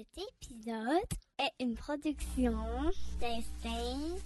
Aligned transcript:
Cet 0.00 0.24
épisode 0.42 1.18
est 1.38 1.62
une 1.62 1.74
production 1.74 2.54
d'Instinct. 3.20 4.22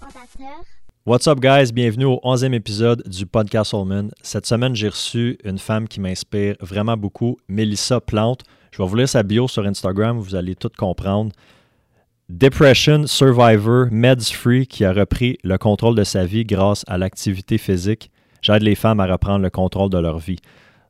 What's 1.04 1.27
up, 1.27 1.41
guys? 1.41 1.73
Bienvenue 1.73 2.04
au 2.04 2.21
11e 2.23 2.53
épisode 2.53 3.03
du 3.08 3.27
podcast 3.27 3.75
Holman. 3.75 4.10
Cette 4.23 4.47
semaine, 4.47 4.76
j'ai 4.76 4.89
reçu 4.89 5.37
une 5.42 5.58
femme 5.58 5.89
qui 5.89 5.99
m'inspire 5.99 6.55
vraiment 6.60 6.97
beaucoup, 6.97 7.39
Melissa 7.49 8.00
Plante. 8.00 8.43
Je 8.71 8.80
vais 8.80 8.89
vous 8.89 8.95
lire 8.95 9.09
sa 9.09 9.25
bio 9.25 9.48
sur 9.48 9.66
Instagram, 9.66 10.21
vous 10.21 10.37
allez 10.37 10.55
tout 10.55 10.71
comprendre. 10.79 11.32
Depression 12.29 13.09
Survivor, 13.09 13.86
Meds 13.91 14.32
Free, 14.32 14.68
qui 14.68 14.84
a 14.84 14.93
repris 14.93 15.38
le 15.43 15.59
contrôle 15.59 15.96
de 15.96 16.04
sa 16.04 16.25
vie 16.25 16.45
grâce 16.45 16.84
à 16.86 16.98
l'activité 16.98 17.59
physique. 17.59 18.12
J'aide 18.43 18.62
les 18.62 18.77
femmes 18.77 19.00
à 19.00 19.06
reprendre 19.06 19.43
le 19.43 19.50
contrôle 19.50 19.91
de 19.91 19.98
leur 19.98 20.18
vie. 20.18 20.38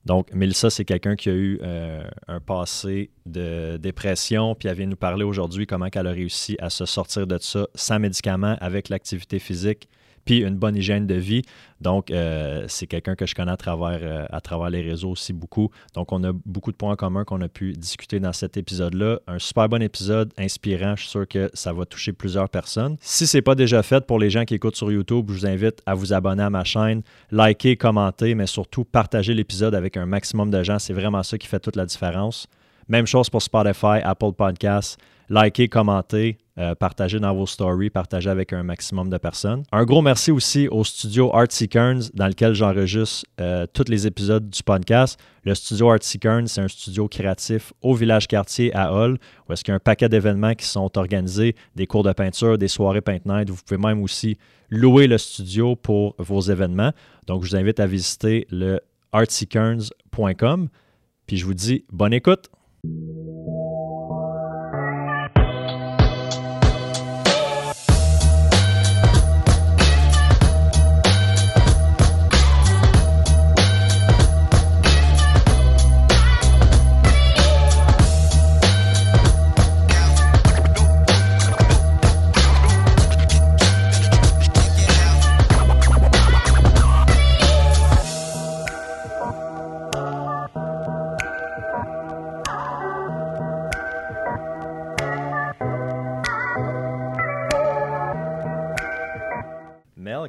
Donc, 0.05 0.32
Melissa, 0.34 0.68
c'est 0.68 0.84
quelqu'un 0.84 1.16
qui 1.16 1.30
a 1.30 1.32
eu 1.32 1.59
euh, 1.62 2.07
un 2.29 2.41
passé 2.41 3.11
de 3.25 3.79
dépression, 3.79 4.54
puis 4.54 4.68
elle 4.68 4.77
vient 4.77 4.86
nous 4.86 4.96
parler 4.96 5.25
aujourd'hui 5.25 5.66
comment 5.66 5.89
elle 5.93 6.07
a 6.07 6.11
réussi 6.11 6.57
à 6.61 6.68
se 6.68 6.85
sortir 6.85 7.26
de 7.26 7.39
ça 7.39 7.67
sans 7.75 7.99
médicaments, 7.99 8.57
avec 8.61 8.90
l'activité 8.90 9.39
physique, 9.39 9.89
puis 10.24 10.38
une 10.42 10.56
bonne 10.56 10.76
hygiène 10.76 11.06
de 11.06 11.14
vie. 11.14 11.42
Donc, 11.80 12.10
euh, 12.10 12.64
c'est 12.68 12.86
quelqu'un 12.86 13.14
que 13.14 13.26
je 13.26 13.34
connais 13.34 13.52
à 13.52 13.56
travers, 13.56 13.98
euh, 14.02 14.24
à 14.30 14.40
travers 14.40 14.70
les 14.70 14.80
réseaux 14.80 15.10
aussi 15.10 15.32
beaucoup. 15.32 15.70
Donc, 15.94 16.12
on 16.12 16.24
a 16.24 16.32
beaucoup 16.46 16.72
de 16.72 16.76
points 16.76 16.96
communs 16.96 17.24
qu'on 17.24 17.40
a 17.42 17.48
pu 17.48 17.72
discuter 17.72 18.20
dans 18.20 18.32
cet 18.32 18.56
épisode-là. 18.56 19.20
Un 19.26 19.38
super 19.38 19.68
bon 19.68 19.82
épisode, 19.82 20.32
inspirant. 20.38 20.96
Je 20.96 21.02
suis 21.02 21.10
sûr 21.10 21.28
que 21.28 21.50
ça 21.52 21.72
va 21.72 21.84
toucher 21.84 22.12
plusieurs 22.12 22.48
personnes. 22.48 22.96
Si 23.00 23.26
ce 23.26 23.36
n'est 23.36 23.42
pas 23.42 23.54
déjà 23.54 23.82
fait 23.82 24.06
pour 24.06 24.18
les 24.18 24.30
gens 24.30 24.44
qui 24.44 24.54
écoutent 24.54 24.76
sur 24.76 24.90
YouTube, 24.90 25.26
je 25.28 25.32
vous 25.32 25.46
invite 25.46 25.82
à 25.84 25.94
vous 25.94 26.12
abonner 26.12 26.42
à 26.42 26.50
ma 26.50 26.64
chaîne, 26.64 27.02
liker, 27.30 27.76
commenter, 27.76 28.34
mais 28.34 28.46
surtout 28.46 28.84
partager 28.84 29.34
l'épisode 29.34 29.75
avec 29.75 29.96
un 29.96 30.06
maximum 30.06 30.50
de 30.50 30.62
gens. 30.62 30.78
C'est 30.78 30.94
vraiment 30.94 31.22
ça 31.22 31.36
qui 31.36 31.46
fait 31.46 31.61
toute 31.61 31.76
la 31.76 31.84
différence. 31.84 32.47
Même 32.88 33.06
chose 33.06 33.30
pour 33.30 33.42
Spotify, 33.42 34.00
Apple 34.02 34.33
Podcasts. 34.36 34.98
Likez, 35.28 35.69
commentez, 35.69 36.38
euh, 36.58 36.74
partagez 36.74 37.19
dans 37.19 37.34
vos 37.34 37.46
stories, 37.46 37.91
partagez 37.91 38.30
avec 38.30 38.53
un 38.53 38.62
maximum 38.62 39.11
de 39.11 39.19
personnes. 39.19 39.62
Un 39.72 39.84
gros 39.84 40.03
merci 40.03 40.31
aussi 40.31 40.69
au 40.69 40.84
studio 40.84 41.34
Artsy 41.34 41.69
Kearns 41.69 42.11
dans 42.14 42.28
lequel 42.28 42.55
j'enregistre 42.55 43.27
euh, 43.41 43.66
tous 43.72 43.89
les 43.89 44.06
épisodes 44.06 44.48
du 44.48 44.62
podcast. 44.62 45.19
Le 45.44 45.55
studio 45.55 45.91
Artsy 45.91 46.19
Kearns, 46.19 46.47
c'est 46.48 46.61
un 46.61 46.69
studio 46.69 47.08
créatif 47.08 47.72
au 47.83 47.94
village 47.94 48.28
quartier 48.28 48.75
à 48.75 48.92
Hull, 48.92 49.19
où 49.48 49.53
est-ce 49.53 49.64
qu'il 49.64 49.72
y 49.72 49.75
a 49.75 49.77
un 49.77 49.81
paquet 49.81 50.08
d'événements 50.08 50.55
qui 50.55 50.66
sont 50.66 50.97
organisés, 50.97 51.56
des 51.75 51.86
cours 51.86 52.03
de 52.03 52.12
peinture, 52.12 52.59
des 52.59 52.69
soirées 52.69 53.00
Paint. 53.00 53.19
Vous 53.48 53.62
pouvez 53.66 53.81
même 53.81 54.03
aussi 54.03 54.38
louer 54.70 55.06
le 55.06 55.19
studio 55.19 55.77
pour 55.77 56.14
vos 56.19 56.41
événements. 56.41 56.92
Donc, 57.27 57.44
je 57.44 57.50
vous 57.50 57.56
invite 57.56 57.81
à 57.81 57.86
visiter 57.86 58.47
le 58.50 58.81
artsykearns.com. 59.12 60.69
Puis 61.27 61.36
je 61.38 61.47
vous 61.47 61.55
dis 61.55 61.84
bonne 61.91 62.12
écoute. 62.12 62.50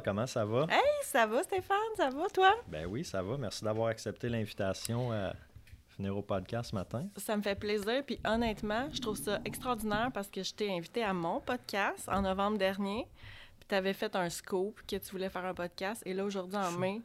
Comment 0.06 0.26
ça 0.26 0.44
va? 0.44 0.66
Hey, 0.70 0.80
ça 1.02 1.26
va 1.26 1.42
Stéphane, 1.42 1.76
ça 1.96 2.10
va 2.10 2.28
toi? 2.32 2.54
Ben 2.68 2.86
oui, 2.86 3.04
ça 3.04 3.20
va. 3.22 3.36
Merci 3.36 3.64
d'avoir 3.64 3.88
accepté 3.88 4.28
l'invitation 4.28 5.10
à 5.12 5.32
venir 5.98 6.16
au 6.16 6.22
podcast 6.22 6.70
ce 6.70 6.76
matin. 6.76 7.06
Ça 7.16 7.36
me 7.36 7.42
fait 7.42 7.56
plaisir, 7.56 8.04
puis 8.06 8.20
honnêtement, 8.24 8.88
je 8.92 9.00
trouve 9.00 9.16
ça 9.16 9.40
extraordinaire 9.44 10.10
parce 10.14 10.28
que 10.28 10.42
je 10.44 10.54
t'ai 10.54 10.70
invité 10.72 11.02
à 11.02 11.12
mon 11.12 11.40
podcast 11.40 12.08
en 12.08 12.22
novembre 12.22 12.56
dernier, 12.56 13.06
puis 13.58 13.66
tu 13.68 13.74
avais 13.74 13.94
fait 13.94 14.14
un 14.14 14.28
scoop 14.30 14.80
que 14.86 14.94
tu 14.96 15.10
voulais 15.10 15.28
faire 15.28 15.44
un 15.44 15.54
podcast, 15.54 16.02
et 16.06 16.14
là 16.14 16.24
aujourd'hui 16.24 16.56
en 16.56 16.70
mai, 16.72 17.00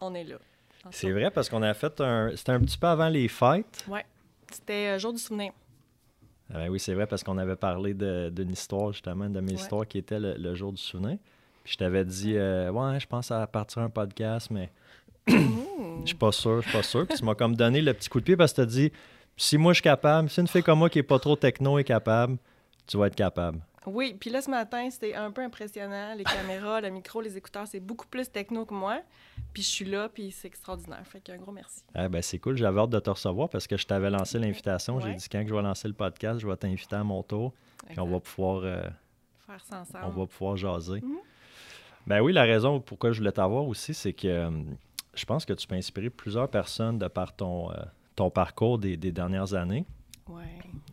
on 0.00 0.12
est 0.14 0.24
là. 0.24 0.36
C'est 0.90 1.12
vrai 1.12 1.30
parce 1.30 1.48
qu'on 1.48 1.62
a 1.62 1.72
fait 1.74 2.00
un. 2.00 2.34
C'était 2.34 2.50
un 2.52 2.60
petit 2.60 2.76
peu 2.76 2.88
avant 2.88 3.08
les 3.08 3.28
fêtes. 3.28 3.84
Ouais, 3.86 4.04
c'était 4.50 4.88
euh, 4.88 4.98
jour 4.98 5.12
du 5.12 5.20
souvenir. 5.20 5.52
Ah 6.50 6.54
ben 6.58 6.68
oui, 6.70 6.80
c'est 6.80 6.94
vrai 6.94 7.06
parce 7.06 7.22
qu'on 7.22 7.38
avait 7.38 7.54
parlé 7.54 7.94
d'une 7.94 8.50
histoire 8.50 8.92
justement, 8.92 9.30
de 9.30 9.38
mes 9.40 9.52
Ouais. 9.52 9.58
histoires 9.60 9.86
qui 9.86 9.98
était 9.98 10.18
le, 10.18 10.34
le 10.34 10.54
jour 10.56 10.72
du 10.72 10.82
souvenir. 10.82 11.18
Puis 11.64 11.74
je 11.74 11.78
t'avais 11.78 12.04
dit, 12.04 12.36
euh, 12.36 12.70
ouais, 12.70 12.98
je 12.98 13.06
pense 13.06 13.30
à 13.30 13.46
partir 13.46 13.82
un 13.82 13.90
podcast, 13.90 14.50
mais 14.50 14.70
je 15.28 15.34
suis 16.06 16.16
pas 16.16 16.32
sûr, 16.32 16.60
je 16.62 16.68
suis 16.68 16.76
pas 16.76 16.82
sûr. 16.82 17.06
Puis 17.06 17.18
tu 17.18 17.24
m'as 17.24 17.34
comme 17.34 17.54
donné 17.54 17.80
le 17.80 17.94
petit 17.94 18.08
coup 18.08 18.20
de 18.20 18.24
pied 18.24 18.36
parce 18.36 18.52
que 18.52 18.56
tu 18.56 18.62
as 18.62 18.66
dit, 18.66 18.92
si 19.36 19.58
moi 19.58 19.72
je 19.72 19.76
suis 19.76 19.82
capable, 19.82 20.28
si 20.28 20.40
une 20.40 20.48
fille 20.48 20.62
comme 20.62 20.78
moi 20.80 20.90
qui 20.90 20.98
est 20.98 21.04
pas 21.04 21.18
trop 21.18 21.36
techno 21.36 21.78
est 21.78 21.84
capable, 21.84 22.36
tu 22.86 22.96
vas 22.96 23.06
être 23.06 23.14
capable. 23.14 23.60
Oui, 23.84 24.16
puis 24.18 24.30
là 24.30 24.40
ce 24.40 24.48
matin, 24.50 24.88
c'était 24.90 25.14
un 25.14 25.32
peu 25.32 25.42
impressionnant, 25.42 26.14
les 26.16 26.22
caméras, 26.22 26.80
le 26.80 26.90
micro, 26.90 27.20
les 27.20 27.36
écouteurs, 27.36 27.66
c'est 27.66 27.80
beaucoup 27.80 28.06
plus 28.06 28.30
techno 28.30 28.64
que 28.64 28.74
moi, 28.74 29.00
puis 29.52 29.62
je 29.62 29.68
suis 29.68 29.84
là, 29.84 30.08
puis 30.08 30.30
c'est 30.30 30.46
extraordinaire. 30.46 31.02
Fait 31.04 31.20
qu'un 31.20 31.36
gros 31.36 31.50
merci. 31.50 31.82
Ah 31.94 32.08
ben 32.08 32.22
c'est 32.22 32.38
cool, 32.38 32.56
j'avais 32.56 32.80
hâte 32.80 32.90
de 32.90 33.00
te 33.00 33.10
recevoir 33.10 33.48
parce 33.48 33.66
que 33.66 33.76
je 33.76 33.84
t'avais 33.86 34.10
lancé 34.10 34.38
l'invitation. 34.38 35.00
J'ai 35.00 35.14
dit 35.14 35.28
quand 35.28 35.44
je 35.46 35.52
vais 35.54 35.62
lancer 35.62 35.88
le 35.88 35.94
podcast, 35.94 36.38
je 36.38 36.46
vais 36.46 36.56
t'inviter 36.56 36.94
à 36.94 37.02
mon 37.02 37.22
tour, 37.24 37.52
puis 37.88 37.98
on 37.98 38.06
va 38.06 38.20
pouvoir, 38.20 38.62
euh, 38.64 38.82
faire 39.46 39.64
ça 39.64 39.80
ensemble. 39.80 40.04
on 40.04 40.10
va 40.10 40.26
pouvoir 40.26 40.56
jaser. 40.56 41.00
Mhm. 41.00 41.18
Ben 42.06 42.20
oui, 42.20 42.32
la 42.32 42.42
raison 42.42 42.80
pourquoi 42.80 43.12
je 43.12 43.18
voulais 43.18 43.32
t'avoir 43.32 43.64
aussi, 43.66 43.94
c'est 43.94 44.12
que 44.12 44.26
euh, 44.28 44.50
je 45.14 45.24
pense 45.24 45.44
que 45.44 45.52
tu 45.52 45.66
peux 45.66 45.74
inspirer 45.76 46.10
plusieurs 46.10 46.48
personnes 46.48 46.98
de 46.98 47.06
par 47.08 47.34
ton, 47.34 47.70
euh, 47.70 47.74
ton 48.16 48.30
parcours 48.30 48.78
des, 48.78 48.96
des 48.96 49.12
dernières 49.12 49.54
années. 49.54 49.84
Ouais. 50.28 50.42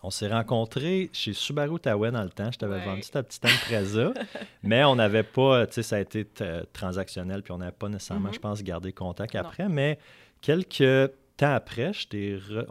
On 0.03 0.09
s'est 0.09 0.27
rencontrés 0.27 1.09
chez 1.13 1.33
Subaru 1.33 1.79
Taoué 1.79 2.11
dans 2.11 2.23
le 2.23 2.29
temps. 2.29 2.51
Je 2.51 2.57
t'avais 2.57 2.75
Ouais. 2.77 2.85
vendu 2.85 3.01
ta 3.01 3.21
petite 3.23 3.45
Impreza, 3.45 4.11
mais 4.63 4.83
on 4.83 4.95
n'avait 4.95 5.23
pas, 5.23 5.67
tu 5.67 5.73
sais, 5.75 5.83
ça 5.83 5.97
a 5.97 5.99
été 5.99 6.25
t- 6.25 6.61
transactionnel, 6.73 7.43
puis 7.43 7.51
on 7.53 7.57
n'avait 7.57 7.71
pas 7.71 7.89
nécessairement, 7.89 8.31
je 8.31 8.39
pense, 8.39 8.63
gardé 8.63 8.91
contact 8.91 9.33
Non. 9.35 9.41
après. 9.41 9.67
Mais 9.69 9.99
quelques 10.41 11.11
temps 11.37 11.53
après, 11.53 11.93
je 11.93 12.07
t'ai 12.07 12.37
re- 12.37 12.65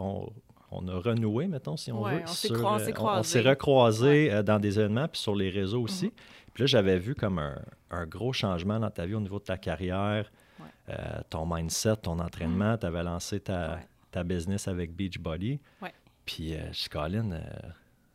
on, 0.71 0.89
a 0.89 0.99
renoué, 0.99 1.47
mettons, 1.47 1.77
si 1.77 1.91
on 1.93 2.03
Ouais, 2.03 2.17
veut. 2.17 2.23
on 2.25 2.27
s'est 2.27 2.49
croi- 2.51 2.73
on 2.75 3.23
s'est 3.23 3.39
euh, 3.39 3.47
on- 3.47 3.51
recroisés 3.51 4.33
euh, 4.33 4.43
dans 4.43 4.59
des 4.59 4.79
événements, 4.79 5.09
puis 5.09 5.21
sur 5.21 5.35
les 5.35 5.51
réseaux 5.51 5.83
aussi. 5.83 6.07
Mhm. 6.07 6.13
Puis 6.59 6.65
là, 6.65 6.67
j'avais 6.67 6.99
vu 6.99 7.15
comme 7.15 7.39
un, 7.39 7.55
un 7.93 8.05
gros 8.05 8.33
changement 8.33 8.81
dans 8.81 8.91
ta 8.91 9.07
vie 9.07 9.15
au 9.15 9.21
niveau 9.21 9.39
de 9.39 9.45
ta 9.45 9.57
carrière, 9.57 10.29
Ouais. 10.59 10.67
euh, 10.89 11.21
ton 11.31 11.47
mindset, 11.47 11.99
ton 11.99 12.19
entraînement. 12.19 12.77
Tu 12.77 12.85
avais 12.85 13.05
lancé 13.05 13.39
ta, 13.39 13.75
Ouais. 13.77 13.87
ta 14.11 14.25
business 14.25 14.67
avec 14.67 14.93
Beachbody. 14.93 15.61
Ouais. 15.81 15.93
Puis, 16.27 16.55
euh, 16.55 16.73
je 16.73 16.89
Colin, 16.89 17.31
euh, 17.31 17.41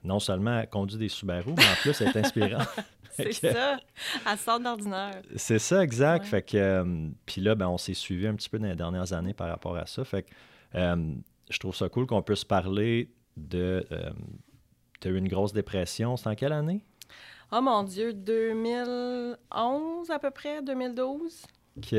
non 0.03 0.19
seulement 0.19 0.59
elle 0.59 0.67
conduit 0.69 0.97
des 0.97 1.07
Subaru, 1.07 1.53
mais 1.55 1.63
en 1.63 1.75
plus, 1.81 2.01
elle 2.01 2.09
est 2.09 2.17
inspirante. 2.17 2.67
C'est 3.11 3.29
que- 3.29 3.53
ça, 3.53 3.77
à 4.25 4.35
sort 4.35 4.59
d'ordinaire. 4.59 5.21
C'est 5.37 5.59
ça, 5.59 5.81
exact. 5.81 6.25
Fait 6.25 6.41
que, 6.41 6.57
euh, 6.57 7.07
puis 7.25 7.39
là, 7.39 7.55
ben, 7.55 7.69
on 7.69 7.77
s'est 7.77 7.93
suivi 7.93 8.27
un 8.27 8.35
petit 8.35 8.49
peu 8.49 8.59
dans 8.59 8.67
les 8.67 8.75
dernières 8.75 9.13
années 9.13 9.33
par 9.33 9.47
rapport 9.47 9.77
à 9.77 9.85
ça. 9.85 10.03
Fait 10.03 10.23
que, 10.23 10.33
je 11.49 11.59
trouve 11.59 11.73
ça 11.77 11.87
cool 11.87 12.07
qu'on 12.07 12.21
puisse 12.21 12.43
parler 12.43 13.09
de. 13.37 13.87
tu 14.99 15.07
as 15.07 15.11
eu 15.11 15.15
une 15.17 15.29
grosse 15.29 15.53
dépression. 15.53 16.17
C'est 16.17 16.27
en 16.27 16.35
quelle 16.35 16.51
année? 16.53 16.83
Oh 17.55 17.61
mon 17.61 17.83
Dieu, 17.83 18.13
2011 18.13 20.09
à 20.09 20.17
peu 20.17 20.31
près, 20.31 20.61
2012? 20.63 21.45
OK. 21.77 21.93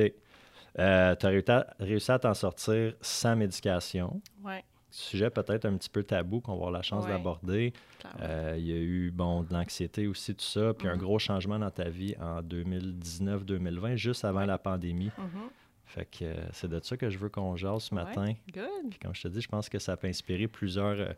Euh, 0.78 1.14
tu 1.14 1.26
as 1.52 1.66
réussi 1.78 2.10
à 2.10 2.18
t'en 2.18 2.34
sortir 2.34 2.94
sans 3.00 3.36
médication. 3.36 4.20
Ouais, 4.42 4.64
Sujet 4.90 5.30
peut-être 5.30 5.64
un 5.64 5.76
petit 5.76 5.88
peu 5.90 6.02
tabou 6.02 6.40
qu'on 6.40 6.52
va 6.52 6.56
avoir 6.56 6.70
la 6.72 6.82
chance 6.82 7.04
Ouais. 7.04 7.10
d'aborder. 7.10 7.72
Euh, 8.20 8.54
il 8.58 8.66
y 8.66 8.72
a 8.72 8.76
eu 8.76 9.10
bon, 9.12 9.42
de 9.42 9.52
l'anxiété 9.52 10.06
aussi, 10.08 10.34
tout 10.34 10.44
ça, 10.44 10.72
puis 10.74 10.88
un 10.88 10.94
Mhm. 10.94 11.00
gros 11.00 11.18
changement 11.18 11.58
dans 11.58 11.70
ta 11.70 11.88
vie 11.88 12.14
en 12.20 12.42
2019-2020, 12.42 13.94
juste 13.96 14.24
avant 14.24 14.44
la 14.44 14.58
pandémie. 14.58 15.10
Mhm. 15.18 15.48
Fait 15.86 16.04
que 16.06 16.24
euh, 16.24 16.34
c'est 16.52 16.68
de 16.68 16.80
ça 16.82 16.96
que 16.96 17.10
je 17.10 17.18
veux 17.18 17.28
qu'on 17.28 17.54
jase 17.56 17.84
ce 17.84 17.94
Ouais. 17.94 18.02
matin. 18.04 18.32
Good. 18.52 18.90
Puis 18.90 18.98
comme 19.00 19.14
je 19.14 19.22
te 19.22 19.28
dis, 19.28 19.40
je 19.40 19.48
pense 19.48 19.68
que 19.68 19.78
ça 19.78 19.96
peut 19.96 20.06
inspirer 20.08 20.48
plusieurs, 20.48 21.14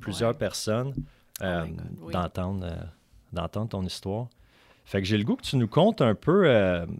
plusieurs 0.00 0.32
Ouais. 0.32 0.38
personnes 0.38 0.94
Oh 1.42 1.44
oui. 2.02 2.12
d'entendre, 2.12 2.66
d'entendre 3.32 3.68
ton 3.68 3.82
histoire. 3.82 4.28
Fait 4.84 5.00
que 5.02 5.06
j'ai 5.08 5.18
le 5.18 5.24
goût 5.24 5.36
que 5.36 5.42
tu 5.42 5.56
nous 5.56 5.68
contes 5.68 6.00
un 6.00 6.14
peu, 6.14 6.44
euh, 6.48 6.86
tu 6.86 6.92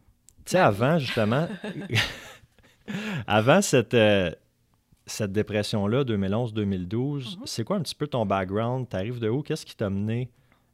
sais, 0.53 0.59
avant 0.59 0.99
justement, 0.99 1.49
avant 3.27 3.61
cette, 3.63 3.95
euh, 3.95 4.31
cette 5.07 5.33
dépression-là, 5.33 6.05
2011-2012, 6.05 7.37
Mhm. 7.39 7.43
c'est 7.47 7.65
quoi 7.65 7.77
un 7.77 7.83
petit 7.83 7.95
peu 7.95 8.07
ton 8.07 8.27
background? 8.27 8.89
Tu 8.89 8.97
arrives 8.97 9.21
de 9.21 9.29
où? 9.29 9.43
Qu'est-ce 9.43 9.65
qui 9.67 9.77
t'a 9.77 9.91
mené, 9.91 10.31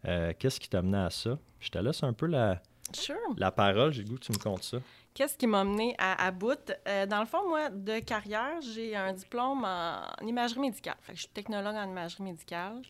euh, 0.06 0.33
qu'est-ce 0.39 0.61
qui 0.61 0.69
t'a 0.69 0.83
mené 0.83 0.99
à 0.99 1.11
ça? 1.11 1.39
Je 1.61 1.69
te 1.71 1.79
laisse 1.79 2.03
un 2.03 2.12
peu 2.12 2.27
la, 2.27 2.61
Sure. 2.93 3.17
la 3.37 3.50
parole, 3.50 3.93
j'ai 3.93 4.03
le 4.03 4.09
goût 4.09 4.17
que 4.17 4.25
tu 4.25 4.33
me 4.33 4.39
contes 4.39 4.62
ça. 4.65 4.79
Qu'est-ce 5.15 5.37
qui 5.39 5.47
m'a 5.47 5.62
mené 5.62 5.95
à, 5.99 6.27
à 6.27 6.31
bout? 6.33 6.59
Euh, 6.89 7.07
dans 7.07 7.21
le 7.21 7.27
fond, 7.27 7.49
moi, 7.49 7.71
de 7.71 8.00
carrière, 8.00 8.61
j'ai 8.75 8.97
un 8.97 9.12
diplôme 9.12 9.65
en, 9.65 10.03
imagerie 10.27 10.59
médicale. 10.61 10.97
Fait 11.03 11.12
que 11.12 11.19
je 11.19 11.23
suis 11.23 11.33
technologue 11.33 11.77
en 11.77 11.89
imagerie 11.89 12.25
médicale. 12.25 12.83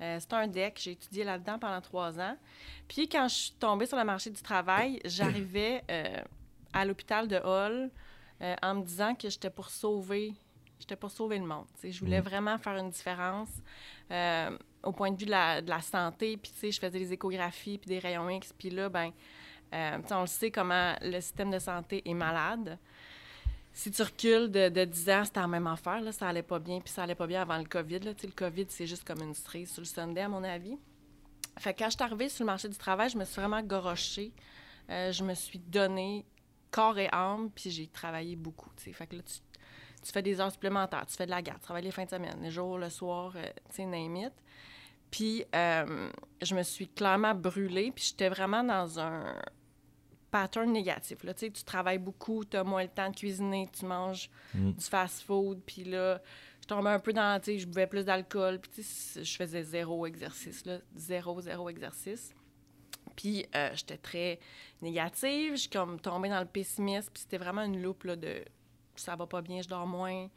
Euh, 0.00 0.18
c'est 0.20 0.32
un 0.32 0.46
DEC. 0.46 0.78
J'ai 0.78 0.92
étudié 0.92 1.24
là-dedans 1.24 1.58
pendant 1.58 1.80
trois 1.80 2.18
ans. 2.20 2.36
Puis, 2.88 3.08
quand 3.08 3.28
je 3.28 3.34
suis 3.34 3.52
tombée 3.52 3.86
sur 3.86 3.96
le 3.96 4.04
marché 4.04 4.30
du 4.30 4.42
travail, 4.42 5.00
j'arrivais 5.04 5.82
euh, 5.90 6.22
à 6.72 6.84
l'hôpital 6.84 7.28
de 7.28 7.36
Hall 7.36 7.90
en 8.62 8.74
me 8.74 8.82
disant 8.82 9.14
que 9.14 9.30
j'étais 9.30 9.48
pour 9.48 9.70
sauver 9.70 10.34
J'étais 10.78 10.96
pour 10.96 11.10
sauver 11.10 11.38
le 11.38 11.46
monde. 11.46 11.64
Je 11.82 11.98
voulais 12.00 12.20
vraiment 12.20 12.58
faire 12.58 12.76
une 12.76 12.90
différence 12.90 13.48
au 14.82 14.92
point 14.92 15.10
de 15.10 15.16
vue 15.18 15.24
de 15.24 15.30
la, 15.30 15.62
de 15.62 15.70
la 15.70 15.80
santé. 15.80 16.36
Puis, 16.36 16.52
je 16.70 16.78
faisais 16.78 16.98
des 16.98 17.14
échographies 17.14 17.78
puis 17.78 17.88
des 17.88 17.98
rayons 17.98 18.28
X. 18.28 18.52
Puis 18.52 18.68
là, 18.68 18.90
ben 18.90 19.10
euh, 19.74 19.98
on 20.10 20.20
le 20.22 20.26
sait 20.26 20.50
comment 20.50 20.94
le 21.02 21.20
système 21.20 21.50
de 21.50 21.58
santé 21.58 22.02
est 22.04 22.14
malade. 22.14 22.78
Si 23.76 23.90
tu 23.90 24.00
recules 24.00 24.50
de, 24.50 24.70
de 24.70 24.86
10 24.86 25.10
ans, 25.10 25.24
c'était 25.26 25.40
la 25.40 25.46
même 25.46 25.66
affaire. 25.66 26.00
Là, 26.00 26.10
ça 26.10 26.26
allait 26.26 26.42
pas 26.42 26.58
bien, 26.58 26.80
puis 26.80 26.88
ça 26.90 27.02
allait 27.02 27.14
pas 27.14 27.26
bien 27.26 27.42
avant 27.42 27.58
le 27.58 27.66
COVID. 27.66 27.98
Le 27.98 28.30
COVID, 28.34 28.64
c'est 28.70 28.86
juste 28.86 29.04
comme 29.04 29.20
une 29.20 29.34
cerise 29.34 29.70
sur 29.70 29.82
le 29.82 29.86
Sunday, 29.86 30.22
à 30.22 30.30
mon 30.30 30.42
avis. 30.44 30.78
Fait 31.58 31.74
que 31.74 31.80
quand 31.80 31.90
je 31.90 31.96
suis 31.96 32.02
arrivée 32.02 32.30
sur 32.30 32.44
le 32.44 32.46
marché 32.46 32.70
du 32.70 32.78
travail, 32.78 33.10
je 33.10 33.18
me 33.18 33.24
suis 33.26 33.38
vraiment 33.38 33.60
gorochée. 33.60 34.32
Euh, 34.88 35.12
je 35.12 35.22
me 35.22 35.34
suis 35.34 35.58
donnée 35.58 36.24
corps 36.70 36.98
et 36.98 37.10
âme, 37.12 37.50
puis 37.54 37.68
j'ai 37.68 37.86
travaillé 37.88 38.34
beaucoup. 38.34 38.70
Fait 38.78 39.06
que 39.06 39.16
là, 39.16 39.22
tu, 39.22 40.10
fais 40.10 40.22
des 40.22 40.40
heures 40.40 40.52
supplémentaires, 40.52 41.04
tu 41.04 41.14
fais 41.14 41.26
de 41.26 41.30
la 41.30 41.42
garde, 41.42 41.58
tu 41.58 41.64
travailles 41.64 41.84
les 41.84 41.90
fins 41.90 42.06
de 42.06 42.10
semaine, 42.10 42.38
les 42.40 42.50
jours, 42.50 42.78
le 42.78 42.88
soir, 42.88 43.34
euh, 43.36 43.44
tu 43.74 43.82
sais, 43.84 44.32
Puis 45.10 45.44
je 45.52 46.54
me 46.54 46.62
suis 46.62 46.88
clairement 46.88 47.34
brûlée, 47.34 47.92
puis 47.94 48.04
j'étais 48.04 48.30
vraiment 48.30 48.64
dans 48.64 48.98
un, 49.00 49.36
pattern 50.30 50.72
négatif. 50.72 51.22
Là. 51.24 51.34
Tu 51.34 51.50
travailles 51.64 51.98
beaucoup, 51.98 52.44
tu 52.44 52.56
as 52.56 52.64
moins 52.64 52.82
le 52.82 52.88
temps 52.88 53.10
de 53.10 53.16
cuisiner, 53.16 53.68
tu 53.72 53.84
manges 53.84 54.30
mm. 54.54 54.72
du 54.72 54.84
fast-food, 54.84 55.60
puis 55.64 55.84
là, 55.84 56.20
je 56.60 56.66
tombais 56.66 56.90
un 56.90 56.98
peu 56.98 57.12
dans, 57.12 57.40
tu 57.40 57.52
sais, 57.52 57.58
je 57.58 57.66
buvais 57.66 57.86
plus 57.86 58.04
d'alcool, 58.04 58.60
puis 58.60 58.82
je 58.82 59.36
faisais 59.36 59.62
zéro 59.62 60.06
exercice, 60.06 60.64
là, 60.64 60.78
zéro, 60.94 61.40
zéro 61.40 61.68
exercice. 61.68 62.34
Puis 63.14 63.46
euh, 63.54 63.70
j'étais 63.74 63.96
très 63.96 64.38
négative, 64.82 65.52
je 65.52 65.60
suis 65.60 65.70
comme 65.70 65.98
tombée 66.00 66.28
dans 66.28 66.40
le 66.40 66.46
pessimisme, 66.46 67.10
puis 67.12 67.22
c'était 67.22 67.38
vraiment 67.38 67.62
une 67.62 67.80
loupe 67.80 68.04
là, 68.04 68.16
de 68.16 68.44
ça 68.96 69.16
va 69.16 69.26
pas 69.26 69.42
bien, 69.42 69.62
je 69.62 69.68
dors 69.68 69.86
moins, 69.86 70.28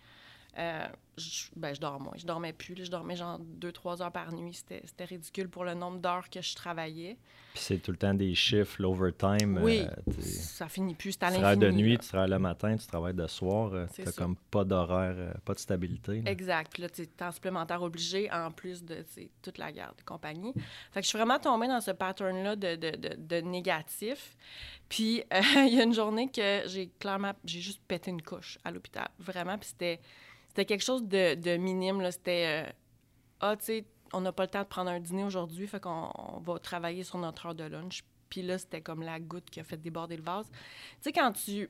euh, 0.60 0.88
je, 1.18 1.46
ben, 1.56 1.74
je 1.74 1.80
dors 1.80 2.00
moins. 2.00 2.14
Je 2.16 2.26
dormais 2.26 2.54
plus. 2.54 2.76
je 2.78 2.92
dormais 2.92 3.16
genre 3.16 3.40
deux, 3.40 3.72
trois 3.72 4.02
heures 4.02 4.12
par 4.12 4.34
nuit. 4.34 4.54
C'était 4.54 5.06
ridicule 5.06 5.50
pour 5.50 5.64
le 5.64 5.74
nombre 5.74 6.00
d'heures 6.00 6.30
que 6.30 6.42
je 6.42 6.56
travaillais. 6.56 7.18
Puis 7.54 7.64
c'est 7.64 7.78
tout 7.78 7.92
le 7.92 7.98
temps 7.98 8.14
des 8.14 8.36
chiffres, 8.36 8.76
l'overtime. 8.82 9.60
Oui, 9.62 9.82
euh, 9.82 10.12
ça 10.22 10.68
finit 10.68 10.96
plus. 10.96 11.14
C'est 11.14 11.24
à 11.24 11.32
Tu 11.32 11.38
travailles 11.38 11.58
de 11.58 11.72
nuit, 11.72 11.98
tu 11.98 12.08
travailles 12.08 12.30
le 12.30 12.40
matin, 12.40 12.76
tu 12.76 12.88
travailles 12.88 13.14
de 13.14 13.28
soir. 13.28 13.74
Euh, 13.74 13.86
tu 13.94 14.04
n'as 14.04 14.12
comme 14.12 14.36
pas 14.52 14.64
d'horaire, 14.64 15.34
pas 15.46 15.54
de 15.54 15.60
stabilité. 15.60 16.22
Exact. 16.26 16.72
Puis 16.74 16.84
là, 16.84 16.90
tu 16.90 17.02
es 17.02 17.24
en 17.24 17.32
supplémentaire 17.32 17.82
obligé 17.82 18.32
en 18.32 18.52
plus 18.52 18.84
de 18.84 19.06
toute 19.42 19.58
la 19.58 19.72
garde 19.72 19.98
de 19.98 20.04
compagnie. 20.04 20.54
Fait 20.92 21.00
que 21.00 21.04
je 21.04 21.10
suis 21.10 21.18
vraiment 21.18 21.40
tombée 21.40 21.68
dans 21.68 21.82
ce 21.82 21.92
pattern-là 21.92 22.56
de, 22.56 22.76
de, 22.76 22.92
de, 22.92 23.16
de, 23.18 23.42
négatif. 23.42 24.36
Puis 24.90 25.24
il 25.56 25.74
y 25.74 25.80
a 25.80 25.84
une 25.84 25.94
journée 25.94 26.30
que 26.30 26.64
j'ai 26.66 26.90
clairement, 27.00 27.34
j'ai 27.46 27.62
juste 27.62 27.82
pété 27.88 28.12
une 28.12 28.22
couche 28.22 28.58
à 28.64 28.72
l'hôpital. 28.72 29.08
Vraiment. 29.20 29.58
Puis 29.58 29.70
c'était 29.70 30.00
c'était 30.50 30.66
quelque 30.66 30.84
chose 30.84 31.04
de, 31.04 31.36
de 31.36 31.58
minime. 31.58 32.06
C'était 32.12 32.66
euh, 32.68 32.72
Ah, 33.40 33.56
tu 33.56 33.66
sais, 33.66 33.86
on 34.14 34.22
n'a 34.22 34.32
pas 34.32 34.44
le 34.44 34.50
temps 34.50 34.64
de 34.64 34.68
prendre 34.68 34.90
un 34.90 35.00
dîner 35.00 35.24
aujourd'hui, 35.24 35.68
fait 35.68 35.80
qu'on 35.80 36.42
va 36.44 36.60
travailler 36.60 37.04
sur 37.04 37.18
notre 37.18 37.46
heure 37.46 37.56
de 37.56 37.64
lunch. 37.64 38.04
Puis 38.30 38.42
là, 38.42 38.58
c'était 38.58 38.82
comme 38.82 39.02
la 39.02 39.20
goutte 39.20 39.50
qui 39.50 39.60
a 39.60 39.64
fait 39.64 39.78
déborder 39.78 40.18
le 40.18 40.24
vase. 40.24 40.50
Tu 40.50 40.58
sais, 41.02 41.12
quand 41.12 41.32
tu. 41.32 41.70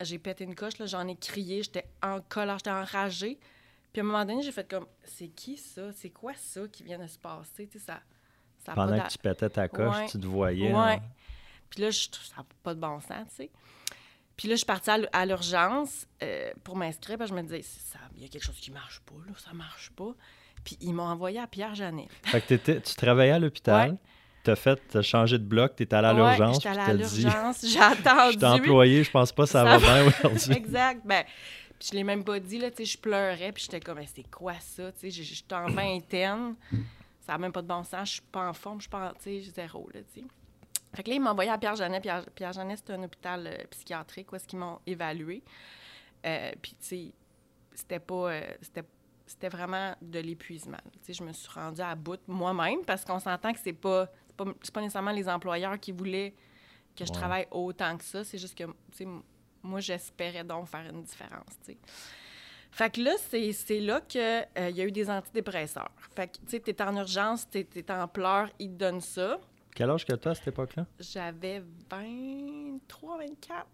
J'ai 0.00 0.18
pété 0.18 0.44
une 0.44 0.54
coche, 0.54 0.72
j'en 0.84 1.06
ai 1.06 1.14
crié, 1.14 1.62
j'étais 1.62 1.86
en 2.02 2.20
colère, 2.20 2.58
j'étais 2.58 2.70
enragée. 2.70 3.38
Puis 3.92 4.00
à 4.00 4.04
un 4.04 4.06
moment 4.06 4.24
donné, 4.24 4.42
j'ai 4.42 4.50
fait 4.50 4.68
comme 4.68 4.86
C'est 5.04 5.28
qui 5.28 5.56
ça? 5.56 5.92
C'est 5.92 6.10
quoi 6.10 6.32
ça 6.34 6.66
qui 6.66 6.82
vient 6.82 6.98
de 6.98 7.06
se 7.06 7.18
passer? 7.18 7.68
Tu 7.68 7.78
sais, 7.78 7.84
ça. 7.84 8.00
ça 8.64 8.72
Pendant 8.74 8.98
que 8.98 9.08
tu 9.08 9.18
pétais 9.18 9.50
ta 9.50 9.68
coche, 9.68 10.10
tu 10.10 10.18
te 10.18 10.26
voyais. 10.26 10.72
Ouais. 10.72 10.78
Hein? 10.78 11.00
Puis 11.68 11.82
là, 11.82 11.90
je, 11.90 12.08
ça 12.10 12.38
n'a 12.38 12.46
pas 12.62 12.74
de 12.74 12.80
bon 12.80 13.00
sens, 13.00 13.28
tu 13.28 13.34
sais. 13.36 13.50
Puis 14.36 14.48
là, 14.48 14.54
je 14.54 14.58
suis 14.58 14.66
partie 14.66 14.90
à 14.90 15.26
l'urgence 15.26 16.06
euh, 16.22 16.50
pour 16.64 16.76
m'inscrire. 16.76 17.18
je 17.26 17.34
me 17.34 17.42
disais, 17.42 17.62
il 18.16 18.22
y 18.22 18.24
a 18.24 18.28
quelque 18.28 18.44
chose 18.44 18.56
qui 18.56 18.70
marche 18.70 19.00
pas, 19.00 19.14
là, 19.26 19.32
ça 19.36 19.52
marche 19.52 19.90
pas. 19.90 20.14
Puis 20.64 20.78
ils 20.80 20.92
m'ont 20.92 21.04
envoyé 21.04 21.38
à 21.38 21.46
Pierre-Janet. 21.46 22.08
Fait 22.24 22.40
que 22.40 22.54
tu 22.54 22.94
travaillais 22.94 23.32
à 23.32 23.38
l'hôpital. 23.38 23.98
Tu 24.44 24.50
as 24.50 24.56
fait, 24.56 24.96
as 24.96 25.02
changé 25.02 25.38
de 25.38 25.44
bloc, 25.44 25.76
tu 25.76 25.84
étais 25.84 25.94
allé 25.94 26.08
à 26.08 26.12
l'urgence. 26.12 26.56
J'étais 26.56 26.68
allée 26.68 26.80
à 26.80 26.94
l'urgence, 26.94 27.64
j'ai 27.64 27.78
attendu. 27.78 28.32
Je 28.32 28.38
suis 28.38 28.44
employé, 28.44 29.04
je 29.04 29.10
pense 29.10 29.30
pas 29.30 29.44
que 29.44 29.50
ça, 29.50 29.62
va 29.62 29.78
bien 29.78 30.06
aujourd'hui. 30.06 30.52
exact. 30.56 31.02
Ben, 31.04 31.24
puis 31.78 31.90
je 31.92 31.96
l'ai 31.96 32.04
même 32.04 32.24
pas 32.24 32.40
dit, 32.40 32.58
là, 32.58 32.70
tu 32.70 32.78
sais, 32.78 32.84
je 32.84 32.98
pleurais, 32.98 33.52
puis 33.52 33.62
j'étais 33.64 33.80
comme, 33.80 34.00
c'est 34.12 34.28
quoi 34.30 34.54
ça, 34.60 34.90
tu 34.92 35.10
sais, 35.10 35.22
j'étais 35.22 35.54
en 35.54 35.66
vingtaine, 35.66 36.54
ça 37.20 37.32
n'a 37.32 37.38
même 37.38 37.52
pas 37.52 37.62
de 37.62 37.68
bon 37.68 37.84
sens, 37.84 38.08
je 38.08 38.12
suis 38.14 38.22
pas 38.32 38.48
en 38.48 38.52
forme, 38.52 38.78
je 38.78 38.82
suis 38.82 38.90
pas, 38.90 39.12
tu 39.22 39.42
sais, 39.42 39.50
zéro, 39.54 39.88
là, 39.94 40.00
tu 40.12 40.20
sais. 40.20 40.26
Fait 40.94 41.02
que 41.02 41.08
là, 41.08 41.16
ils 41.16 41.20
m'ont 41.20 41.30
envoyé 41.30 41.50
à 41.50 41.58
Pierre-Janet. 41.58 42.02
Pierre, 42.02 42.24
Pierre-Janet, 42.34 42.82
c'est 42.84 42.92
un 42.92 43.02
hôpital 43.02 43.46
euh, 43.46 43.64
psychiatrique 43.70 44.30
où 44.32 44.36
est-ce 44.36 44.46
qu'ils 44.46 44.58
m'ont 44.58 44.78
évalué. 44.86 45.42
Euh, 46.26 46.52
puis, 46.60 46.72
tu 46.72 46.86
sais, 46.86 47.12
c'était 47.74 48.00
pas... 48.00 48.32
Euh, 48.32 48.54
c'était, 48.60 48.84
c'était 49.26 49.48
vraiment 49.48 49.94
de 50.02 50.18
l'épuisement. 50.18 50.80
Tu 50.92 50.98
sais, 51.02 51.12
je 51.14 51.22
me 51.22 51.32
suis 51.32 51.48
rendue 51.48 51.80
à 51.80 51.94
bout 51.94 52.20
moi-même 52.26 52.84
parce 52.84 53.04
qu'on 53.04 53.18
s'entend 53.18 53.52
que 53.52 53.60
c'est 53.60 53.72
pas, 53.72 54.06
c'est 54.26 54.36
pas, 54.36 54.44
pas, 54.44 54.80
nécessairement 54.80 55.12
les 55.12 55.28
employeurs 55.28 55.80
qui 55.80 55.92
voulaient 55.92 56.34
que 56.94 57.06
je 57.06 57.12
travaille 57.12 57.46
autant 57.50 57.96
que 57.96 58.04
ça. 58.04 58.24
C'est 58.24 58.36
juste 58.36 58.58
que, 58.58 58.64
tu 58.64 58.72
sais, 58.92 59.06
moi, 59.62 59.80
j'espérais 59.80 60.44
donc 60.44 60.66
faire 60.66 60.84
une 60.90 61.02
différence, 61.02 61.58
tu 61.64 61.72
sais. 61.72 61.78
Fait 62.70 62.90
que 62.90 63.00
là, 63.00 63.12
c'est, 63.30 63.52
c'est 63.52 63.80
là 63.80 64.00
qu'il 64.02 64.48
il 64.58 64.76
y 64.76 64.80
a 64.80 64.84
eu 64.84 64.92
des 64.92 65.08
antidépresseurs. 65.08 65.92
Fait 66.14 66.28
que, 66.28 66.38
tu 66.38 66.48
sais, 66.48 66.60
t'es 66.60 66.82
en 66.82 66.96
urgence, 66.96 67.48
t'es, 67.48 67.64
t'es 67.64 67.90
en 67.90 68.08
pleurs, 68.08 68.50
ils 68.58 68.68
te 68.68 68.74
donnent 68.74 69.00
ça. 69.00 69.40
Quel 69.74 69.90
âge 69.90 70.04
que 70.04 70.12
tu 70.12 70.28
as 70.28 70.32
à 70.32 70.34
cette 70.34 70.48
époque-là? 70.48 70.86
J'avais 71.00 71.62
23, 71.90 73.18
24. 73.18 73.66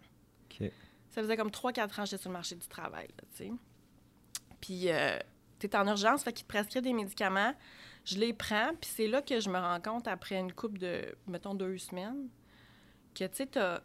OK. 0.44 0.70
Ça 1.10 1.22
faisait 1.22 1.36
comme 1.36 1.50
3-4 1.50 1.82
ans 1.82 2.04
que 2.04 2.04
j'étais 2.04 2.18
sur 2.18 2.30
le 2.30 2.34
marché 2.34 2.54
du 2.54 2.66
travail, 2.68 3.08
tu 3.34 3.44
sais. 3.44 3.52
Puis, 4.60 4.90
euh, 4.90 5.18
tu 5.58 5.66
es 5.66 5.76
en 5.76 5.86
urgence, 5.86 6.22
fait 6.22 6.32
qu'ils 6.32 6.44
te 6.44 6.48
prescrivent 6.48 6.82
des 6.82 6.92
médicaments. 6.92 7.54
Je 8.04 8.18
les 8.18 8.32
prends, 8.32 8.72
puis 8.80 8.90
c'est 8.94 9.08
là 9.08 9.22
que 9.22 9.40
je 9.40 9.50
me 9.50 9.58
rends 9.58 9.80
compte, 9.80 10.06
après 10.08 10.38
une 10.38 10.52
coupe 10.52 10.78
de, 10.78 11.14
mettons, 11.26 11.54
deux 11.54 11.78
semaines, 11.78 12.28
que, 13.14 13.24
tu 13.24 13.36
sais, 13.36 13.46
tu 13.46 13.58
as, 13.58 13.82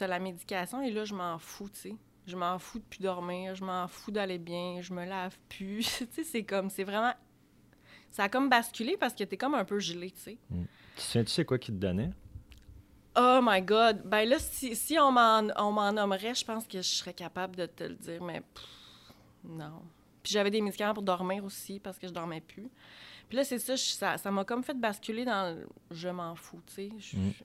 la 0.00 0.18
médication 0.18 0.82
et 0.82 0.90
là, 0.90 1.04
je 1.04 1.14
m'en 1.14 1.38
fous, 1.38 1.68
tu 1.68 1.80
sais. 1.80 1.96
Je 2.26 2.36
m'en 2.36 2.58
fous 2.58 2.78
de 2.78 2.84
plus 2.84 3.00
dormir, 3.00 3.54
je 3.54 3.64
m'en 3.64 3.86
fous 3.86 4.10
d'aller 4.10 4.38
bien, 4.38 4.80
je 4.80 4.94
me 4.94 5.04
lave 5.04 5.36
plus. 5.50 5.82
tu 5.98 6.06
sais, 6.10 6.24
c'est 6.24 6.44
comme, 6.44 6.70
c'est 6.70 6.84
vraiment. 6.84 7.12
Ça 8.10 8.24
a 8.24 8.28
comme 8.28 8.48
basculé 8.48 8.96
parce 8.96 9.12
que 9.12 9.24
tu 9.24 9.34
es 9.34 9.36
comme 9.36 9.54
un 9.54 9.64
peu 9.64 9.78
gelé, 9.78 10.10
tu 10.10 10.20
sais. 10.20 10.38
Mm. 10.48 10.64
Tu 10.96 11.02
sais, 11.02 11.24
tu 11.24 11.30
sais 11.30 11.44
quoi 11.44 11.58
qu'il 11.58 11.74
te 11.74 11.80
donnait? 11.80 12.10
Oh 13.16 13.40
my 13.42 13.62
God! 13.62 14.02
Ben 14.04 14.28
là, 14.28 14.38
si, 14.38 14.74
si 14.74 14.98
on 14.98 15.12
m'en 15.12 15.92
nommerait, 15.92 16.34
je 16.34 16.44
pense 16.44 16.66
que 16.66 16.78
je 16.78 16.88
serais 16.88 17.14
capable 17.14 17.56
de 17.56 17.66
te 17.66 17.84
le 17.84 17.94
dire, 17.94 18.22
mais 18.22 18.42
non. 19.44 19.82
Puis 20.22 20.32
j'avais 20.32 20.50
des 20.50 20.60
médicaments 20.60 20.94
pour 20.94 21.02
dormir 21.02 21.44
aussi 21.44 21.78
parce 21.78 21.98
que 21.98 22.08
je 22.08 22.12
dormais 22.12 22.40
plus. 22.40 22.70
Puis 23.28 23.36
là, 23.36 23.44
c'est 23.44 23.58
ça, 23.58 24.18
ça 24.18 24.30
m'a 24.30 24.44
comme 24.44 24.64
fait 24.64 24.74
basculer 24.74 25.24
dans 25.24 25.56
le 25.56 25.68
je 25.90 26.08
m'en 26.08 26.34
fous, 26.34 26.60
tu 26.66 26.74
sais. 26.74 27.16
Mm. 27.16 27.30
Puis 27.30 27.44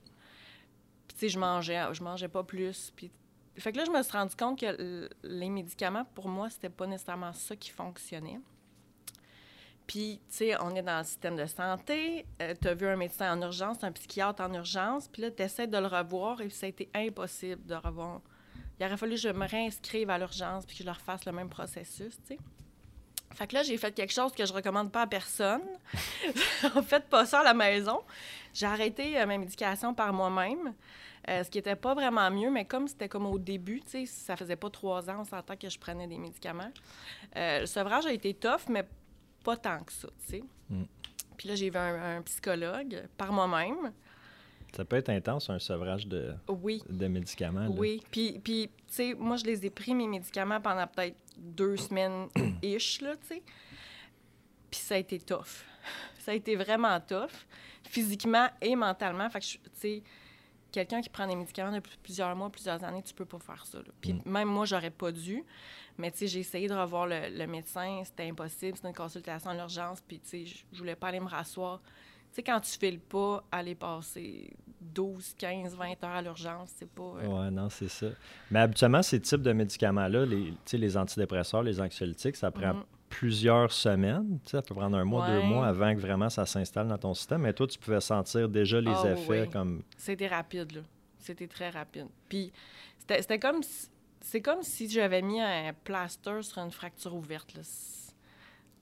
tu 1.08 1.18
sais, 1.18 1.28
je 1.28 1.38
mangeais, 1.38 1.82
je 1.92 2.02
mangeais 2.02 2.28
pas 2.28 2.42
plus. 2.42 2.92
Puis 2.96 3.10
fait 3.56 3.72
que 3.72 3.78
là, 3.78 3.84
je 3.84 3.90
me 3.90 4.02
suis 4.02 4.12
rendu 4.12 4.34
compte 4.34 4.58
que 4.58 5.08
les 5.22 5.50
médicaments, 5.50 6.04
pour 6.14 6.28
moi, 6.28 6.50
c'était 6.50 6.68
pas 6.68 6.86
nécessairement 6.86 7.32
ça 7.32 7.54
qui 7.56 7.70
fonctionnait. 7.70 8.40
Puis, 9.90 10.20
tu 10.28 10.36
sais, 10.36 10.54
on 10.60 10.72
est 10.76 10.82
dans 10.82 10.98
le 10.98 11.04
système 11.04 11.34
de 11.34 11.46
santé. 11.46 12.24
Euh, 12.40 12.54
tu 12.62 12.68
as 12.68 12.74
vu 12.74 12.86
un 12.86 12.94
médecin 12.94 13.36
en 13.36 13.42
urgence, 13.42 13.82
un 13.82 13.90
psychiatre 13.90 14.40
en 14.40 14.54
urgence. 14.54 15.08
Puis 15.08 15.20
là, 15.20 15.32
tu 15.32 15.42
essaies 15.42 15.66
de 15.66 15.76
le 15.76 15.88
revoir 15.88 16.40
et 16.40 16.48
ça 16.48 16.66
a 16.66 16.68
été 16.68 16.88
impossible 16.94 17.66
de 17.66 17.74
revoir. 17.74 18.20
Il 18.78 18.86
aurait 18.86 18.96
fallu 18.96 19.16
que 19.16 19.20
je 19.20 19.30
me 19.30 19.48
réinscrive 19.48 20.08
à 20.08 20.16
l'urgence 20.16 20.64
puis 20.64 20.76
que 20.76 20.84
je 20.84 20.86
leur 20.86 21.00
fasse 21.00 21.24
le 21.24 21.32
même 21.32 21.48
processus, 21.48 22.16
tu 22.24 22.36
sais. 22.36 22.38
Fait 23.34 23.48
que 23.48 23.54
là, 23.56 23.64
j'ai 23.64 23.76
fait 23.78 23.90
quelque 23.90 24.12
chose 24.12 24.32
que 24.32 24.46
je 24.46 24.52
recommande 24.52 24.92
pas 24.92 25.02
à 25.02 25.06
personne. 25.08 25.62
en 26.76 26.82
fait, 26.82 27.08
pas 27.08 27.26
ça 27.26 27.40
à 27.40 27.42
la 27.42 27.54
maison. 27.54 28.00
J'ai 28.54 28.66
arrêté 28.66 29.20
euh, 29.20 29.26
ma 29.26 29.38
médication 29.38 29.92
par 29.92 30.12
moi-même, 30.12 30.72
euh, 31.28 31.42
ce 31.42 31.50
qui 31.50 31.58
était 31.58 31.74
pas 31.74 31.94
vraiment 31.94 32.30
mieux, 32.30 32.52
mais 32.52 32.64
comme 32.64 32.86
c'était 32.86 33.08
comme 33.08 33.26
au 33.26 33.40
début, 33.40 33.80
tu 33.80 33.90
sais, 33.90 34.06
ça 34.06 34.36
faisait 34.36 34.54
pas 34.54 34.70
trois 34.70 35.10
ans, 35.10 35.16
on 35.22 35.24
s'entend 35.24 35.56
que 35.56 35.68
je 35.68 35.80
prenais 35.80 36.06
des 36.06 36.18
médicaments. 36.18 36.70
le 37.34 37.66
sevrage 37.66 38.06
a 38.06 38.12
été 38.12 38.34
tough, 38.34 38.68
mais 38.68 38.84
pas 39.44 39.56
tant 39.56 39.82
que 39.84 39.92
ça, 39.92 40.08
tu 40.26 40.26
sais. 40.30 40.44
Mm. 40.68 40.84
Puis 41.36 41.48
là, 41.48 41.54
j'ai 41.54 41.70
vu 41.70 41.76
un, 41.78 42.20
psychologue 42.22 43.08
par 43.16 43.32
moi-même. 43.32 43.92
Ça 44.76 44.84
peut 44.84 44.96
être 44.96 45.08
intense, 45.08 45.50
un 45.50 45.58
sevrage 45.58 46.06
de, 46.06 46.34
oui. 46.48 46.82
de 46.88 47.08
médicaments. 47.08 47.66
Oui. 47.68 48.02
Puis, 48.10 48.38
puis 48.38 48.68
tu 48.86 48.94
sais, 48.94 49.14
moi, 49.14 49.36
je 49.36 49.44
les 49.44 49.66
ai 49.66 49.70
pris, 49.70 49.94
mes 49.94 50.06
médicaments, 50.06 50.60
pendant 50.60 50.86
peut-être 50.86 51.16
deux 51.38 51.76
semaines-ish, 51.76 53.00
là, 53.02 53.16
tu 53.16 53.26
sais. 53.26 53.42
Puis 54.70 54.80
ça 54.80 54.94
a 54.94 54.98
été 54.98 55.18
tough. 55.18 55.64
Ça 56.20 56.32
a 56.32 56.34
été 56.34 56.54
vraiment 56.54 57.00
tough, 57.00 57.30
physiquement 57.82 58.48
et 58.60 58.76
mentalement. 58.76 59.28
Fait 59.30 59.40
que, 59.40 59.46
tu 59.46 59.58
sais, 59.72 60.02
quelqu'un 60.70 61.00
qui 61.00 61.08
prend 61.08 61.26
des 61.26 61.34
médicaments 61.34 61.72
depuis 61.72 61.96
plusieurs 62.02 62.36
mois, 62.36 62.50
plusieurs 62.50 62.84
années, 62.84 63.02
tu 63.02 63.14
peux 63.14 63.24
pas 63.24 63.38
faire 63.38 63.64
ça. 63.64 63.78
là. 63.78 63.84
Puis 64.02 64.12
Mm. 64.12 64.22
même 64.26 64.48
moi, 64.48 64.66
j'aurais 64.66 64.90
pas 64.90 65.10
dû. 65.10 65.42
Mais 66.00 66.10
tu 66.10 66.18
sais, 66.18 66.26
j'ai 66.26 66.40
essayé 66.40 66.66
de 66.68 66.74
revoir 66.74 67.06
le, 67.06 67.28
le 67.36 67.46
médecin, 67.46 68.02
c'était 68.04 68.28
impossible, 68.28 68.76
c'était 68.76 68.88
une 68.88 68.94
consultation 68.94 69.50
à 69.50 69.54
l'urgence, 69.54 70.00
puis 70.00 70.18
tu 70.20 70.46
sais, 70.46 70.62
je 70.72 70.78
voulais 70.78 70.96
pas 70.96 71.08
aller 71.08 71.20
me 71.20 71.28
rasseoir. 71.28 71.80
Tu 71.82 72.36
sais, 72.36 72.42
quand 72.42 72.60
tu 72.60 72.78
files 72.78 73.00
pas, 73.00 73.42
aller 73.50 73.74
passer 73.74 74.50
12, 74.80 75.34
15, 75.36 75.76
20 75.76 76.04
heures 76.04 76.10
à 76.10 76.22
l'urgence, 76.22 76.70
c'est 76.76 76.88
pas... 76.88 77.02
euh, 77.02 77.26
Ouais, 77.26 77.50
non, 77.50 77.68
c'est 77.68 77.88
ça. 77.88 78.06
Mais 78.50 78.60
habituellement, 78.60 79.02
ces 79.02 79.20
types 79.20 79.42
de 79.42 79.52
médicaments-là, 79.52 80.24
les, 80.26 80.54
les 80.72 80.96
antidépresseurs, 80.96 81.62
les 81.64 81.80
anxiolytiques, 81.80 82.36
ça 82.36 82.50
prend 82.52 82.74
Mhm. 82.74 82.84
plusieurs 83.08 83.72
semaines. 83.72 84.38
Tu 84.44 84.50
sais, 84.52 84.56
ça 84.58 84.62
peut 84.62 84.74
prendre 84.76 84.96
un 84.96 85.04
mois, 85.04 85.26
deux 85.26 85.42
mois 85.42 85.66
avant 85.66 85.92
que 85.94 86.00
vraiment 86.00 86.30
ça 86.30 86.46
s'installe 86.46 86.86
dans 86.86 86.98
ton 86.98 87.14
système. 87.14 87.40
Mais 87.42 87.52
toi, 87.52 87.66
tu 87.66 87.78
pouvais 87.80 88.00
sentir 88.00 88.48
déjà 88.48 88.80
les 88.80 88.92
Ah, 88.94 89.12
effets 89.12 89.42
oui. 89.42 89.50
comme. 89.50 89.82
C'était 89.96 90.28
rapide, 90.28 90.70
là. 90.72 90.80
C'était 91.18 91.48
très 91.48 91.70
rapide. 91.70 92.06
Puis 92.28 92.52
c'était 92.96 93.20
c'était 93.20 93.38
comme 93.40 93.62
si... 93.64 93.88
C'est 94.20 94.40
comme 94.42 94.62
si 94.62 94.88
j'avais 94.88 95.22
mis 95.22 95.40
un 95.40 95.72
plaster 95.84 96.42
sur 96.42 96.58
une 96.58 96.70
fracture 96.70 97.14
ouverte, 97.14 97.54
là. 97.54 97.62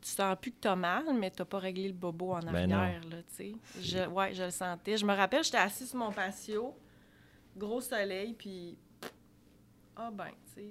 Tu 0.00 0.08
sens 0.10 0.36
plus 0.40 0.52
que 0.52 0.56
t'as 0.60 0.76
mal, 0.76 1.04
mais 1.18 1.30
t'as 1.30 1.44
pas 1.44 1.58
réglé 1.58 1.88
le 1.88 1.94
bobo 1.94 2.32
en 2.32 2.40
Ben 2.40 2.70
arrière, 2.72 3.04
là, 3.04 3.16
tu 3.22 3.34
sais. 3.34 3.52
Je, 3.80 4.06
ouais, 4.08 4.32
je 4.32 4.44
le 4.44 4.50
sentais. 4.50 4.96
Je 4.96 5.04
me 5.04 5.14
rappelle, 5.14 5.42
j'étais 5.44 5.56
assise 5.58 5.90
sur 5.90 5.98
mon 5.98 6.12
patio, 6.12 6.74
gros 7.56 7.80
soleil, 7.80 8.32
puis... 8.34 8.76
Ah 9.96 10.10
ben, 10.12 10.28
tu 10.54 10.60
sais... 10.62 10.68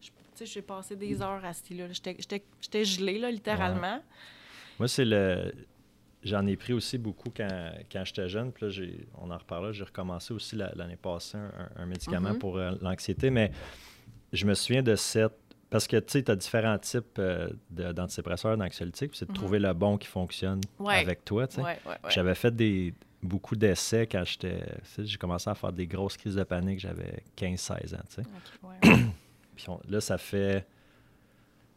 je- 0.00 0.08
Tu 0.10 0.14
sais, 0.34 0.46
j'ai 0.46 0.62
passé 0.62 0.96
des 0.96 1.20
heures 1.20 1.44
assis 1.44 1.74
là. 1.74 1.90
J'étais- 1.92 2.16
J'étais 2.18 2.44
j'étais 2.60 2.84
gelée, 2.84 3.18
là, 3.18 3.30
littéralement. 3.30 4.00
Moi, 4.78 4.88
c'est 4.88 5.04
le. 5.04 5.52
J'en 6.26 6.46
ai 6.46 6.56
pris 6.56 6.72
aussi 6.72 6.98
beaucoup 6.98 7.30
quand, 7.34 7.70
quand 7.90 8.04
j'étais 8.04 8.28
jeune. 8.28 8.50
Puis 8.52 8.64
là, 8.66 8.70
j'ai- 8.70 9.06
on 9.18 9.30
en 9.30 9.38
reparlera. 9.38 9.72
J'ai 9.72 9.84
recommencé 9.84 10.34
aussi 10.34 10.56
la- 10.56 10.72
l'année 10.74 10.96
passée 10.96 11.38
un, 11.76 11.86
médicament 11.86 12.30
Mhm. 12.32 12.38
pour 12.38 12.56
euh, 12.58 12.72
l'anxiété. 12.82 13.30
Mais 13.30 13.52
je 14.32 14.44
me 14.46 14.54
souviens 14.54 14.82
de 14.82 14.96
cette. 14.96 15.32
Parce 15.70 15.86
que 15.86 15.96
tu 15.96 16.12
sais, 16.12 16.22
tu 16.22 16.30
as 16.30 16.36
différents 16.36 16.78
types 16.78 17.18
euh, 17.18 17.48
de- 17.70 17.92
d'antidépresseurs, 17.92 18.56
d'anxiolytiques. 18.56 19.10
Puis 19.10 19.18
c'est 19.18 19.26
de 19.26 19.30
Mhm. 19.32 19.36
trouver 19.36 19.58
le 19.58 19.72
bon 19.72 19.98
qui 19.98 20.06
fonctionne 20.08 20.60
Ouais. 20.78 20.96
avec 20.98 21.24
toi. 21.24 21.46
tu 21.46 21.56
sais. 21.56 21.60
Ouais, 21.62 21.78
ouais, 21.86 21.92
ouais. 22.04 22.10
J'avais 22.10 22.34
fait 22.34 22.54
des, 22.54 22.92
beaucoup 23.22 23.56
d'essais 23.56 24.06
quand 24.06 24.24
j'étais. 24.24 24.62
J'ai 24.98 25.18
commencé 25.18 25.48
à 25.50 25.54
faire 25.54 25.72
des 25.72 25.86
grosses 25.86 26.16
crises 26.16 26.34
de 26.36 26.44
panique. 26.44 26.80
J'avais 26.80 27.22
15-16 27.36 27.94
ans. 27.94 28.02
tu 28.08 28.22
sais. 28.22 28.28
Puis 29.56 29.64
on- 29.68 29.80
là, 29.88 30.00
ça 30.00 30.18
fait 30.18 30.66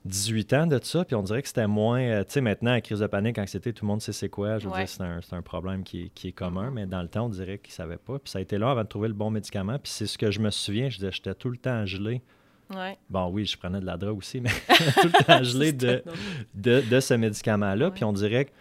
18 0.06 0.54
ans 0.54 0.66
de 0.68 0.80
ça, 0.82 1.04
puis 1.04 1.16
on 1.16 1.22
dirait 1.24 1.42
que 1.42 1.48
c'était 1.50 1.68
moins... 1.68 2.00
euh, 2.02 2.24
tu 2.24 2.32
sais, 2.34 2.42
maintenant, 2.42 2.72
la 2.72 2.82
crise 2.82 3.00
de 3.00 3.08
panique, 3.08 3.38
anxiété, 3.38 3.74
tout 3.74 3.84
le 3.86 3.90
monde 3.90 4.02
sait 4.02 4.14
c'est 4.14 4.30
quoi. 4.30 4.58
Je 4.58 4.68
veux 4.68 4.74
Ouais. 4.74 4.86
dire, 4.86 4.90
c'est 4.90 5.04
un, 5.04 5.20
un 5.38 5.42
problème 5.42 5.84
qui 5.84 6.04
est, 6.06 6.10
qui 6.10 6.30
est 6.30 6.32
commun, 6.32 6.68
Mhm. 6.70 6.74
mais 6.74 6.86
dans 6.86 7.02
le 7.02 7.10
temps, 7.10 7.26
on 7.26 7.30
dirait 7.30 7.58
qu'ils 7.58 7.72
ne 7.72 7.76
savaient 7.76 7.98
pas. 7.98 8.18
Puis 8.20 8.32
ça 8.32 8.40
a 8.40 8.42
été 8.42 8.58
long 8.58 8.70
avant 8.70 8.84
de 8.84 8.88
trouver 8.88 9.10
le 9.10 9.14
bon 9.14 9.30
médicament. 9.30 9.78
Puis 9.78 9.92
c'est 9.92 10.08
ce 10.08 10.18
que 10.18 10.32
je 10.32 10.40
me 10.40 10.50
souviens, 10.52 10.90
je 10.90 10.98
disais, 11.00 11.12
j'étais 11.12 11.36
tout 11.36 11.50
le 11.50 11.58
temps 11.58 11.86
gelé. 11.86 12.22
ouais. 12.74 12.98
Bon, 13.10 13.28
oui, 13.30 13.46
je 13.46 13.58
prenais 13.58 13.82
de 13.82 13.86
la 13.86 13.98
drogue 13.98 14.18
aussi, 14.20 14.40
mais 14.40 14.50
tout 15.02 15.08
le 15.08 15.24
temps 15.26 15.44
gelé 15.44 15.74
de, 15.74 16.02
de, 16.56 16.82
de 16.90 17.00
ce 17.02 17.14
médicament-là. 17.16 17.88
Ouais. 17.88 17.92
Puis 17.94 18.04
on 18.06 18.14
dirait 18.14 18.46
que 18.46 18.52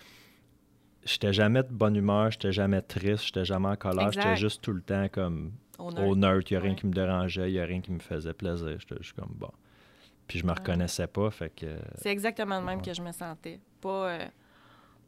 j'étais 1.05 1.33
jamais 1.33 1.63
de 1.63 1.69
bonne 1.71 1.95
humeur, 1.95 2.31
j'étais 2.33 2.53
jamais 2.53 2.83
triste, 2.83 3.27
j'étais 3.27 3.45
jamais 3.45 3.69
en 3.69 3.77
colère, 3.77 4.11
j'étais 4.13 4.37
juste 4.37 4.61
tout 4.63 4.73
le 4.73 4.83
temps 4.83 5.07
comme 5.11 5.53
Au 5.79 6.17
neutre. 6.17 6.51
Il 6.51 6.55
n'y 6.55 6.59
a 6.59 6.61
rien 6.61 6.75
qui 6.75 6.87
me 6.87 6.93
dérangeait, 6.93 7.49
il 7.49 7.53
n'y 7.55 7.61
a 7.61 7.65
rien 7.65 7.81
qui 7.81 7.93
me 7.93 8.01
faisait 8.01 8.35
plaisir. 8.35 8.77
J'étais 8.81 9.01
juste 9.01 9.15
comme 9.15 9.33
bon. 9.37 9.51
Puis 10.29 10.39
je 10.41 10.47
me 10.47 10.53
reconnaissais 10.53 11.07
pas, 11.09 11.31
fait 11.31 11.51
que. 11.51 11.79
C'est 11.97 12.11
exactement 12.11 12.61
le 12.61 12.65
même 12.67 12.79
Ouais. 12.79 12.85
que 12.85 12.93
je 12.95 13.03
me 13.03 13.11
sentais. 13.13 13.61
Pas, 13.81 14.11
euh, 14.11 14.27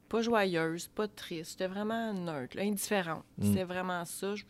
pas 0.08 0.22
joyeuse, 0.22 0.88
pas 0.88 1.06
triste. 1.08 1.52
J'étais 1.52 1.68
vraiment 1.68 2.12
neutre, 2.12 2.56
là, 2.56 2.62
indifférente. 2.64 3.24
Mm. 3.38 3.54
C'est 3.54 3.64
vraiment 3.64 4.04
ça. 4.04 4.34
Je- 4.34 4.44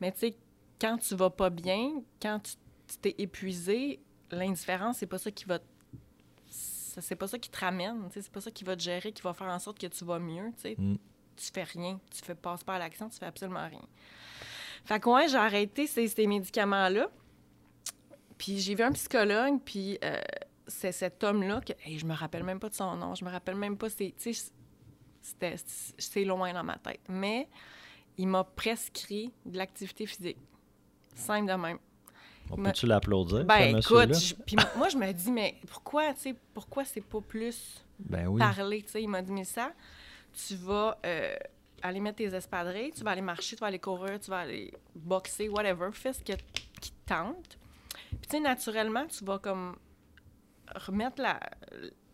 Mais 0.00 0.12
tu 0.12 0.18
sais, 0.20 0.36
quand 0.80 0.98
tu 0.98 1.14
vas 1.16 1.30
pas 1.30 1.50
bien, 1.50 2.02
quand 2.20 2.38
tu 2.42 2.96
t'es 3.00 3.14
épuisé, 3.18 3.98
l'indifférence, 4.30 4.98
c'est 4.98 5.06
pas 5.06 5.18
ça 5.18 5.30
qui 5.30 5.46
va... 5.46 5.58
t- 5.58 5.64
ça- 6.50 7.00
C'est 7.00 7.16
pas 7.16 7.26
ça 7.26 7.38
qui 7.38 7.48
te 7.50 7.58
ramène, 7.58 8.08
c'est 8.12 8.30
pas 8.30 8.40
ça 8.42 8.50
qui 8.50 8.62
va 8.62 8.76
te 8.76 8.82
gérer, 8.82 9.10
qui 9.10 9.22
va 9.22 9.32
faire 9.32 9.46
en 9.48 9.58
sorte 9.58 9.78
que 9.80 9.86
tu 9.86 10.04
vas 10.04 10.18
mieux, 10.18 10.50
tu 10.56 10.60
sais. 10.62 10.74
Mm. 10.78 10.96
Tu 11.36 11.50
fais 11.52 11.64
rien, 11.64 11.98
tu 12.12 12.22
fais, 12.22 12.34
passes 12.34 12.62
pas 12.62 12.74
à 12.74 12.78
l'action, 12.78 13.08
tu 13.08 13.18
fais 13.18 13.26
absolument 13.26 13.66
rien. 13.66 13.82
Fait 14.84 15.00
que 15.00 15.08
ouais, 15.08 15.28
j'ai 15.28 15.36
arrêté 15.38 15.86
ces, 15.86 16.06
ces 16.08 16.26
médicaments-là. 16.26 17.08
Puis 18.44 18.58
j'ai 18.60 18.74
vu 18.74 18.82
un 18.82 18.92
psychologue, 18.92 19.58
puis 19.64 19.98
euh, 20.04 20.20
c'est 20.66 20.92
cet 20.92 21.24
homme-là 21.24 21.62
que 21.62 21.72
hey, 21.84 21.98
je 21.98 22.04
me 22.04 22.12
rappelle 22.12 22.44
même 22.44 22.60
pas 22.60 22.68
de 22.68 22.74
son 22.74 22.94
nom, 22.94 23.14
je 23.14 23.24
me 23.24 23.30
rappelle 23.30 23.54
même 23.54 23.78
pas 23.78 23.88
c'est 23.88 24.12
c'était 25.22 25.56
c'est 25.96 26.24
loin 26.24 26.52
dans 26.52 26.62
ma 26.62 26.76
tête, 26.76 27.00
mais 27.08 27.48
il 28.18 28.28
m'a 28.28 28.44
prescrit 28.44 29.32
de 29.46 29.56
l'activité 29.56 30.04
physique. 30.04 30.36
Simple 31.14 31.48
de 31.50 31.54
même. 31.56 31.78
On 32.50 32.56
peut-tu 32.56 32.84
l'applaudir, 32.86 33.44
Ben 33.46 33.78
écoute, 33.78 34.14
je- 34.14 34.34
puis 34.34 34.56
moi 34.76 34.90
je 34.90 34.98
me 34.98 35.10
dis 35.12 35.32
mais 35.32 35.56
pourquoi 35.66 36.12
tu 36.12 36.20
sais 36.20 36.34
pourquoi 36.52 36.84
c'est 36.84 37.00
pas 37.00 37.22
plus 37.22 37.82
Ben 37.98 38.26
oui. 38.26 38.40
parler, 38.40 38.82
tu 38.82 38.90
sais, 38.90 39.02
il 39.02 39.08
m'a 39.08 39.22
dit 39.22 39.32
mais 39.32 39.44
ça 39.44 39.72
tu 40.46 40.54
vas 40.56 40.98
euh, 41.06 41.34
aller 41.80 42.00
mettre 42.00 42.16
tes 42.18 42.34
espadrilles, 42.34 42.92
tu 42.92 43.02
vas 43.04 43.12
aller 43.12 43.22
marcher, 43.22 43.56
tu 43.56 43.60
vas 43.60 43.68
aller 43.68 43.78
courir, 43.78 44.20
tu 44.20 44.28
vas 44.30 44.40
aller 44.40 44.70
boxer, 44.94 45.48
whatever, 45.48 45.88
fais 45.92 46.12
ce 46.12 46.20
que- 46.22 46.32
qui 46.80 46.90
te 46.90 47.06
tente. 47.06 47.56
Puis, 48.24 48.28
tu 48.30 48.36
sais, 48.38 48.42
naturellement, 48.42 49.06
tu 49.06 49.22
vas 49.22 49.38
comme 49.38 49.76
remettre 50.74 51.20
la, 51.20 51.38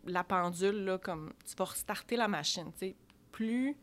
la 0.07 0.25
pendule, 0.25 0.85
là, 0.85 0.99
comme 0.99 1.33
tu 1.47 1.55
vas 1.55 1.67
restarter 1.67 2.17
la 2.17 2.27
machine, 2.27 2.73
tu 2.73 2.79
sais. 2.81 2.97
Plus, 3.31 3.77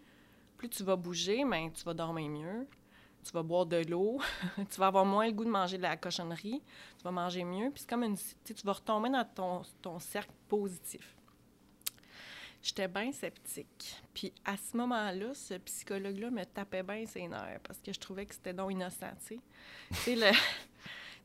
plus 0.58 0.68
tu 0.68 0.84
vas 0.84 0.98
bouger, 0.98 1.46
ben, 1.46 1.72
tu 1.72 1.86
vas 1.86 1.94
dormir 1.94 2.30
mieux, 2.30 2.68
tu 3.24 3.32
vas 3.32 3.44
boire 3.44 3.66
de 3.66 3.78
l'eau, 3.90 4.20
tu 4.58 4.78
vas 4.78 4.88
avoir 4.88 5.06
moins 5.06 5.26
le 5.26 5.32
goût 5.32 5.46
de 5.46 5.50
manger 5.50 5.78
de 5.78 5.84
la 5.84 5.96
cochonnerie, 5.96 6.62
tu 6.98 7.04
vas 7.06 7.12
manger 7.12 7.46
mieux, 7.46 7.72
puis 7.72 7.80
c'est 7.80 7.90
comme 7.90 8.04
une... 8.04 8.18
Tu 8.18 8.54
vas 8.66 8.74
retomber 8.74 9.10
dans 9.10 9.24
ton, 9.24 9.62
ton 9.82 9.98
cercle 9.98 10.34
positif. 10.50 11.16
J'étais 12.62 12.90
bien 12.90 13.14
sceptique. 13.14 14.04
Puis 14.14 14.34
à 14.44 14.58
ce 14.58 14.76
moment-là, 14.76 15.34
ce 15.34 15.54
psychologue-là 15.54 16.30
me 16.30 16.44
tapait 16.44 16.84
bien 16.84 17.06
ses 17.06 17.26
nerfs 17.26 17.62
parce 17.64 17.80
que 17.80 17.94
je 17.94 18.00
trouvais 18.02 18.26
que 18.26 18.34
c'était 18.34 18.52
non 18.52 18.70
innocent, 18.70 19.14
tu 19.26 19.40
sais. 19.92 20.16
Le- 20.16 20.36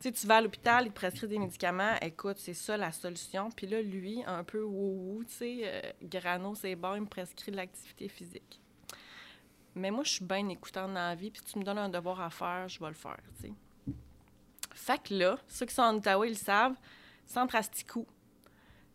sais, 0.02 0.12
tu 0.12 0.26
vas 0.26 0.37
à 0.37 0.40
l'hôpital, 0.40 0.85
il 0.87 0.90
te 0.90 0.94
prescrit 0.94 1.28
des 1.28 1.38
médicaments, 1.38 1.94
écoute, 2.00 2.38
c'est 2.38 2.54
ça 2.54 2.76
la 2.76 2.92
solution. 2.92 3.50
Puis 3.50 3.66
là, 3.66 3.80
lui, 3.82 4.23
un 4.26 4.44
peu 4.44 4.62
wou 4.62 5.23
tu 5.26 5.32
sais, 5.35 5.61
euh, 5.64 5.80
grano, 6.02 6.54
c'est 6.54 6.75
bon, 6.75 6.94
il 6.94 7.02
me 7.02 7.06
prescrit 7.06 7.50
de 7.52 7.56
l'activité 7.56 8.09
physique. 8.09 8.61
Mais 9.75 9.90
moi, 9.90 10.04
je 10.04 10.11
suis 10.14 10.25
bien 10.25 10.47
écoutante 10.49 10.88
dans 10.88 10.94
la 11.09 11.14
vie, 11.14 11.30
puis 11.30 11.42
tu 11.42 11.59
me 11.59 11.64
donnes 11.64 11.78
un 11.78 11.88
devoir 11.88 12.21
à 12.21 12.30
faire, 12.30 12.68
je 12.68 12.78
vais 12.78 12.88
le 12.88 12.94
faire, 12.94 13.16
tu 13.40 13.49
sais. 13.49 13.52
Fait 14.75 15.02
que 15.02 15.14
là, 15.14 15.38
ceux 15.49 15.66
qui 15.66 15.75
sont 15.75 15.82
en 15.82 15.97
Outaouais, 15.97 16.28
ils 16.28 16.32
le 16.32 16.37
savent, 16.37 16.76
Centre 17.26 17.54
Asticou, 17.54 18.06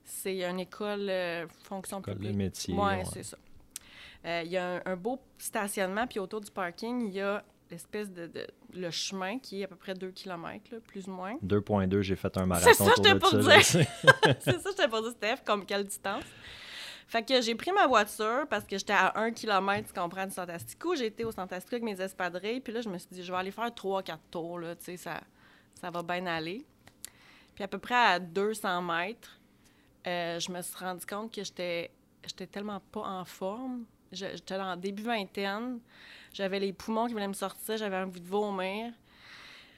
c'est 0.03 0.43
une 0.43 0.59
école 0.59 1.07
euh, 1.09 1.47
fonction 1.63 1.99
École 1.99 2.13
de 2.15 2.19
publique. 2.19 2.35
métier, 2.37 2.73
Oui, 2.73 2.79
ouais. 2.79 3.03
c'est 3.11 3.23
ça. 3.23 3.37
Euh, 4.25 4.41
Il 4.45 4.51
y 4.51 4.57
a 4.57 4.75
un, 4.77 4.81
un 4.85 4.95
beau 4.95 5.19
stationnement, 5.37 6.05
puis 6.07 6.19
autour 6.19 6.41
du 6.41 6.51
parking, 6.51 7.07
il 7.07 7.13
y 7.13 7.21
a 7.21 7.43
l'espèce 7.71 8.12
de, 8.12 8.27
de- 8.27 8.47
le 8.74 8.89
chemin 8.91 9.39
qui 9.39 9.62
est 9.62 9.65
à 9.65 9.67
peu 9.67 9.75
près 9.75 9.93
2 9.93 10.12
km, 10.12 10.77
plus 10.88 11.07
ou 11.07 11.12
moins. 11.12 11.36
2.2, 11.43 12.01
j'ai 12.01 12.15
fait 12.15 12.36
un 12.38 12.45
marathon 12.45 12.74
ça, 12.74 12.91
j'étais 12.95 13.17
pour 13.19 13.29
ça. 13.29 13.59
je 13.59 13.63
sais. 13.63 13.88
c'est 14.39 14.59
ça, 14.62 14.69
je 14.71 14.75
t'ai 14.75 14.88
pas 14.88 15.01
dit, 15.01 15.09
Steph, 15.12 15.38
comme 15.45 15.65
quelle 15.65 15.83
distance. 15.86 16.24
Fait 17.07 17.24
que 17.24 17.39
j'ai 17.41 17.55
pris 17.55 17.71
ma 17.71 17.88
voiture 17.88 18.45
parce 18.50 18.65
que 18.65 18.77
j'étais 18.77 18.93
à 18.93 19.17
1 19.17 19.31
km, 19.31 19.88
tu 19.88 20.00
comprends, 20.00 20.25
du 20.25 20.33
Santastico. 20.33 20.93
Été 20.93 21.24
au 21.24 21.31
Santastico 21.31 21.75
avec 21.75 21.83
mes 21.83 22.01
espadrilles. 22.01 22.59
Puis 22.59 22.74
là, 22.74 22.81
je 22.81 22.89
me 22.89 22.97
suis 22.97 23.07
dit, 23.12 23.24
je 23.24 23.31
vais 23.31 23.38
aller 23.38 23.51
faire 23.51 23.69
3-4 23.69 24.17
tours, 24.29 24.59
là, 24.59 24.75
tu 24.75 24.83
sais, 24.86 24.97
ça, 24.97 25.21
ça 25.79 25.89
va 25.89 26.03
bien 26.03 26.25
aller. 26.25 26.65
Puis 27.55 27.63
à 27.63 27.67
peu 27.67 27.77
près 27.79 27.95
à 27.95 28.19
200 28.19 28.81
mètres, 28.81 29.39
euh, 30.05 30.38
je 30.39 30.51
me 30.51 30.62
suis 30.62 30.75
rendu 30.77 31.05
compte 31.05 31.33
que 31.33 31.43
j'étais 31.43 31.91
j'étais 32.25 32.45
tellement 32.47 32.81
pas 32.91 33.01
en 33.01 33.24
forme. 33.25 33.86
J'étais 34.12 34.57
le 34.57 34.75
début 34.75 35.03
vingtaine. 35.03 35.79
J'avais 36.34 36.60
les 36.60 36.74
poumons 36.74 37.07
qui 37.07 37.13
voulaient 37.13 37.27
me 37.27 37.34
sortir. 37.34 37.77
J'avais 37.77 37.98
envie 37.98 38.22
de 38.22 38.27
vomir. 38.27 38.93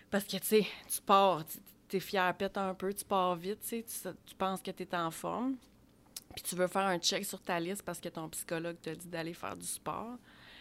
Parce 0.10 0.24
que, 0.24 0.38
tu 0.38 0.48
sais, 0.48 0.68
tu 0.92 1.02
pars, 1.02 1.44
tu 1.88 1.98
es 1.98 2.00
fier, 2.00 2.34
pète 2.36 2.58
un 2.58 2.74
peu, 2.74 2.94
tu 2.94 3.06
pars 3.06 3.36
vite, 3.36 3.60
tu 3.70 4.36
penses 4.38 4.62
que 4.62 4.72
tu 4.72 4.84
es 4.84 4.96
en 4.96 5.12
forme. 5.12 5.56
Puis 6.36 6.44
tu 6.44 6.56
veux 6.56 6.68
faire 6.68 6.86
un 6.86 6.98
check 6.98 7.26
sur 7.26 7.42
ta 7.42 7.60
liste 7.60 7.84
parce 7.84 8.00
que 8.00 8.10
ton 8.10 8.30
psychologue 8.30 8.78
t'a 8.82 8.96
dit 8.96 9.08
d'aller 9.08 9.34
faire 9.34 9.56
du 9.56 9.66
sport. 9.66 10.18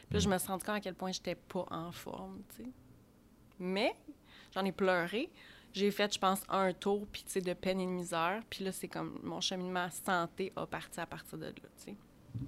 Puis 0.07 0.15
là, 0.15 0.21
je 0.21 0.29
me 0.29 0.39
suis 0.39 0.49
rendu 0.49 0.65
compte 0.65 0.77
à 0.77 0.81
quel 0.81 0.95
point 0.95 1.13
j'étais 1.13 1.35
pas 1.35 1.67
en 1.71 1.93
forme, 1.93 2.43
tu 2.57 2.65
sais. 2.65 2.71
Mais 3.59 3.95
j'en 4.55 4.65
ai 4.65 4.73
pleuré. 4.73 5.31
J'ai 5.75 5.91
fait, 5.91 6.13
je 6.13 6.19
pense, 6.19 6.41
un 6.49 6.73
tour, 6.73 7.07
puis 7.13 7.23
tu 7.25 7.33
sais, 7.33 7.41
de 7.41 7.53
peine 7.53 7.81
et 7.81 7.87
de 7.87 7.91
misère. 7.91 8.43
Puis 8.49 8.65
là, 8.65 8.73
c'est 8.73 8.89
comme 8.89 9.21
mon 9.23 9.41
cheminement 9.41 9.89
santé 9.91 10.53
a 10.57 10.67
parti 10.67 10.99
à 10.99 11.07
partir 11.07 11.37
de 11.37 11.47
là, 11.47 11.53
tu 11.53 11.85
sais. 11.85 11.97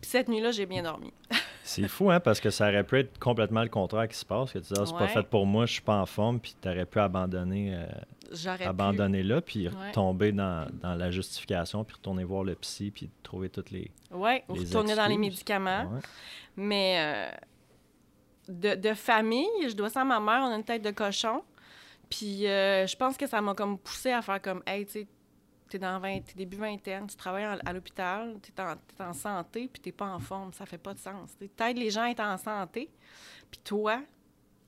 Puis 0.01 0.11
cette 0.11 0.29
nuit-là, 0.29 0.53
j'ai 0.53 0.67
bien 0.67 0.83
dormi. 0.83 1.13
C'est 1.71 1.89
fou, 1.89 2.11
hein, 2.11 2.21
parce 2.21 2.41
que 2.41 2.51
ça 2.51 2.69
aurait 2.69 2.85
pu 2.85 2.99
être 2.99 3.19
complètement 3.19 3.63
le 3.63 3.69
contraire 3.69 4.09
qui 4.09 4.17
se 4.17 4.25
passe. 4.25 4.53
Que 4.53 4.59
tu 4.59 4.73
dis, 4.73 4.81
ah, 4.81 4.87
c'est 4.87 4.97
pas 4.97 5.09
fait 5.09 5.23
pour 5.23 5.47
moi, 5.47 5.67
je 5.67 5.75
suis 5.75 5.83
pas 5.83 5.97
en 6.01 6.07
forme, 6.07 6.41
puis 6.41 6.55
tu 6.61 6.69
aurais 6.69 6.85
pu 6.87 6.99
abandonner, 6.99 7.75
euh, 7.75 8.57
pu... 8.57 8.63
abandonner 8.65 9.23
là, 9.23 9.41
puis 9.41 9.69
Ouais. 9.69 9.93
tomber 9.93 10.33
dans, 10.33 10.67
dans 10.83 10.95
la 10.95 11.11
justification, 11.11 11.85
puis 11.85 11.95
retourner 11.95 12.25
voir 12.25 12.43
le 12.45 12.55
psy, 12.57 12.91
puis 12.91 13.09
trouver 13.23 13.49
toutes 13.51 13.71
les. 13.71 13.91
Ouais, 14.11 14.45
les 14.53 14.61
retourner 14.61 14.97
dans 14.97 15.07
les 15.07 15.19
médicaments. 15.19 15.85
Ouais. 15.93 16.01
Mais 16.57 16.97
euh, 16.99 17.37
de, 18.49 18.75
de 18.75 18.95
famille. 18.95 19.47
Je 19.69 19.75
dois 19.75 19.89
ça 19.91 20.01
à 20.03 20.05
ma 20.05 20.19
mère, 20.21 20.43
on 20.43 20.53
a 20.53 20.57
une 20.57 20.65
tête 20.65 20.83
de 20.83 20.91
cochon. 20.91 21.43
Puis 22.09 22.49
euh, 22.49 22.87
je 22.87 22.97
pense 22.97 23.17
que 23.17 23.27
ça 23.29 23.41
m'a 23.41 23.55
comme 23.55 23.79
poussé 23.79 24.11
à 24.11 24.21
faire 24.23 24.43
comme, 24.43 24.63
hey, 24.67 24.85
tu 24.85 24.93
sais, 24.93 25.07
t'es 25.71 25.79
dans 25.79 25.99
20, 25.99 26.21
t'es 26.21 26.35
début 26.35 26.57
vingtaine, 26.57 27.07
tu 27.07 27.17
travailles 27.17 27.59
à 27.65 27.73
l'hôpital, 27.73 28.37
en, 28.59 28.75
t'es 28.77 29.03
en 29.03 29.13
santé, 29.13 29.69
puis 29.73 29.81
t'es 29.81 29.93
pas 29.93 30.07
en 30.07 30.19
forme. 30.19 30.53
Ça 30.53 30.67
fait 30.67 30.79
pas 30.79 30.93
de 30.93 30.99
sens. 30.99 31.31
Tu 31.39 31.49
t'aides 31.49 31.79
les 31.79 31.91
gens 31.91 32.03
à 32.03 32.11
être 32.11 32.21
en 32.21 32.37
santé, 32.37 32.91
puis 33.51 33.61
toi, 33.65 34.03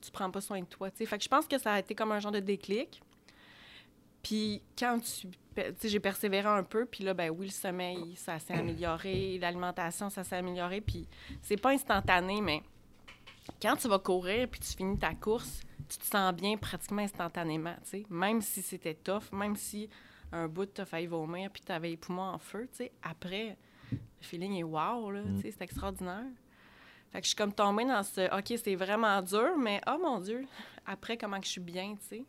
tu 0.01 0.11
prends 0.11 0.31
pas 0.31 0.41
soin 0.41 0.61
de 0.61 0.65
toi. 0.65 0.89
tu 0.89 0.97
sais. 0.97 1.05
Fait 1.05 1.17
que 1.17 1.23
je 1.23 1.29
pense 1.29 1.45
que 1.45 1.57
ça 1.57 1.73
a 1.73 1.79
été 1.79 1.93
comme 1.93 2.11
un 2.11 2.19
genre 2.19 2.31
de 2.31 2.39
déclic. 2.39 3.01
Puis 4.21 4.61
quand 4.77 4.99
tu. 4.99 5.27
Tu 5.79 5.87
j'ai 5.87 5.99
persévéré 5.99 6.47
un 6.47 6.63
peu, 6.63 6.87
puis 6.87 7.03
là, 7.03 7.13
ben 7.13 7.29
oui, 7.29 7.45
le 7.45 7.51
sommeil, 7.51 8.15
ça 8.15 8.39
s'est 8.39 8.55
amélioré, 8.55 9.37
l'alimentation, 9.37 10.09
ça 10.09 10.23
s'est 10.23 10.37
amélioré, 10.37 10.81
puis 10.81 11.07
c'est 11.43 11.61
pas 11.61 11.69
instantané, 11.73 12.41
mais 12.41 12.63
quand 13.61 13.75
tu 13.75 13.87
vas 13.87 13.99
courir 13.99 14.47
puis 14.47 14.59
tu 14.59 14.75
finis 14.75 14.97
ta 14.97 15.13
course, 15.13 15.61
tu 15.87 15.99
te 15.99 16.05
sens 16.05 16.33
bien 16.33 16.57
pratiquement 16.57 17.03
instantanément, 17.03 17.75
tu. 17.87 18.03
Même 18.09 18.41
si 18.41 18.63
c'était 18.63 18.95
tough, 18.95 19.31
même 19.31 19.55
si 19.55 19.89
un 20.33 20.47
bout 20.47 20.65
t'as 20.65 20.85
failli 20.85 21.07
vomir 21.07 21.49
puis 21.51 21.61
t'avais 21.61 21.89
les 21.89 21.97
poumons 21.97 22.23
en 22.23 22.37
feu, 22.39 22.67
tu 22.71 22.77
sais, 22.77 22.91
après, 23.03 23.55
le 23.91 23.97
feeling 24.21 24.53
est 24.55 24.63
wow, 24.63 25.11
là, 25.11 25.21
tu 25.35 25.41
sais, 25.41 25.51
c'est 25.51 25.61
extraordinaire. 25.63 26.25
Fait 27.11 27.19
que 27.19 27.25
je 27.25 27.29
suis 27.29 27.35
comme 27.37 27.53
tombée 27.53 27.85
dans 27.85 28.01
ce 28.03 28.21
«OK, 28.37 28.57
c'est 28.63 28.75
vraiment 28.75 29.21
dur, 29.21 29.55
mais 29.57 29.79
oh 29.87 29.97
mon 30.01 30.19
Dieu, 30.19 30.45
après, 30.85 31.15
comment 31.17 31.39
que 31.39 31.45
je 31.45 31.51
suis 31.51 31.61
bien, 31.61 31.93
tu 31.95 32.07
sais.» 32.17 32.25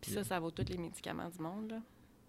Puis 0.00 0.12
ça, 0.12 0.22
ça 0.24 0.38
vaut 0.40 0.50
tous 0.52 0.64
les 0.68 0.78
médicaments 0.78 1.28
du 1.28 1.38
monde, 1.42 1.70
là. 1.72 1.76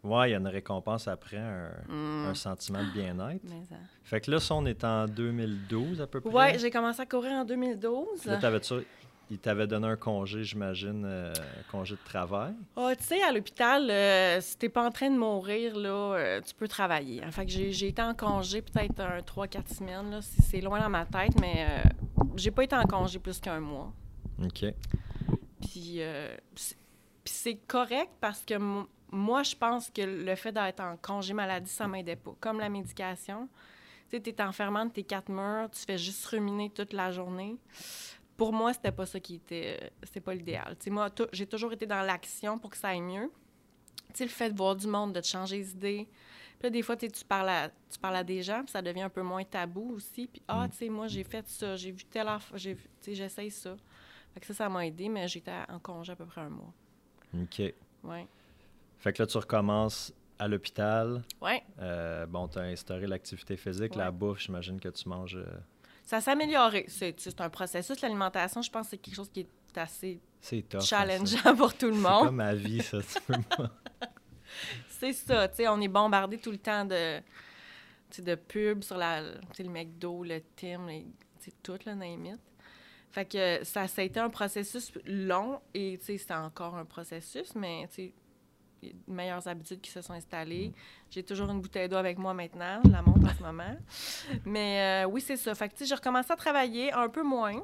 Ouais, 0.04 0.30
il 0.30 0.32
y 0.34 0.36
a 0.36 0.38
une 0.38 0.48
récompense 0.48 1.08
après, 1.08 1.38
un, 1.38 1.70
Mm. 1.88 2.26
un 2.28 2.34
sentiment 2.34 2.84
de 2.84 2.92
bien-être. 2.92 3.42
Ça- 3.70 3.76
Fait 4.04 4.20
que 4.20 4.32
là, 4.32 4.40
ça, 4.42 4.54
on 4.56 4.66
est 4.66 4.84
en 4.84 5.06
2012 5.06 6.02
à 6.02 6.08
peu 6.08 6.20
près. 6.20 6.30
Ouais, 6.34 6.60
j'ai 6.60 6.70
commencé 6.72 7.00
à 7.02 7.06
courir 7.06 7.32
en 7.32 7.46
2012. 7.46 8.20
Puis 8.20 8.30
Là, 8.30 8.38
t'avais-tu- 8.38 8.86
il 9.34 9.40
t'avait 9.40 9.68
donné 9.68 9.88
un 9.88 9.96
congé, 9.96 10.44
j'imagine, 10.44 11.04
euh, 11.06 11.34
un 11.34 11.72
congé 11.72 11.96
de 11.96 12.02
travail? 12.06 12.54
Ah, 12.78 12.96
tu 12.96 13.04
sais, 13.04 13.22
à 13.24 13.32
l'hôpital, 13.32 13.90
euh, 13.90 14.40
si 14.42 14.58
t'es 14.58 14.70
pas 14.70 14.86
en 14.86 14.92
train 14.92 15.10
de 15.10 15.18
mourir, 15.18 15.76
là, 15.76 15.90
euh, 16.16 16.42
tu 16.42 16.54
peux 16.54 16.68
travailler. 16.68 17.24
En 17.26 17.32
fait 17.32 17.46
que 17.46 17.52
j'ai 17.52 17.88
été 17.88 18.02
en 18.02 18.14
congé 18.14 18.62
peut-être 18.62 19.00
un 19.02 19.20
3-4 19.22 19.68
semaines, 19.76 20.12
là. 20.12 20.22
C'est 20.22 20.42
c'est 20.44 20.62
loin 20.62 20.80
dans 20.80 20.90
ma 20.90 21.06
tête, 21.06 21.40
mais 21.42 21.66
euh, 21.68 21.90
j'ai 22.36 22.52
pas 22.52 22.64
été 22.64 22.76
en 22.76 22.84
congé 22.84 23.18
plus 23.20 23.40
qu'un 23.40 23.60
mois. 23.60 23.92
OK. 24.44 24.66
Puis 25.62 25.96
euh, 26.02 26.36
c'est 27.26 27.56
correct 27.56 28.12
parce 28.22 28.42
que 28.46 28.56
mo- 28.58 28.88
moi, 29.12 29.44
je 29.44 29.56
pense 29.56 29.90
que 29.90 30.02
le 30.02 30.36
fait 30.36 30.52
d'être 30.52 30.80
en 30.80 30.96
congé 30.98 31.34
maladie, 31.34 31.70
ça 31.72 31.88
m'aidait 31.88 32.16
pas. 32.16 32.36
Comme 32.40 32.60
la 32.60 32.70
médication. 32.70 33.48
Tu 34.10 34.18
sais, 34.18 34.22
t'es 34.22 34.44
enfermant 34.44 34.86
de 34.86 34.92
tes 34.92 35.04
quatre 35.04 35.30
murs, 35.30 35.70
tu 35.72 35.80
fais 35.88 35.98
juste 35.98 36.24
ruminer 36.28 36.70
toute 36.70 36.94
la 36.94 37.12
journée. 37.12 37.56
Pour 38.38 38.52
moi, 38.54 38.74
c'était 38.74 38.92
pas 38.92 39.06
ça 39.06 39.20
qui 39.20 39.36
était... 39.36 39.78
euh, 39.82 39.88
C'était 40.04 40.20
pas 40.22 40.34
l'idéal. 40.34 40.76
Tu 40.80 40.86
sais, 40.86 40.90
moi, 40.90 41.10
j'ai 41.32 41.46
toujours 41.48 41.72
été 41.74 41.86
dans 41.86 42.02
l'action 42.02 42.58
pour 42.58 42.70
que 42.72 42.78
ça 42.78 42.90
aille 42.90 43.02
mieux. 43.02 43.30
Tu 44.10 44.18
sais, 44.20 44.24
le 44.26 44.30
fait 44.30 44.50
de 44.52 44.58
voir 44.58 44.76
du 44.76 44.88
monde, 44.88 45.14
de 45.14 45.20
te 45.22 45.28
changer 45.28 45.58
les 45.58 45.72
idées. 45.72 46.08
Puis 46.60 46.64
là, 46.64 46.70
des 46.70 46.82
fois, 46.82 46.96
tu 46.96 47.10
parles 47.28 47.50
à, 47.50 47.70
tu 47.90 48.00
parles 48.00 48.16
à 48.18 48.24
des 48.24 48.42
gens, 48.42 48.62
puis 48.64 48.72
ça 48.72 48.82
devient 48.82 49.02
un 49.04 49.10
peu 49.10 49.22
moins 49.22 49.44
tabou 49.44 49.94
aussi. 49.96 50.28
Puis, 50.28 50.42
ah, 50.48 50.68
tu 50.72 50.78
sais, 50.78 50.90
moi, 50.90 51.08
j'ai 51.08 51.24
fait 51.24 51.48
ça, 51.48 51.76
j'ai 51.76 51.92
vu 51.92 52.06
telle 52.06 52.28
affaire, 52.28 52.58
j'ai 52.58 52.74
vu- 52.74 52.84
tu 53.02 53.12
sais, 53.12 53.16
j'essaye 53.16 53.52
ça. 53.52 53.76
Fait 54.34 54.40
que 54.40 54.46
ça, 54.48 54.54
ça 54.54 54.70
m'a 54.70 54.86
aidé, 54.86 55.10
mais 55.10 55.28
j'étais 55.28 55.52
en 55.70 55.80
congé 55.80 56.12
à 56.14 56.16
peu 56.16 56.26
près 56.26 56.42
un 56.42 56.50
mois. 56.50 56.74
OK. 57.40 57.62
Ouais. 58.04 58.28
Fait 59.00 59.14
que 59.14 59.22
là, 59.22 59.28
tu 59.28 59.38
recommences 59.38 60.14
à 60.40 60.48
l'hôpital. 60.48 61.24
Ouais. 61.42 61.62
Euh, 61.80 62.26
bon, 62.26 62.48
tu 62.48 62.58
as 62.60 62.64
instauré 62.64 63.06
l'activité 63.08 63.58
physique, 63.58 63.92
Ouais. 63.94 63.98
la 64.04 64.12
bouffe, 64.12 64.40
j'imagine 64.40 64.80
que 64.80 64.90
tu 64.90 65.08
manges. 65.10 65.36
euh, 65.36 65.46
Ça 66.06 66.20
s'est 66.22 66.32
amélioré. 66.32 66.86
C'est 66.88 67.20
c'est 67.20 67.40
un 67.42 67.50
processus. 67.50 68.02
L'alimentation, 68.02 68.62
je 68.62 68.70
pense 68.70 68.86
que 68.88 68.92
c'est 68.92 68.98
quelque 68.98 69.16
chose 69.16 69.30
qui 69.32 69.42
est 69.42 69.78
assez 69.78 70.20
c'est 70.42 70.62
tough. 70.64 70.78
hein, 70.78 70.82
ça. 70.82 70.86
challengeant 71.06 71.56
pour 71.58 71.74
tout 71.76 71.88
le 71.88 71.94
C'est 71.94 72.00
monde. 72.00 72.26
comme 72.26 72.36
ma 72.36 72.54
vie, 72.54 72.82
ça. 72.82 72.98
pas- 73.28 73.70
C'est 74.90 75.14
ça. 75.14 75.48
Tu 75.48 75.56
sais, 75.58 75.68
on 75.68 75.80
est 75.82 75.88
bombardé 75.88 76.38
tout 76.38 76.52
le 76.52 76.58
temps 76.58 76.86
de, 76.86 77.20
de 78.20 78.36
pubs 78.36 78.84
sur 78.84 78.98
la, 78.98 79.22
le 79.22 79.70
McDo, 79.70 80.24
le 80.24 80.42
Tim, 80.56 80.88
les- 80.88 81.06
tu 81.40 81.46
sais, 81.50 81.54
tout, 81.64 81.78
le 81.86 81.94
name. 81.94 82.38
Fait 83.12 83.26
que 83.26 83.64
ça, 83.64 83.88
ça 83.88 84.02
a 84.02 84.06
été 84.06 84.20
un 84.20 84.30
processus 84.30 84.92
long 85.06 85.60
et 85.74 85.98
tu 86.00 86.06
sais, 86.06 86.18
c'est 86.18 86.34
encore 86.34 86.76
un 86.76 86.86
processus, 86.86 87.54
mais 87.56 87.88
tu 87.90 87.96
sais, 87.96 88.14
meilleures 89.08 89.48
habitudes 89.48 89.82
qui 89.82 89.92
se 89.92 90.02
sont 90.02 90.14
installées. 90.14 90.72
J'ai 91.10 91.24
toujours 91.24 91.50
une 91.50 91.62
bouteille 91.62 91.88
d'eau 91.90 91.96
avec 91.98 92.18
moi 92.18 92.34
maintenant, 92.34 92.82
je 92.86 92.90
la 92.92 93.02
montre 93.02 93.26
en 93.32 93.34
ce 93.38 93.44
moment. 93.44 93.76
Mais 94.46 95.04
euh, 95.06 95.08
oui, 95.10 95.22
c'est 95.22 95.38
ça. 95.38 95.54
Fait 95.56 95.68
que 95.70 95.74
tu 95.74 95.80
sais, 95.80 95.86
j'ai 95.86 95.96
recommencé 95.96 96.32
à 96.32 96.36
travailler 96.36 96.92
un 96.94 97.10
peu 97.10 97.24
moins, 97.24 97.62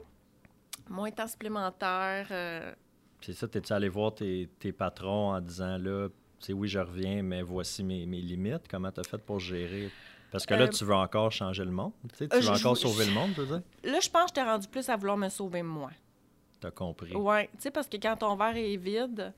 moins 0.89 1.09
de 1.09 1.15
temps 1.15 1.27
supplémentaire. 1.27 2.27
euh, 2.31 2.73
Puis 3.21 3.33
ça, 3.33 3.47
t'es-tu 3.47 3.73
allé 3.73 3.89
voir 3.89 4.13
tes, 4.15 4.49
tes 4.59 4.71
patrons 4.71 5.33
en 5.33 5.41
disant 5.41 5.77
là, 5.77 6.07
tu 6.39 6.45
sais, 6.45 6.53
oui, 6.53 6.67
je 6.67 6.79
reviens, 6.79 7.21
mais 7.23 7.41
voici 7.41 7.83
mes, 7.83 8.05
mes 8.05 8.21
limites. 8.21 8.67
Comment 8.69 8.91
t'as 8.91 9.03
fait 9.03 9.17
pour 9.17 9.39
gérer? 9.39 9.89
Parce 10.31 10.45
que 10.45 10.53
là, 10.53 10.65
Euh, 10.65 10.67
tu 10.69 10.85
veux 10.85 10.93
encore 10.93 11.31
changer 11.31 11.65
le 11.65 11.71
monde. 11.71 11.91
Tu 12.09 12.15
sais, 12.15 12.27
tu 12.29 12.35
veux 12.37 12.41
je- 12.43 12.49
encore 12.51 12.75
je- 12.75 12.81
sauver 12.81 13.05
le 13.05 13.11
monde, 13.11 13.31
je 13.35 13.41
veux 13.41 13.47
dire? 13.57 13.91
Là, 13.91 13.99
je 13.99 14.09
pense 14.09 14.23
que 14.25 14.27
j'étais 14.29 14.43
rendu 14.43 14.67
plus 14.67 14.87
à 14.87 14.95
vouloir 14.95 15.17
me 15.17 15.27
sauver 15.27 15.63
moi. 15.63 15.89
T'as 16.61 16.71
compris. 16.71 17.15
Oui, 17.15 17.43
tu 17.47 17.49
sais, 17.59 17.71
parce 17.71 17.87
que 17.87 17.97
quand 17.97 18.15
ton 18.17 18.35
verre 18.35 18.55
est 18.57 18.75
vide, 18.77 19.33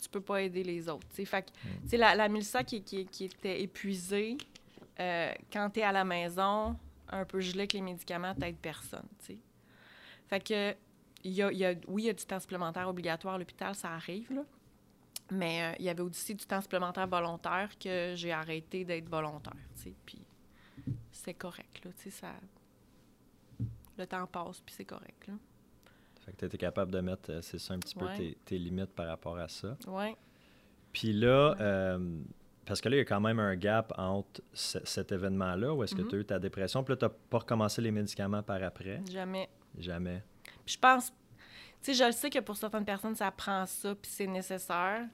tu 0.00 0.08
peux 0.08 0.20
pas 0.20 0.42
aider 0.42 0.62
les 0.64 0.88
autres. 0.88 1.06
tu 1.10 1.16
sais. 1.16 1.24
Fait 1.24 1.42
que, 1.42 1.50
sais, 1.88 1.96
la, 1.96 2.14
la 2.14 2.28
Mélissa 2.28 2.64
qui, 2.64 2.82
qui, 2.82 3.06
qui 3.06 3.24
était 3.24 3.60
épuisée, 3.62 4.36
euh, 4.98 5.32
quand 5.52 5.70
tu 5.70 5.80
es 5.80 5.82
à 5.82 5.92
la 5.92 6.04
maison, 6.04 6.76
un 7.08 7.24
peu 7.24 7.40
gelé 7.40 7.60
avec 7.60 7.72
les 7.74 7.80
médicaments, 7.82 8.34
t'aides 8.34 8.56
personne. 8.58 9.06
Fait 10.28 10.40
que, 10.40 10.74
y 11.24 11.42
a, 11.42 11.52
y 11.52 11.64
a- 11.64 11.74
oui, 11.88 12.02
il 12.02 12.06
y 12.06 12.10
a 12.10 12.12
du 12.12 12.24
temps 12.24 12.38
supplémentaire 12.40 12.88
obligatoire 12.88 13.34
à 13.34 13.38
l'hôpital, 13.38 13.74
ça 13.74 13.90
arrive, 13.90 14.32
là. 14.32 14.42
Mais 15.32 15.62
euh, 15.62 15.76
il 15.78 15.84
y 15.84 15.88
avait 15.88 16.02
aussi 16.02 16.34
du 16.34 16.44
temps 16.44 16.60
supplémentaire 16.60 17.06
volontaire 17.06 17.70
que 17.78 18.14
j'ai 18.16 18.32
arrêté 18.32 18.84
d'être 18.84 19.08
volontaire. 19.08 19.54
Puis 20.04 20.22
c'est 21.12 21.34
correct, 21.34 21.84
là, 21.84 21.90
ça... 22.10 22.32
Le 23.98 24.06
temps 24.06 24.26
passe, 24.26 24.60
puis 24.60 24.74
c'est 24.76 24.84
correct, 24.84 25.26
là. 25.28 25.34
Fait 26.24 26.32
que 26.32 26.36
tu 26.38 26.44
été 26.46 26.58
capable 26.58 26.92
de 26.92 27.00
mettre, 27.00 27.30
euh, 27.30 27.40
c'est 27.42 27.58
ça, 27.58 27.74
un 27.74 27.78
petit 27.78 27.94
peu 27.94 28.06
tes, 28.16 28.36
tes 28.44 28.58
limites 28.58 28.92
par 28.92 29.06
rapport 29.06 29.38
à 29.38 29.48
ça. 29.48 29.76
Ouais. 29.86 30.14
Puis 30.92 31.12
là, 31.12 31.56
euh, 31.60 32.20
parce 32.66 32.80
que 32.80 32.88
là, 32.88 32.96
il 32.96 32.98
y 32.98 33.02
a 33.02 33.04
quand 33.04 33.20
même 33.20 33.38
un 33.40 33.56
gap 33.56 33.92
entre 33.96 34.42
ce- 34.52 34.84
cet 34.84 35.12
événement-là, 35.12 35.72
où 35.74 35.82
est-ce 35.82 35.94
que 35.94 36.02
Mhm. 36.02 36.08
tu 36.08 36.16
as 36.16 36.18
eu 36.18 36.24
ta 36.24 36.38
dépression, 36.38 36.84
puis 36.84 36.92
là, 36.92 36.96
tu 36.98 37.04
n'as 37.04 37.10
pas 37.30 37.38
recommencé 37.38 37.80
les 37.80 37.90
médicaments 37.90 38.42
par 38.42 38.62
après? 38.62 39.00
Jamais. 39.10 39.48
Jamais. 39.78 40.22
Puis 40.64 40.74
je 40.74 40.78
pense, 40.78 41.10
tu 41.10 41.14
sais, 41.80 41.94
je 41.94 42.04
le 42.04 42.12
sais 42.12 42.28
que 42.28 42.38
pour 42.40 42.56
certaines 42.56 42.84
personnes, 42.84 43.14
ça 43.14 43.30
prend 43.30 43.64
ça, 43.66 43.94
puis 43.94 44.10
c'est 44.10 44.26
nécessaire. 44.26 45.06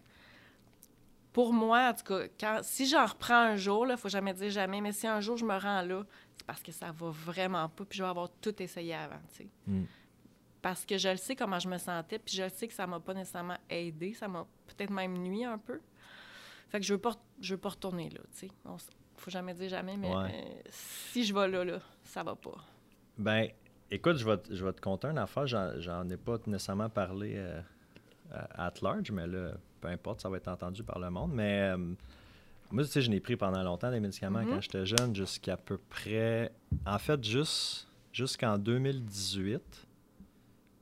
Pour 1.33 1.53
moi, 1.53 1.90
en 1.90 1.95
tout 1.95 2.05
cas, 2.05 2.27
quand, 2.40 2.61
si 2.62 2.87
j'en 2.87 3.05
reprends 3.05 3.35
un 3.53 3.57
jour, 3.57 3.87
il 3.88 3.97
faut 3.99 4.09
jamais 4.09 4.33
dire 4.33 4.51
jamais, 4.51 4.81
mais 4.81 4.92
si 4.92 5.07
un 5.07 5.21
jour 5.21 5.37
je 5.37 5.45
me 5.45 5.57
rends 5.59 5.83
là, 5.83 6.03
c'est 6.37 6.47
parce 6.47 6.62
que 6.62 6.73
ça 6.73 6.90
va 6.92 7.11
vraiment 7.11 7.69
pas, 7.69 7.85
puis 7.85 7.99
je 7.99 8.03
vais 8.03 8.09
avoir 8.09 8.31
tout 8.40 8.61
essayé 8.62 8.95
avant, 8.95 9.21
tu 9.31 9.37
sais. 9.45 9.49
Mm. 9.66 9.85
Parce 10.62 10.85
que 10.85 10.99
je 10.99 11.09
le 11.11 11.16
sais 11.16 11.37
comment 11.37 11.59
je 11.59 11.69
me 11.69 11.79
sentais, 11.79 12.19
puis 12.19 12.35
je 12.35 12.42
le 12.42 12.49
sais 12.49 12.66
que 12.66 12.75
ça 12.75 12.87
m'a 12.87 12.99
pas 13.01 13.14
nécessairement 13.14 13.59
aidé, 13.71 14.14
ça 14.14 14.27
m'a 14.29 14.47
peut-être 14.66 14.90
même 14.90 15.16
nuit 15.19 15.45
un 15.45 15.59
peu. 15.59 15.81
Fait 16.71 16.81
que 16.81 16.87
je 16.87 16.95
veux 16.95 17.01
pas, 17.01 17.12
je 17.40 17.55
veux 17.55 17.61
pas 17.61 17.69
retourner 17.71 18.11
là, 18.11 18.21
tu 18.33 18.49
sais. 18.49 18.51
Faut 19.19 19.31
jamais 19.31 19.55
dire 19.55 19.69
jamais, 19.71 19.97
mais 19.97 20.09
Ouais. 20.14 20.31
euh, 20.35 20.61
si 20.69 21.25
je 21.25 21.33
vais 21.33 21.49
là, 21.49 21.64
là, 21.64 21.79
ça 22.05 22.23
va 22.23 22.35
pas. 22.35 22.57
Ben, 23.16 23.49
écoute, 23.90 24.16
je 24.16 24.25
vais, 24.29 24.37
te- 24.38 24.55
je 24.55 24.64
vais 24.64 24.73
te 24.73 24.81
conter 24.81 25.07
une 25.09 25.19
affaire. 25.19 25.47
J'en, 25.47 26.09
ai 26.11 26.16
pas 26.16 26.37
nécessairement 26.47 26.90
parlé 26.90 27.35
euh, 27.37 27.61
à- 28.33 28.66
at 28.66 28.75
large, 28.83 29.11
mais 29.12 29.27
là, 29.27 29.53
peu 29.81 29.88
importe, 29.88 30.21
ça 30.21 30.29
va 30.29 30.37
être 30.38 30.49
entendu 30.49 30.83
par 30.83 30.99
le 30.99 31.09
monde. 31.11 31.33
Mais 31.33 31.71
euh, 31.73 31.77
moi, 32.71 32.85
tu 32.85 32.90
sais, 32.90 33.01
je 33.01 33.09
n'ai 33.11 33.21
pris 33.21 33.37
pendant 33.37 33.62
longtemps 33.62 33.90
des 33.90 34.01
médicaments 34.01 34.40
Mhm. 34.42 34.49
quand 34.51 34.61
j'étais 34.61 34.85
jeune, 34.85 35.14
jusqu'à 35.14 35.57
peu 35.57 35.79
près. 35.79 36.53
En 36.85 36.99
fait, 36.99 37.23
juste, 37.25 37.88
jusqu'en 38.12 38.59
2018. 38.59 39.86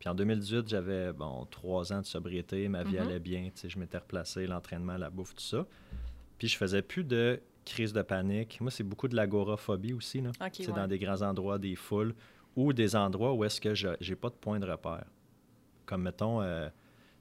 Puis 0.05 0.11
en 0.11 0.15
2018, 0.15 0.69
j'avais, 0.69 1.15
bon, 1.15 1.47
trois 1.51 1.91
ans 1.95 2.01
de 2.03 2.05
sobriété, 2.05 2.69
ma 2.69 2.85
vie 2.85 2.97
Mhm. 2.97 3.01
allait 3.01 3.19
bien, 3.21 3.45
tu 3.45 3.53
sais, 3.63 3.69
je 3.71 3.79
m'étais 3.79 3.97
replacé, 3.97 4.47
l'entraînement, 4.47 4.99
la 4.99 5.09
bouffe, 5.09 5.35
tout 5.35 5.43
ça. 5.43 5.65
Puis 6.37 6.47
je 6.49 6.59
faisais 6.59 6.83
plus 6.83 7.05
de 7.05 7.41
crise 7.65 7.95
de 7.95 8.03
panique. 8.03 8.61
Moi, 8.61 8.71
c'est 8.71 8.85
beaucoup 8.85 9.09
de 9.09 9.17
l'agoraphobie 9.17 9.95
aussi, 9.95 10.21
là. 10.21 10.29
OK, 10.43 10.51
C'est 10.53 10.67
ouais. 10.69 10.73
dans 10.75 10.87
des 10.87 10.99
grands 10.99 11.23
endroits, 11.23 11.59
des 11.59 11.75
foules, 11.75 12.15
ou 12.55 12.75
des 12.75 12.95
endroits 12.97 13.33
où 13.33 13.45
est-ce 13.45 13.63
que 13.63 13.75
je 13.75 13.89
j'ai 13.99 14.15
pas 14.15 14.29
de 14.29 14.35
point 14.35 14.61
de 14.61 14.67
repère. 14.71 15.07
Comme, 15.87 16.03
mettons, 16.03 16.43
euh, 16.43 16.69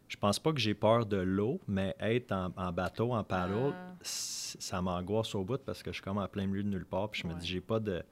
je 0.10 0.18
pense 0.18 0.38
pas 0.38 0.52
que 0.52 0.60
j'ai 0.60 0.74
peur 0.74 1.06
de 1.06 1.16
l'eau, 1.16 1.62
mais 1.70 1.96
être 2.02 2.34
en, 2.34 2.52
en 2.58 2.74
bateau, 2.74 3.14
en 3.14 3.24
paddle, 3.24 3.72
Ah. 3.76 3.96
ça 4.02 4.82
m'angoisse 4.82 5.34
au 5.36 5.46
bout 5.46 5.64
parce 5.64 5.82
que 5.84 5.92
je 5.92 5.96
suis 5.96 6.04
comme 6.04 6.18
en 6.18 6.28
plein 6.28 6.48
milieu 6.48 6.64
de 6.64 6.68
nulle 6.70 6.86
part, 6.86 7.10
puis 7.12 7.22
je 7.22 7.28
me 7.30 7.34
dis, 7.36 7.48
j'ai 7.48 7.62
pas 7.62 7.80
de 7.80 8.04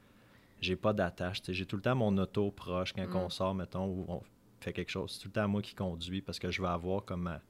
j'ai 0.62 0.75
pas 0.77 0.93
d'attache. 0.93 1.41
J'ai 1.49 1.65
tout 1.65 1.75
le 1.75 1.81
temps 1.81 1.95
mon 1.95 2.15
auto 2.19 2.51
proche 2.51 2.93
quand 2.93 3.05
Mm. 3.05 3.15
on 3.17 3.29
sort, 3.29 3.53
mettons, 3.55 4.05
on 4.07 4.21
fait 4.62 4.74
quelque 4.74 4.89
chose. 4.91 5.12
C'est 5.13 5.19
tout 5.24 5.28
le 5.28 5.34
temps 5.34 5.47
moi 5.47 5.62
qui 5.62 5.74
conduis 5.76 6.21
parce 6.21 6.39
que 6.39 6.50
je 6.52 6.62
veux 6.62 6.67
avoir 6.67 7.04
comme 7.04 7.24
ma, 7.24 7.41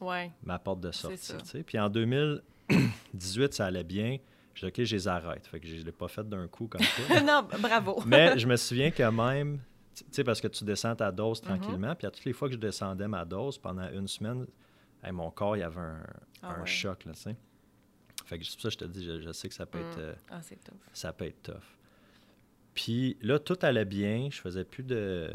Ouais. 0.00 0.30
ma 0.44 0.58
porte 0.58 0.80
de 0.80 0.92
sortie. 0.92 1.62
Puis 1.64 1.78
en 1.78 1.88
2018, 1.88 3.54
ça 3.54 3.66
allait 3.66 3.84
bien. 3.84 4.18
Je 4.54 4.66
dis, 4.66 4.66
OK, 4.66 4.84
je 4.84 4.94
les 4.96 5.08
arrête. 5.08 5.46
Fait 5.46 5.58
que 5.60 5.66
je 5.66 5.76
ne 5.76 5.82
l'ai 5.82 5.92
pas 5.92 6.08
fait 6.08 6.28
d'un 6.28 6.46
coup 6.48 6.66
comme 6.68 6.82
ça. 6.82 7.20
non, 7.22 7.48
bravo. 7.58 8.02
Mais 8.06 8.38
je 8.38 8.46
me 8.46 8.56
souviens 8.56 8.90
que 8.90 9.02
même 9.02 9.60
Tu 9.94 10.04
sais, 10.10 10.24
parce 10.24 10.40
que 10.40 10.48
tu 10.48 10.64
descends 10.64 10.94
ta 10.96 11.10
dose 11.12 11.42
Mhm. 11.42 11.48
tranquillement, 11.48 11.94
puis 11.94 12.06
à 12.06 12.10
toutes 12.10 12.24
les 12.24 12.32
fois 12.32 12.48
que 12.48 12.54
je 12.54 12.58
descendais 12.60 13.08
ma 13.08 13.24
dose 13.24 13.58
pendant 13.58 13.88
une 13.90 14.08
semaine, 14.08 14.46
hey, 15.04 15.12
mon 15.12 15.30
corps, 15.30 15.56
il 15.56 15.60
y 15.60 15.62
avait 15.62 15.80
un, 15.80 16.02
Ah 16.42 16.54
un 16.54 16.60
ouais. 16.60 16.66
choc, 16.66 17.04
là, 17.04 17.12
tu 17.12 17.20
sais. 17.20 17.36
Fait 18.26 18.38
que 18.38 18.44
c'est 18.44 18.52
pour 18.54 18.62
ça 18.62 18.68
que 18.68 18.72
je 18.74 18.78
te 18.78 18.84
dis, 18.86 19.04
je, 19.04 19.20
je 19.20 19.32
sais 19.32 19.48
que 19.48 19.54
ça 19.54 19.66
peut, 19.66 19.78
être, 19.80 19.96
Mm. 19.98 20.00
euh, 20.00 20.14
Ah, 20.30 20.42
c'est 20.42 20.62
tough. 20.64 20.74
ça 20.92 21.12
peut 21.12 21.26
être 21.26 21.42
tough. 21.42 21.76
Puis 22.74 23.16
là, 23.20 23.38
tout 23.38 23.58
allait 23.62 23.84
bien, 23.84 24.28
je 24.30 24.40
faisais 24.40 24.64
plus 24.64 24.82
de... 24.82 25.30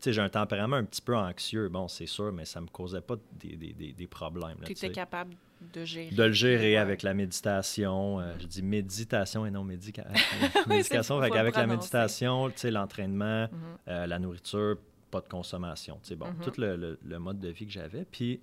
Sais, 0.00 0.14
j'ai 0.14 0.22
un 0.22 0.30
tempérament 0.30 0.76
un 0.76 0.84
petit 0.84 1.02
peu 1.02 1.14
anxieux, 1.14 1.68
bon, 1.68 1.86
c'est 1.86 2.06
sûr, 2.06 2.32
mais 2.32 2.46
ça 2.46 2.60
me 2.62 2.68
causait 2.68 3.02
pas 3.02 3.16
des, 3.38 3.54
des- 3.56 3.74
des- 3.74 3.92
des 3.92 4.06
problèmes, 4.06 4.56
Tu 4.64 4.72
étais 4.72 4.90
capable 4.90 5.34
de 5.74 5.84
gérer. 5.84 6.10
De 6.14 6.22
le 6.22 6.32
gérer 6.32 6.70
Ouais. 6.72 6.76
avec 6.78 7.02
la 7.02 7.12
méditation. 7.12 8.18
euh, 8.18 8.32
je 8.40 8.46
dis 8.46 8.62
méditation 8.62 9.44
et 9.44 9.50
non 9.50 9.62
médica- 9.62 10.06
c'est 10.54 10.66
médication. 10.66 11.20
qu'avec 11.20 11.54
la 11.54 11.66
méditation, 11.66 12.48
tu 12.48 12.56
sais, 12.58 12.70
l'entraînement, 12.70 13.42
Mhm. 13.52 13.58
euh, 13.88 14.06
la 14.06 14.18
nourriture, 14.18 14.78
pas 15.10 15.20
de 15.20 15.28
consommation. 15.28 15.98
Tu 16.02 16.08
sais, 16.08 16.16
bon, 16.16 16.28
Mhm. 16.28 16.40
tout 16.44 16.58
le, 16.58 16.76
le- 16.76 16.98
le 17.04 17.18
mode 17.18 17.38
de 17.38 17.48
vie 17.48 17.66
que 17.66 17.72
j'avais. 17.72 18.06
Puis 18.10 18.40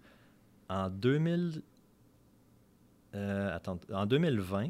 en 0.70 0.90
2000... 0.92 1.64
euh, 3.16 3.56
attends, 3.56 3.80
en 3.92 4.06
2020, 4.06 4.70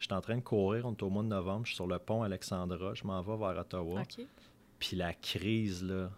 j'étais 0.00 0.14
en 0.14 0.20
train 0.20 0.36
de 0.36 0.40
courir, 0.42 0.84
on 0.86 0.92
est 0.94 1.02
au 1.02 1.10
mois 1.10 1.22
de 1.22 1.28
novembre, 1.28 1.62
je 1.64 1.68
suis 1.68 1.76
sur 1.76 1.86
le 1.86 1.98
pont 2.00 2.22
Alexandra, 2.22 2.94
je 2.94 3.04
m'en 3.04 3.22
vais 3.22 3.36
vers 3.36 3.56
Ottawa. 3.60 4.02
Puis 4.78 4.96
la 4.96 5.12
crise, 5.12 5.82
là, 5.82 6.10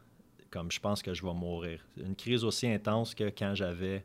comme 0.51 0.71
je 0.71 0.81
pense 0.81 1.03
que 1.03 1.15
je 1.15 1.25
vais 1.25 1.33
mourir. 1.33 1.85
Une 1.97 2.17
crise 2.17 2.45
aussi 2.45 2.67
intense 2.67 3.15
que 3.15 3.25
quand 3.25 3.55
j'avais 3.55 4.05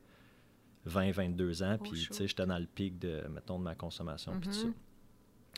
20, 0.86 1.12
22 1.12 1.63
ans. 1.63 1.78
Oh, 1.80 1.84
Puis, 1.84 2.08
tu 2.08 2.13
sais, 2.13 2.28
j'étais 2.28 2.46
dans 2.46 2.60
le 2.60 2.68
pic 2.68 3.00
de, 3.00 3.24
mettons, 3.30 3.58
de 3.60 3.63
ma 3.63 3.76
consommation. 3.76 4.39
Puis 4.39 4.50
tout 4.50 4.56
ça. 4.56 4.68
Mhm. 4.68 4.74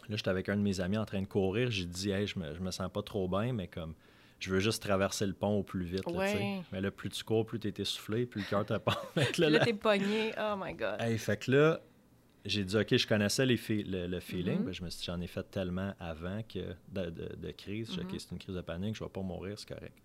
Là, 0.10 0.16
j'étais 0.16 0.30
avec 0.30 0.48
un 0.50 0.56
de 0.56 0.62
mes 0.62 0.80
amis 0.80 0.98
en 0.98 1.06
train 1.06 1.22
de 1.22 1.28
courir. 1.28 1.70
J'ai 1.70 1.86
dit, 1.86 2.12
hey, 2.12 2.26
je 2.28 2.40
me, 2.40 2.54
je 2.56 2.62
me 2.62 2.72
sens 2.72 2.90
pas 2.92 3.02
trop 3.02 3.28
bien, 3.28 3.52
mais 3.52 3.68
comme, 3.68 3.94
je 4.40 4.50
veux 4.50 4.60
juste 4.60 4.82
traverser 4.82 5.26
le 5.26 5.34
pont 5.34 5.60
au 5.60 5.64
plus 5.64 5.84
vite. 5.84 6.10
là. 6.10 6.62
Mais 6.72 6.80
là, 6.82 6.92
plus 6.92 7.10
tu 7.10 7.24
cours, 7.24 7.46
plus 7.46 7.60
tu 7.60 7.68
es 7.68 7.74
essoufflé, 7.78 8.26
plus 8.26 8.42
le 8.42 8.48
cœur 8.48 8.66
te 8.66 8.74
Puis 9.34 9.42
là, 9.42 9.50
là, 9.50 9.60
là- 9.60 9.66
t'es 9.66 9.74
pogné. 9.74 10.32
Oh 10.40 10.56
my 10.58 10.74
God. 10.74 10.96
Hey, 11.00 11.18
fait 11.18 11.38
que 11.38 11.52
là, 11.52 11.82
j'ai 12.46 12.64
dit, 12.64 12.78
OK, 12.78 12.96
je 12.96 13.08
connaissais 13.08 13.46
les 13.46 13.58
le, 13.84 14.08
le 14.08 14.20
feeling. 14.20 14.60
Mhm. 14.60 14.66
Ben, 14.66 14.74
je 14.74 14.84
me 14.84 14.90
suis 14.90 15.00
dit, 15.00 15.06
j'en 15.06 15.20
ai 15.22 15.28
fait 15.28 15.44
tellement 15.52 15.94
avant 16.00 16.42
que 16.44 16.60
de, 16.94 17.10
de- 17.10 17.36
de 17.36 17.52
crise. 17.52 17.90
Dit, 17.90 18.00
Mhm. 18.00 18.06
OK, 18.08 18.16
c'est 18.20 18.32
une 18.32 18.40
crise 18.40 18.56
de 18.56 18.62
panique, 18.62 18.96
je 18.96 19.04
vais 19.04 19.10
pas 19.10 19.22
mourir, 19.22 19.58
c'est 19.60 19.68
correct. 19.68 19.98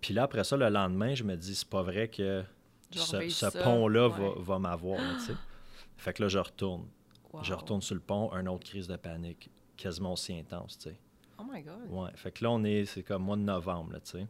Puis 0.00 0.14
là, 0.14 0.24
après 0.24 0.44
ça, 0.44 0.56
le 0.56 0.68
lendemain, 0.68 1.14
je 1.14 1.24
me 1.24 1.36
dis, 1.36 1.54
c'est 1.54 1.68
pas 1.68 1.82
vrai 1.82 2.08
que 2.08 2.44
ce, 2.92 3.62
pont-là 3.64 4.08
Ouais. 4.08 4.18
va, 4.18 4.34
va 4.38 4.58
m'avoir. 4.58 5.00
Fait 5.96 6.12
que 6.12 6.22
là, 6.22 6.28
je 6.28 6.38
retourne. 6.38 6.86
Wow. 7.32 7.42
Je 7.42 7.54
retourne 7.54 7.82
sur 7.82 7.94
le 7.94 8.00
pont, 8.00 8.30
une 8.34 8.48
autre 8.48 8.64
crise 8.64 8.86
de 8.86 8.96
panique, 8.96 9.50
quasiment 9.76 10.12
aussi 10.12 10.32
intense, 10.38 10.78
tu 10.78 10.90
sais. 10.90 10.96
Oh 11.38 11.42
my 11.50 11.62
God. 11.62 11.74
Ouais, 11.90 12.10
fait 12.14 12.30
que 12.32 12.44
là, 12.44 12.50
on 12.50 12.62
est, 12.64 12.84
c'est 12.86 13.02
comme 13.02 13.22
mois 13.24 13.36
de 13.36 13.42
novembre, 13.42 13.92
là, 13.94 14.00
tu 14.00 14.12
sais. 14.12 14.26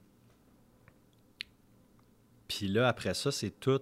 Puis 2.48 2.68
là, 2.68 2.88
après 2.88 3.14
ça, 3.14 3.30
c'est 3.32 3.50
tout. 3.60 3.80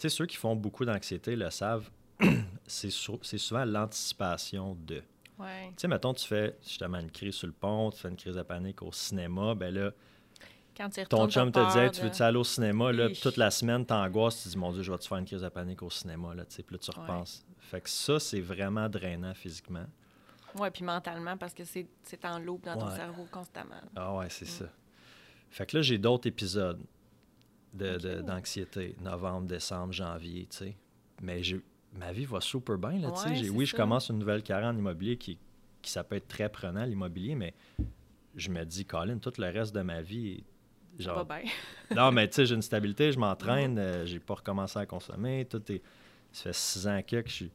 Tu 0.00 0.08
sais, 0.08 0.16
ceux 0.16 0.24
qui 0.26 0.36
font 0.36 0.56
beaucoup 0.56 0.86
d'anxiété 0.86 1.36
le 1.36 1.50
savent, 1.50 1.90
c'est, 2.66 2.88
sou- 2.90 3.18
c'est 3.22 3.36
souvent 3.38 3.66
l'anticipation 3.66 4.74
de. 4.86 5.02
Ouais. 5.38 5.68
Tu 5.68 5.74
sais, 5.82 5.88
mettons, 5.88 6.14
tu 6.14 6.26
fais 6.26 6.56
justement 6.66 6.98
une 6.98 7.10
crise 7.10 7.34
sur 7.34 7.46
le 7.46 7.52
pont, 7.52 7.90
tu 7.90 7.98
fais 8.00 8.08
une 8.08 8.16
crise 8.16 8.34
de 8.34 8.42
panique 8.42 8.82
au 8.82 8.92
cinéma, 8.92 9.54
ben 9.54 9.74
là, 9.74 9.90
Quand 10.74 10.88
tu 10.88 11.04
ton 11.04 11.28
chum 11.28 11.52
te 11.52 11.72
dit, 11.72 11.78
Hey, 11.78 11.90
tu 11.90 12.00
de- 12.00 12.06
veux-tu 12.06 12.22
aller 12.22 12.38
au 12.38 12.44
cinéma, 12.44 12.92
là, 12.92 13.06
Oui. 13.08 13.20
toute 13.20 13.36
la 13.36 13.50
semaine, 13.50 13.84
t'angoisses, 13.84 14.42
tu 14.42 14.48
dis, 14.48 14.56
mon 14.56 14.72
Dieu, 14.72 14.82
je 14.82 14.90
vais 14.90 14.98
te 14.98 15.06
faire 15.06 15.18
une 15.18 15.26
crise 15.26 15.42
de 15.42 15.48
panique 15.50 15.82
au 15.82 15.90
cinéma, 15.90 16.34
là, 16.34 16.44
tu 16.46 16.54
sais, 16.56 16.62
puis 16.62 16.76
là, 16.76 16.78
tu 16.78 16.90
Ouais. 16.98 17.02
repenses. 17.06 17.44
Fait 17.58 17.82
que 17.82 17.90
ça, 17.90 18.18
c'est 18.18 18.40
vraiment 18.40 18.88
drainant 18.88 19.34
physiquement. 19.34 19.84
Ouais, 20.56 20.70
puis 20.70 20.82
mentalement, 20.82 21.36
parce 21.36 21.52
que 21.54 21.62
c'est 21.64 21.86
en 22.24 22.38
loop 22.38 22.64
dans 22.64 22.76
ton 22.78 22.90
cerveau 22.90 23.26
constamment. 23.30 23.80
Ah 23.94 24.14
ouais, 24.16 24.28
c'est 24.30 24.46
Mm. 24.46 24.48
ça. 24.48 24.64
Fait 25.50 25.66
que 25.66 25.76
là, 25.76 25.82
j'ai 25.82 25.98
d'autres 25.98 26.26
épisodes 26.26 26.80
de- 27.74 27.98
de- 27.98 28.18
Ok. 28.20 28.24
d'anxiété. 28.26 28.96
Novembre, 29.00 29.46
décembre, 29.46 29.92
janvier, 29.92 30.46
tu 30.50 30.56
sais. 30.56 30.76
Mais 31.22 31.40
ma 31.94 32.12
vie 32.12 32.24
va 32.24 32.40
super 32.40 32.78
bien, 32.78 32.98
là, 32.98 33.10
tu 33.12 33.36
sais. 33.36 33.48
Oui, 33.50 33.66
je 33.66 33.74
commence 33.76 34.08
une 34.08 34.18
nouvelle 34.18 34.42
carrière 34.42 34.68
en 34.70 34.76
immobilier 34.76 35.16
qui, 35.16 35.38
qui 35.82 35.90
ça 35.90 36.02
peut 36.04 36.16
être 36.16 36.28
très 36.28 36.48
prenant, 36.48 36.84
l'immobilier, 36.84 37.34
mais 37.34 37.54
je 38.36 38.50
me 38.50 38.64
dis, 38.64 38.84
Colin, 38.84 39.18
tout 39.18 39.32
le 39.38 39.46
reste 39.50 39.74
de 39.74 39.82
ma 39.82 40.00
vie, 40.02 40.32
est- 40.98 41.02
Ça 41.02 41.12
va 41.12 41.18
genre... 41.18 41.24
bien. 41.26 41.42
non, 41.96 42.12
mais 42.12 42.28
tu 42.28 42.34
sais, 42.36 42.46
j'ai 42.46 42.54
une 42.54 42.62
stabilité, 42.62 43.12
je 43.12 43.18
m'entraîne, 43.18 43.78
euh, 43.78 44.04
j'ai 44.06 44.18
pas 44.20 44.34
recommencé 44.34 44.78
à 44.78 44.86
consommer, 44.86 45.44
tout 45.46 45.62
est... 45.72 45.82
Ça 46.32 46.44
fait 46.44 46.52
six 46.54 46.86
ans 46.86 47.00
que 47.06 47.22
je 47.26 47.32
suis, 47.32 47.50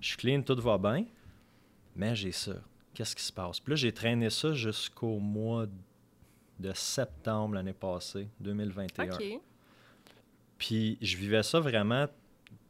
je 0.00 0.06
suis 0.08 0.16
clean, 0.16 0.42
tout 0.42 0.54
va 0.60 0.78
bien, 0.78 1.04
mais 1.96 2.14
j'ai 2.14 2.32
ça. 2.32 2.54
Qu'est-ce 2.94 3.16
qui 3.16 3.22
se 3.24 3.32
passe? 3.32 3.58
Puis 3.60 3.70
là, 3.72 3.76
j'ai 3.76 3.92
traîné 3.92 4.30
ça 4.30 4.52
jusqu'au 4.52 5.18
mois 5.18 5.66
de 6.58 6.72
septembre 6.74 7.54
l'année 7.54 7.72
passée, 7.72 8.28
2021. 8.40 9.14
OK. 9.14 9.40
Puis 10.60 10.98
je 11.00 11.16
vivais 11.16 11.42
ça 11.42 11.58
vraiment 11.58 12.06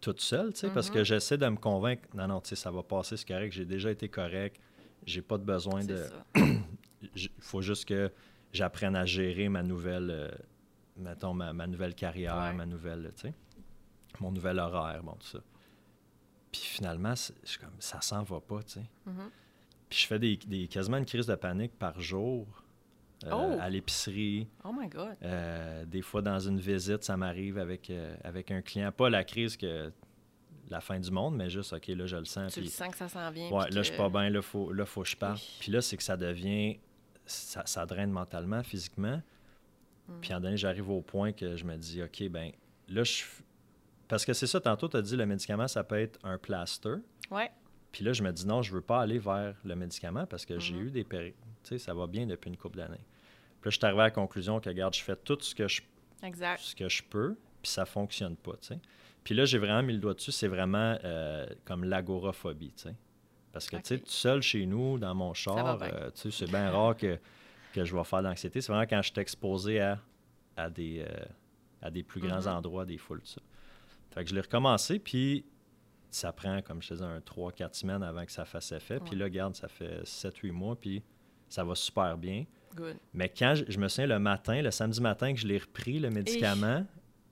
toute 0.01 0.21
seule, 0.21 0.53
tu 0.55 0.61
sais, 0.61 0.71
parce 0.71 0.89
que 0.89 0.99
Mhm. 1.01 1.05
j'essaie 1.05 1.37
de 1.37 1.47
me 1.49 1.57
convaincre, 1.57 2.09
non, 2.15 2.29
non, 2.29 2.41
tu 2.41 2.51
sais, 2.51 2.57
ça 2.57 2.71
va 2.71 2.83
passer, 2.85 3.17
c'est 3.19 3.27
correct, 3.29 3.53
j'ai 3.53 3.65
déjà 3.67 3.91
été 3.91 4.09
correct, 4.09 4.59
j'ai 5.05 5.21
pas 5.21 5.37
de 5.37 5.45
besoin 5.45 5.85
de... 5.85 6.07
Il 7.17 7.29
faut 7.41 7.61
juste 7.63 7.87
que 7.87 8.11
j'apprenne 8.53 8.95
à 8.95 9.05
gérer 9.05 9.49
ma 9.49 9.63
nouvelle, 9.63 10.09
euh, 10.11 10.31
mettons, 10.97 11.35
ma, 11.35 11.53
ma 11.53 11.67
nouvelle 11.67 11.95
carrière, 11.95 12.37
Ouais. 12.37 12.53
ma 12.55 12.65
nouvelle, 12.65 13.11
tu 13.17 13.23
sais, 13.23 13.35
mon 14.21 14.31
nouvel 14.31 14.59
horaire, 14.61 15.03
bon, 15.03 15.13
tout 15.19 15.27
ça. 15.27 15.41
Puis 16.53 16.61
finalement, 16.63 17.15
je 17.17 17.59
comme, 17.59 17.71
ça 17.81 18.01
s'en 18.01 18.23
va 18.23 18.41
pas, 18.41 18.63
tu 18.63 18.75
sais. 18.75 18.85
Mhm. 19.07 19.31
Puis 19.89 19.99
je 20.01 20.07
fais 20.07 20.19
des, 20.21 20.37
des- 20.37 20.69
quasiment 20.69 20.99
une 20.99 21.05
crise 21.07 21.27
de 21.27 21.35
panique 21.35 21.77
par 21.79 22.01
jour 22.01 22.47
euh, 23.27 23.31
Oh! 23.33 23.57
à 23.61 23.69
l'épicerie. 23.69 24.49
Oh 24.65 24.73
my 24.77 24.89
God. 24.89 25.17
Euh, 25.23 25.85
des 25.85 26.03
fois, 26.03 26.23
dans 26.23 26.39
une 26.39 26.59
visite, 26.61 27.05
ça 27.05 27.17
m'arrive 27.17 27.59
avec, 27.59 27.91
euh, 27.91 28.17
avec 28.25 28.51
un 28.51 28.63
client. 28.63 28.91
Pas 28.93 29.11
la 29.11 29.25
crise 29.25 29.57
que 29.57 29.93
la 30.69 30.81
fin 30.81 30.99
du 31.01 31.11
monde, 31.11 31.37
mais 31.37 31.51
juste, 31.51 31.73
OK, 31.73 31.89
là, 31.89 32.07
je 32.07 32.17
le 32.17 32.25
sens. 32.25 32.53
Tu 32.55 32.61
le 32.61 32.67
sens 32.67 32.89
que 32.91 32.97
ça 32.97 33.09
s'en 33.09 33.31
vient. 33.31 33.51
Ouais, 33.51 33.65
là, 33.71 33.71
je 33.71 33.83
suis 33.83 33.93
que- 33.93 33.97
pas 33.97 34.09
bien, 34.09 34.31
là, 34.31 34.41
faut, 34.41 34.73
là, 34.73 34.87
faut 34.87 35.03
que 35.03 35.09
je 35.09 35.17
parte. 35.17 35.41
Oui. 35.41 35.57
Puis 35.61 35.73
là, 35.73 35.81
c'est 35.81 35.97
que 35.97 36.03
ça 36.03 36.17
devient. 36.17 36.79
Ça, 37.27 37.63
ça 37.67 37.87
draine 37.87 38.11
mentalement, 38.11 38.63
physiquement. 38.63 39.21
Mhm. 40.09 40.21
Puis 40.21 40.35
en 40.35 40.41
donné, 40.41 40.57
j'arrive 40.57 40.89
au 40.91 41.01
point 41.01 41.33
que 41.33 41.57
je 41.57 41.65
me 41.65 41.77
dis, 41.77 42.03
OK, 42.03 42.29
ben 42.29 42.51
là, 42.89 43.03
je. 43.05 43.25
Parce 44.09 44.25
que 44.25 44.33
c'est 44.33 44.47
ça, 44.49 44.61
tantôt, 44.61 44.89
tu 44.89 44.97
as 44.97 45.03
dit 45.03 45.17
le 45.17 45.27
médicament, 45.27 45.69
ça 45.69 45.85
peut 45.85 45.99
être 46.01 46.19
un 46.25 46.39
plaster. 46.39 46.95
Ouais. 47.31 47.51
Puis 47.93 48.05
là, 48.05 48.13
je 48.13 48.23
me 48.23 48.33
dis, 48.33 48.47
non, 48.47 48.63
je 48.63 48.73
veux 48.73 48.81
pas 48.81 49.01
aller 49.01 49.19
vers 49.19 49.55
le 49.65 49.75
médicament 49.77 50.27
parce 50.27 50.45
que 50.47 50.59
j'ai 50.59 50.75
Mhm. 50.75 50.87
eu 50.87 50.91
des 50.91 51.05
périodes. 51.05 51.35
Tu 51.63 51.71
sais, 51.71 51.79
ça 51.79 51.95
va 51.95 52.07
bien 52.07 52.27
depuis 52.27 52.49
une 52.49 52.57
couple 52.57 52.79
d'années. 52.79 53.05
Puis 53.61 53.69
là, 53.69 53.71
je 53.71 53.77
suis 53.77 53.85
arrivé 53.87 54.01
à 54.01 54.05
la 54.05 54.11
conclusion 54.11 54.61
que, 54.61 54.69
regarde, 54.69 54.95
je 54.95 55.03
fais 55.03 55.17
tout 55.17 55.39
ce 55.41 55.55
que 55.55 55.69
je 55.69 55.83
Exact. 56.23 56.61
ce 56.61 56.75
que 56.75 56.89
je 56.89 57.03
peux, 57.03 57.37
puis 57.63 57.71
ça 57.71 57.85
fonctionne 57.87 58.37
pas, 58.37 58.53
tu 58.61 58.69
sais. 58.69 58.79
Puis 59.25 59.35
là, 59.35 59.45
j'ai 59.45 59.59
vraiment 59.59 59.83
mis 59.83 59.93
le 59.93 59.99
doigt 59.99 60.15
dessus, 60.15 60.33
c'est 60.33 60.49
vraiment 60.49 60.99
euh, 61.05 61.47
comme 61.65 61.85
l'agoraphobie, 61.85 62.73
tu 62.73 62.85
sais. 62.85 62.95
Parce 63.53 63.69
que, 63.69 63.77
tu 63.77 63.83
sais, 63.85 63.99
tout 63.99 64.09
seul 64.11 64.41
chez 64.43 64.65
nous, 64.65 64.99
dans 64.99 65.15
mon 65.15 65.35
char, 65.35 65.79
euh, 65.83 66.11
tu 66.13 66.31
sais, 66.31 66.47
c'est 66.47 66.51
bien 66.51 66.71
rare 66.71 66.97
que, 66.97 67.19
que 67.75 67.85
je 67.85 67.95
vais 67.97 68.05
faire 68.05 68.21
de 68.23 68.29
l'anxiété. 68.29 68.61
C'est 68.61 68.71
vraiment 68.73 68.87
quand 68.89 69.03
je 69.03 69.11
suis 69.11 69.21
exposé 69.21 69.81
à, 69.81 69.99
à, 70.57 70.71
des, 70.71 71.05
euh, 71.07 71.25
à 71.83 71.91
des 71.91 72.03
plus 72.03 72.21
grands 72.21 72.41
Mhm. 72.43 72.49
endroits, 72.49 72.85
des 72.87 72.97
foules, 72.97 73.21
tout 73.21 73.27
ça. 73.27 73.41
Fait 74.15 74.23
que 74.25 74.31
je 74.31 74.35
l'ai 74.35 74.41
recommencé, 74.41 74.99
puis 75.01 75.45
ça 76.11 76.33
prend, 76.33 76.63
comme 76.63 76.81
je 76.83 76.89
te 76.89 76.95
disais, 76.95 77.07
un 77.07 77.21
3-4 77.21 77.75
semaines 77.75 78.03
avant 78.03 78.25
que 78.25 78.33
ça 78.33 78.45
fasse 78.45 78.73
effet. 78.73 79.01
Puis 79.01 79.17
là, 79.17 79.25
regarde, 79.27 79.55
ça 79.55 79.69
fait 79.69 80.03
7-8 80.05 80.51
mois, 80.53 80.77
puis 80.77 81.03
ça 81.49 81.63
va 81.65 81.75
super 81.75 82.17
bien. 82.17 82.45
Good. 82.75 82.97
Mais 83.15 83.29
quand 83.29 83.55
je, 83.55 83.65
je 83.69 83.79
me 83.79 83.89
souviens 83.89 84.07
le 84.07 84.19
matin, 84.19 84.63
le 84.63 84.71
samedi 84.71 85.01
matin 85.01 85.33
que 85.35 85.41
je 85.41 85.47
l'ai 85.47 85.59
repris, 85.59 85.99
le 85.99 86.11
médicament, 86.11 86.87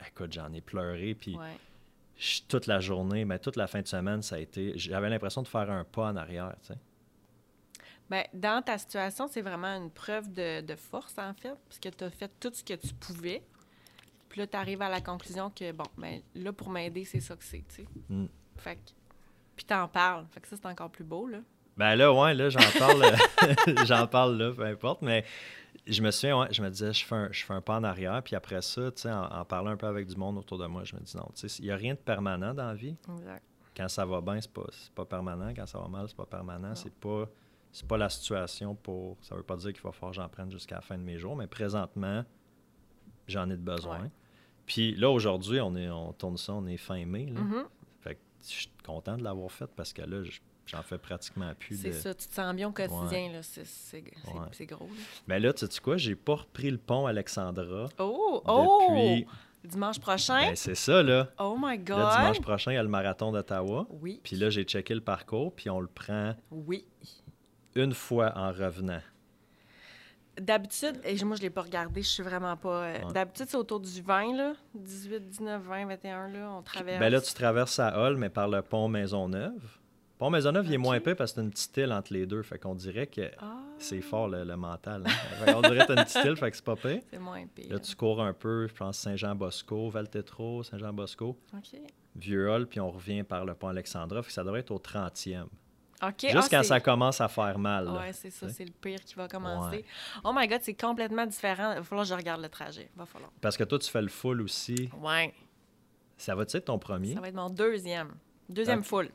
écoute, 0.06 0.32
j'en 0.32 0.52
ai 0.52 0.60
pleuré. 0.60 1.14
Puis 1.14 1.36
Ouais. 1.36 1.56
je- 2.16 2.42
toute 2.48 2.66
la 2.66 2.80
journée, 2.80 3.24
mais 3.24 3.38
toute 3.38 3.56
la 3.56 3.66
fin 3.66 3.80
de 3.80 3.86
semaine, 3.86 4.22
ça 4.22 4.36
a 4.36 4.38
été. 4.38 4.72
J'avais 4.76 5.08
l'impression 5.08 5.42
de 5.42 5.48
faire 5.48 5.70
un 5.70 5.84
pas 5.84 6.06
en 6.10 6.16
arrière. 6.16 6.54
Tu 6.62 6.68
sais. 6.68 6.78
Ben, 8.10 8.24
dans 8.32 8.62
ta 8.62 8.78
situation, 8.78 9.28
c'est 9.28 9.42
vraiment 9.42 9.74
une 9.76 9.90
preuve 9.90 10.32
de, 10.32 10.62
de 10.62 10.74
force, 10.76 11.18
en 11.18 11.34
fait, 11.34 11.54
parce 11.68 11.78
que 11.78 11.90
tu 11.90 12.04
as 12.04 12.10
fait 12.10 12.30
tout 12.40 12.50
ce 12.52 12.64
que 12.64 12.72
tu 12.74 12.94
pouvais. 12.94 13.42
Puis 14.30 14.40
là, 14.40 14.46
tu 14.46 14.56
arrives 14.56 14.80
à 14.82 14.88
la 14.88 15.00
conclusion 15.02 15.50
que, 15.50 15.72
bon, 15.72 15.84
ben, 15.98 16.20
là, 16.34 16.52
pour 16.52 16.70
m'aider, 16.70 17.04
c'est 17.04 17.20
ça 17.20 17.36
que 17.36 17.44
c'est, 17.44 17.64
tu 17.68 17.82
sais. 17.82 17.88
Mm. 18.08 18.26
Fait 18.56 18.76
que. 18.76 18.80
Puis 19.56 19.64
t'en 19.66 19.86
parles. 19.88 20.26
Fait 20.30 20.40
que 20.40 20.48
ça, 20.48 20.56
c'est 20.56 20.66
encore 20.66 20.90
plus 20.90 21.04
beau, 21.04 21.26
là. 21.26 21.38
Ben 21.78 21.94
là, 21.94 22.12
ouais, 22.12 22.34
là, 22.34 22.50
j'en 22.50 22.78
parle, 22.78 23.04
euh, 23.04 23.74
j'en 23.86 24.06
parle 24.08 24.36
là, 24.36 24.52
peu 24.52 24.64
importe. 24.64 25.00
Mais 25.02 25.24
je 25.86 26.02
me 26.02 26.10
souviens, 26.10 26.40
ouais, 26.40 26.48
je 26.50 26.60
me 26.60 26.68
disais, 26.68 26.92
je 26.92 27.04
fais 27.04 27.14
un, 27.14 27.28
je 27.30 27.44
fais 27.44 27.54
un 27.54 27.60
pas 27.60 27.76
en 27.76 27.84
arrière. 27.84 28.20
Puis 28.22 28.34
après 28.34 28.60
ça, 28.62 28.90
tu 28.90 29.02
sais, 29.02 29.12
en, 29.12 29.24
en 29.24 29.44
parlant 29.44 29.70
un 29.70 29.76
peu 29.76 29.86
avec 29.86 30.08
du 30.08 30.16
monde 30.16 30.38
autour 30.38 30.58
de 30.58 30.66
moi, 30.66 30.82
je 30.84 30.96
me 30.96 31.00
dis, 31.00 31.16
non, 31.16 31.28
tu 31.34 31.48
sais, 31.48 31.62
il 31.62 31.66
n'y 31.66 31.70
a 31.70 31.76
rien 31.76 31.94
de 31.94 31.98
permanent 31.98 32.52
dans 32.52 32.66
la 32.66 32.74
vie. 32.74 32.96
Exact. 33.16 33.44
Quand 33.76 33.88
ça 33.88 34.04
va 34.04 34.20
bien, 34.20 34.40
c'est 34.40 34.52
pas, 34.52 34.66
pas 34.92 35.04
permanent. 35.04 35.52
Quand 35.54 35.66
ça 35.66 35.78
va 35.78 35.86
mal, 35.86 36.08
c'est 36.08 36.16
pas 36.16 36.26
permanent. 36.26 36.74
C'est 36.74 36.92
pas, 36.92 37.28
pas 37.86 37.96
la 37.96 38.08
situation 38.08 38.74
pour. 38.74 39.16
Ça 39.20 39.36
veut 39.36 39.44
pas 39.44 39.56
dire 39.56 39.72
qu'il 39.72 39.82
va 39.82 39.92
falloir 39.92 40.10
que 40.10 40.16
j'en 40.16 40.28
prenne 40.28 40.50
jusqu'à 40.50 40.76
la 40.76 40.80
fin 40.80 40.98
de 40.98 41.04
mes 41.04 41.16
jours, 41.16 41.36
mais 41.36 41.46
présentement, 41.46 42.24
j'en 43.28 43.48
ai 43.50 43.56
de 43.56 43.62
besoin. 43.62 44.02
Ouais. 44.02 44.10
Puis 44.66 44.96
là, 44.96 45.10
aujourd'hui, 45.10 45.60
on, 45.60 45.76
est, 45.76 45.88
on 45.88 46.12
tourne 46.12 46.36
ça, 46.36 46.54
on 46.54 46.66
est 46.66 46.76
fin 46.76 47.06
mai. 47.06 47.26
Là. 47.26 47.40
Mhm. 47.40 47.64
Fait 48.00 48.16
que 48.16 48.20
je 48.42 48.48
suis 48.48 48.70
content 48.84 49.16
de 49.16 49.22
l'avoir 49.22 49.52
fait 49.52 49.70
parce 49.76 49.92
que 49.92 50.02
là, 50.02 50.24
je 50.24 50.40
J'en 50.70 50.82
fais 50.82 50.98
pratiquement 50.98 51.52
plus. 51.58 51.76
C'est 51.80 51.88
de- 51.88 51.92
ça, 51.94 52.14
tu 52.14 52.28
te 52.28 52.34
sens 52.34 52.54
bien 52.54 52.68
au 52.68 52.72
quotidien, 52.72 53.32
là. 53.32 53.40
C'est 53.42 53.62
Ouais. 53.96 54.66
gros. 54.66 54.84
là. 54.86 54.92
Mais 55.26 55.40
là, 55.40 55.52
tu 55.52 55.66
sais 55.66 55.80
quoi? 55.80 55.96
J'ai 55.96 56.14
pas 56.14 56.34
repris 56.36 56.70
le 56.70 56.78
pont 56.78 57.06
Alexandra 57.06 57.88
Oh! 57.98 58.42
Oh! 58.46 58.86
depuis. 58.90 59.26
Dimanche 59.64 59.98
prochain? 59.98 60.40
Ben, 60.50 60.56
c'est 60.56 60.74
ça, 60.76 61.02
là. 61.02 61.28
oh 61.38 61.56
my 61.58 61.76
Là, 61.76 61.76
God! 61.78 62.16
dimanche 62.18 62.40
prochain, 62.40 62.70
il 62.72 62.74
y 62.74 62.78
a 62.78 62.82
le 62.82 62.88
marathon 62.88 63.32
d'Ottawa. 63.32 63.86
Oui. 63.90 64.20
Puis 64.22 64.36
là, 64.36 64.50
j'ai 64.50 64.62
checké 64.64 64.94
le 64.94 65.00
parcours, 65.00 65.52
puis 65.54 65.68
on 65.70 65.80
le 65.80 65.88
prend 65.88 66.34
Oui. 66.50 66.84
une 67.74 67.92
fois 67.94 68.32
en 68.36 68.52
revenant. 68.52 69.00
D'habitude, 70.40 71.00
et 71.04 71.16
moi 71.24 71.34
je 71.34 71.42
l'ai 71.42 71.50
pas 71.50 71.62
regardé, 71.62 72.00
je 72.02 72.08
suis 72.08 72.22
vraiment 72.22 72.56
pas. 72.56 72.68
euh, 72.84 72.98
Ouais. 73.06 73.12
D'habitude, 73.12 73.46
c'est 73.48 73.56
autour 73.56 73.80
du 73.80 74.00
20, 74.00 74.36
là. 74.36 74.52
18, 74.74 75.28
19, 75.28 75.62
20, 75.64 75.86
21, 75.86 76.28
là, 76.28 76.52
on 76.56 76.62
traverse. 76.62 77.00
Ben 77.00 77.08
là, 77.10 77.20
tu 77.20 77.34
traverses 77.34 77.78
à 77.80 77.98
Hall, 78.00 78.16
mais 78.16 78.28
par 78.28 78.46
le 78.46 78.62
pont 78.62 78.86
Maisonneuve. 78.86 79.78
Pont 80.18 80.30
Maisonneuve, 80.30 80.66
il 80.66 80.74
est 80.74 80.78
moins 80.78 80.96
épais 80.96 81.14
parce 81.14 81.30
que 81.32 81.36
c'est 81.36 81.44
une 81.44 81.50
petite 81.50 81.76
île 81.76 81.92
entre 81.92 82.12
les 82.12 82.26
deux. 82.26 82.42
Fait 82.42 82.58
qu'on 82.58 82.74
dirait 82.74 83.06
que 83.06 83.30
Ah, 83.38 83.60
c'est 83.78 84.00
fort, 84.00 84.28
le, 84.28 84.42
le 84.44 84.56
mental. 84.56 85.04
hein. 85.06 85.52
Qu'on 85.52 85.60
dirait 85.62 85.78
que 85.86 85.92
t'as 85.92 85.96
une 85.96 86.04
petite 86.04 86.24
île, 86.24 86.36
fait 86.36 86.50
que 86.50 86.56
c'est 86.56 86.64
pas 86.64 86.74
pire. 86.76 87.00
c'est 87.10 87.18
moins 87.20 87.46
pire. 87.46 87.66
Là, 87.72 87.78
tu 87.78 87.94
cours 87.94 88.20
un 88.20 88.32
peu, 88.32 88.66
je 88.66 88.74
pense 88.74 88.98
Saint-Jean-Bosco, 88.98 89.88
Val-Tétro, 89.90 90.64
Saint-Jean-Bosco, 90.64 91.38
OK. 91.54 91.80
Vieux-Hall, 92.16 92.66
puis 92.66 92.80
on 92.80 92.90
revient 92.90 93.22
par 93.22 93.44
le 93.44 93.54
pont 93.54 93.68
Alexandra. 93.68 94.22
Fait 94.22 94.26
que 94.28 94.32
ça 94.32 94.42
devrait 94.42 94.60
être 94.60 94.72
au 94.72 94.78
30e. 94.78 95.44
OK. 96.02 96.12
Juste 96.20 96.34
ah, 96.36 96.46
quand 96.50 96.62
ça 96.64 96.80
commence 96.80 97.20
à 97.20 97.28
faire 97.28 97.58
mal. 97.58 97.88
Ouais, 97.88 98.12
c'est 98.12 98.30
ça, 98.30 98.48
c'est 98.48 98.64
le 98.64 98.72
pire 98.72 99.00
qui 99.04 99.14
va 99.14 99.28
commencer. 99.28 99.84
Oh 100.24 100.32
my 100.34 100.46
God, 100.48 100.60
c'est 100.62 100.74
complètement 100.74 101.26
différent. 101.26 101.72
Il 101.72 101.78
va 101.78 101.82
falloir 101.84 102.04
que 102.04 102.10
je 102.10 102.14
regarde 102.14 102.40
le 102.42 102.48
trajet. 102.48 102.88
Il 102.94 102.98
va 102.98 103.06
falloir. 103.06 103.30
Parce 103.40 103.56
que 103.56 103.64
toi, 103.64 103.78
tu 103.78 103.88
fais 103.90 104.02
le 104.02 104.08
full 104.08 104.40
aussi. 104.42 104.88
Ouais. 105.00 105.32
Ça 106.16 106.34
va 106.34 106.42
être 106.42 106.58
ton 106.58 106.78
premier? 106.78 107.14
Ça 107.14 107.20
va 107.20 107.28
être 107.28 107.34
mon 107.36 107.50
deuxième. 107.50 108.14
Deuxième 108.48 108.82
full. 108.82 109.10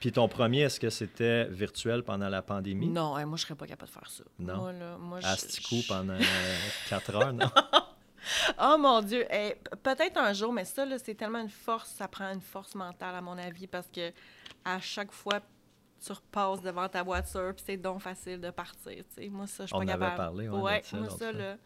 Puis 0.00 0.12
ton 0.12 0.28
premier, 0.28 0.60
est-ce 0.60 0.78
que 0.78 0.90
c'était 0.90 1.46
virtuel 1.46 2.02
pendant 2.04 2.28
la 2.28 2.40
pandémie? 2.42 2.88
Non, 2.88 3.16
hein, 3.16 3.26
moi, 3.26 3.36
je 3.36 3.42
serais 3.42 3.56
pas 3.56 3.66
capable 3.66 3.88
de 3.90 3.94
faire 3.94 4.10
ça. 4.10 4.24
Non? 4.38 4.56
Moi, 4.58 4.72
là, 4.72 4.96
moi, 4.98 5.18
Asticou 5.24 5.76
je- 5.82 5.88
pendant 5.88 6.18
4 6.88 7.14
heures, 7.16 7.32
non? 7.32 7.50
Oh 8.60 8.76
mon 8.78 9.00
Dieu! 9.00 9.24
Peut-être 9.82 10.18
un 10.18 10.32
jour, 10.34 10.52
mais 10.52 10.64
ça, 10.66 10.84
c'est 10.98 11.14
tellement 11.14 11.38
une 11.40 11.48
force, 11.48 11.88
ça 11.90 12.08
prend 12.08 12.30
une 12.32 12.40
force 12.42 12.74
mentale, 12.74 13.14
à 13.14 13.20
mon 13.22 13.38
avis, 13.38 13.66
parce 13.66 13.86
que 13.88 14.12
à 14.64 14.78
chaque 14.80 15.12
fois, 15.12 15.40
tu 16.04 16.12
repasses 16.12 16.60
devant 16.60 16.88
ta 16.88 17.02
voiture, 17.02 17.54
puis 17.54 17.64
c'est 17.66 17.76
donc 17.78 18.00
facile 18.00 18.40
de 18.40 18.50
partir. 18.50 18.92
tu 18.96 19.22
sais. 19.22 19.28
Moi, 19.30 19.46
ça, 19.46 19.64
je 19.64 19.68
suis 19.68 19.74
On 19.76 19.78
pas 19.78 19.84
en 19.84 19.88
avait 19.88 19.98
capable. 20.00 20.16
parlé, 20.16 20.48
ouais, 20.48 20.60
ouais, 20.60 20.82
ça, 20.84 20.96
moi, 20.98 21.08
ça, 21.10 21.32
là, 21.32 21.56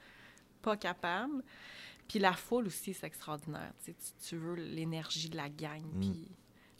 pas 0.60 0.76
capable. 0.76 1.42
Puis 2.06 2.18
la 2.18 2.32
foule 2.32 2.66
aussi, 2.68 2.94
c'est 2.94 3.06
extraordinaire. 3.06 3.72
Tu- 3.84 3.94
tu 4.28 4.36
veux 4.36 4.54
l'énergie 4.54 5.30
de 5.30 5.36
la 5.38 5.48
gang. 5.48 5.82
Mm. 5.94 6.00
Puis 6.00 6.28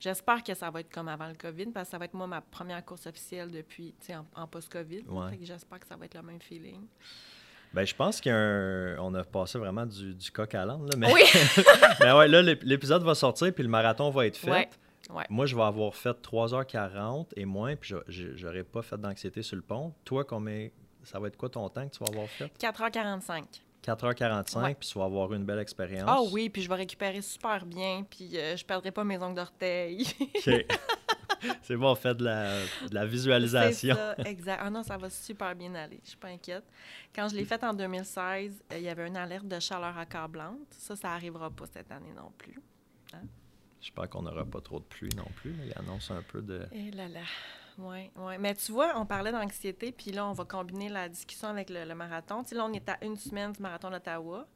j'espère 0.03 0.43
que 0.43 0.53
ça 0.55 0.71
va 0.71 0.81
être 0.81 0.93
comme 0.93 1.09
avant 1.09 1.29
le 1.29 1.35
COVID, 1.35 1.67
parce 1.67 1.87
que 1.89 1.93
ça 1.93 1.99
va 1.99 2.05
être 2.07 2.15
moi 2.15 2.27
ma 2.27 2.41
première 2.41 2.85
course 2.85 3.07
officielle 3.07 3.51
depuis, 3.51 3.95
tu 4.01 4.07
sais, 4.09 4.17
en, 4.17 4.27
en 4.35 4.47
post-COVID. 4.47 5.05
Ouais. 5.09 5.39
J'espère 5.43 5.79
que 5.81 5.87
ça 5.87 5.97
va 5.97 6.05
être 6.07 6.15
le 6.15 6.23
même 6.23 6.41
feeling. 6.41 6.87
Ben, 7.73 7.87
je 7.87 7.95
pense 7.95 8.21
qu'on 8.21 9.15
a 9.15 9.25
passé 9.25 9.59
vraiment 9.59 9.87
du, 9.87 10.15
du 10.15 10.31
coq 10.31 10.55
à 10.55 10.67
l'âne. 10.67 10.85
là, 10.91 10.97
Mais... 10.99 11.11
Oui! 11.13 11.23
mais 12.01 12.13
ouais, 12.13 12.29
là, 12.29 12.43
l'ép- 12.43 12.63
l'épisode 12.65 13.03
va 13.03 13.15
sortir, 13.15 13.55
puis 13.55 13.63
le 13.63 13.71
marathon 13.71 14.11
va 14.11 14.27
être 14.27 14.37
fait. 14.37 14.51
Ouais, 14.51 14.69
ouais. 15.11 15.25
Moi, 15.31 15.47
je 15.47 15.57
vais 15.57 15.63
avoir 15.63 15.95
fait 15.95 16.11
3h40 16.23 17.29
et 17.37 17.45
moins, 17.47 17.75
puis 17.77 17.95
je- 18.09 18.37
j'aurai 18.37 18.63
pas 18.65 18.83
fait 18.83 18.99
d'anxiété 18.99 19.43
sur 19.43 19.57
le 19.57 19.63
pont. 19.63 19.95
Toi, 20.05 20.25
combien... 20.25 20.69
ça 21.05 21.19
va 21.19 21.29
être 21.29 21.37
quoi 21.39 21.49
ton 21.49 21.67
temps 21.71 21.89
que 21.89 21.97
tu 21.97 22.05
vas 22.05 22.11
avoir 22.11 22.29
fait? 22.29 22.53
4h45. 22.61 23.45
4h45, 23.85 24.63
Ouais. 24.63 24.75
puis 24.75 24.89
tu 24.89 24.99
vas 24.99 25.05
avoir 25.07 25.33
une 25.33 25.45
belle 25.45 25.59
expérience. 25.59 26.05
Ah 26.07 26.21
oui, 26.31 26.49
puis 26.49 26.63
je 26.63 26.69
vais 26.69 26.75
récupérer 26.77 27.21
super 27.23 27.67
bien, 27.67 28.05
puis 28.09 28.31
euh, 28.39 28.57
je 28.57 28.65
perdrai 28.65 28.91
pas 28.93 29.03
mes 29.05 29.19
ongles 29.19 29.37
d'orteil. 29.37 30.07
OK. 30.21 30.67
C'est 31.63 31.77
bon, 31.77 31.91
on 31.91 31.95
fait 31.97 32.15
de 32.15 32.23
la, 32.25 32.53
de 32.89 32.95
la 32.95 33.05
visualisation. 33.05 33.97
Ça, 33.97 34.15
exact. 34.27 34.61
Ah 34.63 34.71
non, 34.71 34.85
ça 34.85 34.97
va 34.97 35.11
super 35.11 35.57
bien 35.57 35.75
aller, 35.75 35.99
je 36.05 36.11
suis 36.11 36.17
pas 36.17 36.29
inquiète. 36.29 36.63
Quand 37.13 37.29
je 37.29 37.35
l'ai 37.35 37.45
faite 37.45 37.65
en 37.65 37.75
2016, 37.75 38.63
euh, 38.73 38.79
il 38.79 38.85
y 38.85 38.89
avait 38.89 39.09
une 39.09 39.17
alerte 39.17 39.49
de 39.49 39.59
chaleur 39.59 39.99
accablante. 39.99 40.59
Ça, 40.71 40.95
ça 40.95 41.11
arrivera 41.13 41.51
pas 41.51 41.65
cette 41.67 41.91
année 41.91 42.13
non 42.17 42.31
plus. 42.39 42.61
J'espère 43.81 44.09
qu'on 44.09 44.23
n'aura 44.23 44.45
pas 44.45 44.61
trop 44.61 44.79
de 44.79 44.85
pluie 44.85 45.11
non 45.17 45.27
plus. 45.35 45.53
là. 45.55 45.65
Il 45.67 45.73
annonce 45.77 46.13
un 46.13 46.23
peu 46.23 46.41
de... 46.41 46.65
Et 46.71 46.93
là 46.93 47.09
là. 47.09 47.21
Oui, 47.79 48.11
oui. 48.17 48.35
Mais 48.39 48.55
tu 48.55 48.73
vois, 48.73 48.93
on 48.97 49.07
parlait 49.07 49.33
d'anxiété, 49.33 49.93
puis 49.93 50.11
là, 50.13 50.27
on 50.27 50.33
va 50.33 50.45
combiner 50.45 50.89
la 50.89 51.09
discussion 51.09 51.49
avec 51.49 51.71
le, 51.71 51.85
le 51.85 51.95
marathon. 51.95 52.43
Tu 52.43 52.51
sais, 52.51 52.55
là, 52.55 52.65
on 52.67 52.73
est 52.73 52.89
à 52.89 52.99
une 53.05 53.17
semaine 53.17 53.53
du 53.53 53.61
marathon 53.63 53.91
d'Ottawa. 53.91 54.47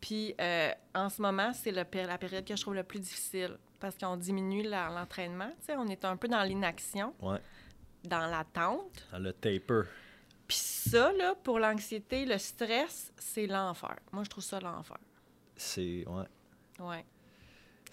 Puis 0.00 0.34
euh, 0.40 0.70
en 0.94 1.08
ce 1.08 1.22
moment, 1.22 1.52
c'est 1.54 1.72
la 1.72 1.84
période 1.84 2.44
que 2.44 2.54
je 2.56 2.60
trouve 2.60 2.74
le 2.74 2.84
plus 2.84 3.00
difficile 3.00 3.56
parce 3.80 3.96
qu'on 3.96 4.16
diminue 4.16 4.62
la- 4.62 4.90
l'entraînement. 4.90 5.50
Tu 5.60 5.66
sais, 5.66 5.76
on 5.76 5.86
est 5.86 6.04
un 6.04 6.16
peu 6.16 6.28
dans 6.28 6.42
l'inaction, 6.42 7.14
Ouais, 7.20 7.40
dans 8.04 8.26
l'attente. 8.26 9.06
dans 9.12 9.18
le 9.18 9.32
taper. 9.32 9.82
Puis 10.46 10.58
ça, 10.58 11.12
là, 11.12 11.34
pour 11.42 11.58
l'anxiété, 11.58 12.24
le 12.24 12.38
stress, 12.38 13.12
c'est 13.18 13.46
l'enfer. 13.46 13.96
Moi, 14.12 14.22
je 14.24 14.30
trouve 14.30 14.44
ça 14.44 14.60
l'enfer. 14.60 14.98
C'est... 15.56 16.04
Ouais. 16.06 16.26
Ouais. 16.78 17.04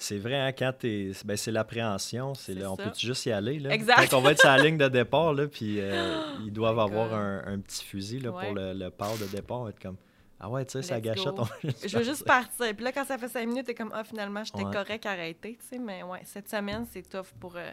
C'est 0.05 0.17
vrai, 0.17 0.35
hein, 0.37 0.51
quand 0.51 0.73
t'es... 0.79 1.11
Ben, 1.23 1.37
c'est 1.37 1.51
l'appréhension. 1.51 2.33
C'est 2.33 2.53
C'est 2.53 2.59
là, 2.59 2.71
on 2.71 2.75
peut 2.75 2.91
juste 2.97 3.25
y 3.25 3.31
aller, 3.31 3.57
là? 3.59 3.69
Exact. 3.73 4.09
Quand 4.09 4.17
on 4.17 4.21
va 4.21 4.31
être 4.31 4.39
sur 4.41 4.49
la 4.49 4.57
ligne 4.57 4.77
de 4.77 4.89
départ, 4.89 5.33
là, 5.33 5.47
puis 5.47 5.77
euh, 5.79 6.21
ils 6.45 6.51
doivent 6.51 6.79
avoir 6.79 7.13
un, 7.13 7.41
un 7.45 7.59
petit 7.59 7.85
fusil, 7.85 8.19
là, 8.19 8.31
Ouais. 8.31 8.45
pour 8.47 8.55
le, 8.55 8.73
le 8.73 8.89
port 8.89 9.17
de 9.17 9.25
départ. 9.27 9.61
On 9.61 9.63
va 9.63 9.69
être 9.69 9.81
comme... 9.81 9.95
Ah 10.41 10.49
ouais, 10.49 10.65
tu 10.65 10.73
sais, 10.73 10.81
ça 10.81 10.95
Let's 10.97 11.05
gâchette. 11.05 11.25
go. 11.35 11.35
on 11.37 11.43
va 11.43 11.55
juste 11.63 11.87
Je 11.87 11.97
veux 11.97 12.03
juste 12.03 12.25
partir. 12.25 12.49
partir. 12.57 12.75
Puis 12.75 12.83
là, 12.83 12.91
quand 12.91 13.05
ça 13.05 13.17
fait 13.17 13.29
cinq 13.29 13.47
minutes, 13.47 13.65
t'es 13.65 13.73
comme, 13.75 13.91
ah, 13.93 14.03
finalement, 14.03 14.43
j'étais 14.43 14.65
Ouais. 14.65 14.73
correct, 14.73 15.05
arrêté, 15.05 15.57
tu 15.61 15.65
sais. 15.67 15.77
Mais 15.79 16.03
ouais, 16.03 16.19
cette 16.25 16.49
semaine, 16.49 16.85
c'est 16.91 17.07
tough 17.07 17.27
pour, 17.39 17.55
euh, 17.55 17.71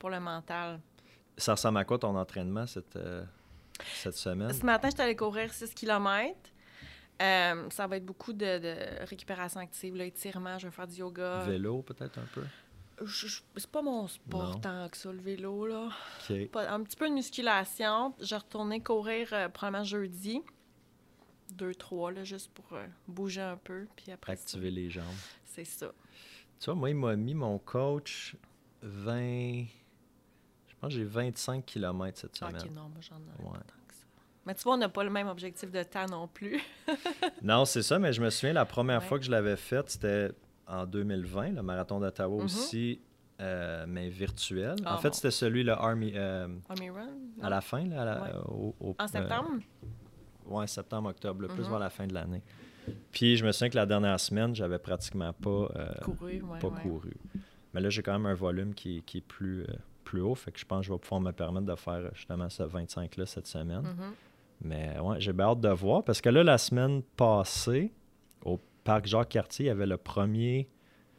pour 0.00 0.10
le 0.10 0.18
mental. 0.18 0.80
Ça 1.36 1.52
ressemble 1.52 1.78
à 1.78 1.84
quoi 1.84 1.96
ton 1.98 2.16
entraînement 2.16 2.66
cette, 2.66 2.96
euh, 2.96 3.22
cette 3.94 4.16
semaine? 4.16 4.52
Ce 4.52 4.66
matin, 4.66 4.88
j'étais 4.90 5.02
allée 5.04 5.14
courir 5.14 5.52
6 5.54 5.72
km. 5.74 6.34
Ça 7.18 7.86
va 7.86 7.96
être 7.96 8.04
beaucoup 8.06 8.32
de, 8.32 8.58
de 8.58 9.04
récupération 9.06 9.60
active, 9.60 9.96
là, 9.96 10.04
étirement. 10.04 10.58
Je 10.58 10.66
vais 10.68 10.72
faire 10.72 10.86
du 10.86 10.96
yoga. 10.96 11.44
Vélo, 11.44 11.82
peut-être 11.82 12.18
un 12.18 12.26
peu? 12.34 12.44
C'est 13.56 13.70
pas 13.70 13.82
mon 13.82 14.08
sport 14.08 14.54
Non. 14.54 14.60
tant 14.60 14.88
que 14.88 14.96
ça, 14.96 15.12
le 15.12 15.20
vélo, 15.20 15.66
là. 15.66 15.88
Pas- 16.52 16.70
un 16.72 16.82
petit 16.82 16.96
peu 16.96 17.08
de 17.08 17.14
musculation. 17.14 18.12
Je 18.20 18.34
retournais 18.34 18.80
courir 18.80 19.28
euh, 19.32 19.48
probablement 19.48 19.84
jeudi. 19.84 20.40
Deux, 21.54 21.74
trois, 21.74 22.10
là, 22.12 22.24
juste 22.24 22.50
pour 22.52 22.72
euh, 22.72 22.86
bouger 23.06 23.40
un 23.40 23.56
peu. 23.56 23.86
Puis 23.96 24.10
après, 24.12 24.34
ça, 24.36 24.42
Activer 24.42 24.70
les 24.70 24.90
jambes. 24.90 25.04
c'est 25.44 25.64
ça. 25.64 25.92
Tu 26.60 26.66
vois, 26.66 26.74
moi, 26.74 26.90
il 26.90 26.96
m'a 26.96 27.14
mis 27.16 27.34
mon 27.34 27.58
coach 27.58 28.34
20... 28.82 29.64
Je 30.66 30.74
pense 30.80 30.90
que 30.92 30.96
j'ai 30.98 31.04
25 31.04 31.64
km 31.64 32.18
cette 32.18 32.36
semaine. 32.36 32.56
OK, 32.56 32.70
non, 32.72 32.82
moi, 32.88 33.00
j'en 33.00 33.16
ai 33.16 33.42
Ouais. 33.44 33.52
pas 33.52 33.58
tant 33.58 33.74
que 33.86 33.94
ça. 33.94 34.04
Mais 34.48 34.54
tu 34.54 34.62
vois, 34.62 34.74
on 34.74 34.78
n'a 34.78 34.88
pas 34.88 35.04
le 35.04 35.10
même 35.10 35.28
objectif 35.28 35.70
de 35.70 35.82
temps 35.82 36.06
non 36.10 36.26
plus. 36.26 36.58
Non, 37.42 37.66
c'est 37.66 37.82
ça, 37.82 37.98
mais 37.98 38.14
je 38.14 38.22
me 38.22 38.30
souviens, 38.30 38.54
la 38.54 38.64
première 38.64 39.00
Ouais. 39.02 39.06
fois 39.06 39.18
que 39.18 39.24
je 39.26 39.30
l'avais 39.30 39.56
faite, 39.56 39.90
c'était 39.90 40.30
en 40.66 40.86
2020, 40.86 41.50
le 41.50 41.62
marathon 41.62 42.00
d'Ottawa 42.00 42.38
Mhm. 42.38 42.44
aussi, 42.46 42.98
euh, 43.42 43.84
mais 43.86 44.08
virtuel. 44.08 44.76
Ah, 44.86 44.94
en 44.94 44.98
fait, 44.98 45.08
mon 45.08 45.12
c'était 45.14 45.30
celui, 45.30 45.64
le 45.64 45.72
Army, 45.72 46.12
euh, 46.16 46.48
Army 46.70 46.88
Run? 46.88 47.08
à 47.42 47.50
la 47.50 47.60
fin, 47.60 47.84
là, 47.86 48.00
à 48.00 48.04
la- 48.06 48.22
Ouais. 48.22 48.30
au, 48.48 48.74
au- 48.80 48.96
En 48.98 49.04
euh, 49.04 49.06
septembre? 49.06 49.50
ouais, 50.46 50.66
septembre, 50.66 51.10
octobre, 51.10 51.42
le 51.42 51.48
plus 51.48 51.64
Mhm. 51.64 51.68
vers 51.70 51.78
la 51.78 51.90
fin 51.90 52.06
de 52.06 52.14
l'année. 52.14 52.42
Puis 53.12 53.36
je 53.36 53.44
me 53.44 53.52
souviens 53.52 53.68
que 53.68 53.76
la 53.76 53.84
dernière 53.86 54.18
semaine, 54.18 54.54
j'avais 54.54 54.78
pratiquement 54.78 55.34
pas, 55.34 55.68
euh, 55.76 55.92
Couru, 56.02 56.40
ouais, 56.40 56.58
pas 56.58 56.70
couru. 56.70 57.12
Mais 57.74 57.82
là, 57.82 57.90
j'ai 57.90 58.02
quand 58.02 58.14
même 58.14 58.24
un 58.26 58.34
volume 58.34 58.72
qui, 58.74 59.02
qui 59.02 59.18
est 59.18 59.26
plus, 59.26 59.60
euh, 59.64 59.66
plus 60.04 60.22
haut, 60.22 60.34
fait 60.34 60.52
que 60.52 60.58
je 60.58 60.64
pense 60.64 60.80
que 60.80 60.86
je 60.86 60.92
vais 60.94 60.98
pouvoir 60.98 61.20
me 61.20 61.32
permettre 61.32 61.66
de 61.66 61.74
faire 61.76 61.92
euh, 61.96 62.08
justement 62.14 62.48
ce 62.48 62.62
25-là 62.62 63.26
cette 63.26 63.46
semaine. 63.46 63.82
Mhm. 63.82 64.14
Mais 64.60 64.98
ouais, 64.98 65.20
j'ai 65.20 65.32
bien 65.32 65.46
hâte 65.46 65.60
de 65.60 65.68
voir 65.68 66.02
parce 66.04 66.20
que 66.20 66.28
là, 66.28 66.42
la 66.42 66.58
semaine 66.58 67.02
passée, 67.16 67.92
au 68.44 68.58
parc 68.84 69.06
Jacques-Cartier, 69.06 69.66
il 69.66 69.68
y 69.68 69.70
avait 69.70 69.86
le 69.86 69.96
premier. 69.96 70.68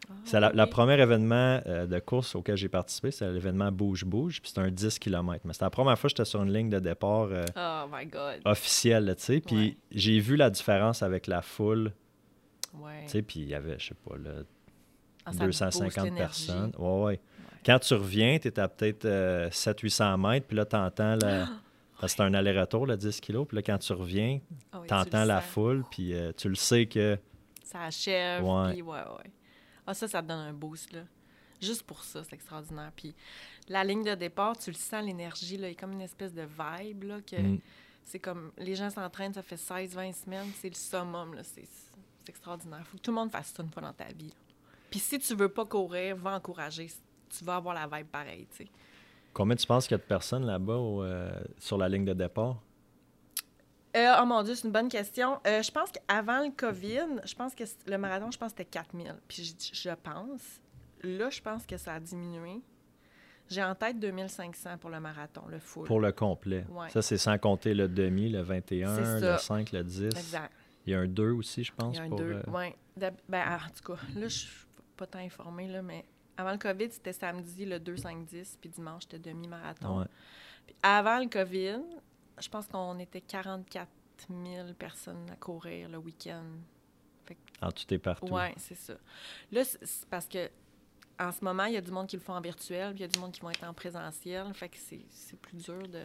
Ah, 0.10 0.13
C'est 0.25 0.39
la, 0.39 0.52
la 0.52 0.63
oui. 0.65 0.69
première 0.69 0.99
événement 0.99 1.62
euh, 1.67 1.86
de 1.86 1.99
course 1.99 2.36
auquel 2.36 2.58
j'ai 2.58 2.67
participé, 2.67 3.12
c'est 3.12 3.32
l'événement 3.32 3.71
Bouge 3.71 4.06
Bouge, 4.06 4.41
puis 4.41 4.49
c'était 4.49 4.62
un 4.62 4.71
10 4.71 4.97
km. 4.99 5.41
Mais 5.45 5.54
c'était 5.54 5.65
la 5.65 5.69
première 5.69 5.97
fois 5.97 6.10
que 6.10 6.15
j'étais 6.17 6.25
sur 6.25 6.41
une 6.41 6.52
ligne 6.52 6.69
de 6.69 6.80
départ 6.80 7.28
euh, 7.32 7.45
Oh 7.56 7.86
my 7.93 8.06
God. 8.08 8.41
officielle, 8.45 9.13
tu 9.17 9.23
sais. 9.23 9.39
Puis 9.39 9.56
Ouais. 9.56 9.78
j'ai 9.91 10.19
vu 10.19 10.36
la 10.36 10.49
différence 10.49 11.04
avec 11.04 11.28
la 11.28 11.41
foule, 11.41 11.93
Ouais. 12.73 13.04
tu 13.06 13.10
sais, 13.12 13.21
puis 13.21 13.39
il 13.41 13.49
y 13.49 13.56
avait, 13.56 13.78
je 13.80 13.89
sais 13.89 13.95
pas, 13.95 14.17
là, 14.17 14.32
Ah, 15.25 15.32
ça 15.32 15.39
te 15.39 15.45
booste 15.45 15.60
250 15.63 16.04
l'énergie. 16.06 16.47
personnes. 16.47 16.71
Ouais, 16.78 17.04
ouais. 17.04 17.19
Quand 17.65 17.78
tu 17.80 17.93
reviens, 17.93 18.39
tu 18.39 18.47
es 18.47 18.60
à 18.60 18.67
peut-être 18.67 19.06
euh, 19.06 19.49
700-800 19.52 20.17
mètres, 20.17 20.47
puis 20.47 20.58
là, 20.58 20.65
tu 20.65 20.75
entends 20.75 21.17
la. 21.21 21.47
Parce 21.99 22.13
que 22.13 22.17
c'est 22.17 22.23
un 22.23 22.33
aller-retour, 22.33 22.85
le 22.85 22.97
10 22.97 23.21
kg. 23.21 23.45
Puis 23.45 23.55
là, 23.55 23.62
quand 23.62 23.77
tu 23.77 23.93
reviens, 23.93 24.39
Ah 24.71 24.79
oui, 24.79 24.88
tu 24.88 24.89
tu 24.89 24.93
le 24.95 24.99
entends 25.01 25.25
la 25.25 25.41
sens. 25.41 25.49
foule, 25.51 25.83
puis 25.91 26.13
euh, 26.13 26.31
tu 26.35 26.49
le 26.49 26.55
sais 26.55 26.85
que. 26.88 27.17
Ça 27.63 27.83
achève, 27.83 28.43
Ouais. 28.43 28.71
puis 28.73 28.81
ouais, 28.81 28.97
ouais. 28.97 29.31
Ah, 29.85 29.93
ça, 29.93 30.07
ça 30.07 30.21
te 30.21 30.27
donne 30.27 30.39
un 30.39 30.53
boost, 30.53 30.91
là. 30.93 31.01
Juste 31.62 31.83
pour 31.83 32.03
ça, 32.03 32.23
c'est 32.23 32.33
extraordinaire. 32.33 32.91
Puis 32.95 33.13
la 33.67 33.83
ligne 33.83 34.03
de 34.03 34.15
départ, 34.15 34.57
tu 34.57 34.69
le 34.71 34.75
sens, 34.75 35.03
l'énergie, 35.03 35.57
là, 35.57 35.67
il 35.67 35.73
y 35.73 35.75
a 35.75 35.79
comme 35.79 35.91
une 35.91 36.01
espèce 36.01 36.33
de 36.33 36.43
vibe, 36.43 37.03
là, 37.03 37.21
que 37.21 37.35
Mm. 37.35 37.59
c'est 38.05 38.19
comme... 38.19 38.51
Les 38.57 38.75
gens 38.75 38.89
s'entraînent, 38.89 39.33
ça 39.33 39.41
fait 39.43 39.57
16-20 39.57 40.13
semaines, 40.13 40.49
c'est 40.55 40.69
le 40.69 40.75
summum, 40.75 41.33
là, 41.35 41.43
c'est 41.43 41.67
c'est 42.23 42.29
extraordinaire. 42.29 42.81
faut 42.85 42.97
que 42.97 43.01
tout 43.01 43.12
le 43.12 43.15
monde 43.15 43.31
fasse 43.31 43.51
ça 43.55 43.63
une 43.63 43.69
fois 43.71 43.81
dans 43.81 43.93
ta 43.93 44.05
vie. 44.05 44.27
là. 44.29 44.35
Puis 44.91 44.99
si 44.99 45.17
tu 45.19 45.35
veux 45.35 45.49
pas 45.49 45.65
courir, 45.65 46.15
va 46.15 46.35
encourager. 46.35 46.88
Tu 47.29 47.43
vas 47.43 47.55
avoir 47.57 47.73
la 47.75 47.88
vibe 47.88 48.07
pareille, 48.07 48.47
tu 48.55 48.63
sais. 48.65 48.69
Combien 49.33 49.55
tu 49.55 49.65
penses 49.67 49.85
qu'il 49.87 49.91
y 49.95 49.99
a 49.99 50.03
de 50.03 50.07
personnes 50.07 50.45
là-bas 50.45 50.73
euh, 50.73 51.31
sur 51.57 51.77
la 51.77 51.87
ligne 51.87 52.05
de 52.05 52.13
départ? 52.13 52.57
Euh, 53.95 54.15
oh 54.21 54.25
mon 54.25 54.43
Dieu, 54.43 54.53
c'est 54.55 54.67
une 54.67 54.73
bonne 54.73 54.89
question. 54.89 55.39
Euh, 55.47 55.63
je 55.63 55.71
pense 55.71 55.89
qu'avant 55.91 56.43
le 56.43 56.51
COVID, 56.55 57.21
je 57.25 57.33
pense 57.35 57.55
que 57.55 57.63
le 57.87 57.97
marathon, 57.97 58.29
je 58.31 58.37
pense 58.37 58.51
que 58.53 58.57
c'était 58.59 58.69
4000. 58.69 59.15
Puis 59.27 59.55
je, 59.73 59.89
je 59.89 59.95
pense, 59.95 60.41
là, 61.03 61.29
je 61.29 61.41
pense 61.41 61.65
que 61.65 61.77
ça 61.77 61.95
a 61.95 61.99
diminué. 61.99 62.61
J'ai 63.49 63.63
en 63.63 63.73
tête 63.73 63.99
2500 63.99 64.77
pour 64.77 64.91
le 64.91 64.99
marathon, 64.99 65.41
le 65.49 65.57
full. 65.57 65.87
Pour 65.87 65.99
le 65.99 66.11
complet. 66.11 66.65
Ouais. 66.69 66.89
Ça, 66.89 67.01
c'est 67.01 67.17
sans 67.17 67.37
compter 67.39 67.73
le 67.73 67.87
demi, 67.87 68.29
le 68.29 68.41
21, 68.41 68.95
C'est 68.95 69.01
le 69.15 69.19
ça. 69.21 69.37
5, 69.39 69.71
le 69.71 69.83
10. 69.83 70.03
Exact. 70.05 70.51
Il 70.85 70.93
y 70.93 70.95
a 70.95 70.99
un 70.99 71.07
2 71.07 71.31
aussi, 71.31 71.63
je 71.63 71.73
pense. 71.73 71.95
Il 71.95 71.97
y 71.97 72.01
a 72.01 72.03
un 72.03 72.09
pour, 72.09 72.19
2. 72.19 72.25
euh, 72.25 72.43
Ouais. 72.51 72.75
D'hab- 72.95 73.15
Ben, 73.27 73.43
en 73.55 73.69
tout 73.75 73.91
cas, 73.93 73.99
là, 74.15 74.27
je 74.27 74.37
suis 74.37 74.65
pas 74.95 75.07
tant 75.07 75.19
informée, 75.19 75.67
là, 75.67 75.81
mais 75.81 76.05
avant 76.39 76.52
le 76.52 76.58
COVID, 76.58 76.89
c'était 76.91 77.13
samedi, 77.13 77.65
le 77.65 77.80
2, 77.80 77.97
5, 77.97 78.25
10, 78.25 78.58
puis 78.62 78.69
dimanche, 78.69 79.04
c'était 79.04 79.19
demi-marathon. 79.30 79.99
ouais. 79.99 80.06
Avant 80.84 81.19
le 81.19 81.28
COVID, 81.28 81.80
je 82.41 82.49
pense 82.49 82.67
qu'on 82.67 82.97
était 82.99 83.21
44 83.21 83.88
000 84.30 84.73
personnes 84.78 85.25
à 85.32 85.36
courir 85.36 85.89
le 85.89 85.97
week-end. 85.97 86.43
En 87.62 87.71
tout 87.71 87.93
et 87.93 87.97
partout. 87.99 88.28
Oui, 88.34 88.41
c'est 88.58 88.75
ça. 88.75 88.93
Là, 89.52 89.63
c'est 89.63 90.08
parce 90.10 90.28
que 90.28 90.49
en 91.19 91.32
ce 91.34 91.43
moment, 91.43 91.65
il 91.65 91.73
y 91.73 91.78
a 91.78 91.82
du 91.82 91.91
monde 91.91 92.08
qui 92.08 92.15
le 92.15 92.21
font 92.21 92.34
en 92.34 92.41
virtuel, 92.41 92.93
puis 92.93 92.99
il 92.99 93.02
y 93.02 93.06
a 93.06 93.08
du 93.10 93.19
monde 93.19 93.32
qui 93.34 93.41
vont 93.41 93.49
être 93.49 93.63
en 93.65 93.73
présentiel. 93.73 94.54
Fait 94.54 94.69
que 94.69 94.78
c'est 94.78 95.02
c'est 95.10 95.38
plus 95.39 95.58
dur 95.58 95.84
de. 95.88 96.02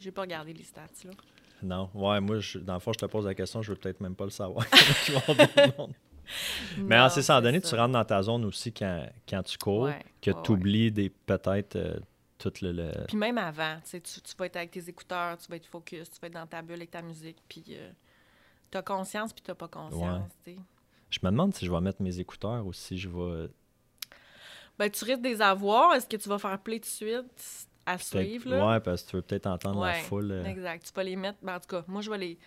J'ai 0.00 0.12
pas 0.12 0.20
regardé 0.22 0.52
les 0.52 0.62
stats, 0.62 0.86
là. 1.04 1.10
Non, 1.62 1.90
ouais, 1.94 2.20
moi, 2.20 2.38
je- 2.38 2.58
dans 2.58 2.74
le 2.74 2.80
fond, 2.80 2.92
je 2.92 2.98
te 2.98 3.06
pose 3.06 3.24
la 3.26 3.34
question, 3.34 3.60
je 3.62 3.72
veux 3.72 3.78
peut-être 3.78 4.00
même 4.00 4.14
pas 4.14 4.24
le 4.24 4.30
savoir. 4.30 4.64
Mais 6.78 6.96
Non, 6.98 7.04
en 7.04 7.08
c'est 7.08 7.22
ça, 7.22 7.38
en 7.38 7.40
donné, 7.42 7.60
ça. 7.60 7.68
tu 7.70 7.74
rentres 7.74 7.92
dans 7.92 8.04
ta 8.04 8.22
zone 8.22 8.44
aussi 8.44 8.72
quand, 8.72 9.06
quand 9.28 9.42
tu 9.42 9.58
cours, 9.58 9.84
Ouais, 9.84 10.04
que 10.20 10.30
ouais, 10.30 10.42
tu 10.42 10.52
oublies 10.52 10.90
des 10.92 11.10
peut-être 11.10 11.76
euh, 11.76 11.98
tout 12.38 12.52
le. 12.62 12.72
le- 12.72 13.04
Puis 13.08 13.16
même 13.16 13.38
avant, 13.38 13.76
tu 13.84 13.90
sais, 13.90 14.00
tu 14.00 14.20
tu 14.20 14.34
vas 14.36 14.46
être 14.46 14.56
avec 14.56 14.70
tes 14.70 14.88
écouteurs, 14.88 15.38
tu 15.38 15.48
vas 15.48 15.56
être 15.56 15.66
focus, 15.66 16.10
tu 16.10 16.18
vas 16.20 16.28
être 16.28 16.34
dans 16.34 16.46
ta 16.46 16.62
bulle 16.62 16.76
avec 16.76 16.90
ta 16.90 17.02
musique, 17.02 17.38
puis 17.48 17.64
euh, 17.70 17.90
t'as 18.70 18.82
conscience, 18.82 19.32
puis 19.32 19.42
t'as 19.42 19.54
pas 19.54 19.68
conscience, 19.68 20.30
tu 20.44 20.52
sais. 20.52 20.58
Je 21.10 21.20
me 21.22 21.30
demande 21.30 21.54
si 21.54 21.64
je 21.64 21.70
vais 21.70 21.80
mettre 21.80 22.02
mes 22.02 22.18
écouteurs 22.18 22.66
ou 22.66 22.72
si 22.72 22.98
je 22.98 23.08
vais. 23.08 23.48
Ben, 24.78 24.90
tu 24.90 25.04
risques 25.04 25.22
de 25.22 25.28
les 25.28 25.40
avoir. 25.40 25.94
Est-ce 25.94 26.06
que 26.06 26.16
tu 26.16 26.28
vas 26.28 26.38
faire 26.38 26.58
play 26.58 26.76
tout 26.80 26.84
de 26.84 26.86
suite 26.86 27.68
à 27.86 27.96
suivre, 27.98 28.50
là? 28.50 28.66
Ouais, 28.74 28.80
parce 28.80 29.02
que 29.04 29.10
tu 29.10 29.16
veux 29.16 29.22
peut-être 29.22 29.46
entendre 29.46 29.80
la 29.84 29.94
foule. 29.94 30.32
euh, 30.32 30.44
Exact. 30.44 30.84
Tu 30.84 30.92
vas 30.92 31.04
les 31.04 31.16
mettre. 31.16 31.38
ben, 31.42 31.54
en 31.56 31.60
tout 31.60 31.68
cas, 31.68 31.84
moi, 31.86 32.02
je 32.02 32.10
vais 32.10 32.18
les. 32.18 32.38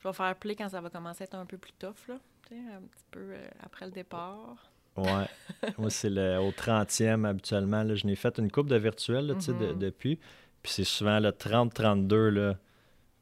Je 0.00 0.08
vais 0.08 0.12
faire 0.14 0.34
play 0.36 0.54
quand 0.54 0.68
ça 0.68 0.80
va 0.80 0.90
commencer 0.90 1.22
à 1.22 1.24
être 1.24 1.34
un 1.34 1.46
peu 1.46 1.56
plus 1.58 1.72
tough, 1.72 2.06
là. 2.08 2.18
Sais, 2.52 2.58
un 2.74 2.82
petit 2.82 3.04
peu 3.10 3.20
euh, 3.20 3.48
après 3.62 3.86
le 3.86 3.92
départ. 3.92 4.70
Ouais. 4.96 5.24
Moi, 5.78 5.88
c'est 5.88 6.10
le, 6.10 6.38
au 6.38 6.50
30e 6.50 7.24
habituellement. 7.26 7.82
Là, 7.82 7.94
je 7.94 8.06
n'ai 8.06 8.14
fait 8.14 8.36
une 8.38 8.50
coupe 8.50 8.68
de 8.68 8.76
virtuel 8.76 9.26
là, 9.28 9.34
tu 9.36 9.40
sais, 9.40 9.54
de- 9.54 9.72
Mhm. 9.72 9.78
depuis. 9.78 10.16
Puis 10.62 10.72
c'est 10.72 10.84
souvent 10.84 11.18
le 11.18 11.32
30-32. 11.32 12.28
Là, 12.28 12.58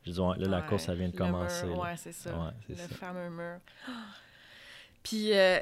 je 0.05 0.11
dis, 0.11 0.19
ouais, 0.19 0.37
là, 0.38 0.49
la 0.49 0.59
Ouais, 0.61 0.66
course, 0.66 0.87
ça 0.87 0.95
vient 0.95 1.09
de 1.11 1.16
commencer. 1.16 1.66
mur, 1.69 1.79
ouais, 1.79 1.97
c'est 1.97 2.11
ça. 2.12 2.37
Ouais, 2.37 2.51
le 2.71 2.75
ça. 2.75 2.88
fameux 2.88 3.31
mur. 3.31 3.61
Puis, 5.05 5.33
euh, 5.33 5.61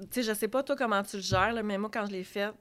tu 0.00 0.06
sais, 0.12 0.22
je 0.22 0.32
sais 0.34 0.48
pas 0.48 0.62
toi 0.62 0.76
comment 0.76 1.02
tu 1.02 1.16
le 1.16 1.22
gères, 1.22 1.52
là, 1.52 1.62
mais 1.64 1.76
moi, 1.76 1.90
quand 1.92 2.06
je 2.06 2.12
l'ai 2.12 2.24
fait, 2.24 2.52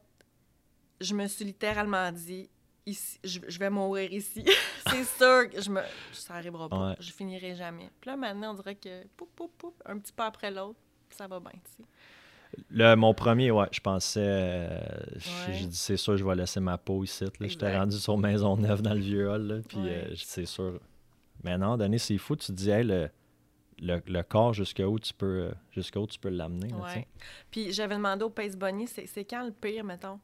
je 0.99 1.13
me 1.13 1.27
suis 1.27 1.45
littéralement 1.45 2.11
dit, 2.11 2.49
ici, 2.87 3.19
je, 3.23 3.39
je 3.47 3.59
vais 3.59 3.69
mourir 3.69 4.11
ici. 4.11 4.43
c'est 4.89 5.03
sûr 5.03 5.49
que 5.49 5.61
je 5.61 5.69
me, 5.69 5.81
ça 6.13 6.35
arrivera 6.35 6.67
pas. 6.69 6.89
Ouais. 6.89 6.95
Je 6.99 7.11
finirai 7.11 7.55
jamais. 7.55 7.89
Puis 8.01 8.09
là, 8.09 8.17
maintenant, 8.17 8.51
on 8.51 8.55
dirait 8.55 8.75
que, 8.75 9.05
poup, 9.15 9.29
poup, 9.35 9.51
poup, 9.57 9.75
un 9.85 9.99
petit 9.99 10.13
pas 10.13 10.25
après 10.27 10.49
l'autre, 10.51 10.79
ça 11.09 11.27
va 11.27 11.39
bien, 11.39 11.51
tu 11.51 11.83
sais. 11.83 11.83
Le, 12.69 12.95
mon 12.95 13.13
premier, 13.13 13.51
ouais, 13.51 13.67
je 13.71 13.79
pensais. 13.81 14.21
euh, 14.23 14.79
Ouais. 15.15 15.53
J'ai 15.53 15.65
dit, 15.65 15.75
c'est 15.75 15.97
sûr, 15.97 16.15
je 16.17 16.23
vais 16.25 16.35
laisser 16.35 16.59
ma 16.61 16.77
peau 16.77 17.03
ici. 17.03 17.25
là. 17.25 17.29
J'étais 17.41 17.77
rendu 17.77 17.97
sur 17.97 18.17
Maisonneuve 18.17 18.81
dans 18.81 18.93
le 18.93 19.01
vieux 19.01 19.29
hall. 19.29 19.41
Là, 19.47 19.55
puis 19.67 19.77
Ouais. 19.77 20.05
euh, 20.11 20.13
c'est 20.15 20.45
sûr. 20.45 20.79
Mais 21.43 21.57
non, 21.57 21.75
donné, 21.77 21.97
c'est 21.97 22.17
fou. 22.17 22.35
Tu 22.37 22.47
te 22.47 22.51
dis, 22.53 22.69
hey, 22.69 22.83
le, 22.85 23.09
le, 23.79 24.01
le 24.07 24.23
corps, 24.23 24.53
jusqu'où 24.53 24.97
tu 24.97 25.13
peux, 25.13 25.25
euh, 25.43 25.51
jusqu'où 25.71 26.07
tu 26.07 26.17
peux 26.17 26.29
l'amener. 26.29 26.73
Ouais. 26.73 27.05
Puis 27.51 27.73
j'avais 27.73 27.95
demandé 27.95 28.23
au 28.23 28.29
Pace 28.29 28.55
Bunny, 28.55 28.87
c'est 28.87 29.25
quand 29.25 29.45
le 29.45 29.51
pire, 29.51 29.83
mettons? 29.83 30.19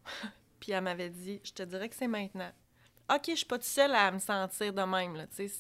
Puis 0.64 0.72
elle 0.72 0.82
m'avait 0.82 1.10
dit, 1.10 1.42
je 1.44 1.52
te 1.52 1.64
dirais 1.64 1.90
que 1.90 1.96
c'est 1.96 2.08
maintenant. 2.08 2.50
OK, 3.14 3.24
je 3.28 3.36
suis 3.36 3.46
pas 3.46 3.58
toute 3.58 3.66
seule 3.68 3.94
à 3.94 4.10
me 4.12 4.18
sentir 4.20 4.72
de 4.72 4.82
même, 4.82 5.14
là, 5.14 5.28
tu 5.28 5.46
sais, 5.50 5.52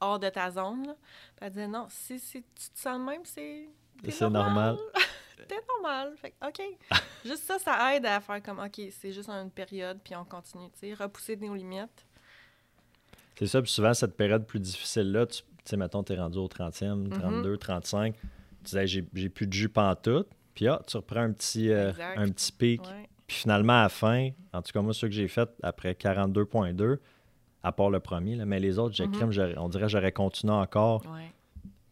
hors 0.00 0.18
de 0.18 0.30
ta 0.30 0.50
zone, 0.50 0.86
là. 0.86 0.94
Puis 1.36 1.42
elle 1.42 1.50
disait, 1.50 1.68
non, 1.68 1.88
si, 1.90 2.18
si 2.18 2.42
tu 2.42 2.70
te 2.70 2.78
sens 2.80 2.98
de 2.98 3.04
même, 3.04 3.20
c'est... 3.24 3.68
C'est 4.08 4.30
normal. 4.30 4.78
T'es 5.46 5.60
normal. 5.68 6.14
Fait 6.16 6.30
que, 6.30 6.48
OK. 6.48 6.62
juste 7.26 7.42
ça, 7.42 7.58
ça 7.58 7.94
aide 7.94 8.06
à 8.06 8.18
faire 8.22 8.42
comme, 8.42 8.60
OK, 8.60 8.80
c'est 8.98 9.12
juste 9.12 9.28
une 9.28 9.50
période, 9.50 9.98
puis 10.02 10.16
on 10.16 10.24
continue, 10.24 10.70
tu 10.70 10.78
sais, 10.88 10.94
repousser 10.94 11.36
nos 11.36 11.54
limites. 11.54 12.06
C'est 13.38 13.46
ça, 13.46 13.60
puis 13.60 13.70
souvent, 13.70 13.92
cette 13.92 14.16
période 14.16 14.46
plus 14.46 14.58
difficile-là, 14.60 15.26
tu 15.26 15.42
sais, 15.66 15.76
mettons, 15.76 16.02
t'es 16.02 16.16
rendu 16.16 16.38
au 16.38 16.48
30e, 16.48 16.94
Mhm. 16.94 17.10
32, 17.10 17.58
35, 17.58 18.14
tu 18.14 18.28
disais, 18.64 18.86
j'ai 18.86 19.02
plus 19.02 19.46
de 19.46 19.52
jus 19.52 19.68
pantoute, 19.68 20.28
puis 20.54 20.66
ah, 20.66 20.80
tu 20.86 20.96
reprends 20.96 21.20
un 21.20 21.32
petit, 21.32 21.70
euh, 21.70 21.92
un 22.16 22.30
petit 22.30 22.52
pic, 22.52 22.80
Ouais. 22.86 23.10
Puis 23.32 23.40
finalement, 23.40 23.78
à 23.80 23.82
la 23.84 23.88
fin, 23.88 24.28
en 24.52 24.60
tout 24.60 24.72
cas, 24.72 24.82
moi, 24.82 24.92
ce 24.92 25.06
que 25.06 25.12
j'ai 25.12 25.26
fait 25.28 25.48
après 25.62 25.94
42.2, 25.94 26.98
à 27.62 27.72
part 27.72 27.88
le 27.88 27.98
premier, 28.00 28.36
là, 28.36 28.44
mais 28.44 28.60
les 28.60 28.78
autres, 28.78 28.94
j'ai 28.94 29.06
Mhm. 29.06 29.12
crème, 29.12 29.32
j'aurais- 29.32 29.56
on 29.56 29.68
dirait 29.70 29.84
que 29.84 29.88
j'aurais 29.88 30.12
continué 30.12 30.52
encore, 30.52 31.02
Ouais. 31.06 31.32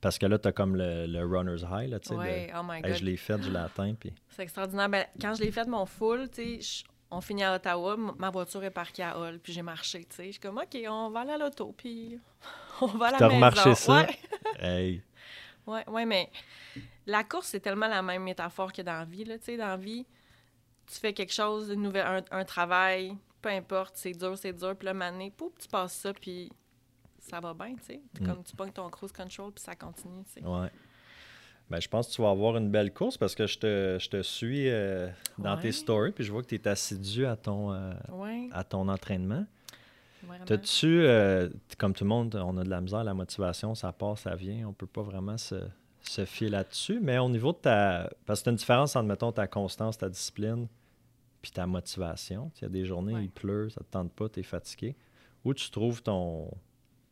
parce 0.03 0.19
que 0.19 0.27
là, 0.27 0.39
t'as 0.39 0.53
comme 0.53 0.77
le, 0.77 1.07
le 1.07 1.25
runner's 1.25 1.63
high, 1.63 1.89
là, 1.89 1.99
tu 1.99 2.09
sais, 2.09 2.15
de, 2.15 2.21
Ouais, 2.21 2.53
oh 2.55 2.73
Hey, 2.73 2.95
je 2.95 3.05
l'ai 3.05 3.17
fait, 3.17 3.41
je 3.43 3.51
l'ai 3.51 3.59
atteint, 3.59 3.95
puis 3.95 4.13
C'est 4.29 4.43
extraordinaire. 4.43 4.89
Ben, 4.91 5.07
quand 5.21 5.33
je 5.35 5.43
l'ai 5.43 5.51
fait, 5.51 5.67
mon 5.67 5.87
full, 5.87 6.29
tu 6.29 6.61
sais, 6.61 6.61
je- 6.61 6.85
on 7.11 7.21
finit 7.23 7.43
à 7.43 7.55
Ottawa, 7.55 7.97
ma 8.19 8.29
voiture 8.31 8.63
est 8.65 8.71
parquée 8.71 9.03
à 9.03 9.19
Hull, 9.19 9.39
puis 9.39 9.53
j'ai 9.55 9.63
marché, 9.63 10.01
tu 10.05 10.17
sais. 10.17 10.27
Je 10.27 10.31
suis 10.33 10.41
comme, 10.41 10.59
OK, 10.59 10.77
on 10.89 11.09
va 11.11 11.21
aller 11.21 11.33
à 11.33 11.39
l'auto, 11.39 11.73
puis 11.77 12.19
on 12.83 12.87
va 12.87 13.07
à 13.07 13.11
la 13.13 13.19
maison. 13.21 13.35
remarché 13.37 13.75
ça? 13.75 14.03
Ouais, 14.03 14.19
hey, 14.61 15.03
ouais, 15.67 15.89
ouais, 15.89 16.05
mais 16.05 16.29
la 17.07 17.25
course, 17.25 17.47
c'est 17.47 17.61
tellement 17.61 17.89
la 17.89 18.03
même 18.03 18.25
métaphore 18.25 18.73
que 18.73 18.83
dans 18.83 18.99
la 18.99 19.05
vie, 19.07 19.25
là, 19.25 19.39
tu 19.39 19.45
sais. 19.47 19.57
Dans 19.57 19.67
la 19.69 19.77
vie, 19.77 20.05
tu 20.93 20.99
fais 20.99 21.13
quelque 21.13 21.33
chose, 21.33 21.71
une 21.71 21.83
nouvelle, 21.83 22.07
un, 22.07 22.39
un 22.41 22.45
travail, 22.45 23.15
peu 23.41 23.49
importe, 23.49 23.93
c'est 23.97 24.13
dur, 24.13 24.37
c'est 24.37 24.53
dur, 24.53 24.75
puis 24.77 24.87
là, 24.87 24.95
mané, 24.95 25.31
pouf, 25.37 25.53
tu 25.59 25.69
passes 25.69 25.93
ça, 25.95 26.13
puis 26.13 26.51
ça 27.21 27.39
va 27.41 27.55
bien, 27.55 27.75
tu 27.77 27.85
sais. 27.95 28.01
Mm. 28.21 28.27
Comme 28.27 28.43
tu 28.43 28.57
pognes 28.57 28.73
ton 28.73 28.89
cruise 28.91 29.13
control, 29.13 29.53
puis 29.53 29.63
ça 29.63 29.75
continue, 29.77 30.25
tu 30.25 30.41
sais. 30.41 30.47
ouais. 30.47 30.69
Ben, 31.71 31.81
je 31.81 31.89
pense 31.89 32.09
que 32.09 32.15
tu 32.15 32.23
vas 32.23 32.31
avoir 32.31 32.57
une 32.57 32.69
belle 32.69 32.93
course 32.93 33.17
parce 33.17 33.37
que 33.37 33.47
je 33.47 33.57
te, 33.57 33.97
je 34.01 34.09
te 34.09 34.23
suis 34.23 34.69
euh, 34.69 35.09
dans 35.39 35.55
Ouais. 35.55 35.63
tes 35.63 35.71
stories, 35.73 36.11
puis 36.11 36.25
je 36.25 36.33
vois 36.33 36.43
que 36.43 36.49
tu 36.49 36.57
es 36.57 36.67
assidu 36.67 37.25
à 37.27 37.37
ton, 37.37 37.73
euh, 37.73 37.93
Ouais, 38.11 38.49
à 38.53 38.65
ton 38.65 38.89
entraînement. 38.89 39.47
T'as-tu, 40.47 40.87
euh, 41.03 41.49
comme 41.79 41.95
tout 41.95 42.05
le 42.05 42.09
monde, 42.09 42.35
on 42.35 42.57
a 42.59 42.65
de 42.65 42.69
la 42.69 42.81
misère, 42.81 43.05
la 43.05 43.15
motivation, 43.15 43.75
ça 43.77 43.93
part, 43.93 44.19
ça 44.19 44.35
vient, 44.35 44.67
on 44.69 44.73
peut 44.73 44.87
pas 44.89 45.03
vraiment 45.03 45.39
se, 45.39 45.55
se 46.03 46.25
fier 46.25 46.49
là-dessus, 46.51 46.99
mais 47.01 47.19
au 47.19 47.29
niveau 47.29 47.53
de 47.53 47.59
ta... 47.59 48.11
Parce 48.27 48.41
que 48.41 48.47
t'as 48.47 48.51
une 48.51 48.57
différence 48.57 48.97
entre, 48.97 49.07
mettons, 49.07 49.31
ta 49.33 49.47
constance, 49.47 49.97
ta 49.97 50.09
discipline, 50.09 50.67
puis 51.43 51.51
ta 51.53 51.67
motivation. 51.67 52.51
Il 52.57 52.63
y 52.63 52.65
a 52.67 52.69
des 52.69 52.85
journées, 52.85 53.15
Ouais. 53.15 53.25
il 53.25 53.31
pleut, 53.31 53.69
ça 53.71 53.81
te 53.81 53.91
tente 53.91 54.13
pas, 54.13 54.29
tu 54.29 54.41
es 54.41 54.43
fatigué. 54.43 54.97
Où 55.45 55.55
tu 55.55 55.71
trouves 55.71 56.03
ton... 56.03 56.51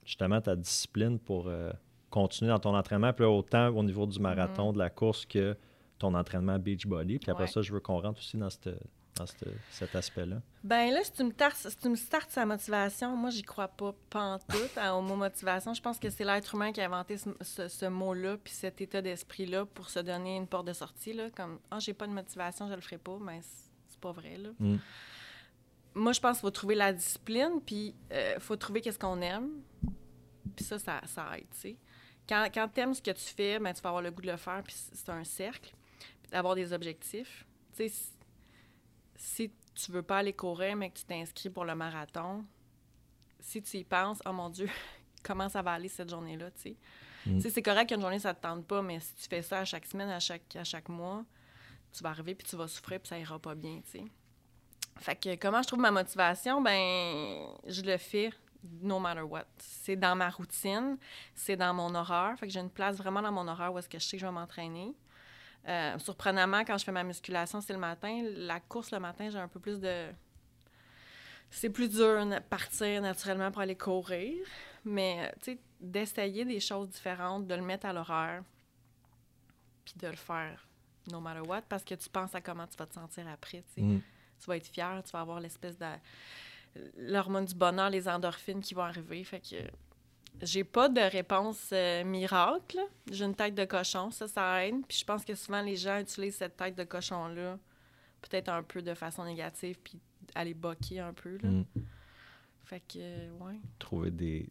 justement 0.04 0.40
ta 0.40 0.56
discipline 0.56 1.18
pour 1.18 1.48
euh, 1.48 1.70
continuer 2.10 2.50
dans 2.50 2.58
ton 2.58 2.74
entraînement, 2.76 3.12
puis 3.12 3.24
là, 3.24 3.30
autant 3.30 3.68
au 3.68 3.82
niveau 3.82 4.06
du 4.06 4.18
marathon, 4.20 4.72
de 4.72 4.78
la 4.78 4.90
course, 4.90 5.24
que 5.26 5.56
ton 5.98 6.14
entraînement 6.14 6.58
Beachbody. 6.58 7.18
Puis 7.18 7.30
après. 7.30 7.44
Ouais. 7.44 7.50
ça, 7.50 7.60
je 7.62 7.72
veux 7.72 7.80
qu'on 7.80 8.00
rentre 8.00 8.20
aussi 8.20 8.36
dans, 8.36 8.50
cette- 8.50 8.68
dans 9.16 9.26
cette- 9.26 9.48
cet 9.70 9.94
aspect-là. 9.96 10.40
Ben 10.62 10.92
là, 10.92 11.02
si 11.02 11.12
tu 11.12 11.24
me, 11.24 11.32
si 11.54 11.76
tu 11.76 11.88
me 11.88 11.96
startes 11.96 12.30
sa 12.30 12.46
motivation, 12.46 13.16
moi, 13.16 13.30
j'y 13.30 13.42
crois 13.42 13.66
pas 13.68 13.92
pantoute 14.08 14.76
à- 14.78 14.94
au 14.94 15.02
mot 15.02 15.16
motivation. 15.16 15.74
Je 15.74 15.82
pense 15.82 15.98
que 15.98 16.08
c'est 16.08 16.24
l'être 16.24 16.54
humain 16.54 16.70
qui 16.72 16.80
a 16.80 16.86
inventé 16.86 17.16
ce, 17.18 17.30
ce- 17.40 17.68
ce 17.68 17.86
mot-là, 17.86 18.36
puis 18.42 18.52
cet 18.52 18.80
état 18.80 19.02
d'esprit-là 19.02 19.66
pour 19.66 19.90
se 19.90 19.98
donner 20.00 20.36
une 20.36 20.46
porte 20.46 20.66
de 20.68 20.72
sortie, 20.72 21.12
là, 21.14 21.30
comme 21.30 21.58
«Ah, 21.70 21.78
j'ai 21.80 21.94
pas 21.94 22.06
de 22.06 22.12
motivation, 22.12 22.68
je 22.68 22.74
le 22.74 22.80
ferai 22.80 22.98
pas», 22.98 23.18
mais 23.20 23.40
c'est 23.98 24.00
pas 24.00 24.12
vrai, 24.12 24.36
là. 24.36 24.50
Mm. 24.58 24.76
Moi, 25.94 26.12
je 26.12 26.20
pense 26.20 26.36
qu'il 26.36 26.42
faut 26.42 26.50
trouver 26.50 26.74
la 26.76 26.92
discipline, 26.92 27.60
puis 27.64 27.94
il 28.10 28.40
faut 28.40 28.56
trouver 28.56 28.80
qu'est-ce 28.80 28.98
qu'on 28.98 29.20
aime, 29.20 29.48
puis 30.54 30.64
ça, 30.64 30.78
ça, 30.78 31.00
ça 31.06 31.36
aide, 31.36 31.46
tu 31.52 31.58
sais. 31.58 31.76
Quand, 32.28 32.46
quand 32.52 32.68
tu 32.68 32.80
aimes 32.80 32.94
ce 32.94 33.02
que 33.02 33.10
tu 33.10 33.24
fais, 33.24 33.58
ben, 33.58 33.72
tu 33.72 33.80
vas 33.80 33.88
avoir 33.88 34.02
le 34.02 34.10
goût 34.10 34.22
de 34.22 34.30
le 34.30 34.36
faire, 34.36 34.62
puis 34.62 34.74
c'est 34.92 35.08
un 35.08 35.24
cercle, 35.24 35.72
puis 36.22 36.30
d'avoir 36.30 36.54
des 36.54 36.72
objectifs. 36.72 37.46
Tu 37.74 37.88
sais, 37.88 38.12
si- 39.16 39.52
tu 39.74 39.92
veux 39.92 40.02
pas 40.02 40.18
aller 40.18 40.32
courir, 40.32 40.76
mais 40.76 40.90
que 40.90 40.98
tu 40.98 41.04
t'inscris 41.04 41.50
pour 41.50 41.64
le 41.64 41.74
marathon, 41.74 42.44
si 43.40 43.62
tu 43.62 43.78
y 43.78 43.84
penses, 43.84 44.20
oh 44.26 44.32
mon 44.32 44.50
Dieu, 44.50 44.68
comment 45.22 45.48
ça 45.48 45.62
va 45.62 45.72
aller 45.72 45.88
cette 45.88 46.10
journée-là, 46.10 46.50
tu 46.50 46.60
sais? 46.60 46.76
Mm. 47.26 47.40
C'est 47.40 47.62
correct 47.62 47.88
qu'une 47.88 48.00
journée, 48.00 48.18
ça 48.18 48.34
te 48.34 48.42
tente 48.42 48.66
pas, 48.66 48.82
mais 48.82 49.00
si 49.00 49.14
tu 49.14 49.28
fais 49.28 49.42
ça 49.42 49.60
à 49.60 49.64
chaque 49.64 49.86
semaine, 49.86 50.08
à 50.10 50.20
chaque, 50.20 50.54
à 50.56 50.64
chaque 50.64 50.88
mois, 50.88 51.24
tu 51.92 52.02
vas 52.02 52.10
arriver, 52.10 52.34
puis 52.34 52.46
tu 52.46 52.56
vas 52.56 52.68
souffrir, 52.68 53.00
puis 53.00 53.08
ça 53.08 53.18
ira 53.18 53.38
pas 53.38 53.54
bien, 53.54 53.80
tu 53.84 53.98
sais. 53.98 54.04
Fait 55.00 55.16
que 55.16 55.36
comment 55.36 55.62
je 55.62 55.68
trouve 55.68 55.80
ma 55.80 55.90
motivation? 55.90 56.60
Ben, 56.60 57.46
je 57.66 57.82
le 57.82 57.96
fais 57.98 58.32
no 58.80 58.98
matter 58.98 59.22
what. 59.22 59.46
C'est 59.58 59.96
dans 59.96 60.16
ma 60.16 60.30
routine, 60.30 60.98
c'est 61.34 61.56
dans 61.56 61.72
mon 61.72 61.94
horaire. 61.94 62.36
Fait 62.38 62.46
que 62.46 62.52
j'ai 62.52 62.60
une 62.60 62.70
place 62.70 62.96
vraiment 62.96 63.22
dans 63.22 63.32
mon 63.32 63.46
horaire 63.46 63.72
où 63.72 63.78
est-ce 63.78 63.88
que 63.88 63.98
je 63.98 64.04
sais 64.04 64.16
que 64.16 64.20
je 64.20 64.26
vais 64.26 64.32
m'entraîner. 64.32 64.94
Euh, 65.68 65.98
surprenamment, 65.98 66.64
quand 66.64 66.78
je 66.78 66.84
fais 66.84 66.92
ma 66.92 67.04
musculation, 67.04 67.60
c'est 67.60 67.72
le 67.72 67.78
matin. 67.78 68.22
La 68.36 68.60
course 68.60 68.90
le 68.90 69.00
matin, 69.00 69.28
j'ai 69.30 69.38
un 69.38 69.48
peu 69.48 69.60
plus 69.60 69.80
de. 69.80 70.08
c'est 71.50 71.70
plus 71.70 71.88
dur 71.88 72.26
de 72.26 72.38
partir 72.40 73.00
naturellement 73.02 73.50
pour 73.50 73.62
aller 73.62 73.76
courir, 73.76 74.34
mais 74.84 75.32
tu 75.42 75.52
sais, 75.52 75.58
d'essayer 75.80 76.44
des 76.44 76.60
choses 76.60 76.88
différentes, 76.88 77.46
de 77.46 77.54
le 77.54 77.62
mettre 77.62 77.86
à 77.86 77.92
l'horaire, 77.92 78.42
puis 79.84 79.94
de 79.96 80.08
le 80.08 80.16
faire 80.16 80.67
no 81.10 81.20
matter 81.20 81.40
what, 81.40 81.62
parce 81.62 81.84
que 81.84 81.94
tu 81.94 82.08
penses 82.08 82.34
à 82.34 82.40
comment 82.40 82.66
tu 82.66 82.76
vas 82.76 82.86
te 82.86 82.94
sentir 82.94 83.26
après, 83.28 83.64
tu. 83.74 83.82
Mm. 83.82 84.00
Tu 84.40 84.46
vas 84.46 84.56
être 84.56 84.68
fier, 84.68 85.02
tu 85.04 85.10
vas 85.10 85.20
avoir 85.20 85.40
l'espèce 85.40 85.76
de... 85.76 85.86
l'hormone 86.96 87.44
du 87.44 87.54
bonheur, 87.54 87.90
les 87.90 88.08
endorphines 88.08 88.60
qui 88.60 88.74
vont 88.74 88.82
arriver, 88.82 89.24
fait 89.24 89.40
que 89.40 89.56
j'ai 90.40 90.64
pas 90.64 90.88
de 90.88 91.00
réponse 91.00 91.70
euh, 91.72 92.04
miracle. 92.04 92.78
J'ai 93.10 93.24
une 93.24 93.34
tête 93.34 93.54
de 93.54 93.64
cochon, 93.64 94.10
ça, 94.10 94.28
ça 94.28 94.64
aide. 94.64 94.86
Puis 94.86 94.98
je 94.98 95.04
pense 95.04 95.24
que 95.24 95.34
souvent, 95.34 95.62
les 95.62 95.76
gens 95.76 95.98
utilisent 95.98 96.36
cette 96.36 96.56
tête 96.56 96.76
de 96.76 96.84
cochon-là, 96.84 97.58
peut-être 98.22 98.48
un 98.48 98.62
peu 98.62 98.82
de 98.82 98.94
façon 98.94 99.24
négative, 99.24 99.78
puis 99.82 99.98
aller 100.34 100.54
boquer 100.54 101.00
un 101.00 101.12
peu. 101.12 101.38
Là. 101.42 101.48
Mm. 101.48 101.64
Fait 102.68 102.80
que, 102.80 102.98
euh, 102.98 103.30
ouais. 103.40 103.54
Trouver 103.78 104.10
des. 104.10 104.46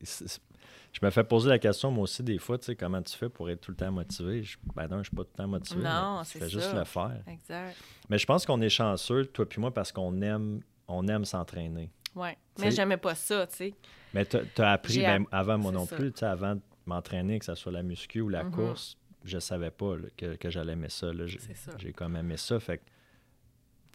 Je 0.92 1.06
me 1.06 1.10
fais 1.12 1.24
poser 1.24 1.50
la 1.50 1.60
question, 1.60 1.92
moi 1.92 2.04
aussi, 2.06 2.24
des 2.24 2.40
fois, 2.40 2.58
tu 2.58 2.66
sais, 2.66 2.76
comment 2.76 3.02
tu 3.02 3.16
fais 3.16 3.30
pour 3.30 3.50
être 3.50 3.62
tout 3.62 3.72
le 3.72 3.78
temps 3.78 3.92
motivé? 3.92 4.42
Je... 4.44 4.58
Ben 4.76 4.88
non, 4.88 4.98
je 5.00 5.04
suis 5.10 5.16
pas 5.16 5.24
tout 5.24 5.30
le 5.34 5.44
temps 5.44 5.48
motivé. 5.48 5.84
Non, 5.84 6.22
c'est 6.24 6.40
fais 6.40 6.50
juste 6.50 6.72
ça. 6.72 6.80
le 6.80 6.84
faire. 6.86 7.22
Exact. 7.28 7.76
Mais 8.10 8.18
je 8.18 8.26
pense 8.26 8.46
qu'on 8.46 8.60
est 8.62 8.70
chanceux, 8.70 9.26
toi 9.28 9.48
puis 9.48 9.62
moi, 9.62 9.72
parce 9.72 9.92
qu'on 9.92 10.20
aime, 10.22 10.62
on 10.88 11.08
aime 11.08 11.26
s'entraîner. 11.26 11.92
Ouais. 12.16 12.36
Tu 12.56 12.64
Mais 12.64 12.72
j'aimais 12.72 12.98
pas 12.98 13.14
ça, 13.14 13.46
tu 13.46 13.56
sais. 13.56 13.74
Mais 14.14 14.26
tu 14.26 14.38
as 14.58 14.72
appris, 14.72 15.00
ben, 15.02 15.26
avant 15.32 15.60
moi 15.60 15.72
non 15.72 15.86
ça. 15.86 15.96
plus, 15.96 16.12
tu 16.12 16.20
sais, 16.20 16.26
avant 16.26 16.56
de 16.56 16.62
m'entraîner, 16.88 17.38
que 17.38 17.46
ce 17.46 17.54
soit 17.54 17.72
la 17.72 17.84
muscu 17.84 18.22
ou 18.22 18.30
la 18.30 18.44
Mhm. 18.46 18.52
course, 18.52 18.98
je 19.24 19.38
savais 19.38 19.70
pas 19.72 19.96
là, 19.98 20.08
que, 20.18 20.36
que 20.38 20.50
j'allais 20.50 20.74
aimer 20.74 20.90
ça. 20.90 21.12
ça. 21.54 21.72
j'ai 21.78 21.94
comme 21.94 22.16
aimé 22.16 22.38
ça. 22.38 22.60
Fait 22.60 22.80
que, 22.80 22.84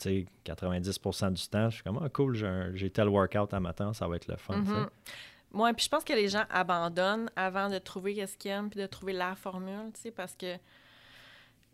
tu 0.03 0.26
sais, 0.44 0.53
90% 0.53 1.32
du 1.32 1.48
temps, 1.48 1.70
je 1.70 1.76
suis 1.76 1.84
comme, 1.84 2.00
ah, 2.03 2.09
cool, 2.09 2.34
j'ai 2.74 2.90
tel 2.90 3.09
workout 3.09 3.55
à 3.55 3.61
matin, 3.61 3.92
ça 3.92 4.09
va 4.09 4.16
être 4.16 4.26
le 4.28 4.36
fun. 4.36 4.55
sais. 4.64 4.70
Mhm. 4.70 5.74
Puis 5.74 5.84
je 5.84 5.88
pense 5.88 6.05
que 6.05 6.12
les 6.12 6.28
gens 6.28 6.44
abandonnent 6.50 7.30
avant 7.36 7.68
de 7.68 7.78
trouver 7.78 8.14
qu'est-ce 8.14 8.36
qu'ils 8.36 8.50
aiment 8.50 8.70
puis 8.70 8.80
de 8.80 8.86
trouver 8.86 9.12
la 9.12 9.34
formule, 9.34 9.92
tu 9.94 10.00
sais, 10.00 10.11
parce 10.11 10.34
que 10.34 10.57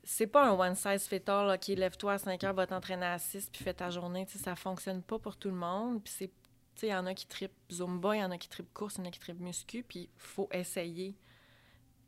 c'est 0.02 0.26
pas 0.26 0.48
un 0.48 0.52
one 0.52 0.74
size 0.74 1.06
fit 1.06 1.22
all, 1.26 1.58
qui 1.58 1.76
lève-toi 1.76 2.14
à 2.14 2.18
5 2.18 2.42
heures, 2.44 2.54
va 2.54 2.66
t'entraîner 2.66 3.06
à 3.06 3.18
6 3.18 3.50
puis 3.52 3.62
fais 3.62 3.74
ta 3.74 3.90
journée, 3.90 4.26
tu 4.26 4.38
ça 4.38 4.56
fonctionne 4.56 5.02
pas 5.02 5.18
pour 5.18 5.36
tout 5.36 5.48
le 5.48 5.54
monde. 5.54 6.02
Puis 6.02 6.14
c'est, 6.16 6.28
tu 6.28 6.32
sais, 6.76 6.86
il 6.88 6.90
y 6.90 6.94
en 6.94 7.06
a 7.06 7.14
qui 7.14 7.26
trippent 7.26 7.52
Zumba, 7.70 8.16
il 8.16 8.20
y 8.20 8.24
en 8.24 8.30
a 8.30 8.38
qui 8.38 8.48
trippent 8.48 8.72
course, 8.72 8.96
il 8.96 9.00
y 9.00 9.02
en 9.02 9.08
a 9.08 9.10
qui 9.10 9.20
trippent 9.20 9.40
muscu, 9.40 9.82
puis 9.82 10.08
faut 10.16 10.48
essayer. 10.50 11.14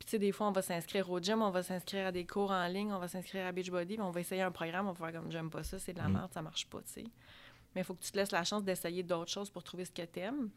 Puis 0.01 0.05
tu 0.07 0.11
sais, 0.13 0.19
des 0.19 0.31
fois, 0.31 0.47
on 0.47 0.51
va 0.51 0.63
s'inscrire 0.63 1.07
au 1.11 1.19
gym, 1.19 1.43
on 1.43 1.51
va 1.51 1.61
s'inscrire 1.61 2.07
à 2.07 2.11
des 2.11 2.25
cours 2.25 2.49
en 2.49 2.65
ligne, 2.65 2.91
on 2.91 2.97
va 2.97 3.07
s'inscrire 3.07 3.45
à 3.45 3.51
Beachbody, 3.51 3.97
on 3.99 4.09
va 4.09 4.19
essayer 4.21 4.41
un 4.41 4.49
programme, 4.49 4.87
on 4.87 4.93
va 4.93 5.11
faire 5.11 5.21
comme 5.21 5.31
j'aime 5.31 5.51
pas 5.51 5.61
ça, 5.61 5.77
c'est 5.77 5.93
de 5.93 5.99
la 5.99 6.07
Mm. 6.09 6.13
merde, 6.13 6.33
ça 6.33 6.41
marche 6.41 6.65
pas, 6.65 6.79
tu 6.81 6.89
sais. 6.91 7.03
Mais 7.75 7.81
il 7.81 7.83
faut 7.83 7.93
que 7.93 8.01
tu 8.01 8.11
te 8.11 8.17
laisses 8.17 8.31
la 8.31 8.43
chance 8.43 8.63
d'essayer 8.63 9.03
d'autres 9.03 9.29
choses 9.31 9.51
pour 9.51 9.61
trouver 9.63 9.85
ce 9.85 9.91
que 9.91 10.01
t'aimes. 10.01 10.49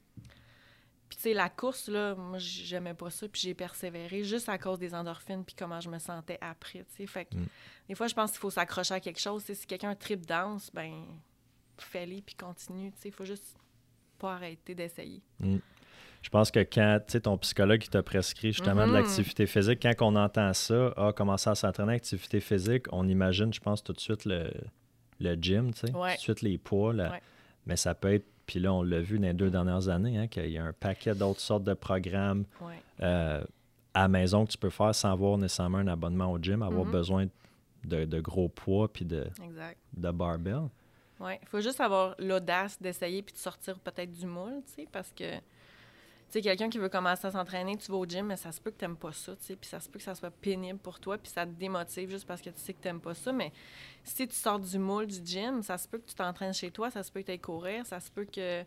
Puis, 1.10 1.16
tu 1.18 1.22
sais, 1.24 1.34
la 1.34 1.50
course, 1.50 1.88
là, 1.88 2.14
moi, 2.14 2.38
j'aimais 2.38 2.94
pas 2.94 3.10
ça, 3.10 3.28
puis 3.28 3.42
j'ai 3.42 3.52
persévéré 3.52 4.24
juste 4.24 4.48
à 4.48 4.56
cause 4.56 4.78
des 4.78 4.94
endorphines, 4.94 5.44
puis 5.44 5.54
comment 5.54 5.78
je 5.78 5.90
me 5.90 5.98
sentais 5.98 6.38
après, 6.40 6.78
tu 6.78 6.96
sais. 6.96 7.06
Fait 7.06 7.26
que, 7.26 7.36
Mm. 7.36 7.46
des 7.90 7.94
fois, 7.94 8.06
je 8.06 8.14
pense 8.14 8.30
qu'il 8.30 8.40
faut 8.40 8.48
s'accrocher 8.50 8.94
à 8.94 9.00
quelque 9.00 9.20
chose. 9.20 9.42
Tu 9.44 9.48
sais, 9.48 9.60
si 9.60 9.66
quelqu'un 9.66 9.94
trip 9.94 10.24
danse, 10.24 10.70
ben, 10.72 11.04
fais-le, 11.76 12.22
puis 12.22 12.34
continue, 12.34 12.90
tu 12.92 12.98
sais. 12.98 13.08
Il 13.10 13.12
faut 13.14 13.26
juste 13.26 13.58
pas 14.18 14.36
arrêter 14.36 14.74
d'essayer. 14.74 15.20
Je 16.24 16.30
pense 16.30 16.50
que 16.50 16.60
quand 16.60 17.00
tu 17.06 17.12
sais, 17.12 17.20
ton 17.20 17.36
psychologue 17.36 17.80
qui 17.80 17.90
t'a 17.90 18.02
prescrit 18.02 18.52
justement 18.52 18.86
de 18.86 18.92
Mhm. 18.92 18.94
l'activité 18.94 19.44
physique, 19.46 19.80
quand 19.82 19.92
on 20.00 20.16
entend 20.16 20.54
ça, 20.54 20.94
ah, 20.96 21.12
commencer 21.14 21.50
à 21.50 21.54
s'entraîner 21.54 21.90
à 21.90 21.94
l'activité 21.96 22.40
physique, 22.40 22.86
on 22.92 23.06
imagine, 23.06 23.52
je 23.52 23.60
pense, 23.60 23.84
tout 23.84 23.92
de 23.92 24.00
suite 24.00 24.24
le, 24.24 24.50
le 25.20 25.34
gym, 25.34 25.74
tu 25.74 25.80
sais, 25.86 25.92
Ouais. 25.94 26.12
tout 26.12 26.16
de 26.16 26.20
suite 26.22 26.40
les 26.40 26.56
poids. 26.56 26.94
Ouais. 26.94 27.20
Mais 27.66 27.76
ça 27.76 27.94
peut 27.94 28.14
être, 28.14 28.24
puis 28.46 28.58
là, 28.58 28.72
on 28.72 28.82
l'a 28.82 29.02
vu 29.02 29.18
dans 29.18 29.26
les 29.28 29.34
deux 29.34 29.50
dernières 29.50 29.88
années, 29.90 30.16
hein, 30.16 30.26
qu'il 30.26 30.48
y 30.48 30.56
a 30.56 30.64
un 30.64 30.72
paquet 30.72 31.14
d'autres 31.14 31.40
sortes 31.40 31.64
de 31.64 31.74
programmes 31.74 32.46
Ouais. 32.62 32.80
euh, 33.02 33.44
à 33.92 34.00
la 34.02 34.08
maison 34.08 34.46
que 34.46 34.52
tu 34.52 34.58
peux 34.58 34.70
faire 34.70 34.94
sans 34.94 35.12
avoir 35.12 35.36
nécessairement 35.36 35.78
un 35.78 35.88
abonnement 35.88 36.32
au 36.32 36.38
gym, 36.38 36.62
avoir 36.62 36.86
Mhm. 36.86 36.90
besoin 36.90 37.26
de, 37.84 38.06
de 38.06 38.20
gros 38.20 38.48
poids 38.48 38.90
puis 38.90 39.04
de, 39.04 39.26
Exact. 39.44 39.76
de 39.94 40.10
barbell. 40.10 40.68
Ouais. 41.20 41.38
Il 41.42 41.48
faut 41.48 41.60
juste 41.60 41.80
avoir 41.82 42.14
l'audace 42.18 42.80
d'essayer, 42.80 43.20
puis 43.22 43.34
de 43.34 43.38
sortir 43.38 43.78
peut-être 43.78 44.10
du 44.10 44.24
moule, 44.26 44.62
tu 44.66 44.72
sais, 44.82 44.88
parce 44.90 45.12
que. 45.12 45.24
Sais, 46.34 46.42
quelqu'un 46.42 46.68
qui 46.68 46.78
veut 46.78 46.88
commencer 46.88 47.28
à 47.28 47.30
s'entraîner, 47.30 47.76
tu 47.76 47.92
vas 47.92 47.98
au 47.98 48.04
gym, 48.06 48.26
mais 48.26 48.36
ça 48.36 48.50
se 48.50 48.60
peut 48.60 48.72
que 48.72 48.76
t'aimes 48.76 48.96
pas 48.96 49.12
ça, 49.12 49.36
tu 49.36 49.44
sais, 49.44 49.54
puis 49.54 49.70
ça 49.70 49.78
se 49.78 49.88
peut 49.88 50.00
que 50.00 50.04
ça 50.04 50.16
soit 50.16 50.32
pénible 50.32 50.80
pour 50.80 50.98
toi, 50.98 51.16
puis 51.16 51.30
ça 51.30 51.46
te 51.46 51.52
démotive 51.52 52.10
juste 52.10 52.26
parce 52.26 52.42
que 52.42 52.50
tu 52.50 52.60
sais 52.60 52.74
que 52.74 52.82
t'aimes 52.82 53.00
pas 53.00 53.14
ça, 53.14 53.30
mais 53.30 53.52
si 54.02 54.26
tu 54.26 54.34
sors 54.34 54.58
du 54.58 54.76
moule 54.76 55.06
du 55.06 55.24
gym, 55.24 55.62
ça 55.62 55.78
se 55.78 55.86
peut 55.86 55.98
que 55.98 56.06
tu 56.08 56.14
t'entraînes 56.16 56.52
chez 56.52 56.72
toi, 56.72 56.90
ça 56.90 57.04
se 57.04 57.12
peut 57.12 57.22
que 57.22 57.30
tu 57.30 57.38
courir, 57.38 57.86
ça 57.86 58.00
se 58.00 58.10
peut 58.10 58.24
que 58.24 58.64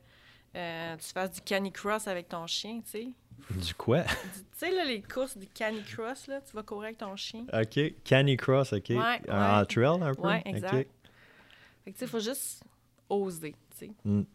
euh, 0.55 0.95
tu 0.95 1.07
fasses 1.07 1.31
du 1.31 1.41
canicross 1.41 2.07
avec 2.07 2.29
ton 2.29 2.47
chien, 2.47 2.79
tu 2.85 2.89
sais. 2.89 3.07
Du 3.49 3.73
quoi? 3.73 4.03
Tu 4.03 4.09
sais, 4.53 4.71
là, 4.71 4.85
les 4.85 5.01
courses 5.01 5.37
du 5.37 5.47
canicross, 5.47 6.27
là, 6.27 6.39
tu 6.39 6.55
vas 6.55 6.63
courir 6.63 6.85
avec 6.85 6.99
ton 6.99 7.17
chien. 7.17 7.45
OK. 7.51 7.79
Canny 8.05 8.37
Cross, 8.37 8.71
OK. 8.71 8.91
Ouais, 8.91 8.97
En 9.29 9.59
ouais. 9.59 9.65
trail 9.65 10.01
un 10.01 10.15
peu? 10.15 10.21
Ouais, 10.21 10.41
exact. 10.45 10.89
Fait 11.83 11.91
que, 11.91 11.97
tu 11.97 11.99
sais, 11.99 12.05
il 12.05 12.07
faut 12.07 12.19
juste 12.21 12.63
oser, 13.09 13.55
tu 13.77 13.87
sais. 13.87 14.25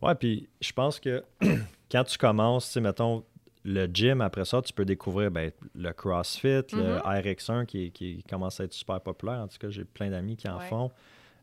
Ouais, 0.00 0.14
puis 0.14 0.48
je 0.60 0.72
pense 0.72 1.00
que 1.00 1.24
quand 1.92 2.04
tu 2.04 2.16
commences, 2.18 2.74
mettons, 2.78 3.24
le 3.64 3.86
gym, 3.86 4.20
après 4.22 4.44
ça, 4.44 4.60
tu 4.62 4.72
peux 4.72 4.84
découvrir 4.84 5.30
ben, 5.30 5.52
le 5.76 5.92
CrossFit, 5.92 6.62
le 6.72 6.96
Mhm. 6.96 7.02
RX1 7.04 7.64
qui, 7.66 7.92
qui 7.92 8.24
commence 8.24 8.58
à 8.60 8.64
être 8.64 8.72
super 8.72 9.00
populaire. 9.00 9.40
En 9.40 9.46
tout 9.48 9.58
cas, 9.58 9.70
j'ai 9.70 9.84
plein 9.84 10.10
d'amis 10.10 10.36
qui 10.36 10.48
en 10.48 10.58
Ouais. 10.58 10.68
font. 10.68 10.90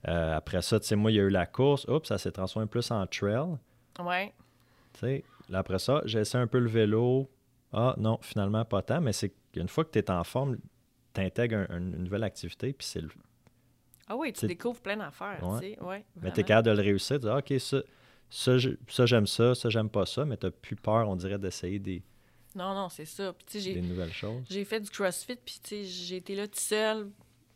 Euh, 0.08 0.36
après 0.36 0.62
ça, 0.62 0.80
tu 0.80 0.88
sais, 0.88 0.96
moi, 0.96 1.12
il 1.12 1.16
y 1.16 1.20
a 1.20 1.24
eu 1.24 1.30
la 1.30 1.46
course. 1.46 1.86
Oups, 1.88 2.08
ça 2.08 2.18
s'est 2.18 2.32
transformé 2.32 2.68
plus 2.68 2.90
en 2.92 3.06
trail. 3.08 3.56
Ouais. 4.00 4.34
Tu 4.94 5.00
sais, 5.00 5.24
après 5.54 5.80
ça, 5.80 6.02
j'ai 6.06 6.20
essayé 6.20 6.42
un 6.42 6.48
peu 6.48 6.60
le 6.60 6.70
vélo. 6.70 7.30
Ah, 7.72 7.94
non, 7.98 8.18
finalement, 8.22 8.66
pas 8.66 8.82
tant. 8.82 9.00
Mais 9.02 9.14
c'est 9.14 9.32
qu'une 9.54 9.68
fois 9.68 9.86
que 9.86 9.92
tu 9.92 10.00
es 10.00 10.10
en 10.12 10.24
forme, 10.24 10.58
tu 11.14 11.22
intègres 11.22 11.70
une 11.72 12.04
nouvelle 12.04 12.24
activité, 12.24 12.74
puis 12.74 12.88
c'est 12.88 13.02
le, 13.02 13.10
Ah 14.08 14.16
oui, 14.18 14.34
tu 14.34 14.48
découvres 14.48 14.82
plein 14.82 14.98
d'affaires, 14.98 15.38
Ouais. 15.48 15.60
tu 15.60 15.74
sais. 15.76 15.82
Ouais, 15.84 16.04
Mais 16.22 16.32
tu 16.32 16.40
es 16.42 16.44
capable 16.44 16.68
de 16.68 16.72
le 16.72 16.82
réussir. 16.82 17.18
Tu 17.18 17.26
dis, 17.26 17.30
Ah, 17.30 17.38
OK, 17.38 17.54
ça, 17.60 17.78
ça, 18.30 18.58
j'aime 18.58 19.28
ça, 19.28 19.56
ça, 19.56 19.70
j'aime 19.70 19.90
pas 19.90 20.06
ça, 20.06 20.26
mais 20.26 20.38
tu 20.38 20.50
plus 20.52 20.76
peur, 20.76 21.08
on 21.10 21.16
dirait, 21.16 21.38
d'essayer 21.40 21.80
des, 21.80 22.04
Non, 22.56 22.74
non, 22.74 22.90
c'est 22.90 23.06
ça. 23.06 23.34
Puis, 23.34 23.46
des 23.54 23.60
j'ai- 23.60 23.82
nouvelles 23.82 24.14
choses. 24.14 24.44
j'ai 24.50 24.66
fait 24.66 24.80
du 24.80 24.90
CrossFit, 24.90 25.36
puis, 25.38 25.60
j'ai 25.86 26.18
été 26.18 26.36
là 26.36 26.48
toute 26.48 26.60
seule, 26.60 27.10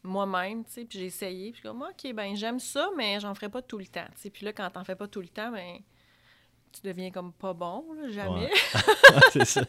moi-même, 0.04 0.64
tu 0.66 0.72
sais, 0.72 0.86
puis 0.86 1.00
j'ai 1.00 1.06
essayé. 1.06 1.52
Puis, 1.52 1.62
comme, 1.62 1.82
OK, 1.82 2.14
ben 2.14 2.36
j'aime 2.36 2.60
ça, 2.60 2.90
mais 2.98 3.20
j'en 3.20 3.34
ferai 3.36 3.50
pas 3.50 3.62
tout 3.62 3.78
le 3.78 3.86
temps, 3.88 4.06
tu 4.16 4.22
sais. 4.22 4.30
Puis 4.30 4.46
là, 4.46 4.52
quand 4.54 4.70
t'en 4.70 4.84
fais 4.84 4.96
pas 4.96 5.08
tout 5.08 5.22
le 5.22 5.30
temps, 5.30 5.52
ben 5.52 5.78
tu 6.72 6.82
deviens 6.84 7.12
comme 7.12 7.32
pas 7.34 7.54
bon, 7.54 7.86
là, 7.94 8.10
jamais. 8.10 8.48
Ouais. 8.48 8.52
c'est 9.32 9.46
ça. 9.46 9.62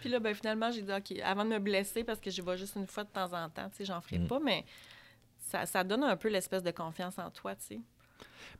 puis 0.00 0.08
là, 0.08 0.18
ben 0.20 0.34
finalement, 0.34 0.70
j'ai 0.70 0.82
dit, 0.82 0.92
OK, 0.92 1.12
avant 1.22 1.44
de 1.44 1.50
me 1.50 1.58
blesser, 1.58 2.02
parce 2.04 2.18
que 2.20 2.30
je 2.30 2.42
vais 2.42 2.56
juste 2.56 2.76
une 2.76 2.86
fois 2.86 3.04
de 3.04 3.10
temps 3.10 3.32
en 3.32 3.48
temps, 3.50 3.68
tu 3.70 3.76
sais, 3.76 3.84
j'en 3.84 4.00
ferai 4.00 4.18
Mm. 4.18 4.26
pas, 4.28 4.40
mais 4.40 4.64
ça, 5.38 5.64
ça 5.66 5.84
donne 5.84 6.02
un 6.04 6.16
peu 6.16 6.28
l'espèce 6.28 6.62
de 6.62 6.70
confiance 6.72 7.18
en 7.18 7.30
toi, 7.30 7.54
tu 7.56 7.64
sais. 7.66 7.80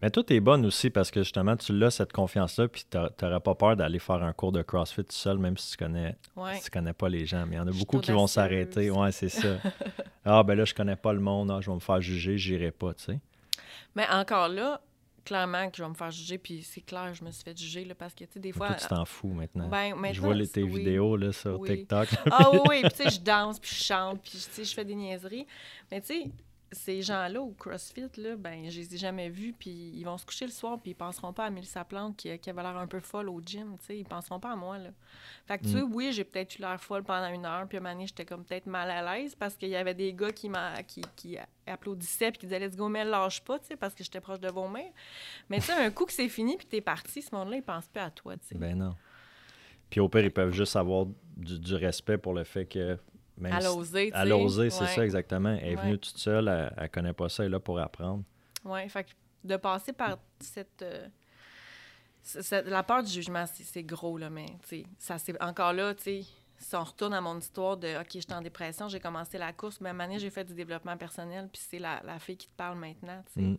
Mais 0.02 0.10
toi, 0.10 0.22
t'es 0.22 0.40
bonne 0.40 0.66
aussi 0.66 0.90
parce 0.90 1.10
que 1.10 1.22
justement, 1.22 1.56
tu 1.56 1.72
l'as, 1.72 1.90
cette 1.90 2.12
confiance-là, 2.12 2.68
puis 2.68 2.84
t'a- 2.88 3.08
t'aurais 3.08 3.40
pas 3.40 3.54
peur 3.54 3.76
d'aller 3.76 3.98
faire 3.98 4.22
un 4.22 4.32
cours 4.34 4.52
de 4.52 4.60
CrossFit 4.60 5.04
tout 5.04 5.12
seul, 5.16 5.38
même 5.38 5.56
si 5.56 5.70
tu 5.70 5.76
connais, 5.78 6.16
Ouais. 6.36 6.56
si 6.56 6.64
tu 6.64 6.70
connais 6.70 6.92
pas 6.92 7.08
les 7.08 7.24
gens. 7.24 7.46
Mais 7.46 7.56
il 7.56 7.58
y 7.58 7.60
en 7.62 7.66
a 7.66 7.70
Je 7.72 7.78
beaucoup 7.78 7.98
qui 8.00 8.12
vont 8.12 8.26
s'arrêter. 8.26 8.90
Ouais, 8.90 9.10
c'est 9.12 9.30
ça. 9.30 9.56
ah, 10.26 10.42
ben 10.42 10.54
là, 10.54 10.66
je 10.66 10.74
connais 10.74 10.96
pas 10.96 11.14
le 11.14 11.20
monde. 11.20 11.50
Ah, 11.50 11.60
je 11.62 11.70
vais 11.70 11.74
me 11.74 11.80
faire 11.80 12.00
juger, 12.02 12.36
j'irai 12.36 12.72
pas, 12.72 12.92
tu 12.92 13.04
sais. 13.04 13.20
Mais 13.94 14.06
encore 14.10 14.48
là, 14.48 14.82
clairement 15.24 15.70
que 15.70 15.78
je 15.78 15.82
vais 15.82 15.88
me 15.88 15.94
faire 15.94 16.10
juger, 16.10 16.36
puis 16.36 16.62
c'est 16.62 16.82
clair, 16.82 17.14
je 17.14 17.24
me 17.24 17.30
suis 17.30 17.42
fait 17.42 17.56
juger, 17.58 17.84
là, 17.86 17.94
parce 17.94 18.12
que, 18.14 18.24
tu 18.24 18.32
sais, 18.34 18.38
des 18.40 18.52
fois... 18.52 18.68
Toi, 18.68 18.76
tu 18.76 18.86
t'en 18.88 19.04
fous 19.06 19.28
maintenant. 19.32 19.66
ben, 19.68 19.90
je 19.90 19.94
maintenant, 19.94 20.22
vois 20.22 20.34
les, 20.34 20.46
tes 20.46 20.62
oui. 20.62 20.76
vidéos 20.78 21.16
là, 21.16 21.32
sur 21.32 21.58
Oui. 21.58 21.70
TikTok. 21.70 22.08
Ah 22.30 22.50
oui, 22.52 22.58
oui, 22.68 22.80
puis 22.82 22.90
tu 22.90 22.96
sais, 23.04 23.10
je 23.10 23.20
danse, 23.22 23.58
puis 23.58 23.70
je 23.74 23.82
chante, 23.82 24.20
puis 24.20 24.32
tu 24.32 24.38
sais, 24.38 24.62
je 24.64 24.74
fais 24.74 24.84
des 24.84 24.94
niaiseries. 24.94 25.46
Mais 25.90 26.02
tu 26.02 26.08
sais, 26.08 26.30
ces 26.72 27.02
gens-là 27.02 27.40
au 27.40 27.52
CrossFit, 27.52 28.08
là, 28.16 28.36
ben, 28.36 28.68
je 28.68 28.80
les 28.80 28.94
ai 28.94 28.98
jamais 28.98 29.28
vus, 29.28 29.54
puis 29.56 29.70
ils 29.70 30.04
vont 30.04 30.18
se 30.18 30.26
coucher 30.26 30.46
le 30.46 30.50
soir, 30.50 30.78
puis 30.80 30.92
ils 30.92 30.94
penseront 30.94 31.32
pas 31.32 31.46
à 31.46 31.50
Mélissa 31.50 31.84
Plante 31.84 32.16
qui, 32.16 32.36
qui 32.38 32.50
avait 32.50 32.62
l'air 32.62 32.76
un 32.76 32.86
peu 32.86 33.00
folle 33.00 33.28
au 33.28 33.40
gym, 33.40 33.76
tu 33.78 33.86
sais, 33.86 33.98
ils 33.98 34.04
penseront 34.04 34.40
pas 34.40 34.52
à 34.52 34.56
moi, 34.56 34.78
là. 34.78 34.90
Fait 35.46 35.58
que 35.58 35.64
tu 35.64 35.70
sais, 35.70 35.82
oui, 35.82 36.12
j'ai 36.12 36.24
peut-être 36.24 36.58
eu 36.58 36.62
l'air 36.62 36.80
folle 36.80 37.04
pendant 37.04 37.28
une 37.28 37.46
heure, 37.46 37.66
puis 37.68 37.78
à 37.78 37.80
un 37.80 37.84
moment 37.84 38.06
j'étais 38.06 38.24
comme 38.24 38.44
peut-être 38.44 38.66
mal 38.66 38.90
à 38.90 39.16
l'aise 39.16 39.34
parce 39.34 39.56
qu'il 39.56 39.68
y 39.68 39.76
avait 39.76 39.94
des 39.94 40.12
gars 40.12 40.32
qui, 40.32 40.50
qui, 40.86 41.02
qui 41.14 41.38
applaudissaient, 41.66 42.30
puis 42.32 42.40
qui 42.40 42.46
disaient 42.46 42.58
«Let's 42.60 42.76
go, 42.76 42.88
mais 42.88 43.04
lâche 43.04 43.42
pas», 43.42 43.58
tu 43.60 43.66
sais, 43.66 43.76
parce 43.76 43.94
que 43.94 44.02
j'étais 44.02 44.20
proche 44.20 44.40
de 44.40 44.48
vomir. 44.48 44.86
Mais 45.48 45.58
tu 45.58 45.66
sais, 45.66 45.72
un 45.72 45.90
coup 45.90 46.04
que 46.04 46.12
c'est 46.12 46.28
fini, 46.28 46.56
puis 46.56 46.66
t'es 46.66 46.80
parti, 46.80 47.22
ce 47.22 47.34
monde-là, 47.34 47.56
il 47.56 47.62
pense 47.62 47.86
plus 47.86 48.00
à 48.00 48.10
toi, 48.10 48.36
tu 48.36 48.48
sais. 48.48 48.54
ben 48.56 48.76
non. 48.76 48.94
Puis 49.88 50.00
au 50.00 50.08
pire, 50.08 50.24
ils 50.24 50.32
peuvent 50.32 50.52
juste 50.52 50.74
avoir 50.74 51.06
du, 51.36 51.58
du 51.60 51.74
respect 51.74 52.18
pour 52.18 52.34
le 52.34 52.44
fait 52.44 52.66
que. 52.66 52.98
Même 53.38 53.52
à 53.52 53.60
l'oser. 53.60 54.10
À 54.12 54.24
l'oser, 54.24 54.70
c'est 54.70 54.80
Ouais. 54.84 54.86
ça 54.94 55.04
exactement. 55.04 55.50
Elle 55.60 55.72
est 55.72 55.76
Ouais. 55.76 55.82
venue 55.82 55.98
toute 55.98 56.16
seule, 56.18 56.48
elle, 56.48 56.72
elle 56.76 56.90
connaît 56.90 57.12
pas 57.12 57.28
ça, 57.28 57.42
elle 57.44 57.48
est 57.48 57.52
là 57.52 57.60
pour 57.60 57.78
apprendre. 57.78 58.24
Oui, 58.64 58.88
fait 58.88 59.04
que 59.04 59.10
de 59.44 59.56
passer 59.56 59.92
par 59.92 60.18
cette. 60.40 60.82
euh, 60.82 61.06
cette- 62.22 62.66
la 62.66 62.82
peur 62.82 63.02
du 63.02 63.10
jugement, 63.12 63.44
c'est 63.46 63.84
gros, 63.84 64.18
là, 64.18 64.30
mais 64.30 64.46
tu 64.62 64.68
sais, 64.68 64.84
ça 64.98 65.18
c'est 65.18 65.40
encore 65.42 65.72
là, 65.72 65.94
tu 65.94 66.02
sais. 66.02 66.20
Si 66.58 66.74
on 66.74 66.82
retourne 66.84 67.12
à 67.12 67.20
mon 67.20 67.38
histoire 67.38 67.76
de 67.76 68.00
OK, 68.00 68.06
j'étais 68.14 68.32
en 68.32 68.40
dépression, 68.40 68.88
j'ai 68.88 68.98
commencé 68.98 69.36
la 69.36 69.52
course, 69.52 69.78
même 69.82 70.00
année, 70.00 70.18
j'ai 70.18 70.30
fait 70.30 70.42
du 70.44 70.54
développement 70.54 70.96
personnel, 70.96 71.48
puis 71.52 71.62
c'est 71.68 71.78
la, 71.78 72.00
la 72.02 72.18
fille 72.18 72.38
qui 72.38 72.48
te 72.48 72.56
parle 72.56 72.78
maintenant, 72.78 73.22
tu 73.26 73.32
sais. 73.34 73.40
Mm. 73.46 73.58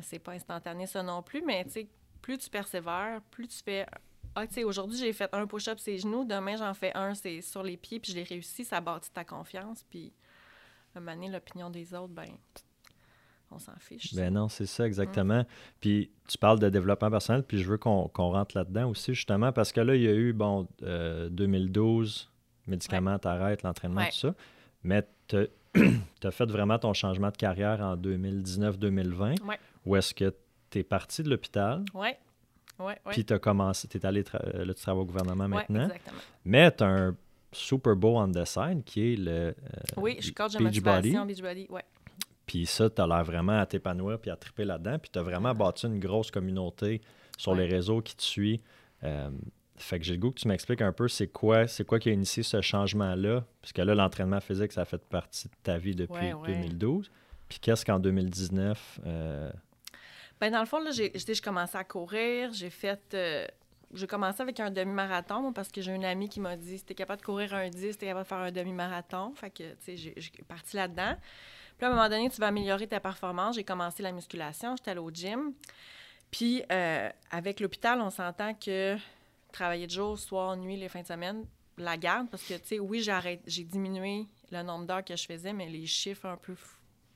c'est 0.00 0.18
pas 0.18 0.32
instantané 0.32 0.86
ça 0.86 1.02
non 1.02 1.22
plus, 1.22 1.42
mais 1.42 1.64
tu 1.64 1.70
sais, 1.70 1.88
plus 2.20 2.36
tu 2.38 2.50
persévères, 2.50 3.20
plus 3.30 3.48
tu 3.48 3.62
fais 3.64 3.86
ah, 4.34 4.46
tu 4.46 4.54
sais, 4.54 4.64
aujourd'hui, 4.64 4.98
j'ai 4.98 5.12
fait 5.12 5.28
un 5.32 5.46
push-up 5.46 5.78
sur 5.78 5.92
les 5.92 5.98
genoux, 5.98 6.24
demain, 6.24 6.56
j'en 6.56 6.74
fais 6.74 6.92
un, 6.96 7.14
c'est 7.14 7.40
sur 7.40 7.62
les 7.62 7.76
pieds, 7.76 8.00
puis 8.00 8.12
je 8.12 8.16
l'ai 8.16 8.22
réussi, 8.22 8.64
ça 8.64 8.80
bâtit 8.80 9.10
ta 9.10 9.24
confiance, 9.24 9.84
puis 9.88 10.12
à 10.94 10.98
un 10.98 11.28
l'opinion 11.28 11.70
des 11.70 11.94
autres, 11.94 12.12
ben 12.12 12.28
on 13.50 13.58
s'en 13.58 13.76
fiche. 13.78 14.14
Ben 14.14 14.32
non, 14.32 14.48
c'est 14.48 14.66
ça, 14.66 14.86
exactement. 14.86 15.44
Puis 15.80 16.10
tu 16.28 16.38
parles 16.38 16.58
de 16.58 16.68
développement 16.70 17.10
personnel, 17.10 17.42
puis 17.42 17.58
je 17.58 17.68
veux 17.68 17.78
qu'on 17.78 18.08
rentre 18.14 18.56
là-dedans 18.56 18.88
aussi, 18.88 19.14
justement, 19.14 19.52
parce 19.52 19.72
que 19.72 19.80
là, 19.80 19.94
il 19.94 20.02
y 20.02 20.08
a 20.08 20.14
eu, 20.14 20.32
bon, 20.32 20.66
2012, 20.80 22.30
euh, 22.30 22.70
médicaments, 22.70 23.18
t'arrêtes, 23.18 23.62
l'entraînement, 23.62 24.04
tout 24.06 24.16
ça. 24.16 24.34
Mais 24.82 25.06
tu 25.28 25.36
as 25.36 26.30
fait 26.30 26.50
vraiment 26.50 26.78
ton 26.78 26.94
changement 26.94 27.30
de 27.30 27.36
carrière 27.36 27.80
en 27.80 27.96
2019-2020. 27.96 29.42
Ouais. 29.44 29.58
Où 29.84 29.96
est-ce 29.96 30.14
que 30.14 30.34
tu 30.70 30.78
es 30.78 30.82
parti 30.82 31.22
de 31.22 31.30
l'hôpital? 31.30 31.84
Oui. 32.82 32.92
Ouais, 32.92 32.98
ouais. 33.06 33.12
Puis 33.12 33.24
tu 33.24 33.32
as 33.32 33.38
commencé, 33.38 33.88
tu 33.88 33.98
es 33.98 34.06
allé, 34.06 34.24
euh, 34.34 34.64
là, 34.64 34.74
tu 34.74 34.82
travailles 34.82 35.02
au 35.02 35.06
gouvernement 35.06 35.48
maintenant. 35.48 35.84
exactement. 35.84 36.20
Mais 36.44 36.70
tu 36.70 36.82
as 36.84 36.88
un 36.88 37.16
Super 37.52 37.94
Bowl 37.94 38.16
on 38.16 38.32
the 38.32 38.44
side 38.44 38.82
qui 38.84 39.12
est 39.12 39.16
le. 39.16 39.30
Euh, 39.30 39.54
oui, 39.96 40.16
je 40.20 40.32
coach 40.32 40.54
de 40.54 40.62
motivation 40.62 41.26
Beachbody, 41.26 41.66
ouais. 41.70 41.84
Puis 42.46 42.66
ça, 42.66 42.90
tu 42.90 43.00
as 43.00 43.06
l'air 43.06 43.24
vraiment 43.24 43.58
à 43.58 43.66
t'épanouir 43.66 44.18
puis 44.18 44.30
à 44.30 44.36
triper 44.36 44.64
là-dedans. 44.64 44.98
Puis 44.98 45.10
tu 45.12 45.18
as 45.18 45.22
vraiment 45.22 45.54
bâti 45.54 45.86
une 45.86 46.00
grosse 46.00 46.30
communauté 46.30 47.00
sur 47.38 47.54
les 47.54 47.66
réseaux 47.66 48.00
qui 48.00 48.16
te 48.16 48.22
suit. 48.22 48.60
Euh, 49.04 49.30
fait 49.76 49.98
que 49.98 50.04
j'ai 50.04 50.14
le 50.14 50.18
goût 50.18 50.30
que 50.30 50.40
tu 50.40 50.48
m'expliques 50.48 50.82
un 50.82 50.92
peu 50.92 51.08
c'est 51.08 51.28
quoi, 51.28 51.66
c'est 51.66 51.84
quoi 51.84 51.98
qui 51.98 52.08
a 52.08 52.12
initié 52.12 52.42
ce 52.42 52.60
changement-là? 52.60 53.44
Puisque 53.60 53.78
là, 53.78 53.94
l'entraînement 53.94 54.40
physique, 54.40 54.72
ça 54.72 54.84
fait 54.84 55.02
partie 55.02 55.48
de 55.48 55.54
ta 55.62 55.78
vie 55.78 55.94
depuis 55.94 56.32
2012. 56.46 57.10
Puis 57.48 57.58
qu'est-ce 57.58 57.84
qu'en 57.84 57.98
2019? 57.98 59.00
Euh... 59.06 59.50
Ben, 60.42 60.50
dans 60.50 60.60
le 60.60 60.66
fond, 60.66 60.80
là, 60.80 60.90
j'ai, 60.90 61.12
je 61.14 61.40
commençais 61.40 61.78
à 61.78 61.84
courir. 61.84 62.52
J'ai 62.52 62.68
fait. 62.68 63.00
Euh, 63.14 63.46
j'ai 63.94 64.06
commencé 64.06 64.42
avec 64.42 64.58
un 64.58 64.70
demi-marathon 64.70 65.52
parce 65.52 65.70
que 65.70 65.80
j'ai 65.80 65.94
une 65.94 66.04
amie 66.04 66.28
qui 66.28 66.40
m'a 66.40 66.56
dit 66.56 66.78
si 66.78 66.84
t'es 66.84 66.94
capable 66.94 67.20
de 67.20 67.26
courir 67.26 67.54
un 67.54 67.68
10, 67.68 67.96
t'es 67.96 68.06
capable 68.06 68.24
de 68.24 68.28
faire 68.28 68.38
un 68.38 68.50
demi-marathon. 68.50 69.32
Fait 69.36 69.50
que, 69.50 69.62
tu 69.62 69.76
sais, 69.80 69.96
j'ai, 69.96 70.14
j'ai 70.16 70.30
parti 70.48 70.76
là-dedans 70.76 71.14
à 71.86 71.90
un 71.90 71.94
moment 71.94 72.08
donné, 72.08 72.30
tu 72.30 72.40
vas 72.40 72.48
améliorer 72.48 72.86
ta 72.86 73.00
performance. 73.00 73.56
J'ai 73.56 73.64
commencé 73.64 74.02
la 74.02 74.12
musculation, 74.12 74.76
j'étais 74.76 74.92
allée 74.92 75.00
au 75.00 75.10
gym. 75.10 75.52
Puis, 76.30 76.62
euh, 76.70 77.10
avec 77.30 77.60
l'hôpital, 77.60 78.00
on 78.00 78.10
s'entend 78.10 78.54
que 78.54 78.96
travailler 79.52 79.86
de 79.86 79.92
jour, 79.92 80.18
soir, 80.18 80.56
nuit, 80.56 80.76
les 80.76 80.88
fins 80.88 81.02
de 81.02 81.06
semaine, 81.06 81.44
la 81.76 81.96
garde, 81.96 82.28
parce 82.30 82.42
que, 82.42 82.54
tu 82.54 82.66
sais, 82.66 82.78
oui, 82.78 83.06
j'ai 83.46 83.64
diminué 83.64 84.26
le 84.50 84.62
nombre 84.62 84.86
d'heures 84.86 85.04
que 85.04 85.16
je 85.16 85.26
faisais, 85.26 85.52
mais 85.52 85.68
les 85.68 85.86
chiffres 85.86 86.26
un 86.26 86.36
peu 86.36 86.54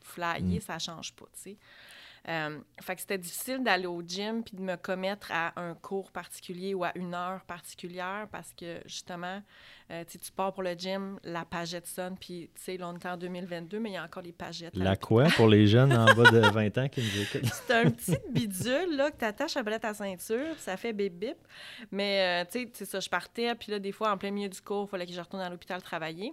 flyés, 0.03 0.59
mm. 0.59 0.61
ça 0.61 0.79
change 0.79 1.15
pas, 1.15 1.27
tu 1.35 1.41
sais. 1.41 1.57
Euh, 2.29 2.59
fait 2.81 2.97
que 2.97 3.01
c'était 3.03 3.19
difficile 3.19 3.63
d'aller 3.63 3.87
au 3.87 4.03
gym 4.03 4.43
puis 4.43 4.57
de 4.57 4.63
me 4.63 4.77
commettre 4.77 5.31
à 5.31 5.53
un 5.61 5.75
cours 5.75 6.11
particulier 6.11 6.75
ou 6.75 6.83
à 6.83 6.91
une 6.97 7.15
heure 7.15 7.45
particulière 7.45 8.27
parce 8.33 8.53
que 8.53 8.81
justement, 8.85 9.41
euh, 9.93 10.03
tu 10.05 10.19
pars 10.33 10.53
pour 10.53 10.65
le 10.65 10.73
gym, 10.73 11.21
la 11.23 11.45
pagette 11.45 11.87
sonne, 11.87 12.17
puis 12.19 12.51
tu 12.57 12.63
sais, 12.63 12.77
là, 12.77 12.89
on 12.89 12.97
est 12.97 13.07
en 13.07 13.17
2022, 13.17 13.79
mais 13.79 13.91
il 13.91 13.93
y 13.93 13.97
a 13.97 14.03
encore 14.03 14.25
les 14.25 14.33
pagettes. 14.33 14.75
La 14.77 14.97
quoi 14.97 15.27
pour 15.37 15.47
les 15.47 15.69
jeunes 15.69 15.93
en 15.93 16.07
bas 16.07 16.31
de 16.33 16.41
20 16.41 16.79
ans 16.79 16.89
qui 16.89 17.01
nous 17.01 17.23
écoutent? 17.23 17.53
C'est 17.53 17.73
un 17.73 17.91
petit 17.91 18.19
bidule 18.33 18.97
là, 18.97 19.13
que 19.13 19.19
tu 19.19 19.25
attaches 19.25 19.57
après 19.57 19.79
ta 19.79 19.95
ceinture, 19.95 20.53
puis 20.55 20.63
ça 20.63 20.77
fait 20.77 20.93
bip 20.93 21.15
bip. 21.15 21.37
Mais 21.93 22.43
euh, 22.43 22.51
tu 22.51 22.65
sais, 22.65 22.71
c'est 22.75 22.87
ça, 22.87 22.99
je 22.99 23.09
partais, 23.09 23.55
puis 23.55 23.71
là, 23.71 23.79
des 23.79 23.93
fois, 23.93 24.11
en 24.11 24.19
plein 24.19 24.33
milieu 24.33 24.49
du 24.49 24.61
cours, 24.61 24.87
il 24.89 24.91
fallait 24.91 25.07
que 25.07 25.13
je 25.13 25.21
retourne 25.21 25.43
à 25.43 25.49
l'hôpital 25.49 25.81
travailler. 25.81 26.33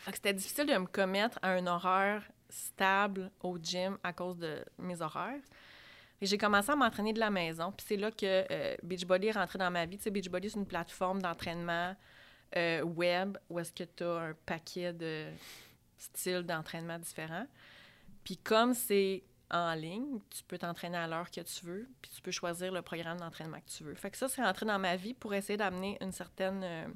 Fait 0.00 0.10
que 0.10 0.16
c'était 0.16 0.32
difficile 0.32 0.66
de 0.66 0.78
me 0.78 0.86
commettre 0.86 1.38
à 1.42 1.50
un 1.50 1.66
horaire 1.66 2.22
stable 2.52 3.30
au 3.40 3.58
gym 3.58 3.98
à 4.02 4.12
cause 4.12 4.38
de 4.38 4.64
mes 4.78 5.00
horaires. 5.00 5.40
J'ai 6.20 6.38
commencé 6.38 6.70
à 6.70 6.76
m'entraîner 6.76 7.12
de 7.12 7.18
la 7.18 7.30
maison. 7.30 7.72
Puis 7.72 7.86
c'est 7.88 7.96
là 7.96 8.10
que 8.12 8.46
euh, 8.50 8.76
Beachbody 8.84 9.28
est 9.28 9.32
rentré 9.32 9.58
dans 9.58 9.70
ma 9.70 9.86
vie. 9.86 9.96
Tu 9.96 10.04
sais, 10.04 10.10
Beachbody, 10.10 10.50
c'est 10.50 10.58
une 10.58 10.66
plateforme 10.66 11.20
d'entraînement 11.20 11.96
euh, 12.56 12.82
web 12.82 13.38
où 13.50 13.58
est-ce 13.58 13.72
que 13.72 13.84
tu 13.84 14.04
as 14.04 14.18
un 14.18 14.34
paquet 14.46 14.92
de 14.92 15.26
styles 15.98 16.42
d'entraînement 16.42 16.98
différents. 16.98 17.46
Puis 18.24 18.36
comme 18.36 18.74
c'est 18.74 19.24
en 19.50 19.74
ligne, 19.74 20.20
tu 20.30 20.42
peux 20.44 20.58
t'entraîner 20.58 20.96
à 20.96 21.06
l'heure 21.06 21.30
que 21.30 21.40
tu 21.40 21.66
veux, 21.66 21.88
puis 22.00 22.10
tu 22.14 22.22
peux 22.22 22.30
choisir 22.30 22.72
le 22.72 22.82
programme 22.82 23.18
d'entraînement 23.18 23.58
que 23.58 23.70
tu 23.70 23.84
veux. 23.84 23.94
Fait 23.94 24.10
que 24.10 24.16
ça, 24.16 24.28
c'est 24.28 24.42
rentré 24.42 24.64
dans 24.64 24.78
ma 24.78 24.96
vie 24.96 25.14
pour 25.14 25.34
essayer 25.34 25.56
d'amener 25.56 25.98
une 26.00 26.12
certaine 26.12 26.62
euh, 26.64 26.86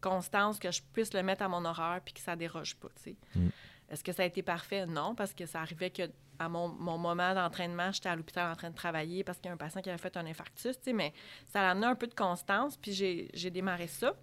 constance, 0.00 0.58
que 0.58 0.70
je 0.70 0.82
puisse 0.92 1.14
le 1.14 1.22
mettre 1.22 1.42
à 1.42 1.48
mon 1.48 1.64
horaire, 1.64 2.00
puis 2.04 2.14
que 2.14 2.20
ça 2.20 2.34
déroge 2.34 2.76
pas, 2.76 2.88
tu 2.96 3.02
sais. 3.02 3.16
Mm. 3.36 3.48
Est-ce 3.88 4.02
que 4.02 4.12
ça 4.12 4.22
a 4.22 4.26
été 4.26 4.42
parfait? 4.42 4.86
Non, 4.86 5.14
parce 5.14 5.34
que 5.34 5.46
ça 5.46 5.60
arrivait 5.60 5.90
que 5.90 6.02
à 6.38 6.48
mon, 6.48 6.68
moment 6.68 7.34
d'entraînement, 7.34 7.92
j'étais 7.92 8.08
à 8.08 8.16
l'hôpital 8.16 8.50
en 8.50 8.56
train 8.56 8.70
de 8.70 8.74
travailler 8.74 9.22
parce 9.22 9.38
qu'il 9.38 9.46
y 9.46 9.50
a 9.50 9.52
un 9.52 9.56
patient 9.58 9.80
qui 9.80 9.90
avait 9.90 9.98
fait 9.98 10.16
un 10.16 10.26
infarctus, 10.26 10.76
mais 10.92 11.12
ça 11.46 11.60
a 11.60 11.70
amené 11.70 11.86
un 11.86 11.94
peu 11.94 12.06
de 12.06 12.14
constance, 12.14 12.76
puis 12.76 12.92
j'ai 12.92 13.50
démarré 13.50 13.86
ça. 13.86 14.14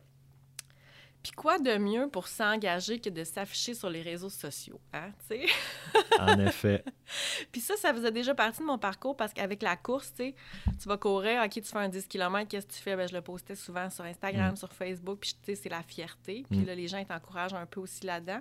Puis 1.21 1.33
quoi 1.33 1.59
de 1.59 1.77
mieux 1.77 2.07
pour 2.07 2.29
s'engager 2.29 2.99
que 2.99 3.09
de 3.09 3.25
s'afficher 3.25 3.73
sur 3.73 3.89
les 3.89 4.01
réseaux 4.01 4.29
sociaux, 4.29 4.79
hein, 4.93 5.11
tu 5.27 5.35
sais? 5.35 5.45
en 6.19 6.39
effet. 6.39 6.83
Puis 7.51 7.59
ça, 7.59 7.75
ça 7.75 7.93
faisait 7.93 8.11
déjà 8.11 8.33
partie 8.33 8.59
de 8.59 8.65
mon 8.65 8.77
parcours 8.77 9.17
parce 9.17 9.33
qu'avec 9.33 9.61
la 9.61 9.75
course, 9.75 10.13
tu 10.15 10.23
sais, 10.23 10.35
tu 10.81 10.87
vas 10.87 10.97
courir, 10.97 11.43
OK, 11.43 11.51
tu 11.51 11.61
fais 11.63 11.77
un 11.77 11.89
10 11.89 12.07
km, 12.07 12.47
qu'est-ce 12.47 12.67
que 12.67 12.73
tu 12.73 12.79
fais? 12.79 12.95
Bien, 12.95 13.07
je 13.07 13.13
le 13.13 13.21
postais 13.21 13.55
souvent 13.55 13.89
sur 13.89 14.05
Instagram, 14.05 14.53
mm. 14.53 14.55
sur 14.55 14.71
Facebook, 14.71 15.19
puis 15.19 15.33
tu 15.33 15.39
sais, 15.43 15.55
c'est 15.55 15.69
la 15.69 15.83
fierté. 15.83 16.45
Puis 16.49 16.59
mm. 16.59 16.65
là, 16.65 16.75
les 16.75 16.87
gens, 16.87 17.03
t'encouragent 17.03 17.53
un 17.53 17.65
peu 17.65 17.81
aussi 17.81 18.05
là-dedans, 18.05 18.39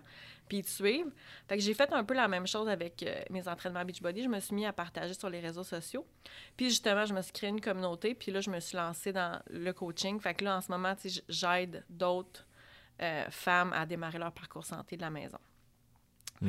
puis 0.49 0.59
ils 0.59 0.64
te 0.64 0.70
suivent. 0.70 1.11
Fait 1.49 1.57
que 1.57 1.62
j'ai 1.62 1.74
fait 1.74 1.93
un 1.93 2.05
peu 2.05 2.14
la 2.14 2.29
même 2.29 2.47
chose 2.47 2.68
avec 2.68 3.03
euh, 3.03 3.22
mes 3.31 3.49
entraînements 3.49 3.85
Beachbody. 3.85 4.22
Je 4.22 4.29
me 4.29 4.39
suis 4.39 4.55
mis 4.55 4.66
à 4.66 4.72
partager 4.72 5.14
sur 5.14 5.31
les 5.31 5.41
réseaux 5.41 5.64
sociaux. 5.64 6.07
Puis 6.57 6.68
justement, 6.68 7.07
je 7.07 7.14
me 7.14 7.22
suis 7.22 7.33
créé 7.33 7.51
une 7.51 7.61
communauté, 7.61 8.14
puis 8.14 8.31
là, 8.31 8.41
je 8.41 8.51
me 8.51 8.61
suis 8.61 8.76
lancée 8.76 9.12
dans 9.12 9.41
le 9.51 9.72
coaching. 9.72 10.20
Fait 10.20 10.35
que 10.35 10.45
là, 10.45 10.59
en 10.59 10.61
ce 10.61 10.70
moment, 10.70 10.95
tu 10.95 11.11
sais, 11.11 11.22
j'aide 11.29 11.85
d'autres 11.89 12.47
euh, 13.01 13.24
femmes 13.30 13.72
à 13.72 13.86
démarrer 13.86 14.18
leur 14.18 14.32
parcours 14.32 14.64
santé 14.64 14.96
de 14.96 15.03
la 15.03 15.11
maison. 15.11 15.38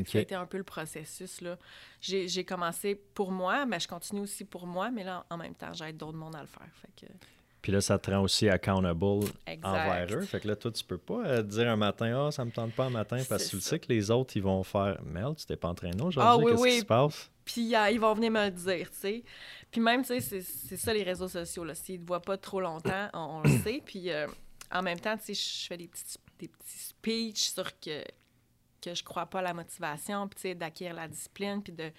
C'était 0.05 0.35
un 0.35 0.45
peu 0.45 0.57
le 0.57 0.63
processus. 0.63 1.41
là. 1.41 1.57
J'ai 2.01 2.45
commencé 2.45 2.95
pour 2.95 3.31
moi, 3.31 3.65
mais 3.65 3.79
je 3.79 3.87
continue 3.87 4.21
aussi 4.21 4.45
pour 4.45 4.67
moi, 4.67 4.91
mais 4.91 5.03
là, 5.03 5.25
en 5.29 5.37
même 5.37 5.55
temps, 5.55 5.73
j'aide 5.73 5.97
d'autres 5.97 6.17
monde 6.17 6.35
à 6.35 6.41
le 6.41 6.47
faire. 6.47 6.67
Fait 6.81 7.05
que... 7.05 7.11
Puis 7.61 7.73
là, 7.73 7.81
ça 7.81 7.99
te 7.99 8.09
rend 8.09 8.21
aussi 8.21 8.47
accountable 8.47 9.25
envers 9.63 10.07
eux. 10.11 10.21
Fait 10.21 10.39
que 10.39 10.47
là, 10.47 10.55
toi, 10.55 10.71
tu 10.71 10.83
peux 10.83 10.97
pas 10.97 11.25
euh, 11.25 11.43
dire 11.43 11.69
un 11.69 11.75
matin, 11.75 12.13
ah, 12.15 12.25
oh, 12.27 12.31
ça 12.31 12.45
me 12.45 12.51
tente 12.51 12.71
pas 12.73 12.85
un 12.85 12.89
matin, 12.89 13.21
parce 13.27 13.45
que 13.45 13.57
tu 13.57 13.61
sais 13.61 13.79
que 13.79 13.87
les 13.89 14.11
autres, 14.11 14.37
ils 14.37 14.43
vont 14.43 14.63
faire, 14.63 15.01
merde, 15.03 15.35
tu 15.37 15.45
t'es 15.45 15.57
pas 15.57 15.67
entraîné 15.67 16.01
aujourd'hui, 16.01 16.21
ah, 16.21 16.37
oui, 16.37 16.51
qu'est-ce 16.51 16.75
qui 16.75 16.79
se 16.79 16.85
passe? 16.85 17.29
Puis 17.43 17.75
euh, 17.75 17.89
ils 17.89 17.99
vont 17.99 18.13
venir 18.13 18.31
me 18.31 18.45
le 18.45 18.51
dire, 18.51 18.89
tu 18.91 18.97
sais. 18.97 19.23
Puis 19.71 19.81
même, 19.81 20.03
tu 20.03 20.21
sais, 20.21 20.41
c'est 20.41 20.77
ça 20.77 20.93
les 20.93 21.03
réseaux 21.03 21.27
sociaux, 21.27 21.65
là. 21.65 21.75
S'ils 21.75 21.99
te 21.99 22.07
voient 22.07 22.21
pas 22.21 22.37
trop 22.37 22.61
longtemps, 22.61 23.09
on, 23.13 23.41
le 23.41 23.49
sait. 23.59 23.81
Puis 23.85 24.09
en 24.71 24.81
même 24.81 24.99
temps, 24.99 25.17
tu 25.17 25.33
sais, 25.33 25.33
je 25.33 25.67
fais 25.67 25.77
des 25.77 25.87
petits, 25.87 26.17
des 26.39 26.47
petits 26.47 26.77
speeches 26.79 27.51
sur 27.51 27.79
que, 27.79 28.03
que 28.81 28.93
je 28.93 29.03
crois 29.03 29.25
pas 29.25 29.39
à 29.39 29.43
la 29.43 29.53
motivation, 29.53 30.27
puis 30.27 30.55
d'acquérir 30.55 30.95
la 30.95 31.07
discipline, 31.07 31.61
puis 31.61 31.73
de 31.73 31.91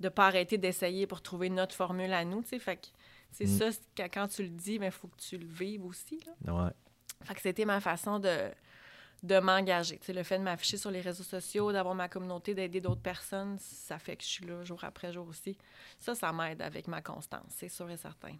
ne 0.00 0.08
pas 0.08 0.26
arrêter 0.26 0.58
d'essayer 0.58 1.06
pour 1.06 1.22
trouver 1.22 1.50
notre 1.50 1.74
formule 1.74 2.12
à 2.12 2.24
nous. 2.24 2.42
Fait 2.42 2.76
que 2.76 2.86
c'est 3.32 3.46
mm. 3.46 3.58
ça, 3.58 4.08
quand 4.08 4.28
tu 4.28 4.42
le 4.42 4.48
dis, 4.48 4.78
il 4.80 4.90
faut 4.90 5.08
que 5.08 5.20
tu 5.20 5.38
le 5.38 5.46
vives 5.46 5.84
aussi, 5.84 6.20
là. 6.26 6.52
Ouais. 6.52 6.70
Fait 7.22 7.34
que 7.34 7.40
c'était 7.42 7.66
ma 7.66 7.80
façon 7.80 8.18
de, 8.18 8.50
de 9.22 9.38
m'engager. 9.38 10.00
Le 10.08 10.22
fait 10.22 10.38
de 10.38 10.44
m'afficher 10.44 10.78
sur 10.78 10.90
les 10.90 11.00
réseaux 11.00 11.24
sociaux, 11.24 11.72
d'avoir 11.72 11.94
ma 11.94 12.08
communauté, 12.08 12.54
d'aider 12.54 12.80
d'autres 12.80 13.02
personnes, 13.02 13.58
ça 13.58 13.98
fait 13.98 14.16
que 14.16 14.22
je 14.22 14.28
suis 14.28 14.46
là 14.46 14.64
jour 14.64 14.82
après 14.84 15.12
jour 15.12 15.28
aussi. 15.28 15.56
Ça, 15.98 16.14
ça 16.14 16.32
m'aide 16.32 16.62
avec 16.62 16.88
ma 16.88 17.02
constance, 17.02 17.52
c'est 17.56 17.68
sûr 17.68 17.90
et 17.90 17.96
certain. 17.96 18.36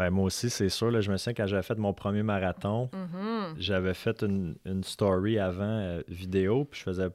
Ben, 0.00 0.08
moi 0.08 0.24
aussi, 0.24 0.48
c'est 0.48 0.70
sûr. 0.70 0.90
Là, 0.90 1.02
je 1.02 1.12
me 1.12 1.18
souviens 1.18 1.34
quand 1.34 1.46
j'avais 1.46 1.62
fait 1.62 1.76
mon 1.76 1.92
premier 1.92 2.22
marathon, 2.22 2.88
mm-hmm. 2.90 3.56
j'avais 3.58 3.92
fait 3.92 4.22
une, 4.22 4.56
story 4.82 5.38
avant 5.38 5.60
euh, 5.62 6.00
vidéo, 6.08 6.64
puis 6.64 6.80
je 6.80 6.84
faisais 6.84 7.08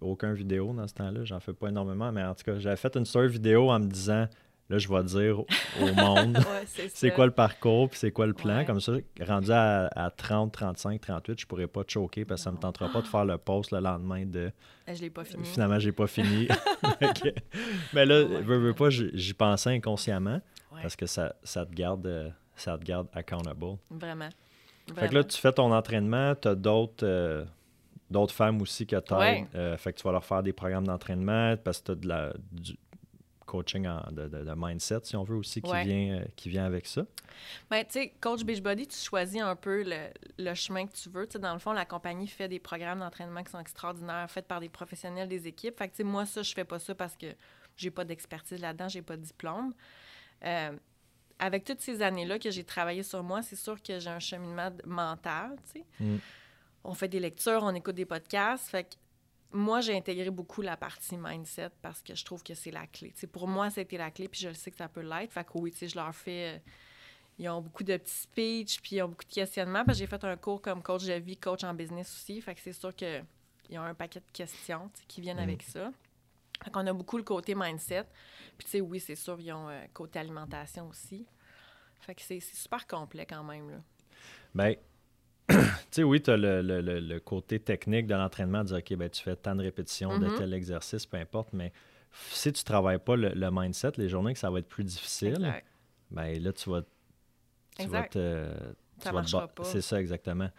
aucun 0.00 0.32
vidéo 0.32 0.72
dans 0.72 0.88
ce 0.88 0.94
temps-là. 0.94 1.22
J'en 1.22 1.38
fais 1.38 1.52
pas 1.52 1.68
énormément, 1.68 2.10
mais 2.10 2.24
en 2.24 2.34
tout 2.34 2.42
cas, 2.42 2.58
j'avais 2.58 2.74
fait 2.74 2.96
une 2.96 3.04
story 3.04 3.28
vidéo 3.28 3.70
en 3.70 3.78
me 3.78 3.86
disant 3.86 4.26
là, 4.70 4.78
je 4.78 4.88
vais 4.88 5.04
dire 5.04 5.38
au 5.38 5.94
monde 5.94 6.36
c'est 6.66 7.10
quoi 7.14 7.26
le 7.26 7.32
parcours, 7.32 7.88
puis 7.88 8.00
c'est 8.00 8.10
quoi 8.10 8.26
le 8.26 8.32
plan. 8.32 8.64
Comme 8.64 8.80
ça, 8.80 8.94
rendu 9.20 9.52
à, 9.52 10.12
30, 10.16 10.52
35, 10.52 11.00
38, 11.00 11.40
je 11.40 11.46
pourrais 11.46 11.68
pas 11.68 11.84
te 11.84 11.92
choquer 11.92 12.24
parce 12.24 12.40
que 12.40 12.44
ça 12.46 12.50
me 12.50 12.58
tentera 12.58 12.90
pas 12.90 13.02
de 13.02 13.06
faire 13.06 13.24
le 13.24 13.38
post 13.38 13.70
le 13.70 13.78
lendemain 13.78 14.26
de. 14.26 14.50
Eh, 14.88 14.96
je 14.96 15.02
l'ai 15.02 15.10
pas 15.10 15.22
fini. 15.22 15.44
Finalement, 15.44 15.78
j'ai 15.78 15.92
pas 15.92 16.08
fini. 16.08 16.48
Mais 17.94 18.04
là, 18.04 18.24
veux, 18.24 18.58
veux 18.58 18.74
pas, 18.74 18.90
j'y 18.90 19.32
pensais 19.32 19.70
inconsciemment. 19.70 20.40
Parce 20.82 20.96
que 20.96 21.06
ça, 21.06 21.34
ça, 21.42 21.64
te 21.64 21.72
garde, 21.72 22.06
euh, 22.06 22.30
ça 22.56 22.76
te 22.76 22.84
garde 22.84 23.08
accountable. 23.12 23.78
Vraiment. 23.90 24.28
Fait 24.94 25.08
que 25.08 25.14
là, 25.14 25.24
tu 25.24 25.38
fais 25.38 25.52
ton 25.52 25.72
entraînement, 25.72 26.34
tu 26.34 26.48
as 26.48 26.54
d'autres 26.54 27.06
euh, 27.06 27.44
d'autres 28.10 28.34
femmes 28.34 28.60
aussi 28.60 28.86
que 28.86 28.96
tu 28.96 29.14
euh, 29.14 29.76
fait 29.76 29.92
que 29.92 29.98
tu 29.98 30.04
vas 30.04 30.12
leur 30.12 30.24
faire 30.24 30.42
des 30.42 30.52
programmes 30.52 30.86
d'entraînement 30.86 31.56
parce 31.56 31.80
que 31.80 31.86
tu 31.86 31.92
as 31.92 31.94
de 31.94 32.08
la, 32.08 32.32
du 32.50 32.76
coaching 33.46 33.86
de, 34.10 34.28
de, 34.28 34.54
mindset, 34.56 35.00
si 35.04 35.16
on 35.16 35.24
veut, 35.24 35.36
aussi, 35.36 35.60
qui, 35.60 35.70
vient, 35.84 36.24
qui 36.36 36.48
vient 36.48 36.64
avec 36.64 36.86
ça. 36.86 37.02
Bien, 37.70 37.84
tu 37.84 37.90
sais, 37.90 38.12
Coach 38.20 38.44
Beachbody, 38.44 38.86
tu 38.86 38.96
choisis 38.96 39.40
un 39.40 39.56
peu 39.56 39.82
le, 39.84 40.08
le 40.38 40.54
chemin 40.54 40.86
que 40.86 40.92
tu 40.92 41.10
veux. 41.10 41.26
Tu 41.26 41.32
sais, 41.32 41.38
dans 41.38 41.52
le 41.52 41.58
fond, 41.58 41.72
la 41.72 41.84
compagnie 41.84 42.28
fait 42.28 42.48
des 42.48 42.58
programmes 42.58 43.00
d'entraînement 43.00 43.42
qui 43.42 43.50
sont 43.50 43.60
extraordinaires, 43.60 44.30
faits 44.30 44.46
par 44.46 44.60
des 44.60 44.68
professionnels 44.68 45.28
des 45.28 45.46
équipes. 45.46 45.78
Fait 45.78 45.88
que, 45.88 45.92
tu 45.92 45.98
sais, 45.98 46.04
moi, 46.04 46.24
ça, 46.24 46.42
je 46.42 46.52
fais 46.54 46.64
pas 46.64 46.78
ça 46.78 46.94
parce 46.94 47.16
que 47.16 47.26
j'ai 47.76 47.90
pas 47.90 48.04
d'expertise 48.04 48.60
là-dedans, 48.60 48.88
j'ai 48.88 49.02
pas 49.02 49.16
de 49.16 49.22
diplôme. 49.22 49.74
Euh, 50.44 50.76
avec 51.38 51.64
toutes 51.64 51.80
ces 51.80 52.02
années-là 52.02 52.38
que 52.38 52.50
j'ai 52.50 52.64
travaillé 52.64 53.02
sur 53.02 53.22
moi, 53.22 53.42
c'est 53.42 53.56
sûr 53.56 53.82
que 53.82 53.98
j'ai 53.98 54.10
un 54.10 54.20
cheminement 54.20 54.70
mental, 54.84 55.56
tu 55.72 55.80
sais. 55.80 55.86
Mm. 56.00 56.18
On 56.84 56.94
fait 56.94 57.08
des 57.08 57.20
lectures, 57.20 57.60
on 57.62 57.74
écoute 57.74 57.94
des 57.96 58.04
podcasts. 58.04 58.68
Fait 58.68 58.84
que 58.84 58.94
moi, 59.52 59.80
j'ai 59.80 59.96
intégré 59.96 60.30
beaucoup 60.30 60.62
la 60.62 60.76
partie 60.76 61.16
mindset 61.16 61.70
parce 61.80 62.02
que 62.02 62.14
je 62.14 62.24
trouve 62.24 62.42
que 62.42 62.54
c'est 62.54 62.70
la 62.70 62.86
clé. 62.86 63.12
Pour 63.32 63.46
moi, 63.48 63.70
c'était 63.70 63.98
la 63.98 64.10
clé, 64.10 64.28
puis 64.28 64.40
je 64.40 64.48
le 64.48 64.54
sais 64.54 64.70
que 64.70 64.76
ça 64.76 64.88
peut 64.88 65.00
l'être. 65.02 65.32
Fait 65.32 65.44
que 65.44 65.50
oui, 65.54 65.72
tu 65.72 65.78
sais, 65.78 65.88
je 65.88 65.96
leur 65.96 66.14
fais... 66.14 66.54
euh, 66.54 66.58
ils 67.38 67.48
ont 67.48 67.60
beaucoup 67.60 67.82
de 67.82 67.96
petits 67.96 68.12
speeches, 68.12 68.80
puis 68.80 68.96
ils 68.96 69.02
ont 69.02 69.08
beaucoup 69.08 69.24
de 69.24 69.32
questionnements. 69.32 69.84
Parce 69.84 69.98
que 69.98 70.04
j'ai 70.04 70.06
fait 70.06 70.22
un 70.24 70.36
cours 70.36 70.60
comme 70.62 70.82
coach 70.82 71.04
de 71.04 71.14
vie, 71.14 71.36
coach 71.36 71.64
en 71.64 71.74
business 71.74 72.12
aussi. 72.14 72.40
Fait 72.40 72.54
que 72.54 72.60
c'est 72.60 72.72
sûr 72.72 72.94
qu'ils 72.94 73.24
ont 73.78 73.82
un 73.82 73.94
paquet 73.94 74.20
de 74.20 74.30
questions 74.32 74.90
qui 75.08 75.20
viennent 75.20 75.38
Mm. 75.38 75.48
avec 75.48 75.62
ça. 75.62 75.90
Fait 76.64 76.70
qu'on 76.70 76.86
a 76.86 76.92
beaucoup 76.92 77.16
le 77.16 77.24
côté 77.24 77.54
mindset. 77.54 78.04
Puis, 78.56 78.64
tu 78.64 78.70
sais, 78.70 78.80
oui, 78.80 79.00
c'est 79.00 79.14
sûr, 79.16 79.38
ils 79.40 79.52
ont 79.52 79.68
euh, 79.68 79.84
côté 79.92 80.18
alimentation 80.18 80.88
aussi. 80.88 81.26
Fait 82.00 82.14
que 82.14 82.22
c'est 82.22 82.40
super 82.40 82.86
complet 82.86 83.26
quand 83.26 83.44
même, 83.44 83.70
là. 83.70 83.76
Ben, 84.54 84.74
tu 85.48 85.56
sais, 85.90 86.02
oui, 86.02 86.20
tu 86.22 86.30
as 86.30 86.36
le, 86.36 86.62
le- 86.62 86.80
le- 86.80 87.00
le 87.00 87.20
côté 87.20 87.58
technique 87.60 88.06
de 88.06 88.14
l'entraînement, 88.14 88.64
dire, 88.64 88.78
OK, 88.78 88.94
ben, 88.96 89.08
tu 89.10 89.22
fais 89.22 89.36
tant 89.36 89.54
de 89.54 89.62
répétitions 89.62 90.18
de 90.18 90.26
Mhm. 90.26 90.34
tel 90.36 90.54
exercice, 90.54 91.06
peu 91.06 91.16
importe, 91.16 91.52
mais 91.52 91.72
si 92.30 92.52
tu 92.52 92.62
travailles 92.64 92.98
pas 92.98 93.16
le, 93.16 93.50
mindset, 93.50 93.92
les 93.96 94.08
journées 94.08 94.34
que 94.34 94.38
ça 94.38 94.50
va 94.50 94.58
être 94.58 94.68
plus 94.68 94.84
difficile, 94.84 95.34
Exact. 95.36 95.66
ben 96.10 96.42
là, 96.42 96.52
tu 96.52 96.70
vas, 96.70 96.82
tu 97.78 97.86
vas 97.88 98.02
te. 98.04 98.48
tu 98.98 99.04
Ça 99.04 99.12
vas 99.12 99.22
te 99.22 99.52
pas. 99.54 99.64
C'est 99.64 99.80
ça, 99.80 100.00
exactement. 100.00 100.50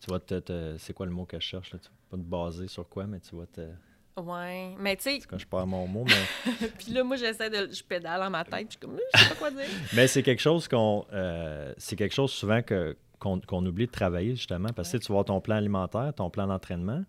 Tu 0.00 0.10
vas 0.10 0.20
te. 0.20 0.38
te- 0.38 0.76
c'est 0.78 0.92
quoi 0.92 1.06
le 1.06 1.12
mot 1.12 1.24
que 1.24 1.38
je 1.40 1.44
cherche, 1.44 1.72
là? 1.72 1.78
Tu 1.78 1.88
vas 1.88 1.96
pas 2.10 2.16
te 2.16 2.22
baser 2.22 2.68
sur 2.68 2.88
quoi, 2.88 3.06
mais 3.06 3.20
tu 3.20 3.34
vas 3.36 3.46
te. 3.46 3.62
Ouais. 4.20 4.74
Mais 4.78 4.96
tu 4.96 5.02
sais, 5.04 5.18
Quand 5.20 5.38
je 5.38 5.46
perds 5.46 5.66
mon 5.66 5.86
mot, 5.86 6.04
mais. 6.04 6.68
puis 6.78 6.92
là, 6.92 7.04
moi, 7.04 7.16
j'essaie 7.16 7.50
de. 7.50 7.72
Je 7.72 7.82
pédale 7.82 8.20
dans 8.20 8.30
ma 8.30 8.44
tête, 8.44 8.68
puis 8.68 8.70
je 8.70 8.70
suis 8.72 8.78
comme, 8.80 8.98
je 9.14 9.18
sais 9.20 9.28
pas 9.30 9.34
quoi 9.34 9.50
dire. 9.50 9.60
Mais 9.94 10.06
c'est 10.06 10.22
quelque 10.22 10.40
chose 10.42 10.68
qu'on. 10.68 11.04
euh, 11.12 11.72
c'est 11.78 11.96
quelque 11.96 12.14
chose 12.14 12.30
souvent 12.32 12.62
que, 12.62 12.96
qu'on, 13.18 13.40
qu'on 13.40 13.64
oublie 13.66 13.86
de 13.86 13.92
travailler, 13.92 14.36
justement. 14.36 14.68
Parce 14.74 14.90
que 14.90 14.96
Ouais. 14.96 15.02
tu 15.02 15.12
avoir 15.12 15.24
ton 15.24 15.40
plan 15.40 15.56
alimentaire, 15.56 16.12
ton 16.14 16.30
plan 16.30 16.46
d'entraînement, 16.46 17.04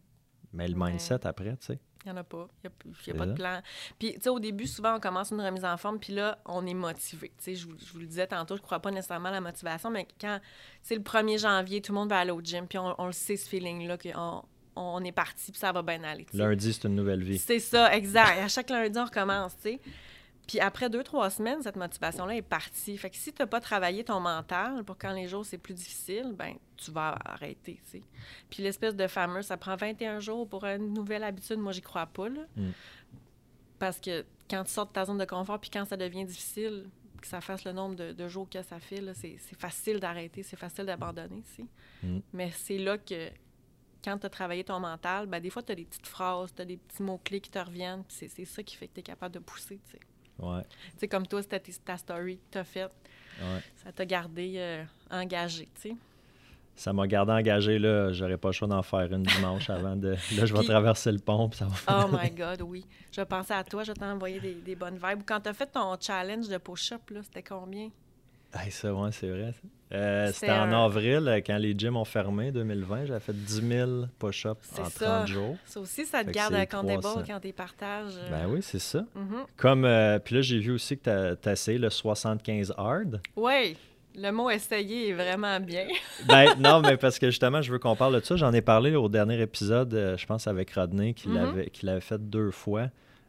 mais 0.53 0.67
le 0.67 0.75
Ouais. 0.77 0.89
mindset 0.91 1.25
après, 1.27 1.57
tu 1.57 1.65
sais. 1.67 1.79
Il 2.05 2.13
n'y 2.13 2.17
en 2.17 2.21
a 2.21 2.23
pas. 2.23 2.47
Il 2.63 2.69
n'y 2.69 2.93
a, 2.93 2.95
C'est 3.03 3.13
pas 3.13 3.25
de 3.25 3.33
plan. 3.33 3.61
Puis, 3.99 4.13
tu 4.13 4.21
sais, 4.21 4.29
au 4.29 4.39
début, 4.39 4.67
souvent, 4.67 4.95
on 4.95 4.99
commence 5.01 5.31
une 5.31 5.41
remise 5.41 5.65
en 5.65 5.75
forme, 5.75 5.99
puis 5.99 6.13
là, 6.13 6.39
on 6.45 6.65
est 6.65 6.73
motivé. 6.73 7.27
Tu 7.37 7.43
sais, 7.43 7.55
je, 7.55 7.67
vous- 7.67 7.77
je 7.77 7.91
vous 7.91 7.99
le 7.99 8.05
disais 8.07 8.25
tantôt, 8.25 8.55
je 8.55 8.61
ne 8.61 8.65
crois 8.65 8.79
pas 8.79 8.89
nécessairement 8.89 9.27
à 9.27 9.33
la 9.33 9.41
motivation, 9.41 9.89
mais 9.91 10.07
quand 10.19 10.39
c'est 10.81 10.95
le 10.95 11.01
1er 11.01 11.37
janvier, 11.39 11.81
tout 11.81 11.91
le 11.91 11.97
monde 11.99 12.07
va 12.09 12.19
aller 12.19 12.31
au 12.31 12.39
gym, 12.41 12.67
puis 12.67 12.77
on, 12.77 12.95
on 12.97 13.05
le 13.07 13.11
sait, 13.11 13.35
ce 13.35 13.49
feeling-là, 13.49 13.97
qu'on 13.97 14.43
on 14.79 15.03
est 15.03 15.11
parti, 15.11 15.51
puis 15.51 15.59
ça 15.59 15.71
va 15.71 15.81
bien 15.81 16.03
aller. 16.03 16.25
Lundi, 16.33 16.73
c'est 16.73 16.87
une 16.87 16.95
nouvelle 16.95 17.23
vie. 17.23 17.37
C'est 17.37 17.59
ça, 17.59 17.95
exact. 17.95 18.39
À 18.39 18.47
chaque 18.47 18.69
lundi, 18.69 18.97
on 18.97 19.05
recommence, 19.05 19.55
tu 19.57 19.71
sais. 19.73 19.79
Puis 20.49 20.59
après 20.59 20.89
deux, 20.89 21.03
trois 21.03 21.29
semaines, 21.29 21.61
cette 21.61 21.75
motivation-là 21.75 22.35
est 22.35 22.41
partie. 22.41 22.97
Fait 22.97 23.11
que 23.11 23.17
si 23.17 23.31
tu 23.31 23.39
n'as 23.39 23.45
pas 23.45 23.61
travaillé 23.61 24.03
ton 24.03 24.19
mental 24.19 24.83
pour 24.83 24.97
quand 24.97 25.13
les 25.13 25.27
jours 25.27 25.45
c'est 25.45 25.59
plus 25.59 25.75
difficile, 25.75 26.33
ben 26.33 26.55
tu 26.75 26.89
vas 26.89 27.19
arrêter, 27.23 27.79
tu 27.85 27.99
sais. 27.99 28.03
Puis 28.49 28.63
l'espèce 28.63 28.95
de 28.95 29.05
fameux, 29.05 29.43
ça 29.43 29.57
prend 29.57 29.75
21 29.75 30.19
jours 30.19 30.49
pour 30.49 30.65
une 30.65 30.91
nouvelle 30.91 31.23
habitude, 31.23 31.59
moi, 31.59 31.71
j'y 31.71 31.81
crois 31.81 32.07
pas, 32.07 32.29
là. 32.29 32.41
Mm. 32.55 32.69
Parce 33.77 33.99
que 33.99 34.25
quand 34.49 34.63
tu 34.63 34.71
sors 34.71 34.87
de 34.87 34.91
ta 34.91 35.05
zone 35.05 35.19
de 35.19 35.25
confort, 35.25 35.59
puis 35.59 35.69
quand 35.69 35.85
ça 35.85 35.95
devient 35.95 36.25
difficile, 36.25 36.89
que 37.21 37.27
ça 37.27 37.41
fasse 37.41 37.63
le 37.63 37.71
nombre 37.71 37.95
de, 37.95 38.13
de 38.13 38.27
jours 38.27 38.49
que 38.49 38.63
ça 38.63 38.79
fait, 38.79 39.03
c'est 39.13 39.37
facile 39.59 39.99
d'arrêter, 39.99 40.41
c'est 40.41 40.57
facile 40.57 40.85
d'abandonner, 40.85 41.43
tu 41.43 41.63
sais. 41.63 41.65
Mm. 42.01 42.21
Mais 42.33 42.51
c'est 42.55 42.79
là 42.79 42.97
que 42.97 43.29
quand 44.03 44.17
tu 44.17 44.25
as 44.25 44.29
travaillé 44.29 44.63
ton 44.63 44.79
mental, 44.79 45.25
ben, 45.27 45.39
des 45.41 45.49
fois, 45.49 45.61
tu 45.61 45.71
as 45.71 45.75
des 45.75 45.85
petites 45.85 46.07
phrases, 46.07 46.53
tu 46.55 46.61
as 46.61 46.65
des 46.65 46.77
petits 46.77 47.03
mots-clés 47.03 47.41
qui 47.41 47.49
te 47.51 47.59
reviennent, 47.59 48.03
puis 48.03 48.15
c'est- 48.17 48.29
c'est 48.29 48.45
ça 48.45 48.63
qui 48.63 48.75
fait 48.75 48.87
que 48.87 48.93
tu 48.95 48.99
es 49.01 49.03
capable 49.03 49.33
de 49.35 49.39
pousser. 49.39 49.79
Tu 49.89 49.91
sais. 49.97 49.99
Ouais, 50.39 50.63
Tu 50.93 50.99
sais, 50.99 51.07
comme 51.09 51.27
toi, 51.27 51.41
c'était 51.41 51.59
ta 51.59 51.97
story 51.97 52.37
que 52.37 52.51
tu 52.51 52.57
as 52.59 52.63
faite, 52.63 52.91
ouais. 53.41 53.61
ça 53.83 53.91
t'a 53.91 54.05
gardé 54.05 54.53
euh, 54.57 54.83
engagé. 55.11 55.67
tu 55.75 55.89
sais. 55.89 55.95
Ça 56.75 56.93
m'a 56.93 57.05
gardé 57.07 57.33
engagé, 57.33 57.77
là. 57.77 58.13
J'aurais 58.13 58.37
pas 58.37 58.47
le 58.47 58.53
choix 58.53 58.69
d'en 58.69 58.81
faire 58.81 59.11
une 59.11 59.23
dimanche 59.23 59.69
avant 59.69 59.97
de. 59.97 60.11
Là, 60.11 60.45
je 60.45 60.53
vais 60.53 60.63
traverser 60.63 61.11
le 61.11 61.19
pont, 61.19 61.49
puis 61.49 61.59
ça 61.59 61.65
va 61.65 62.05
Oh 62.05 62.07
my 62.09 62.31
God, 62.31 62.61
oui. 62.61 62.85
Je 63.11 63.19
pensais 63.19 63.53
à 63.53 63.65
toi, 63.65 63.83
je 63.83 63.91
t'ai 63.91 64.05
envoyé 64.05 64.39
des, 64.39 64.53
des 64.53 64.75
bonnes 64.77 64.95
vibes. 64.97 65.23
Quand 65.25 65.41
tu 65.41 65.49
as 65.49 65.53
fait 65.53 65.65
ton 65.69 65.97
challenge 65.99 66.47
de 66.47 66.57
push-up, 66.57 67.01
là, 67.09 67.21
c'était 67.21 67.43
combien? 67.43 67.89
Hey, 68.53 68.71
ça, 68.71 68.93
ouais, 68.93 69.09
c'est 69.11 69.29
vrai. 69.29 69.53
Euh, 69.91 70.31
C'était 70.31 70.51
en 70.51 70.71
un- 70.71 70.85
avril, 70.85 71.27
euh, 71.27 71.35
quand 71.45 71.57
les 71.57 71.73
gyms 71.77 71.97
ont 71.97 72.05
fermé, 72.05 72.51
2020. 72.51 73.05
J'avais 73.05 73.19
fait 73.19 73.33
10 73.33 73.61
000 73.67 73.91
push-ups 74.19 74.79
en 74.79 74.85
ça. 74.85 75.05
30 75.05 75.27
jours. 75.27 75.55
Ça 75.65 75.79
aussi, 75.79 76.05
ça 76.05 76.19
te 76.21 76.25
Fait 76.25 76.31
que 76.31 76.35
garde 76.37 76.67
300. 76.67 77.23
quand 77.27 77.39
tu 77.39 77.53
partages. 77.53 78.13
euh, 78.17 78.29
Ben 78.29 78.47
oui, 78.49 78.59
c'est 78.61 78.79
ça. 78.79 79.05
mhm. 79.15 79.45
Comme, 79.57 79.85
euh, 79.85 80.17
puis 80.19 80.35
là, 80.35 80.41
j'ai 80.41 80.59
vu 80.59 80.71
aussi 80.71 80.97
que 80.97 81.35
tu 81.35 81.49
as, 81.49 81.51
essayé 81.51 81.77
le 81.77 81.89
75 81.89 82.73
hard. 82.77 83.21
Oui, 83.35 83.77
le 84.15 84.31
mot 84.31 84.49
essayer 84.49 85.09
est 85.09 85.13
vraiment 85.13 85.59
bien. 85.59 85.87
Ben 86.27 86.53
non, 86.59 86.81
mais 86.81 86.97
parce 86.97 87.17
que 87.19 87.27
justement, 87.27 87.61
je 87.61 87.71
veux 87.71 87.79
qu'on 87.79 87.95
parle 87.95 88.19
de 88.19 88.25
ça. 88.25 88.35
J'en 88.35 88.53
ai 88.53 88.61
parlé 88.61 88.95
au 88.95 89.09
dernier 89.09 89.39
épisode, 89.41 90.15
je 90.17 90.25
pense, 90.25 90.47
avec 90.47 90.71
Rodney, 90.71 91.13
qui 91.13 91.29
Mhm. 91.29 91.65
qui 91.71 91.85
l'avait 91.85 92.01
fait 92.01 92.19
deux 92.29 92.51
fois. 92.51 92.87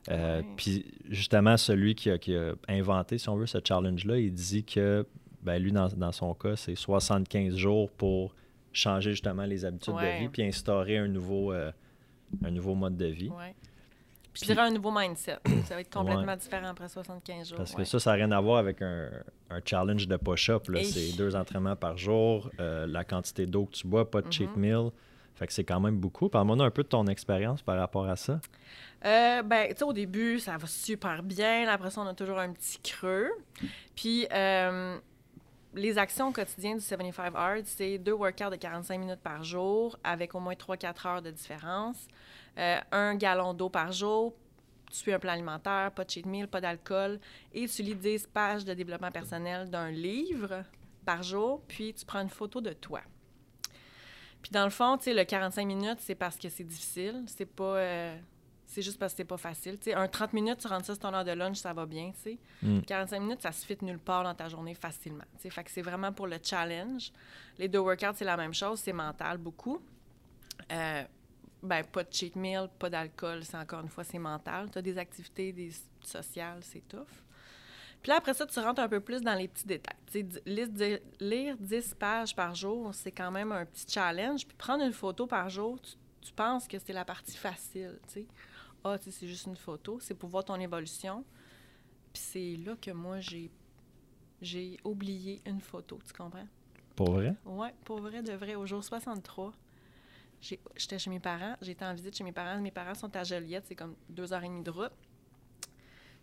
Euh. 0.08 0.42
Puis 0.56 0.86
justement, 1.08 1.56
celui 1.56 1.94
qui 1.94 2.10
a, 2.10 2.18
qui 2.18 2.34
a 2.34 2.54
inventé, 2.68 3.18
si 3.18 3.28
on 3.28 3.36
veut, 3.36 3.46
ce 3.46 3.58
challenge-là, 3.62 4.18
il 4.18 4.32
dit 4.32 4.64
que 4.64 5.06
ben, 5.42 5.58
lui, 5.62 5.72
dans, 5.72 5.88
dans 5.88 6.12
son 6.12 6.34
cas, 6.34 6.56
c'est 6.56 6.74
75 6.74 7.56
jours 7.56 7.90
pour 7.90 8.34
changer 8.72 9.10
justement 9.12 9.44
les 9.44 9.64
habitudes 9.64 9.94
Ouais. 9.94 10.14
de 10.16 10.20
vie 10.22 10.28
puis 10.28 10.42
instaurer 10.42 10.98
un 10.98 11.08
nouveau, 11.08 11.52
euh, 11.52 11.70
un 12.44 12.50
nouveau 12.50 12.74
mode 12.74 12.96
de 12.96 13.06
vie. 13.06 13.28
Ouais. 13.30 13.54
Puis 14.32 14.42
je 14.42 14.52
dirais 14.52 14.68
un 14.68 14.70
nouveau 14.70 14.92
mindset. 14.92 15.38
Ça 15.64 15.74
va 15.74 15.80
être 15.80 15.92
complètement 15.92 16.36
différent 16.36 16.68
après 16.68 16.88
75 16.88 17.48
jours. 17.48 17.56
Parce 17.58 17.74
que 17.74 17.82
ça, 17.84 17.98
ça 17.98 18.10
n'a 18.10 18.16
rien 18.16 18.30
à 18.30 18.40
voir 18.40 18.58
avec 18.58 18.80
un, 18.80 19.10
un 19.50 19.60
challenge 19.64 20.06
de 20.06 20.16
push-up. 20.16 20.68
C'est 20.84 21.16
deux 21.16 21.34
entraînements 21.34 21.74
par 21.74 21.98
jour, 21.98 22.48
euh, 22.60 22.86
la 22.86 23.02
quantité 23.02 23.46
d'eau 23.46 23.66
que 23.66 23.72
tu 23.72 23.88
bois, 23.88 24.08
pas 24.08 24.22
de 24.22 24.30
cheat 24.32 24.48
Mhm. 24.56 24.60
meal. 24.62 24.90
Fait 25.34 25.46
que 25.46 25.52
c'est 25.52 25.64
quand 25.64 25.80
même 25.80 25.96
beaucoup. 25.96 26.28
Parle-moi 26.28 26.64
un 26.64 26.70
peu 26.70 26.82
de 26.82 26.88
ton 26.88 27.06
expérience 27.06 27.62
par 27.62 27.78
rapport 27.78 28.06
à 28.06 28.16
ça. 28.16 28.40
Euh, 29.04 29.42
ben, 29.42 29.68
tu 29.68 29.78
sais, 29.78 29.84
au 29.84 29.92
début, 29.92 30.38
ça 30.38 30.56
va 30.56 30.66
super 30.66 31.22
bien. 31.22 31.66
Après 31.68 31.90
ça, 31.90 32.02
on 32.02 32.06
a 32.06 32.14
toujours 32.14 32.38
un 32.38 32.52
petit 32.52 32.78
creux. 32.80 33.30
Puis, 33.94 34.26
euh, 34.32 34.98
les 35.74 35.98
actions 35.98 36.32
quotidiennes 36.32 36.78
du 36.78 36.84
75 36.84 37.32
Hard, 37.34 37.62
c'est 37.64 37.98
deux 37.98 38.12
workouts 38.12 38.50
de 38.50 38.56
45 38.56 38.98
minutes 38.98 39.20
par 39.20 39.42
jour 39.44 39.98
avec 40.04 40.34
au 40.34 40.40
moins 40.40 40.54
3-4 40.54 41.06
heures 41.06 41.22
de 41.22 41.30
différence. 41.30 42.06
Euh, 42.58 42.78
un 42.92 43.14
gallon 43.14 43.54
d'eau 43.54 43.68
par 43.68 43.92
jour. 43.92 44.34
Tu 44.90 44.96
suis 44.96 45.12
un 45.12 45.20
plan 45.20 45.32
alimentaire, 45.32 45.92
pas 45.92 46.04
de 46.04 46.10
cheat 46.10 46.26
meal, 46.26 46.48
pas 46.48 46.60
d'alcool. 46.60 47.20
Et 47.54 47.66
tu 47.68 47.82
lis 47.82 47.94
10 47.94 48.26
pages 48.26 48.64
de 48.64 48.74
développement 48.74 49.10
personnel 49.10 49.70
d'un 49.70 49.90
livre 49.90 50.64
par 51.06 51.22
jour. 51.22 51.62
Puis, 51.68 51.94
tu 51.94 52.04
prends 52.04 52.20
une 52.20 52.28
photo 52.28 52.60
de 52.60 52.72
toi. 52.72 53.00
Puis, 54.42 54.50
dans 54.52 54.64
le 54.64 54.70
fond, 54.70 54.96
tu 54.96 55.04
sais, 55.04 55.14
le 55.14 55.24
45 55.24 55.66
minutes, 55.66 55.98
c'est 56.00 56.14
parce 56.14 56.36
que 56.36 56.48
c'est 56.48 56.64
difficile. 56.64 57.24
C'est 57.26 57.46
pas... 57.46 57.76
euh, 57.76 58.18
c'est 58.70 58.82
juste 58.82 59.00
parce 59.00 59.12
que 59.12 59.18
c'est 59.18 59.24
pas 59.24 59.36
facile. 59.36 59.78
Tu 59.78 59.90
sais, 59.90 59.94
un 59.94 60.06
30 60.06 60.32
minutes, 60.32 60.58
tu 60.58 60.68
rentres 60.68 60.86
ça 60.86 60.94
sur 60.94 61.00
ton 61.00 61.12
heure 61.12 61.24
de 61.24 61.32
lunch, 61.32 61.56
ça 61.56 61.72
va 61.72 61.86
bien, 61.86 62.12
tu 62.12 62.20
sais. 62.22 62.38
Mm. 62.62 62.82
45 62.82 63.20
minutes, 63.20 63.42
ça 63.42 63.50
se 63.50 63.66
fit 63.66 63.76
nulle 63.82 63.98
part 63.98 64.22
dans 64.22 64.34
ta 64.34 64.48
journée 64.48 64.74
facilement. 64.74 65.24
tu 65.36 65.42
sais. 65.42 65.50
Fait 65.50 65.64
que 65.64 65.70
c'est 65.72 65.82
vraiment 65.82 66.12
pour 66.12 66.28
le 66.28 66.38
challenge. 66.42 67.12
Les 67.58 67.66
deux 67.66 67.80
workouts, 67.80 68.14
c'est 68.14 68.24
la 68.24 68.36
même 68.36 68.54
chose, 68.54 68.78
c'est 68.78 68.92
mental 68.92 69.38
beaucoup. 69.38 69.80
Euh, 70.70 71.02
ben, 71.62 71.82
pas 71.84 72.04
de 72.04 72.12
cheat 72.12 72.36
meal, 72.36 72.68
pas 72.78 72.88
d'alcool, 72.88 73.44
c'est 73.44 73.56
encore 73.56 73.80
une 73.80 73.88
fois, 73.88 74.04
c'est 74.04 74.18
mental. 74.20 74.70
Tu 74.70 74.78
as 74.78 74.82
des 74.82 74.96
activités 74.98 75.52
des 75.52 75.72
sociales, 76.02 76.60
c'est 76.62 76.86
tough. 76.88 77.08
Puis 78.02 78.10
là, 78.10 78.16
après 78.16 78.32
ça, 78.34 78.46
tu 78.46 78.58
rentres 78.60 78.80
un 78.80 78.88
peu 78.88 79.00
plus 79.00 79.20
dans 79.20 79.34
les 79.34 79.46
petits 79.48 79.66
détails. 79.66 79.96
Lire, 80.46 80.68
di- 80.68 80.98
lire 81.20 81.56
10 81.58 81.94
pages 81.94 82.34
par 82.34 82.54
jour, 82.54 82.94
c'est 82.94 83.12
quand 83.12 83.30
même 83.30 83.52
un 83.52 83.66
petit 83.66 83.84
challenge. 83.88 84.46
Puis 84.46 84.56
prendre 84.56 84.82
une 84.84 84.92
photo 84.92 85.26
par 85.26 85.48
jour, 85.50 85.78
tu, 85.80 85.92
tu 86.22 86.32
penses 86.32 86.66
que 86.66 86.78
c'est 86.78 86.92
la 86.94 87.04
partie 87.04 87.36
facile, 87.36 87.98
tu 88.08 88.12
sais. 88.14 88.26
Ah, 88.82 88.96
tu 88.98 89.04
sais, 89.04 89.10
c'est 89.10 89.28
juste 89.28 89.46
une 89.46 89.56
photo, 89.56 89.98
c'est 90.00 90.14
pour 90.14 90.30
voir 90.30 90.44
ton 90.44 90.54
évolution. 90.58 91.24
Puis 92.14 92.22
c'est 92.22 92.56
là 92.64 92.74
que 92.80 92.90
moi, 92.90 93.20
j'ai 93.20 93.50
j'ai 94.42 94.78
oublié 94.84 95.42
une 95.44 95.60
photo, 95.60 95.98
tu 96.06 96.14
comprends? 96.14 96.46
Pour 96.96 97.12
vrai? 97.12 97.34
Ouais, 97.44 97.74
pour 97.84 98.00
vrai, 98.00 98.22
de 98.22 98.32
vrai, 98.32 98.54
au 98.54 98.64
jour 98.64 98.82
63, 98.82 99.52
j'ai- 100.40 100.58
j'étais 100.76 100.98
chez 100.98 101.10
mes 101.10 101.20
parents, 101.20 101.56
j'étais 101.60 101.84
en 101.84 101.92
visite 101.92 102.16
chez 102.16 102.24
mes 102.24 102.32
parents. 102.32 102.58
Mes 102.62 102.70
parents 102.70 102.94
sont 102.94 103.14
à 103.14 103.22
Joliette, 103.22 103.64
c'est 103.66 103.74
comme 103.74 103.94
deux 104.08 104.32
heures 104.32 104.42
et 104.42 104.48
demie 104.48 104.62
de 104.62 104.70
route. 104.70 104.92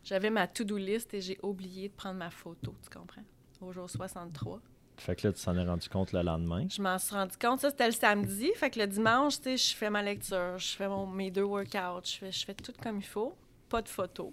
J'avais 0.08 0.30
ma 0.30 0.48
to-do 0.48 0.78
list 0.78 1.14
et 1.14 1.20
j'ai 1.20 1.38
oublié 1.44 1.90
de 1.90 1.94
prendre 1.94 2.16
ma 2.16 2.30
photo, 2.30 2.74
tu 2.82 2.98
comprends? 2.98 3.26
Au 3.60 3.74
jour 3.74 3.90
63. 3.90 4.62
Fait 4.96 5.18
que 5.18 5.28
là, 5.28 5.34
tu 5.34 5.44
t'en 5.44 5.58
es 5.58 5.66
rendu 5.66 5.90
compte 5.90 6.14
le 6.14 6.22
lendemain? 6.22 6.66
Je 6.70 6.82
m'en 6.82 6.98
suis 6.98 7.14
rendu 7.14 7.36
compte, 7.36 7.60
ça 7.60 7.72
c'était 7.72 7.88
le 7.88 7.92
samedi. 7.92 8.50
Fait 8.56 8.70
que 8.70 8.80
le 8.80 8.88
dimanche, 8.88 9.36
tu 9.36 9.44
sais, 9.44 9.58
je 9.58 9.76
fais 9.76 9.90
ma 9.90 10.02
lecture, 10.02 10.58
je 10.58 10.78
fais 10.78 10.88
mon, 10.88 11.08
mes 11.08 11.30
deux 11.30 11.44
workouts, 11.44 12.06
je 12.06 12.18
fais, 12.20 12.32
je 12.32 12.46
fais 12.46 12.54
tout 12.54 12.72
comme 12.82 13.00
il 13.00 13.06
faut, 13.06 13.36
pas 13.68 13.82
de 13.82 13.90
photo. 13.90 14.32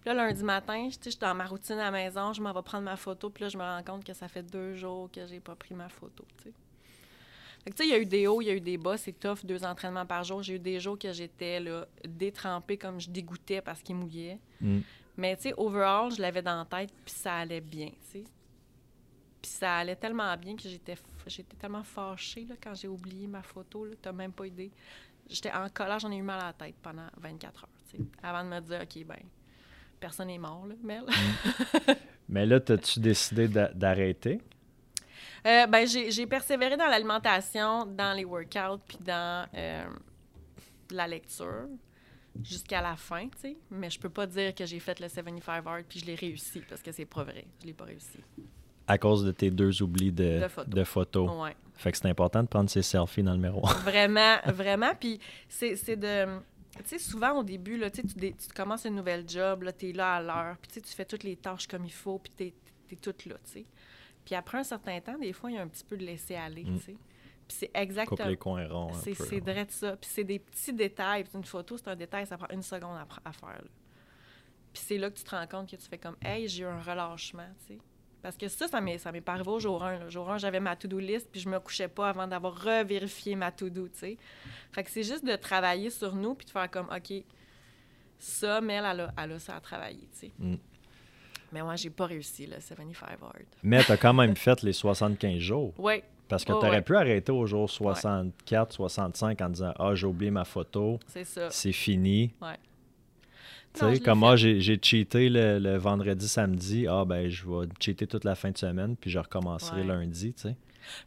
Puis 0.00 0.10
là, 0.10 0.14
lundi 0.14 0.44
matin, 0.44 0.88
je 0.88 1.10
suis 1.10 1.18
dans 1.18 1.34
ma 1.34 1.46
routine 1.46 1.80
à 1.80 1.90
la 1.90 1.90
maison, 1.90 2.32
je 2.32 2.40
m'en 2.40 2.52
vais 2.52 2.62
prendre 2.62 2.84
ma 2.84 2.96
photo, 2.96 3.30
puis 3.30 3.42
là, 3.42 3.48
je 3.48 3.58
me 3.58 3.64
rends 3.64 3.82
compte 3.82 4.04
que 4.04 4.12
ça 4.12 4.28
fait 4.28 4.44
deux 4.44 4.76
jours 4.76 5.10
que 5.10 5.26
j'ai 5.26 5.40
pas 5.40 5.56
pris 5.56 5.74
ma 5.74 5.88
photo, 5.88 6.24
tu 6.36 6.44
sais. 6.44 6.52
Tu 7.66 7.72
sais, 7.76 7.84
il 7.86 7.90
y 7.90 7.94
a 7.94 7.98
eu 7.98 8.04
des 8.06 8.26
hauts, 8.26 8.42
il 8.42 8.46
y 8.46 8.50
a 8.50 8.54
eu 8.54 8.60
des 8.60 8.76
bas. 8.76 8.96
C'est 8.98 9.18
tough, 9.18 9.44
deux 9.44 9.64
entraînements 9.64 10.04
par 10.04 10.22
jour. 10.22 10.42
J'ai 10.42 10.56
eu 10.56 10.58
des 10.58 10.80
jours 10.80 10.98
que 10.98 11.12
j'étais 11.12 11.60
là, 11.60 11.86
détrempée 12.06 12.76
comme 12.76 13.00
je 13.00 13.08
dégoûtais 13.08 13.62
parce 13.62 13.82
qu'il 13.82 13.96
mouillait. 13.96 14.38
Mm. 14.60 14.80
Mais, 15.16 15.36
tu 15.36 15.44
sais, 15.44 15.54
overall, 15.56 16.10
je 16.10 16.20
l'avais 16.20 16.42
dans 16.42 16.58
la 16.58 16.64
tête, 16.64 16.92
puis 17.04 17.14
ça 17.14 17.36
allait 17.36 17.60
bien, 17.60 17.88
tu 17.88 18.18
sais. 18.20 18.24
Puis 19.40 19.50
ça 19.50 19.76
allait 19.76 19.96
tellement 19.96 20.36
bien 20.36 20.56
que 20.56 20.62
j'étais, 20.68 20.96
j'étais 21.26 21.56
tellement 21.56 21.84
fâchée 21.84 22.46
là, 22.48 22.54
quand 22.62 22.74
j'ai 22.74 22.88
oublié 22.88 23.26
ma 23.26 23.42
photo. 23.42 23.84
Là, 23.84 23.92
t'as 24.00 24.12
même 24.12 24.32
pas 24.32 24.46
idée. 24.46 24.70
J'étais 25.28 25.52
en 25.52 25.68
colère, 25.68 25.98
j'en 25.98 26.10
ai 26.10 26.16
eu 26.16 26.22
mal 26.22 26.40
à 26.40 26.46
la 26.46 26.52
tête 26.52 26.74
pendant 26.82 27.06
24 27.18 27.64
heures, 27.64 27.68
tu 27.90 27.96
sais, 27.96 28.04
avant 28.22 28.44
de 28.44 28.48
me 28.48 28.60
dire, 28.60 28.80
OK, 28.82 29.06
ben, 29.06 29.18
personne 30.00 30.26
n'est 30.26 30.38
mort, 30.38 30.66
là, 30.66 30.74
Mel. 30.82 31.04
Mais 32.28 32.44
là, 32.44 32.56
as-tu 32.56 33.00
décidé 33.00 33.48
d'a- 33.48 33.72
d'arrêter? 33.72 34.40
Euh, 35.46 35.66
ben, 35.66 35.86
j'ai, 35.86 36.26
persévéré 36.26 36.76
dans 36.76 36.86
l'alimentation, 36.86 37.84
dans 37.86 38.16
les 38.16 38.24
workouts, 38.24 38.80
puis 38.86 38.98
dans 39.00 39.46
euh, 39.54 39.84
la 40.90 41.06
lecture 41.06 41.68
jusqu'à 42.42 42.80
la 42.80 42.96
fin, 42.96 43.28
tu 43.28 43.38
sais. 43.40 43.56
Mais 43.70 43.90
je 43.90 43.98
peux 43.98 44.08
pas 44.08 44.26
dire 44.26 44.54
que 44.54 44.66
j'ai 44.66 44.80
fait 44.80 44.98
le 45.00 45.08
75 45.08 45.62
hard 45.66 45.84
puis 45.88 46.00
je 46.00 46.06
l'ai 46.06 46.14
réussi 46.14 46.62
parce 46.68 46.82
que 46.82 46.92
c'est 46.92 47.04
pas 47.04 47.22
vrai. 47.22 47.44
Je 47.60 47.66
l'ai 47.66 47.72
pas 47.72 47.84
réussi. 47.84 48.18
À 48.86 48.98
cause 48.98 49.24
de 49.24 49.32
tes 49.32 49.50
deux 49.50 49.82
oublis 49.82 50.12
de, 50.12 50.40
De 50.40 50.48
photos. 50.48 50.74
de 50.74 50.84
photos. 50.84 51.42
Ouais. 51.42 51.56
Fait 51.74 51.92
que 51.92 51.98
c'est 51.98 52.08
important 52.08 52.42
de 52.42 52.48
prendre 52.48 52.68
ses 52.68 52.82
selfies 52.82 53.22
dans 53.22 53.32
le 53.32 53.38
miroir. 53.38 53.78
Vraiment, 53.84 54.36
vraiment. 54.46 54.92
Puis 54.98 55.18
c'est, 55.48 55.96
de. 55.96 56.26
Tu 56.78 56.82
sais, 56.84 56.98
souvent 56.98 57.38
au 57.38 57.42
début, 57.42 57.76
là, 57.76 57.90
tu, 57.90 58.02
tu, 58.04 58.34
commences 58.54 58.84
une 58.84 58.96
nouvelle 58.96 59.28
job, 59.28 59.64
tu 59.78 59.90
es 59.90 59.92
là 59.92 60.16
à 60.16 60.20
l'heure, 60.20 60.56
puis 60.60 60.82
tu 60.82 60.92
fais 60.92 61.04
toutes 61.04 61.22
les 61.22 61.36
tâches 61.36 61.66
comme 61.66 61.84
il 61.84 61.92
faut, 61.92 62.18
puis 62.18 62.32
tu 62.36 62.44
es, 62.94 62.96
toute 62.96 63.26
là, 63.26 63.36
tu 63.44 63.52
sais. 63.52 63.64
Puis 64.24 64.34
après 64.34 64.58
un 64.58 64.64
certain 64.64 65.00
temps, 65.00 65.18
des 65.18 65.32
fois, 65.32 65.50
il 65.50 65.54
y 65.56 65.58
a 65.58 65.62
un 65.62 65.68
petit 65.68 65.84
peu 65.84 65.96
de 65.96 66.04
laisser 66.04 66.34
aller, 66.34 66.64
Mm. 66.64 66.78
tu 66.78 66.84
sais. 66.84 66.96
Puis 67.46 67.56
c'est 67.60 67.70
exactement. 67.74 68.26
les 68.28 68.36
coins 68.38 68.66
ronds. 68.66 68.92
C'est 68.94 69.40
vrai 69.40 69.66
de 69.66 69.70
ça. 69.70 69.96
Puis 69.96 70.10
c'est 70.12 70.24
des 70.24 70.38
petits 70.38 70.72
détails. 70.72 71.24
Puis 71.24 71.32
une 71.36 71.44
photo, 71.44 71.76
c'est 71.76 71.88
un 71.88 71.96
détail, 71.96 72.26
ça 72.26 72.38
prend 72.38 72.48
une 72.50 72.62
seconde 72.62 72.96
à, 73.24 73.32
faire. 73.32 73.48
là. 73.48 73.68
Puis 74.72 74.82
c'est 74.86 74.96
là 74.98 75.10
que 75.10 75.16
tu 75.18 75.24
te 75.24 75.30
rends 75.30 75.46
compte 75.46 75.70
que 75.70 75.76
tu 75.76 75.86
fais 75.86 75.98
comme, 75.98 76.16
hey, 76.22 76.48
j'ai 76.48 76.62
eu 76.62 76.66
un 76.66 76.80
relâchement, 76.80 77.46
tu 77.66 77.74
sais. 77.74 77.80
Parce 78.22 78.38
que 78.38 78.48
ça, 78.48 78.66
ça 78.66 78.80
m'est, 78.80 78.96
ça 78.96 79.12
m'est 79.12 79.20
pas 79.20 79.34
arrivé 79.34 79.50
au 79.50 79.60
jour 79.60 79.84
1. 79.84 79.98
Là. 79.98 80.08
Jour 80.08 80.30
1, 80.30 80.38
j'avais 80.38 80.58
ma 80.58 80.74
to-do 80.74 80.98
list, 80.98 81.28
puis 81.30 81.42
je 81.42 81.48
me 81.50 81.60
couchais 81.60 81.88
pas 81.88 82.08
avant 82.08 82.26
d'avoir 82.26 82.54
revérifié 82.64 83.36
ma 83.36 83.52
to-do, 83.52 83.88
tu 83.88 83.98
sais. 83.98 84.18
Fait 84.72 84.82
que 84.82 84.90
c'est 84.90 85.02
juste 85.02 85.26
de 85.26 85.36
travailler 85.36 85.90
sur 85.90 86.14
nous, 86.16 86.34
puis 86.34 86.46
de 86.46 86.50
faire 86.50 86.70
comme, 86.70 86.88
OK, 86.88 87.22
ça, 88.18 88.62
mais 88.62 88.74
elle, 88.74 88.86
elle 88.86 89.00
a, 89.00 89.14
elle 89.18 89.32
a 89.32 89.38
ça 89.38 89.56
à 89.56 89.60
travailler, 89.60 90.08
tu 90.14 90.20
sais. 90.20 90.32
Mm. 90.38 90.54
Mais 91.54 91.62
moi, 91.62 91.76
j'ai 91.76 91.88
pas 91.90 92.06
réussi, 92.06 92.46
le 92.46 92.60
75 92.60 93.08
hard. 93.22 93.32
Mais 93.62 93.82
tu 93.84 93.92
as 93.92 93.96
quand 93.96 94.12
même 94.12 94.34
fait 94.36 94.60
les 94.62 94.72
75 94.72 95.38
jours. 95.38 95.72
Oui, 95.78 96.02
Parce 96.28 96.44
que 96.44 96.52
Oh, 96.52 96.58
tu 96.58 96.66
aurais 96.66 96.76
ouais. 96.78 96.82
pu 96.82 96.96
arrêter 96.96 97.30
au 97.30 97.46
jour 97.46 97.70
64, 97.70 98.72
65 98.72 99.40
en 99.40 99.48
disant 99.50 99.72
Ah, 99.78 99.94
j'ai 99.94 100.06
oublié 100.08 100.32
ma 100.32 100.44
photo, 100.44 100.98
c'est 101.06 101.24
ça. 101.24 101.48
c'est 101.50 101.70
fini. 101.72 102.34
Ouais. 102.42 102.58
Tu 103.72 103.80
sais, 103.80 104.00
comme 104.00 104.18
moi, 104.20 104.34
j'ai 104.36 104.78
cheaté 104.82 105.28
le, 105.28 105.58
le 105.60 105.76
vendredi, 105.78 106.28
samedi. 106.28 106.86
Ah, 106.88 107.04
ben, 107.04 107.28
je 107.28 107.44
vais 107.44 107.66
cheater 107.80 108.06
toute 108.06 108.24
la 108.24 108.34
fin 108.34 108.50
de 108.50 108.58
semaine, 108.58 108.96
puis 108.96 109.10
je 109.10 109.18
recommencerai 109.18 109.82
lundi, 109.84 110.32
tu 110.34 110.42
sais. 110.42 110.56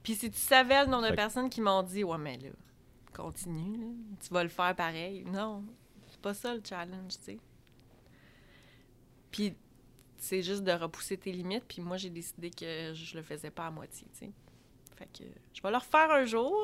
Puis 0.01 0.15
si 0.15 0.31
tu 0.31 0.37
savais 0.39 0.83
le 0.85 0.89
nombre 0.89 1.03
de 1.03 1.09
Fait 1.09 1.15
personnes 1.15 1.49
qui 1.49 1.61
m'ont 1.61 1.83
dit 1.83 2.03
Ouais, 2.03 2.17
mais 2.17 2.37
là, 2.37 2.49
continue, 3.13 3.77
là, 3.77 3.87
tu 4.25 4.33
vas 4.33 4.43
le 4.43 4.49
faire 4.49 4.75
pareil. 4.75 5.23
Non, 5.31 5.63
c'est 6.09 6.19
pas 6.21 6.33
ça 6.33 6.53
le 6.55 6.61
challenge, 6.67 7.13
tu 7.19 7.23
sais. 7.25 7.37
Puis 9.31 9.53
c'est 10.17 10.41
juste 10.41 10.63
de 10.63 10.71
repousser 10.71 11.17
tes 11.17 11.31
limites. 11.31 11.63
Puis 11.67 11.81
moi, 11.81 11.97
j'ai 11.97 12.09
décidé 12.09 12.49
que 12.49 12.93
je 12.93 13.15
le 13.15 13.23
faisais 13.23 13.49
pas 13.51 13.67
à 13.67 13.71
moitié, 13.71 14.07
tu 14.13 14.25
sais. 14.25 14.31
Fait 14.97 15.05
que 15.05 15.23
je 15.53 15.61
vais 15.61 15.69
le 15.69 15.77
refaire 15.77 16.09
un 16.11 16.25
jour. 16.25 16.55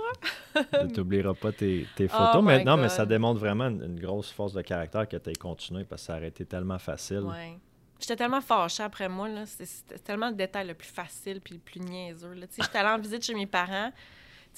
Tu 0.56 0.98
n'oublieras 1.00 1.34
pas 1.36 1.52
tes, 1.52 1.88
tes 1.96 2.06
Oh 2.06 2.18
photos. 2.18 2.44
my 2.44 2.64
mais 2.82 2.90
ça 2.90 3.06
démontre 3.06 3.40
vraiment 3.40 3.68
une, 3.68 3.84
une 3.84 4.00
grosse 4.00 4.32
force 4.32 4.54
de 4.54 4.62
caractère 4.62 5.08
que 5.08 5.18
tu 5.18 5.30
aies 5.30 5.36
continué 5.36 5.84
parce 5.84 6.02
que 6.02 6.06
ça 6.08 6.18
aurait 6.18 6.28
été 6.30 6.46
tellement 6.46 6.80
facile. 6.80 7.20
Ouais. 7.22 7.58
J'étais 8.00 8.16
tellement 8.16 8.42
fâchée 8.42 8.84
après 8.84 9.08
moi, 9.08 9.30
C'était 9.46 9.98
tellement 10.00 10.30
le 10.30 10.36
détail 10.36 10.68
le 10.68 10.74
plus 10.74 10.88
facile 10.90 11.42
puis 11.42 11.54
le 11.56 11.60
plus 11.60 11.80
niaiseux, 11.80 12.34
j'étais 12.36 12.78
allée 12.78 12.90
en 12.90 13.00
visite 13.00 13.24
chez 13.24 13.34
mes 13.36 13.46
parents. 13.48 13.92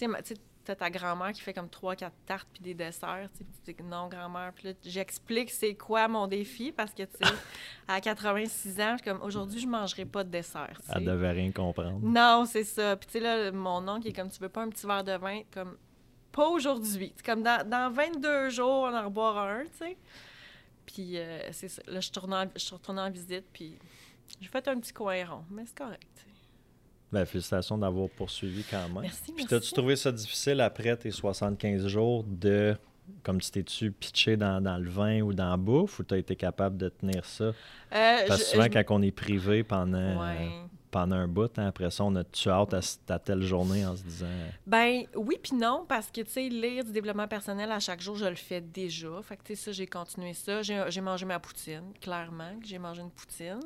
Ma- 0.07 0.19
t'as 0.65 0.75
ta 0.75 0.89
grand-mère 0.89 1.31
qui 1.31 1.41
fait 1.41 1.53
comme 1.53 1.69
trois, 1.69 1.95
quatre 1.95 2.15
tartes 2.25 2.47
puis 2.51 2.61
des 2.61 2.73
desserts, 2.73 3.29
tu 3.37 3.73
dis 3.73 3.83
non, 3.83 4.07
grand-mère. 4.07 4.51
Puis 4.53 4.67
là, 4.69 4.73
j'explique 4.83 5.51
c'est 5.51 5.75
quoi 5.75 6.07
mon 6.07 6.27
défi 6.27 6.71
parce 6.71 6.91
que, 6.93 7.03
tu 7.03 7.11
sais, 7.25 7.33
à 7.87 8.01
86 8.01 8.81
ans, 8.81 8.97
suis 8.97 9.05
comme 9.09 9.21
aujourd'hui, 9.21 9.59
je 9.59 9.67
mangerai 9.67 10.05
pas 10.05 10.23
de 10.23 10.29
dessert, 10.29 10.73
tu 10.81 10.87
sais. 10.87 10.93
Elle 10.95 11.05
devait 11.05 11.31
rien 11.31 11.51
comprendre. 11.51 11.99
Non, 12.01 12.45
c'est 12.45 12.63
ça. 12.63 12.95
Puis 12.97 13.07
tu 13.07 13.13
sais, 13.13 13.19
là, 13.19 13.51
mon 13.51 13.87
oncle, 13.87 14.07
il 14.07 14.09
est 14.09 14.13
comme, 14.13 14.29
tu 14.29 14.39
veux 14.39 14.49
pas 14.49 14.63
un 14.63 14.69
petit 14.69 14.85
verre 14.87 15.03
de 15.03 15.13
vin? 15.13 15.41
Comme, 15.53 15.77
pas 16.31 16.47
aujourd'hui. 16.49 17.13
C'est 17.15 17.25
comme, 17.25 17.43
dans, 17.43 17.67
dans 17.67 17.91
22 17.91 18.49
jours, 18.49 18.83
on 18.91 18.95
en 18.95 19.05
reboire 19.05 19.37
un, 19.37 19.63
tu 19.63 19.69
sais. 19.77 19.97
Puis 20.85 21.17
euh, 21.17 21.51
c'est 21.51 21.67
ça. 21.69 21.81
Là, 21.87 21.99
je, 21.99 22.11
tourne 22.11 22.33
en- 22.33 22.49
je 22.55 22.59
suis 22.59 22.73
retournée 22.75 23.01
en 23.01 23.09
visite, 23.11 23.45
puis 23.53 23.77
j'ai 24.41 24.47
fait 24.47 24.67
un 24.67 24.79
petit 24.79 24.93
coin 24.93 25.25
rond. 25.25 25.43
Mais 25.49 25.63
c'est 25.65 25.77
correct. 25.77 26.24
Ben, 27.11 27.25
félicitations 27.25 27.77
d'avoir 27.77 28.09
poursuivi 28.09 28.63
quand 28.69 28.89
même. 28.89 29.03
Merci, 29.03 29.31
Puis 29.35 29.45
t'as-tu 29.45 29.71
trouvé 29.73 29.95
ça 29.95 30.11
difficile 30.11 30.59
après 30.61 30.97
tes 30.97 31.11
75 31.11 31.87
jours 31.87 32.23
de, 32.27 32.75
comme 33.23 33.39
tu 33.39 33.51
t'es-tu 33.51 33.91
pitché 33.91 34.35
dans, 34.37 34.59
dans 34.61 34.77
le 34.77 34.89
vin 34.89 35.21
ou 35.21 35.33
dans 35.33 35.49
la 35.51 35.57
bouffe, 35.57 35.99
ou 35.99 36.03
t'as 36.03 36.17
été 36.17 36.35
capable 36.35 36.77
de 36.77 36.89
tenir 36.89 37.23
ça? 37.23 37.45
Euh, 37.45 37.53
Parce 38.27 38.41
que 38.43 38.49
souvent, 38.49 38.63
je- 38.65 38.69
quand 38.69 38.83
on 38.89 39.01
est 39.01 39.11
privé 39.11 39.63
pendant, 39.63 40.19
Ouais. 40.19 40.49
pendant 40.91 41.15
un 41.15 41.27
bout, 41.27 41.57
hein, 41.59 41.67
après 41.67 41.89
ça, 41.91 42.03
on 42.03 42.15
a 42.15 42.23
tu 42.23 42.49
hâte 42.49 42.73
à, 42.73 42.79
à 43.13 43.19
telle 43.19 43.41
journée 43.43 43.85
en 43.85 43.95
se 43.95 44.03
disant... 44.03 44.25
Ben 44.65 45.03
oui 45.15 45.37
puis 45.41 45.55
non, 45.55 45.85
parce 45.87 46.09
que, 46.09 46.21
tu 46.21 46.31
sais, 46.31 46.49
lire 46.49 46.83
du 46.83 46.91
développement 46.91 47.27
personnel 47.27 47.71
à 47.71 47.79
chaque 47.79 48.01
jour, 48.01 48.15
je 48.15 48.25
le 48.25 48.35
fais 48.35 48.61
déjà. 48.61 49.09
Fait 49.21 49.37
que, 49.37 49.43
tu 49.43 49.55
sais, 49.55 49.61
ça, 49.65 49.71
j'ai 49.73 49.87
continué 49.87 50.33
ça. 50.33 50.61
J'ai 50.63 50.83
j'ai 50.89 51.01
mangé 51.01 51.25
ma 51.25 51.39
poutine, 51.39 51.93
clairement, 52.01 52.57
que 52.61 52.67
j'ai 52.67 52.79
mangé 52.79 53.01
une 53.01 53.11
poutine. 53.11 53.59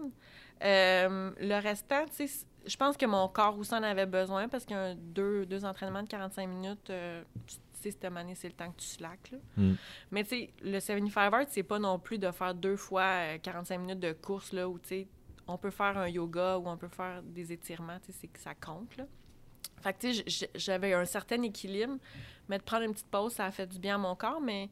Euh, 0.64 1.32
le 1.40 1.62
restant, 1.62 2.06
tu 2.08 2.28
sais, 2.28 2.46
je 2.66 2.76
pense 2.76 2.98
que 2.98 3.06
mon 3.06 3.28
corps 3.30 3.58
aussi 3.58 3.74
en 3.74 3.84
avait 3.84 4.06
besoin 4.06 4.48
parce 4.50 4.66
qu'il 4.66 4.76
y 4.76 4.80
a 4.80 4.84
un- 4.84 4.96
deux, 4.96 5.46
deux 5.46 5.64
entraînements 5.66 6.04
de 6.04 6.08
45 6.10 6.48
minutes. 6.48 6.90
euh, 6.90 7.24
tu 7.48 7.56
sais, 7.74 7.92
cette 7.92 8.04
année, 8.06 8.36
c'est 8.36 8.50
le 8.50 8.54
temps 8.56 8.70
que 8.72 8.78
tu 8.82 8.88
slack, 8.88 9.32
là. 9.32 9.38
Hmm. 9.56 9.76
Mais, 10.12 10.24
tu 10.24 10.30
sais, 10.32 10.50
le 10.62 10.80
75 10.82 11.34
Hard, 11.34 11.48
c'est 11.50 11.64
pas 11.64 11.80
non 11.80 11.98
plus 11.98 12.18
de 12.18 12.30
faire 12.32 12.54
deux 12.54 12.76
fois 12.76 13.04
euh, 13.04 13.38
45 13.38 13.78
minutes 13.78 14.00
de 14.02 14.12
course, 14.12 14.52
là, 14.52 14.68
où, 14.68 14.78
tu 14.80 14.88
sais, 14.90 15.08
on 15.48 15.58
peut 15.58 15.70
faire 15.72 15.98
un 15.98 16.08
yoga 16.10 16.58
ou 16.58 16.68
on 16.68 16.76
peut 16.78 16.90
faire 16.90 17.22
des 17.24 17.54
étirements, 17.54 17.98
tu 18.06 18.12
sais, 18.12 18.18
c'est 18.22 18.28
que 18.28 18.40
ça 18.40 18.54
compte, 18.54 18.98
là. 18.98 19.06
Fait 19.82 19.94
que, 19.94 20.00
tu 20.00 20.30
sais, 20.30 20.50
j'avais 20.56 20.94
un 20.94 21.06
certain 21.06 21.42
équilibre, 21.42 21.96
mais 22.50 22.58
de 22.58 22.64
prendre 22.64 22.84
une 22.84 22.92
petite 22.92 23.08
pause, 23.10 23.32
ça 23.32 23.46
a 23.46 23.52
fait 23.52 23.66
du 23.66 23.80
bien 23.80 23.96
à 23.96 23.98
mon 23.98 24.14
corps, 24.14 24.42
mais 24.42 24.70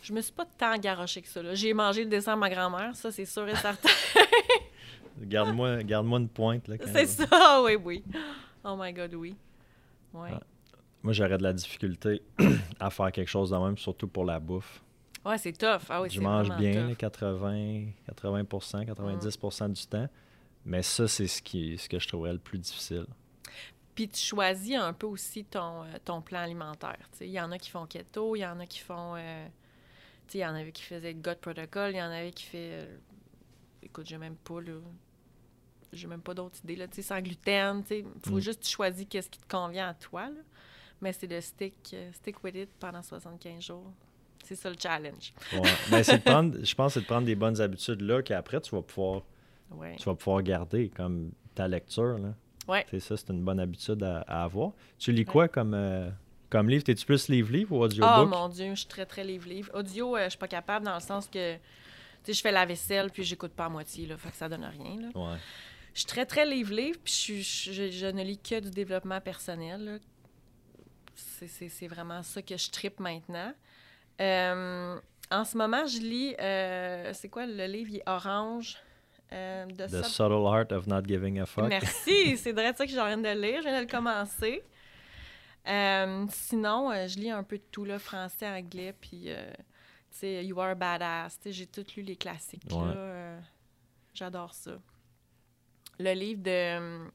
je 0.00 0.14
me 0.14 0.22
suis 0.22 0.32
pas 0.32 0.46
tant 0.46 0.74
garochée 0.78 1.20
que 1.20 1.28
ça. 1.28 1.42
J'ai 1.54 1.74
mangé 1.74 2.02
le 2.04 2.08
dessert 2.08 2.34
de 2.34 2.40
ma 2.40 2.48
grand-mère, 2.48 2.96
ça, 2.96 3.12
c'est 3.12 3.26
sûr 3.26 3.46
et 3.46 3.54
certain. 3.56 3.90
Garde-moi 5.22 5.82
garde-moi 5.82 6.20
une 6.20 6.28
pointe. 6.28 6.70
C'est 6.86 7.06
ça, 7.06 7.62
oui, 7.64 7.76
oui. 7.76 8.04
Oh 8.64 8.76
my 8.78 8.92
God, 8.92 9.14
oui. 9.14 9.36
Ouais. 10.12 10.30
Ah. 10.32 10.40
Moi, 11.02 11.12
j'aurais 11.12 11.38
de 11.38 11.42
la 11.42 11.52
difficulté 11.52 12.22
à 12.80 12.90
faire 12.90 13.12
quelque 13.12 13.28
chose 13.28 13.50
de 13.50 13.56
même, 13.56 13.78
surtout 13.78 14.08
pour 14.08 14.24
la 14.24 14.40
bouffe. 14.40 14.82
Ouais, 15.24 15.38
c'est 15.38 15.52
tough. 15.52 15.82
Ah 15.88 16.02
oui, 16.02 16.10
je 16.10 16.20
mange 16.20 16.48
bien, 16.56 16.72
tough. 16.72 16.84
Mm. 16.84 16.88
là, 16.88 16.94
80, 16.94 17.84
80 18.06 18.42
90% 18.84 19.72
du 19.72 19.86
temps. 19.86 20.08
Mais 20.64 20.82
ça, 20.82 21.08
c'est 21.08 21.26
ce, 21.26 21.40
qui, 21.40 21.78
ce 21.78 21.88
que 21.88 21.98
je 21.98 22.08
trouverais 22.08 22.32
le 22.32 22.38
plus 22.38 22.58
difficile. 22.58 23.06
Puis 23.94 24.08
tu 24.08 24.20
choisis 24.20 24.76
un 24.76 24.92
peu 24.92 25.06
aussi 25.06 25.44
ton, 25.44 25.82
euh, 25.82 25.86
ton 26.04 26.20
plan 26.20 26.40
alimentaire. 26.40 26.98
Il 27.20 27.30
y 27.30 27.40
en 27.40 27.50
a 27.50 27.58
qui 27.58 27.70
font 27.70 27.86
keto, 27.86 28.36
il 28.36 28.40
y 28.40 28.46
en 28.46 28.60
a 28.60 28.66
qui 28.66 28.78
font... 28.78 29.14
euh, 29.16 29.46
il 30.34 30.40
y 30.40 30.46
en 30.46 30.54
avait 30.54 30.72
qui 30.72 30.82
faisaient 30.82 31.14
gut 31.14 31.36
protocol, 31.40 31.92
il 31.92 31.96
y 31.96 32.02
en 32.02 32.10
avait 32.10 32.30
qui 32.30 32.44
fait... 32.44 32.70
euh, 32.72 32.96
écoute, 33.82 34.06
j'ai 34.06 34.18
même 34.18 34.36
pas, 34.36 34.60
là... 34.60 34.74
J'ai 35.92 36.06
même 36.06 36.20
pas 36.20 36.34
d'autres 36.34 36.58
idées, 36.64 36.76
là. 36.76 36.86
Tu 36.88 36.96
sais, 36.96 37.02
sans 37.02 37.20
gluten, 37.20 37.82
tu 37.82 37.88
sais. 37.88 38.04
faut 38.26 38.36
Mm. 38.36 38.40
juste 38.40 38.60
que 38.60 38.64
tu 38.66 38.70
choisis 38.72 39.06
qu'est-ce 39.08 39.30
qui 39.30 39.38
te 39.38 39.48
convient 39.48 39.88
à 39.88 39.94
toi, 39.94 40.26
là. 40.26 40.40
Mais 41.00 41.12
c'est 41.12 41.26
de 41.28 41.40
stick, 41.40 41.74
euh, 41.94 42.10
stick 42.12 42.42
with 42.42 42.56
it 42.56 42.68
pendant 42.80 43.02
75 43.02 43.62
jours. 43.62 43.92
C'est 44.44 44.56
ça 44.56 44.68
le 44.70 44.76
challenge. 44.80 45.32
Ouais. 45.52 46.02
C'est 46.04 46.18
de 46.18 46.22
prendre, 46.22 46.56
je 46.64 46.74
pense 46.74 46.94
que 46.94 47.00
c'est 47.00 47.04
de 47.04 47.06
prendre 47.06 47.26
des 47.26 47.34
bonnes 47.34 47.60
habitudes 47.60 48.00
là 48.02 48.22
qu'après, 48.22 48.60
tu 48.60 48.74
vas 48.74 48.82
pouvoir 48.82 49.22
Ouais. 49.70 49.96
tu 49.96 50.04
vas 50.04 50.14
pouvoir 50.14 50.42
garder, 50.42 50.88
comme 50.88 51.30
ta 51.54 51.68
lecture. 51.68 52.18
Là. 52.18 52.34
Ouais. 52.66 52.86
C'est 52.90 53.00
ça, 53.00 53.16
c'est 53.16 53.28
une 53.30 53.42
bonne 53.44 53.60
habitude 53.60 54.02
à, 54.02 54.20
à 54.22 54.44
avoir. 54.44 54.72
Tu 54.98 55.12
lis 55.12 55.24
quoi 55.24 55.46
comme, 55.48 55.74
euh, 55.74 56.08
comme 56.50 56.68
livre? 56.70 56.84
T'es-tu 56.84 57.04
plus 57.04 57.28
livre-livre 57.28 57.72
ou 57.76 57.82
audiobook? 57.82 58.10
Oh 58.22 58.26
mon 58.26 58.48
Dieu, 58.48 58.70
je 58.70 58.80
suis 58.80 58.86
très, 58.88 59.04
très 59.06 59.24
livre-livre. 59.24 59.70
Audio, 59.74 60.16
euh, 60.16 60.24
je 60.24 60.30
suis 60.30 60.38
pas 60.38 60.48
capable 60.48 60.86
dans 60.86 60.94
le 60.94 61.00
sens 61.00 61.26
que, 61.26 61.54
tu 61.56 61.60
sais, 62.24 62.32
je 62.32 62.40
fais 62.40 62.52
la 62.52 62.64
vaisselle 62.64 63.10
puis 63.10 63.22
j'écoute 63.24 63.52
pas 63.52 63.66
à 63.66 63.68
moitié, 63.68 64.06
là, 64.06 64.16
fait 64.16 64.30
que 64.30 64.36
ça 64.36 64.48
donne 64.48 64.64
rien, 64.64 65.00
là. 65.02 65.08
Je 65.98 66.02
suis 66.02 66.06
très, 66.06 66.26
très 66.26 66.46
livre-livre, 66.46 66.96
puis 67.02 67.12
je, 67.12 67.72
je, 67.72 67.90
je- 67.90 68.06
ne 68.06 68.22
lis 68.22 68.38
que 68.38 68.60
du 68.60 68.70
développement 68.70 69.20
personnel. 69.20 69.84
là. 69.84 69.98
C'est- 71.16 71.48
C'est 71.48 71.68
c'est 71.68 71.88
vraiment 71.88 72.22
ça 72.22 72.40
que 72.40 72.56
je 72.56 72.70
tripe 72.70 73.00
maintenant. 73.00 73.52
Euh, 74.20 74.96
en 75.32 75.44
ce 75.44 75.56
moment, 75.58 75.84
je 75.86 75.98
lis, 75.98 76.36
euh, 76.38 77.10
c'est 77.14 77.28
quoi 77.28 77.46
le 77.46 77.66
livre? 77.66 77.90
Il 77.90 77.96
est 77.96 78.08
orange. 78.08 78.76
Euh, 79.32 79.66
The 79.66 79.88
Sub- 79.88 80.04
Subtle 80.04 80.46
Art 80.46 80.70
of 80.70 80.86
Not 80.86 81.02
Giving 81.08 81.40
a 81.40 81.46
Fuck. 81.46 81.66
Merci, 81.68 82.36
c'est 82.36 82.52
vrai 82.52 82.72
ça 82.76 82.86
que 82.86 82.92
j'ai 82.92 83.00
en 83.00 83.06
train 83.06 83.16
de 83.16 83.28
lire. 83.40 83.58
Je 83.62 83.68
viens 83.68 83.78
de 83.78 83.84
le 83.86 83.90
commencer. 83.90 84.62
Euh, 85.66 86.26
sinon, 86.30 86.92
je 87.08 87.18
lis 87.18 87.30
un 87.30 87.42
peu 87.42 87.58
de 87.58 87.64
tout, 87.72 87.84
là, 87.84 87.98
français, 87.98 88.46
anglais, 88.48 88.94
puis, 89.00 89.24
euh, 89.32 89.50
tu 90.12 90.18
sais, 90.18 90.44
You 90.44 90.60
Are 90.60 90.70
a 90.70 90.74
Badass. 90.76 91.40
J'ai 91.46 91.66
tout 91.66 91.84
lu 91.96 92.04
les 92.04 92.14
classiques, 92.14 92.62
Ouais. 92.70 93.36
J'adore 94.14 94.54
ça. 94.54 94.78
Le 95.98 96.12
livre 96.14 96.42
de 96.42 96.76
um, 96.78 97.10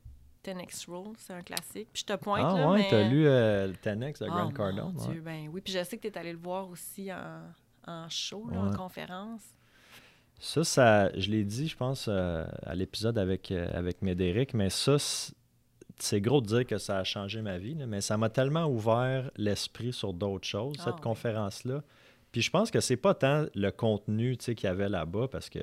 10X 0.46 0.90
Rule, 0.92 1.14
c'est 1.18 1.34
un 1.34 1.42
classique. 1.42 1.88
Puis 1.94 2.04
je 2.08 2.14
te 2.14 2.18
pointe, 2.20 2.46
ah 2.50 2.58
là, 2.58 2.72
ouais, 2.72 2.80
mais... 2.80 2.88
t'as 2.90 3.08
lu 3.08 3.26
euh, 3.28 3.68
le 3.68 3.76
Tenex 3.76 4.20
de 4.20 4.26
Oh, 4.28 4.32
Grant 4.32 4.46
mon 4.46 4.52
Cardone? 4.52 4.96
ouais. 4.98 5.12
Dieu, 5.14 5.22
ben 5.22 5.50
oui. 5.52 5.62
Puis 5.62 5.74
je 5.74 5.84
sais 5.84 5.98
que 5.98 6.02
tu 6.02 6.08
es 6.14 6.18
allé 6.18 6.34
le 6.34 6.38
voir 6.40 6.68
aussi 6.70 7.10
en, 7.14 7.42
en 7.92 8.10
show, 8.10 8.50
là, 8.50 8.62
Ouais. 8.62 8.70
en 8.70 8.74
conférence. 8.74 9.42
Ça, 10.40 10.64
ça, 10.66 11.18
je 11.18 11.30
l'ai 11.30 11.46
dit, 11.46 11.68
je 11.70 11.78
pense, 11.78 12.08
euh, 12.10 12.46
à 12.64 12.76
l'épisode 12.76 13.18
avec, 13.18 13.52
euh, 13.52 13.70
avec 13.74 14.02
Médéric, 14.02 14.54
mais 14.54 14.70
ça, 14.70 14.98
c'est- 15.00 16.20
gros 16.20 16.42
de 16.42 16.48
dire 16.48 16.66
que 16.66 16.78
ça 16.78 16.98
a 16.98 17.04
changé 17.06 17.42
ma 17.42 17.58
vie, 17.58 17.76
là, 17.76 17.86
mais 17.88 18.02
ça 18.02 18.18
m'a 18.18 18.30
tellement 18.30 18.66
ouvert 18.66 19.32
l'esprit 19.38 19.94
sur 19.94 20.14
d'autres 20.14 20.48
choses, 20.48 20.76
Ah 20.80 20.86
cette 20.86 20.96
oui. 20.96 21.02
conférence-là. 21.02 21.82
Puis 22.34 22.42
je 22.42 22.50
pense 22.52 22.72
que 22.72 22.82
c'est 22.82 22.98
pas 22.98 23.14
tant 23.14 23.46
le 23.56 23.70
contenu 23.72 24.36
qu'il 24.36 24.62
y 24.64 24.68
avait 24.68 24.90
là-bas, 24.90 25.28
parce 25.32 25.50
que 25.50 25.60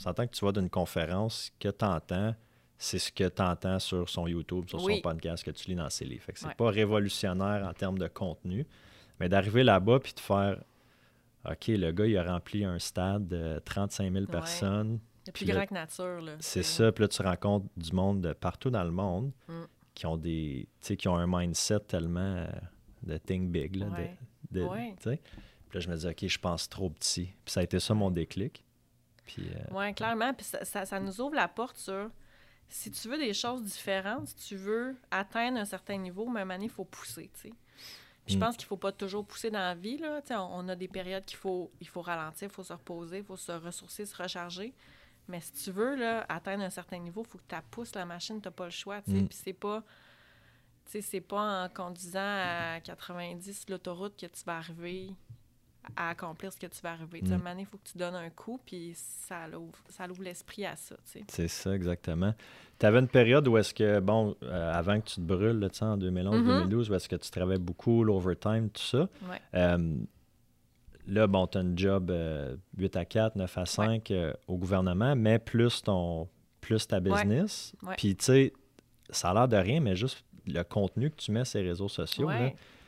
on 0.00 0.02
s'entend 0.04 0.26
que 0.26 0.32
tu 0.34 0.44
vas 0.44 0.52
d'une 0.52 0.70
conférence 0.70 1.52
que 1.60 1.68
tu 1.68 1.84
entends, 1.84 2.34
c'est 2.78 2.98
ce 2.98 3.12
que 3.12 3.28
tu 3.28 3.42
entends 3.42 3.78
sur 3.78 4.08
son 4.08 4.26
YouTube, 4.26 4.66
sur 4.68 4.80
son 4.80 5.00
podcast, 5.02 5.44
que 5.44 5.50
tu 5.50 5.68
lis 5.68 5.74
dans 5.76 5.90
ses 5.90 6.06
livres. 6.06 6.24
Fait 6.24 6.32
que 6.32 6.38
c'est 6.38 6.46
Ouais. 6.46 6.54
pas 6.54 6.70
révolutionnaire 6.70 7.66
en 7.68 7.72
termes 7.74 7.98
de 7.98 8.08
contenu, 8.08 8.66
mais 9.18 9.28
d'arriver 9.28 9.62
là-bas 9.62 10.00
puis 10.00 10.14
de 10.14 10.20
faire 10.20 10.62
OK, 11.50 11.68
le 11.68 11.90
gars, 11.92 12.06
il 12.06 12.16
a 12.18 12.22
rempli 12.24 12.64
un 12.66 12.78
stade 12.78 13.26
de 13.26 13.60
35 13.64 14.12
000 14.12 14.24
Ouais. 14.24 14.30
personnes. 14.30 15.00
C'est 15.24 15.32
Puis 15.32 15.46
plus 15.46 15.54
grand 15.54 15.64
que 15.66 15.72
nature, 15.74 16.20
là. 16.20 16.32
C'est 16.40 16.62
ça. 16.62 16.92
Puis 16.92 17.02
là, 17.02 17.08
tu 17.08 17.22
rencontres 17.22 17.66
du 17.78 17.92
monde 17.92 18.20
de 18.20 18.32
partout 18.34 18.68
dans 18.70 18.84
le 18.84 18.90
monde 18.90 19.32
Mm. 19.48 19.52
qui 19.94 20.06
ont 20.06 20.16
des 20.18 20.68
tu 20.80 20.86
sais, 20.88 20.96
qui 20.98 21.08
ont 21.08 21.16
un 21.16 21.26
mindset 21.26 21.80
tellement 21.80 22.20
euh, 22.20 22.46
de 23.02 23.16
think 23.16 23.50
big. 23.50 23.76
Là, 23.76 23.86
Ouais. 23.86 24.16
de- 24.50 24.62
Ouais. 24.64 24.94
Puis 24.98 25.18
là, 25.74 25.80
je 25.80 25.88
me 25.88 25.96
dis, 25.96 26.06
OK, 26.06 26.26
je 26.26 26.38
pense 26.38 26.68
trop 26.68 26.90
petit. 26.90 27.26
Puis 27.44 27.52
ça 27.52 27.60
a 27.60 27.62
été 27.62 27.78
ça 27.80 27.94
mon 27.94 28.10
déclic. 28.10 28.62
Puis, 29.34 29.48
euh, 29.48 29.58
Oui, 29.72 29.94
clairement. 29.94 30.32
Puis 30.34 30.44
ça, 30.46 30.64
ça- 30.64 30.86
ça 30.86 31.00
nous 31.00 31.20
ouvre 31.20 31.34
la 31.34 31.48
porte 31.48 31.76
sur 31.76 32.10
si 32.68 32.90
tu 32.90 33.08
veux 33.08 33.18
des 33.18 33.34
choses 33.34 33.62
différentes, 33.64 34.28
si 34.28 34.36
tu 34.48 34.56
veux 34.56 34.96
atteindre 35.10 35.58
un 35.58 35.64
certain 35.64 35.96
niveau, 35.96 36.28
même 36.28 36.50
année, 36.50 36.66
il 36.66 36.70
faut 36.70 36.84
pousser, 36.84 37.30
tu 37.34 37.40
sais. 37.48 37.54
Puis 38.24 38.34
je 38.34 38.36
Mm. 38.36 38.40
pense 38.40 38.56
qu'il 38.56 38.66
ne 38.66 38.68
faut 38.68 38.76
pas 38.76 38.92
toujours 38.92 39.26
pousser 39.26 39.50
dans 39.50 39.58
la 39.58 39.74
vie, 39.74 39.98
là. 39.98 40.20
On, 40.30 40.34
on 40.64 40.68
a 40.68 40.76
des 40.76 40.86
périodes 40.88 41.24
qu'il 41.24 41.38
faut, 41.38 41.72
il 41.80 41.88
faut 41.88 42.02
ralentir, 42.02 42.48
il 42.48 42.52
faut 42.54 42.62
se 42.62 42.72
reposer, 42.72 43.18
il 43.18 43.24
faut 43.24 43.36
se 43.36 43.50
ressourcer, 43.52 44.06
se 44.06 44.14
recharger. 44.14 44.72
Mais 45.26 45.40
si 45.40 45.52
tu 45.52 45.70
veux 45.72 45.96
là, 45.96 46.26
atteindre 46.28 46.62
un 46.64 46.70
certain 46.70 46.98
niveau, 46.98 47.22
il 47.26 47.28
faut 47.28 47.38
que 47.38 47.44
tu 47.48 47.56
pousses 47.70 47.94
la 47.94 48.04
machine, 48.04 48.40
tu 48.40 48.46
n'as 48.48 48.52
pas 48.52 48.66
le 48.66 48.70
choix. 48.70 48.98
Mm. 49.06 49.26
Puis 49.26 49.38
c'est 49.42 49.52
pas... 49.52 49.82
C'est 50.86 51.20
pas 51.20 51.64
en 51.64 51.68
conduisant 51.68 52.18
à 52.20 52.80
90 52.82 53.60
sur 53.60 53.70
l'autoroute 53.70 54.16
que 54.20 54.26
tu 54.26 54.42
vas 54.44 54.56
arriver 54.56 55.14
à 55.96 56.10
accomplir 56.10 56.52
ce 56.52 56.58
que 56.58 56.66
tu 56.66 56.80
vas 56.82 56.92
arriver. 56.92 57.22
Mm. 57.22 57.46
à 57.46 57.54
il 57.54 57.66
faut 57.66 57.78
que 57.78 57.88
tu 57.90 57.98
donnes 57.98 58.14
un 58.14 58.30
coup, 58.30 58.60
puis 58.64 58.92
ça 58.94 59.48
l'ouvre, 59.48 59.78
ça 59.88 60.06
l'ouvre 60.06 60.22
l'esprit 60.22 60.66
à 60.66 60.76
ça, 60.76 60.96
c'est 61.04 61.48
ça, 61.48 61.74
exactement. 61.74 62.34
Tu 62.78 62.86
avais 62.86 62.98
une 62.98 63.08
période 63.08 63.46
où 63.48 63.56
est-ce 63.58 63.74
que, 63.74 64.00
bon, 64.00 64.34
euh, 64.42 64.72
avant 64.72 65.00
que 65.00 65.06
tu 65.06 65.16
te 65.16 65.20
brûles, 65.20 65.58
là, 65.58 65.68
en 65.82 65.96
2011-2012, 65.98 66.90
où 66.90 66.94
est-ce 66.94 67.08
que 67.08 67.16
tu 67.16 67.30
travaillais 67.30 67.58
beaucoup, 67.58 68.04
l'overtime, 68.04 68.70
tout 68.70 68.82
ça. 68.82 69.08
Ouais. 69.28 69.40
Euh, 69.54 69.96
là, 71.06 71.26
bon, 71.26 71.46
tu 71.46 71.58
as 71.58 71.60
un 71.60 71.76
job 71.76 72.10
euh, 72.10 72.56
8 72.78 72.96
à 72.96 73.04
4, 73.04 73.36
9 73.36 73.58
à 73.58 73.66
5 73.66 74.10
euh, 74.10 74.32
au 74.48 74.56
gouvernement, 74.56 75.14
mais 75.16 75.38
plus 75.38 75.82
ton 75.82 76.28
plus 76.60 76.86
ta 76.86 77.00
business. 77.00 77.74
Puis, 77.96 78.14
tu 78.16 78.24
sais, 78.24 78.52
ça 79.08 79.30
a 79.30 79.34
l'air 79.34 79.48
de 79.48 79.56
rien, 79.56 79.80
mais 79.80 79.96
juste 79.96 80.24
le 80.46 80.62
contenu 80.62 81.10
que 81.10 81.16
tu 81.16 81.32
mets 81.32 81.44
sur 81.44 81.58
les 81.60 81.68
réseaux 81.68 81.88
sociaux, 81.88 82.28
là, 82.28 82.38
Ouais. 82.38 82.54
c'est- 82.56 82.79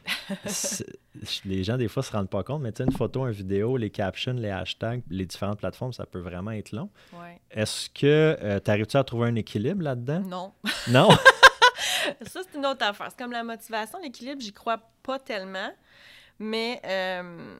les 1.45 1.65
gens, 1.65 1.77
des 1.77 1.89
fois, 1.89 2.03
se 2.03 2.13
rendent 2.13 2.31
pas 2.31 2.43
compte, 2.43 2.63
mais 2.63 2.73
tu 2.73 2.79
sais, 2.79 2.85
une 2.85 2.97
photo, 2.97 3.27
une 3.27 3.33
vidéo, 3.33 3.77
les 3.77 3.91
captions, 3.91 4.35
les 4.35 4.51
hashtags, 4.51 5.03
les 5.11 5.27
différentes 5.27 5.59
plateformes, 5.59 5.93
ça 5.93 6.07
peut 6.07 6.21
vraiment 6.21 6.53
être 6.53 6.73
long. 6.73 6.91
Ouais. 7.13 7.41
Est-ce 7.51 7.91
que 7.91 8.59
tu 8.59 8.71
arrives-tu 8.71 8.97
à 8.97 9.05
trouver 9.05 9.29
un 9.29 9.35
équilibre 9.37 9.83
là-dedans? 9.83 10.21
Non. 10.21 10.53
Non? 10.89 11.09
ça, 12.23 12.41
c'est 12.43 12.59
une 12.59 12.67
autre 12.67 12.85
affaire. 12.85 13.09
C'est 13.11 13.19
comme 13.19 13.33
la 13.33 13.45
motivation, 13.45 13.99
l'équilibre, 14.01 14.41
j'y 14.41 14.53
crois 14.53 14.79
pas 15.03 15.19
tellement. 15.19 15.73
Mais 16.39 16.81
euh, 16.85 17.57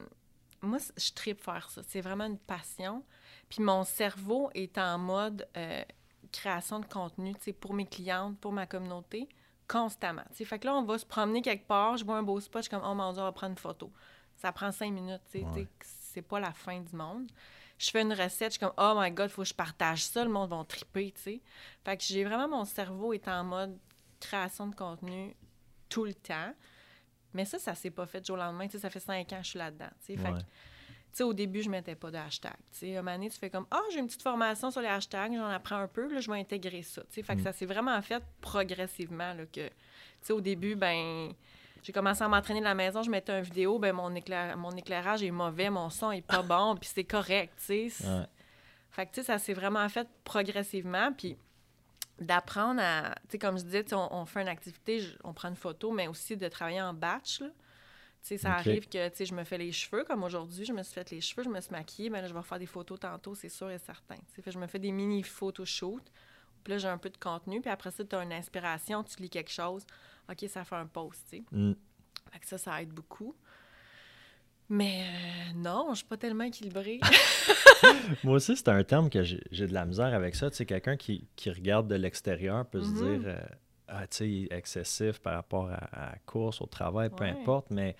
moi, 0.61 0.77
je 0.97 1.11
tripe 1.11 1.41
faire 1.41 1.69
ça. 1.69 1.81
C'est 1.87 2.01
vraiment 2.01 2.25
une 2.25 2.37
passion. 2.37 3.03
Puis 3.49 3.63
mon 3.63 3.83
cerveau 3.83 4.49
est 4.53 4.77
en 4.77 4.97
mode 4.97 5.47
euh, 5.57 5.83
création 6.31 6.79
de 6.79 6.85
contenu, 6.85 7.33
tu 7.35 7.41
sais, 7.41 7.53
pour 7.53 7.73
mes 7.73 7.85
clientes, 7.85 8.37
pour 8.39 8.51
ma 8.51 8.65
communauté, 8.65 9.29
constamment. 9.73 10.23
Tu 10.31 10.37
sais, 10.37 10.45
fait 10.45 10.59
que 10.59 10.67
là, 10.67 10.75
on 10.75 10.83
va 10.83 10.97
se 10.97 11.05
promener 11.05 11.41
quelque 11.41 11.65
part, 11.67 11.97
je 11.97 12.05
vois 12.05 12.17
un 12.17 12.23
beau 12.23 12.39
spot, 12.39 12.61
je 12.63 12.69
suis 12.69 12.69
comme, 12.77 12.85
oh 12.85 12.93
mon 12.93 13.11
Dieu, 13.11 13.21
on 13.21 13.25
va 13.25 13.31
prendre 13.31 13.51
une 13.53 13.57
photo. 13.57 13.91
Ça 14.37 14.51
prend 14.51 14.71
cinq 14.71 14.91
minutes, 14.91 15.21
Ouais. 15.33 15.67
c'est 15.81 16.21
pas 16.21 16.39
la 16.39 16.51
fin 16.51 16.79
du 16.79 16.95
monde. 16.95 17.31
Je 17.79 17.89
fais 17.89 18.01
une 18.01 18.13
recette, 18.13 18.53
je 18.53 18.57
suis 18.57 18.59
comme, 18.59 18.73
oh 18.77 18.93
my 18.95 19.09
God, 19.11 19.29
faut 19.29 19.41
que 19.41 19.47
je 19.47 19.53
partage 19.53 20.05
ça, 20.05 20.23
le 20.23 20.29
monde 20.29 20.49
va 20.49 20.63
triper, 20.63 21.11
tu 21.11 21.21
sais. 21.21 21.41
Fait 21.83 21.97
que 21.97 22.03
j'ai 22.03 22.23
vraiment, 22.23 22.47
mon 22.47 22.65
cerveau 22.65 23.13
est 23.13 23.27
en 23.27 23.43
mode 23.43 23.77
création 24.19 24.67
de 24.67 24.75
contenu 24.75 25.35
tout 25.89 26.05
le 26.05 26.13
temps. 26.13 26.53
Mais 27.33 27.45
ça, 27.45 27.57
ça 27.59 27.73
s'est 27.73 27.89
pas 27.89 28.05
fait 28.05 28.21
du 28.21 28.27
jour 28.27 28.35
au 28.35 28.39
lendemain. 28.39 28.65
Tu 28.67 28.73
sais, 28.73 28.79
ça 28.79 28.89
fait 28.91 28.99
cinq 28.99 29.33
ans 29.33 29.37
que 29.37 29.43
je 29.43 29.49
suis 29.49 29.59
là-dedans. 29.59 29.89
tu 30.05 30.13
sais. 30.13 30.17
Fait 30.17 30.31
que, 30.33 30.37
sais, 31.17 31.23
au 31.23 31.33
début, 31.33 31.61
je 31.61 31.69
mettais 31.69 31.95
pas 31.95 32.11
de 32.11 32.17
hashtag. 32.17 32.53
Tu 32.71 32.79
sais, 32.79 32.95
à 32.95 32.99
un 32.99 33.01
moment 33.03 33.15
donné, 33.17 33.29
tu 33.29 33.37
fais 33.37 33.49
comme, 33.49 33.65
ah, 33.71 33.81
j'ai 33.91 33.99
une 33.99 34.07
petite 34.07 34.21
formation 34.23 34.71
sur 34.71 34.81
les 34.81 34.87
hashtags, 34.87 35.33
j'en 35.35 35.47
apprends 35.49 35.77
un 35.77 35.87
peu, 35.87 36.11
là, 36.13 36.19
je 36.19 36.29
vais 36.31 36.39
intégrer 36.39 36.81
ça. 36.83 37.01
Tu 37.03 37.07
sais, 37.15 37.23
fait 37.23 37.35
que 37.35 37.41
Mm. 37.41 37.43
ça 37.43 37.53
s'est 37.53 37.65
vraiment 37.65 38.01
fait 38.01 38.23
progressivement, 38.41 39.33
là, 39.33 39.45
que, 39.45 39.67
tu 39.67 39.73
sais, 40.21 40.33
au 40.33 40.41
début, 40.41 40.75
ben, 40.75 41.31
j'ai 41.83 41.91
commencé 41.93 42.23
à 42.23 42.27
m'entraîner 42.27 42.59
de 42.61 42.65
la 42.65 42.73
maison, 42.75 43.03
je 43.03 43.09
mettais 43.09 43.37
une 43.37 43.43
vidéo, 43.43 43.77
ben, 43.79 43.93
mon, 43.93 44.13
éclair- 44.15 44.55
mon 44.57 44.71
éclairage 44.71 45.21
est 45.23 45.31
mauvais, 45.31 45.69
mon 45.69 45.89
son 45.89 46.11
est 46.11 46.21
pas 46.25 46.41
bon, 46.41 46.75
puis 46.77 46.89
c'est 46.93 47.03
correct, 47.03 47.53
tu 47.65 47.89
sais. 47.89 48.07
Ouais. 48.07 48.25
Fait 48.91 49.05
que, 49.07 49.11
tu 49.11 49.21
sais, 49.21 49.27
ça 49.27 49.37
s'est 49.39 49.53
vraiment 49.53 49.87
fait 49.89 50.07
progressivement. 50.23 51.11
Puis 51.13 51.35
d'apprendre 52.19 52.79
à, 52.81 53.15
tu 53.23 53.31
sais, 53.31 53.37
comme 53.39 53.57
je 53.57 53.63
disais, 53.63 53.85
on, 53.93 54.07
on 54.15 54.25
fait 54.25 54.41
une 54.43 54.47
activité, 54.47 55.03
on 55.23 55.33
prend 55.33 55.49
une 55.49 55.55
photo, 55.55 55.91
mais 55.91 56.07
aussi 56.07 56.37
de 56.37 56.47
travailler 56.47 56.81
en 56.81 56.93
batch, 56.93 57.41
là. 57.41 57.47
Ça 58.23 58.53
arrive 58.53 58.87
que, 58.87 58.97
je 59.25 59.33
me 59.33 59.43
fais 59.43 59.57
les 59.57 59.71
cheveux, 59.73 60.05
comme 60.05 60.23
aujourd'hui, 60.23 60.63
je 60.65 60.71
me 60.71 60.81
suis 60.81 60.93
fait 60.93 61.11
les 61.11 61.19
cheveux, 61.21 61.43
je 61.43 61.49
me 61.49 61.59
suis 61.59 61.71
maquillée, 61.71 62.09
ben 62.09 62.21
là, 62.21 62.27
je 62.27 62.33
vais 62.33 62.41
faire 62.41 62.57
des 62.59 62.65
photos 62.65 62.99
tantôt, 62.99 63.35
c'est 63.35 63.49
sûr 63.49 63.69
et 63.69 63.77
certain. 63.79 64.15
Fait 64.41 64.49
je 64.51 64.57
me 64.57 64.65
fais 64.67 64.79
des 64.79 64.91
mini 64.91 65.23
photoshoots, 65.23 66.09
puis 66.63 66.71
là, 66.71 66.77
j'ai 66.77 66.87
un 66.87 66.97
peu 66.97 67.09
de 67.09 67.17
contenu, 67.17 67.59
puis 67.59 67.69
après 67.69 67.91
ça, 67.91 68.03
tu 68.05 68.15
as 68.15 68.23
une 68.23 68.31
inspiration, 68.31 69.03
tu 69.03 69.21
lis 69.21 69.29
quelque 69.29 69.51
chose, 69.51 69.83
OK, 70.31 70.45
ça 70.49 70.63
fait 70.63 70.75
un 70.75 70.87
post, 70.87 71.21
tu 71.29 71.37
sais. 71.37 71.43
Mm. 71.51 71.73
Fait 72.31 72.39
que 72.39 72.47
ça, 72.47 72.57
ça 72.57 72.81
aide 72.81 72.89
beaucoup. 72.93 73.35
Mais 74.69 75.03
euh, 75.03 75.53
non, 75.55 75.87
je 75.91 75.97
suis 75.97 76.05
pas 76.05 76.15
tellement 76.17 76.45
équilibrée. 76.45 77.01
Moi 78.23 78.35
aussi, 78.35 78.55
c'est 78.55 78.69
un 78.69 78.83
terme 78.85 79.09
que 79.09 79.21
j'ai 79.23 79.67
de 79.67 79.73
la 79.73 79.85
misère 79.85 80.13
avec 80.13 80.35
ça. 80.35 80.49
Tu 80.49 80.55
sais, 80.55 80.65
quelqu'un 80.65 80.95
qui, 80.95 81.27
qui 81.35 81.49
regarde 81.51 81.87
de 81.89 81.95
l'extérieur 81.95 82.65
peut 82.65 82.81
se 82.81 82.89
Mhm. 82.89 82.95
dire, 83.19 83.21
euh, 83.27 83.41
ah, 83.93 84.05
excessif 84.51 85.19
par 85.19 85.35
rapport 85.35 85.69
à, 85.69 85.75
à 85.75 86.11
la 86.11 86.17
course, 86.25 86.61
au 86.61 86.65
travail, 86.65 87.09
peu 87.15 87.23
importe, 87.23 87.67
mais 87.71 87.95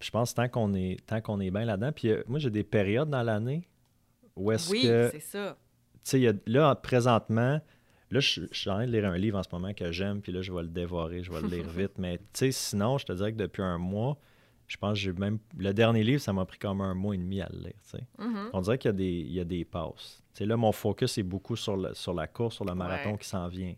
je 0.00 0.10
pense 0.10 0.34
tant 0.34 0.48
qu'on 0.48 0.74
est, 0.74 1.04
tant 1.06 1.20
qu'on 1.20 1.40
est 1.40 1.50
bien 1.50 1.64
là-dedans. 1.64 1.92
Puis 1.92 2.08
euh, 2.10 2.22
moi, 2.26 2.38
j'ai 2.38 2.50
des 2.50 2.64
périodes 2.64 3.10
dans 3.10 3.22
l'année 3.22 3.68
où 4.36 4.50
est-ce 4.52 4.70
oui, 4.70 4.82
que, 4.82 5.10
c'est 5.12 5.20
ça. 5.20 5.56
y 6.18 6.26
a- 6.28 6.32
là, 6.46 6.74
présentement, 6.74 7.60
là, 8.10 8.20
je, 8.20 8.42
je 8.50 8.58
suis 8.58 8.70
en 8.70 8.74
train 8.74 8.86
de 8.86 8.92
lire 8.92 9.06
un 9.06 9.16
livre 9.16 9.38
en 9.38 9.42
ce 9.42 9.48
moment 9.52 9.72
que 9.72 9.90
j'aime, 9.92 10.20
puis 10.20 10.32
là, 10.32 10.42
je 10.42 10.52
vais 10.52 10.62
le 10.62 10.68
dévorer, 10.68 11.22
je 11.22 11.30
vais 11.32 11.40
le 11.40 11.48
lire 11.48 11.68
vite. 11.76 11.92
Mais 11.98 12.18
tu 12.18 12.24
sais, 12.34 12.52
sinon, 12.52 12.98
je 12.98 13.06
te 13.06 13.12
dirais 13.12 13.32
que 13.32 13.38
depuis 13.38 13.62
un 13.62 13.78
mois, 13.78 14.18
je 14.66 14.76
pense 14.78 14.94
que 14.94 14.98
j'ai 15.00 15.12
même. 15.12 15.38
Le 15.58 15.72
dernier 15.74 16.02
livre, 16.02 16.20
ça 16.22 16.32
m'a 16.32 16.44
pris 16.46 16.58
comme 16.58 16.80
un 16.80 16.94
mois 16.94 17.14
et 17.14 17.18
demi 17.18 17.40
à 17.40 17.48
le 17.52 17.58
lire, 17.60 17.74
tu 17.90 17.98
sais. 17.98 18.04
Mhm. 18.18 18.48
On 18.52 18.60
dirait 18.62 18.78
qu'il 18.78 18.88
y 18.88 18.94
a 18.94 18.96
des, 18.96 19.04
il 19.26 19.32
y 19.32 19.40
a 19.40 19.44
des 19.44 19.64
passes. 19.64 20.22
Là, 20.40 20.56
mon 20.56 20.72
focus 20.72 21.16
est 21.18 21.22
beaucoup 21.22 21.54
sur, 21.54 21.76
le- 21.76 21.94
sur 21.94 22.12
la 22.14 22.26
course, 22.26 22.56
sur 22.56 22.64
le 22.64 22.74
marathon 22.74 23.12
Ouais. 23.12 23.18
qui 23.18 23.28
s'en 23.28 23.46
vient. 23.46 23.74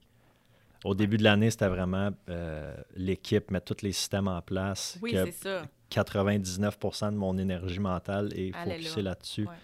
Au 0.87 0.95
début 0.95 1.17
de 1.17 1.25
l'année, 1.25 1.51
c'était 1.51 1.69
vraiment 1.69 2.11
euh, 2.29 2.77
l'équipe, 2.95 3.51
mettre 3.51 3.75
tous 3.75 3.83
les 3.85 3.91
systèmes 3.93 4.29
en 4.29 4.41
place. 4.41 4.99
Oui, 5.03 5.13
c'est 5.15 5.33
ça. 5.33 5.63
99% 5.91 7.13
de 7.13 7.17
mon 7.17 7.37
énergie 7.39 7.81
mentale 7.81 8.33
est 8.39 8.53
focusée 8.53 9.03
là. 9.03 9.11
là-dessus. 9.11 9.47
Ouais. 9.47 9.55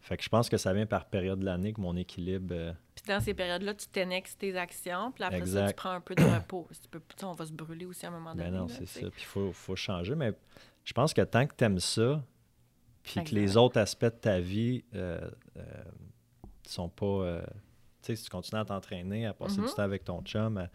Fait 0.00 0.16
que 0.16 0.22
je 0.24 0.28
pense 0.28 0.48
que 0.48 0.56
ça 0.56 0.72
vient 0.72 0.86
par 0.86 1.06
période 1.06 1.38
de 1.40 1.44
l'année 1.44 1.72
que 1.72 1.80
mon 1.80 1.96
équilibre. 1.96 2.52
euh, 2.52 2.72
Puis 2.94 3.04
dans 3.06 3.20
ces 3.20 3.34
périodes-là, 3.34 3.74
tu 3.74 3.86
t'annexes 3.88 4.36
tes 4.38 4.56
actions, 4.56 5.12
puis 5.12 5.22
après 5.22 5.46
ça, 5.46 5.68
tu 5.68 5.74
prends 5.74 5.90
un 5.90 6.00
peu 6.00 6.14
de 6.14 6.22
repos. 6.22 6.68
Tu 6.82 6.88
peux, 6.88 7.00
on 7.22 7.32
va 7.32 7.46
se 7.46 7.52
brûler 7.52 7.86
aussi 7.86 8.04
à 8.06 8.08
un 8.08 8.12
moment 8.12 8.34
donné. 8.34 8.50
Ben 8.50 8.56
non, 8.56 8.68
c'est 8.68 8.86
ça. 8.86 9.00
Puis 9.10 9.22
il 9.22 9.24
faut, 9.24 9.52
faut 9.52 9.76
changer. 9.76 10.16
Mais 10.16 10.32
je 10.84 10.92
pense 10.92 11.14
que 11.14 11.22
tant 11.22 11.46
que 11.46 11.54
tu 11.56 11.64
aimes 11.64 11.78
ça, 11.80 12.24
puis 13.04 13.22
que 13.22 13.34
les 13.34 13.56
autres 13.56 13.78
aspects 13.78 14.04
de 14.04 14.10
ta 14.10 14.40
vie 14.40 14.84
euh, 14.94 15.30
euh, 15.56 15.62
sont 16.66 16.88
pas. 16.88 17.42
Si 18.14 18.22
tu 18.24 18.30
continues 18.30 18.60
à 18.60 18.64
t'entraîner, 18.64 19.26
à 19.26 19.34
passer 19.34 19.60
Mhm. 19.60 19.66
du 19.66 19.72
temps 19.74 19.82
avec 19.82 20.04
ton 20.04 20.22
chum, 20.22 20.58
à 20.58 20.68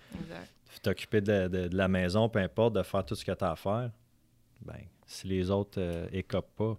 t'occuper 0.82 1.22
de, 1.22 1.48
de- 1.48 1.68
de 1.68 1.78
la 1.78 1.88
maison, 1.88 2.28
peu 2.28 2.40
importe, 2.40 2.74
de 2.74 2.84
faire 2.84 3.06
tout 3.06 3.16
ce 3.16 3.24
que 3.24 3.32
tu 3.32 3.44
as 3.44 3.52
à 3.52 3.56
faire, 3.56 3.92
ben, 4.62 4.80
si 5.06 5.28
les 5.28 5.50
autres 5.50 5.80
euh, 5.80 6.08
écopent 6.12 6.56
pas, 6.56 6.78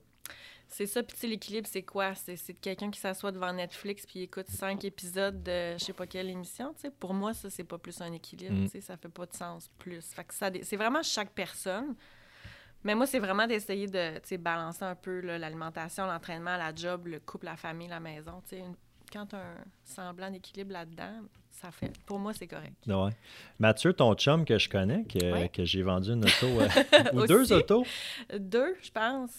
C'est 0.75 0.87
ça, 0.87 1.03
puis 1.03 1.29
l'équilibre, 1.29 1.69
c'est 1.71 1.83
quoi? 1.83 2.15
C'est 2.15 2.55
quelqu'un 2.55 2.91
qui 2.91 2.99
s'assoit 2.99 3.31
devant 3.31 3.53
Netflix 3.53 4.07
puis 4.07 4.21
écoute 4.23 4.49
cinq 4.49 4.83
épisodes 4.87 5.43
de 5.43 5.75
je 5.79 5.85
sais 5.85 5.93
pas 5.93 6.07
quelle 6.07 6.31
émission. 6.31 6.75
Pour 6.99 7.13
moi, 7.13 7.35
ça, 7.35 7.51
c'est 7.51 7.65
pas 7.65 7.77
plus 7.77 8.01
un 8.01 8.11
équilibre, 8.13 8.55
Mm. 8.55 8.81
ça 8.81 8.97
fait 8.97 9.11
pas 9.11 9.27
de 9.27 9.35
sens 9.35 9.69
plus. 9.79 10.03
Fait 10.15 10.25
que 10.25 10.33
ça, 10.33 10.49
c'est 10.63 10.77
vraiment 10.77 11.03
chaque 11.03 11.31
personne. 11.33 11.95
Mais 12.85 12.95
moi, 12.95 13.07
c'est 13.07 13.19
vraiment 13.19 13.47
d'essayer 13.47 13.87
de, 13.87 14.37
balancer 14.39 14.83
un 14.85 14.95
peu 14.97 15.21
l'alimentation, 15.21 16.07
l'entraînement, 16.07 16.57
la 16.57 16.75
job, 16.75 17.07
le 17.07 17.21
couple, 17.21 17.45
la 17.47 17.57
famille, 17.57 17.89
la 17.89 18.01
maison. 18.01 18.43
Une- 18.53 18.75
Quand 19.13 19.27
tu 19.27 19.37
as 19.37 19.41
un 19.41 19.65
semblant 19.85 20.31
d'équilibre 20.31 20.73
là-dedans, 20.73 21.21
ça 21.51 21.71
fait... 21.71 21.93
Pour 22.07 22.19
moi, 22.19 22.33
c'est 22.33 22.47
correct. 22.47 22.73
Ouais. 22.87 23.11
Mathieu, 23.59 23.93
ton 23.93 24.15
chum 24.15 24.45
que 24.45 24.59
je 24.59 24.69
connais, 24.69 25.05
que, 25.05 25.33
Ouais. 25.33 25.49
que 25.49 25.65
j'ai 25.65 25.83
vendu 25.83 26.11
une 26.13 26.25
auto, 26.25 26.47
euh, 26.47 26.69
ou 27.13 27.27
deux 27.27 27.53
autos, 27.53 27.85
Deux, 28.39 28.75
je 28.83 28.91
pense. 28.91 29.31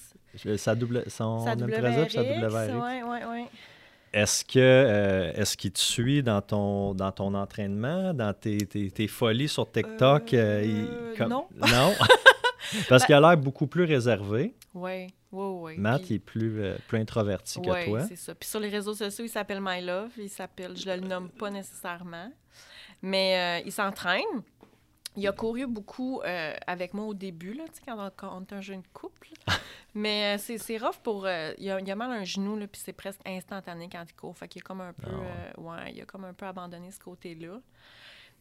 Sa 0.58 0.76
double, 0.76 1.04
son 1.10 1.40
Ça 1.44 1.56
sa 1.58 1.66
WRX. 1.66 2.16
Oui, 2.74 3.02
oui, 3.06 3.18
oui. 3.32 3.46
Est-ce 4.14 4.46
que 4.46 4.60
euh, 4.60 5.32
est-ce 5.34 5.58
qu'il 5.58 5.72
te 5.72 5.80
suit 5.80 6.22
dans 6.22 6.40
ton 6.42 6.94
dans 6.94 7.12
ton 7.12 7.34
entraînement, 7.34 8.14
dans 8.14 8.32
tes, 8.32 8.58
tes, 8.68 8.92
tes 8.92 9.08
folies 9.08 9.48
sur 9.48 9.72
TikTok? 9.72 10.36
Euh, 10.36 10.62
il- 10.64 11.18
comme- 11.18 11.30
non. 11.30 11.48
Non? 11.60 11.94
Parce 12.90 13.06
qu'il 13.06 13.16
a 13.16 13.20
l'air 13.20 13.38
beaucoup 13.38 13.66
plus 13.66 13.86
réservé. 13.86 14.54
Oui, 14.76 15.08
oui, 15.34 15.74
oui. 15.74 15.78
Matt, 15.78 16.02
Puis- 16.02 16.10
il 16.12 16.16
est 16.16 16.20
plus, 16.20 16.62
euh, 16.62 16.78
plus 16.88 17.00
introverti 17.00 17.60
que 17.62 17.86
toi. 17.86 18.02
c'est 18.08 18.16
ça. 18.16 18.34
Puis 18.36 18.48
sur 18.48 18.60
les 18.60 18.70
réseaux 18.70 18.94
sociaux, 18.94 19.26
il 19.26 19.30
s'appelle 19.30 19.60
My 19.62 19.82
Love. 19.82 20.12
Il 20.18 20.30
s'appelle, 20.30 20.78
je 20.78 20.90
le 20.90 21.02
nomme 21.02 21.30
pas 21.30 21.50
nécessairement, 21.50 22.32
mais 23.02 23.60
euh, 23.62 23.64
il 23.66 23.72
s'entraîne. 23.72 24.24
Il 25.16 25.28
a 25.28 25.32
couru 25.32 25.68
beaucoup 25.68 26.22
euh, 26.22 26.56
avec 26.66 26.96
moi 26.96 27.06
au 27.06 27.14
début, 27.14 27.54
là, 27.54 27.66
quand 27.86 28.08
on, 28.08 28.12
quand 28.16 28.36
on 28.36 28.42
est 28.42 28.54
un 28.54 28.62
jeune 28.62 28.82
couple. 28.94 29.30
mais 29.94 30.36
euh, 30.36 30.38
c'est, 30.40 30.58
c'est 30.58 30.78
rough 30.80 30.98
pour... 31.04 31.28
euh, 31.28 31.54
il, 31.60 31.70
a, 31.70 31.80
il 31.80 31.92
a 31.92 31.96
mal 31.96 32.10
à 32.10 32.16
un 32.16 32.24
genou, 32.24 32.58
là, 32.58 32.66
puis 32.66 32.82
c'est 32.84 32.94
presque 32.94 33.22
instantané 33.24 33.90
quand 33.92 34.04
il 34.10 34.16
court. 34.16 34.36
Fait 34.36 34.48
qu'il 34.48 34.62
a 34.64 34.66
comme 34.66 34.82
un 34.82 34.94
peu... 34.94 35.12
Ah 35.12 35.60
ouais. 35.60 35.94
il 35.94 36.02
a 36.02 36.06
comme 36.06 36.26
un 36.26 36.34
peu 36.34 36.48
abandonné 36.48 36.90
ce 36.90 37.00
côté-là. 37.00 37.60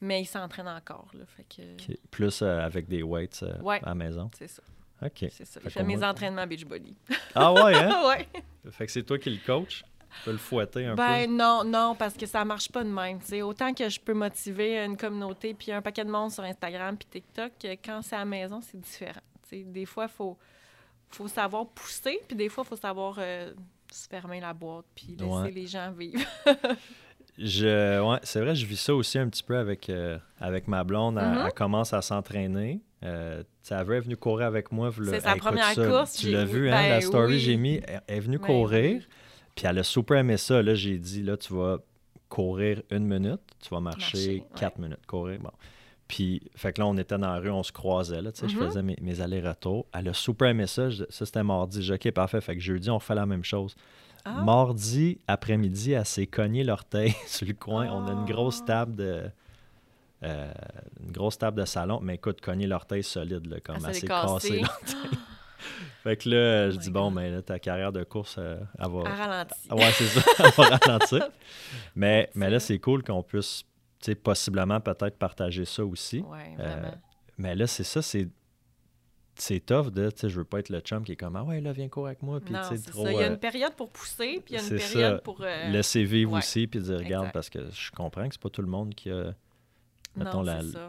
Mais 0.00 0.22
il 0.22 0.26
s'entraîne 0.26 0.66
encore, 0.66 1.08
là. 1.12 1.24
Fait 1.26 1.44
que... 1.44 1.92
Plus 2.10 2.40
avec 2.42 2.88
des 2.88 3.02
weights 3.02 3.44
Ouais. 3.60 3.78
à 3.82 3.90
la 3.90 3.94
maison. 3.94 4.30
C'est 4.36 4.48
ça, 4.48 4.62
OK. 5.04 5.26
c'est 5.30 5.44
ça. 5.44 5.60
Fait 5.60 5.82
mes 5.82 5.96
moins- 5.96 6.10
entraînements 6.10 6.46
Beachbody. 6.46 6.94
Ah 7.34 7.52
ouais, 7.52 7.74
hein? 7.74 8.02
ouais. 8.08 8.28
fait 8.70 8.86
que 8.86 8.92
c'est 8.92 9.02
toi 9.02 9.18
qui 9.18 9.30
le 9.30 9.38
coach? 9.44 9.82
Tu 10.14 10.24
peux 10.26 10.32
le 10.32 10.38
fouetter 10.38 10.84
un 10.86 10.94
Ben 10.94 11.26
peu? 11.26 11.32
non, 11.32 11.64
non, 11.64 11.94
parce 11.98 12.14
que 12.14 12.26
ça 12.26 12.44
marche 12.44 12.70
pas 12.70 12.84
de 12.84 12.88
même. 12.90 13.18
tu 13.20 13.26
sais. 13.28 13.42
Autant 13.42 13.72
que 13.72 13.88
je 13.88 13.98
peux 13.98 14.12
motiver 14.12 14.78
une 14.84 14.96
communauté, 14.96 15.54
puis 15.54 15.72
un 15.72 15.80
paquet 15.80 16.04
de 16.04 16.10
monde 16.10 16.30
sur 16.30 16.44
Instagram, 16.44 16.96
puis 16.98 17.08
TikTok, 17.10 17.52
que 17.58 17.72
quand 17.82 18.02
c'est 18.02 18.16
à 18.16 18.18
la 18.18 18.24
maison, 18.26 18.60
c'est 18.60 18.78
différent. 18.78 19.20
tu 19.48 19.56
sais. 19.58 19.64
Des 19.64 19.86
fois, 19.86 20.04
il 20.04 20.14
faut, 20.14 20.36
faut 21.08 21.28
savoir 21.28 21.66
pousser, 21.68 22.20
puis 22.28 22.36
des 22.36 22.50
fois, 22.50 22.62
il 22.66 22.68
faut 22.68 22.76
savoir 22.76 23.16
euh, 23.18 23.52
se 23.90 24.06
fermer 24.06 24.38
la 24.40 24.52
boîte, 24.52 24.84
puis 24.94 25.16
laisser 25.18 25.24
Ouais. 25.24 25.50
les 25.50 25.66
gens 25.66 25.90
vivre. 25.92 26.20
Je, 27.38 28.00
ouais, 28.06 28.18
c'est 28.22 28.40
vrai, 28.42 28.54
je 28.54 28.66
vis 28.66 28.76
ça 28.76 28.94
aussi 28.94 29.18
un 29.18 29.28
petit 29.28 29.42
peu 29.42 29.56
avec, 29.56 29.88
euh, 29.88 30.18
avec 30.38 30.68
ma 30.68 30.84
blonde. 30.84 31.16
Elle, 31.18 31.28
Mhm. 31.38 31.44
elle 31.46 31.52
commence 31.54 31.92
à 31.94 32.02
s'entraîner. 32.02 32.80
Euh, 33.04 33.42
elle 33.70 33.76
est 33.92 34.00
venue 34.00 34.16
courir 34.16 34.46
avec 34.46 34.70
moi. 34.72 34.90
C'est 35.04 35.20
sa 35.20 35.32
Hey, 35.34 35.38
première 35.38 35.72
ça, 35.72 35.86
course, 35.86 36.12
Tu 36.14 36.30
l'as 36.30 36.44
vu, 36.44 36.68
hein, 36.70 36.72
ben 36.82 36.88
la 36.90 37.00
story 37.00 37.34
oui. 37.34 37.38
j'ai 37.40 37.56
mis. 37.56 37.80
Elle 37.86 38.00
est 38.16 38.20
venue 38.20 38.38
Ben 38.38 38.46
courir. 38.46 39.02
Puis 39.54 39.66
elle 39.66 39.78
a 39.78 39.82
super 39.82 40.18
aimé 40.18 40.36
ça. 40.36 40.62
Là, 40.62 40.74
j'ai 40.74 40.98
dit, 40.98 41.22
là, 41.22 41.36
tu 41.36 41.52
vas 41.52 41.78
courir 42.28 42.82
une 42.90 43.06
minute. 43.06 43.40
Tu 43.60 43.68
vas 43.70 43.80
marcher, 43.80 44.00
Marcher, 44.00 44.34
ouais. 44.34 44.46
quatre 44.58 44.78
minutes. 44.78 45.04
Courir, 45.06 45.38
bon. 45.40 45.50
Puis, 46.08 46.42
fait 46.54 46.72
que 46.72 46.80
là, 46.80 46.86
on 46.86 46.96
était 46.96 47.16
dans 47.18 47.32
la 47.32 47.38
rue, 47.38 47.50
on 47.50 47.62
se 47.62 47.72
croisait. 47.72 48.20
Là, 48.22 48.32
tu 48.32 48.40
sais, 48.40 48.48
Je 48.48 48.56
Mhm. 48.58 48.66
faisais 48.66 48.82
mes, 48.82 48.96
mes 49.00 49.20
allers-retours. 49.20 49.86
Elle 49.94 50.08
a 50.08 50.14
super 50.14 50.48
aimé 50.48 50.66
ça. 50.66 50.90
Je- 50.90 51.04
ça, 51.08 51.24
c'était 51.26 51.42
mardi. 51.42 51.82
J'ai 51.82 51.96
dit, 51.98 52.08
OK, 52.08 52.14
parfait. 52.14 52.40
Fait 52.40 52.54
que 52.54 52.60
jeudi, 52.60 52.90
on 52.90 52.98
fait 52.98 53.14
la 53.14 53.26
même 53.26 53.44
chose. 53.44 53.74
Ah. 54.24 54.42
Mardi 54.44 55.18
après-midi, 55.26 55.92
elle 55.92 56.04
s'est 56.06 56.26
cognée 56.26 56.64
l'orteil 56.64 57.14
sur 57.26 57.46
le 57.46 57.54
coin. 57.54 57.88
On 57.90 58.06
a 58.06 58.12
une 58.12 58.24
grosse 58.24 58.64
table 58.64 58.94
de. 58.94 59.22
Euh, 60.22 60.52
une 61.00 61.12
grosse 61.12 61.38
table 61.38 61.60
de 61.60 61.64
salon, 61.64 62.00
mais 62.02 62.14
écoute, 62.14 62.40
cogner 62.40 62.66
l'orteil 62.66 63.02
solide, 63.02 63.46
là, 63.46 63.60
comme 63.60 63.80
s'est 63.80 64.06
cassée. 64.06 64.06
cassée 64.06 64.60
l'orteil. 64.60 64.64
Fait 66.02 66.16
que 66.16 66.28
là, 66.28 66.70
je 66.70 66.76
Oh 66.76 66.80
dis, 66.80 66.88
my 66.88 66.92
bon, 66.94 67.04
God. 67.04 67.14
mais 67.14 67.30
là, 67.30 67.42
ta 67.42 67.58
carrière 67.60 67.92
de 67.92 68.02
course, 68.02 68.34
euh, 68.38 68.58
elle 68.78 68.90
va. 68.90 69.46
Ah 69.70 69.76
ouais, 69.76 69.90
c'est 69.92 70.06
ça, 70.06 70.20
elle 70.40 70.50
va 70.50 70.76
ralentir. 70.76 71.28
Mais, 71.94 72.28
mais 72.34 72.50
là, 72.50 72.58
c'est 72.58 72.78
cool 72.80 73.04
qu'on 73.04 73.22
puisse, 73.22 73.62
tu 74.00 74.06
sais, 74.06 74.14
possiblement 74.16 74.80
peut-être 74.80 75.16
partager 75.16 75.64
ça 75.64 75.84
aussi. 75.84 76.20
Ouais, 76.20 76.56
Euh. 76.58 76.90
Mais 77.38 77.54
là, 77.54 77.66
c'est 77.68 77.84
ça, 77.84 78.02
c'est. 78.02 78.28
C'est 79.34 79.60
tough 79.64 79.90
de, 79.90 80.10
tu 80.10 80.20
sais, 80.20 80.28
je 80.28 80.36
veux 80.36 80.44
pas 80.44 80.58
être 80.58 80.68
le 80.68 80.80
chum 80.80 81.04
qui 81.04 81.12
est 81.12 81.16
comme, 81.16 81.36
ah 81.36 81.42
ouais, 81.44 81.60
là, 81.62 81.72
viens 81.72 81.88
courir 81.88 82.08
avec 82.08 82.22
moi, 82.22 82.38
puis 82.38 82.52
non, 82.52 82.60
tu 82.68 82.76
sais, 82.76 82.76
c'est 82.76 82.90
trop. 82.90 83.04
ça. 83.04 83.12
Il 83.12 83.18
y 83.18 83.22
a 83.22 83.26
euh, 83.28 83.30
une 83.30 83.38
période 83.38 83.74
pour 83.74 83.88
pousser, 83.90 84.42
puis 84.44 84.54
il 84.54 84.56
y 84.56 84.58
a 84.58 84.62
une 84.62 84.76
période 84.76 85.16
ça. 85.16 85.22
pour... 85.22 85.40
euh, 85.40 85.68
laisser 85.70 86.04
vivre 86.04 86.32
ouais. 86.32 86.38
aussi, 86.38 86.66
puis 86.66 86.80
dire, 86.80 86.98
regarde, 86.98 87.24
Exact. 87.28 87.32
parce 87.32 87.48
que 87.48 87.70
je 87.70 87.90
comprends 87.92 88.26
que 88.28 88.34
c'est 88.34 88.42
pas 88.42 88.50
tout 88.50 88.60
le 88.60 88.68
monde 88.68 88.94
qui 88.94 89.10
a, 89.10 89.32
mettons, 90.16 90.44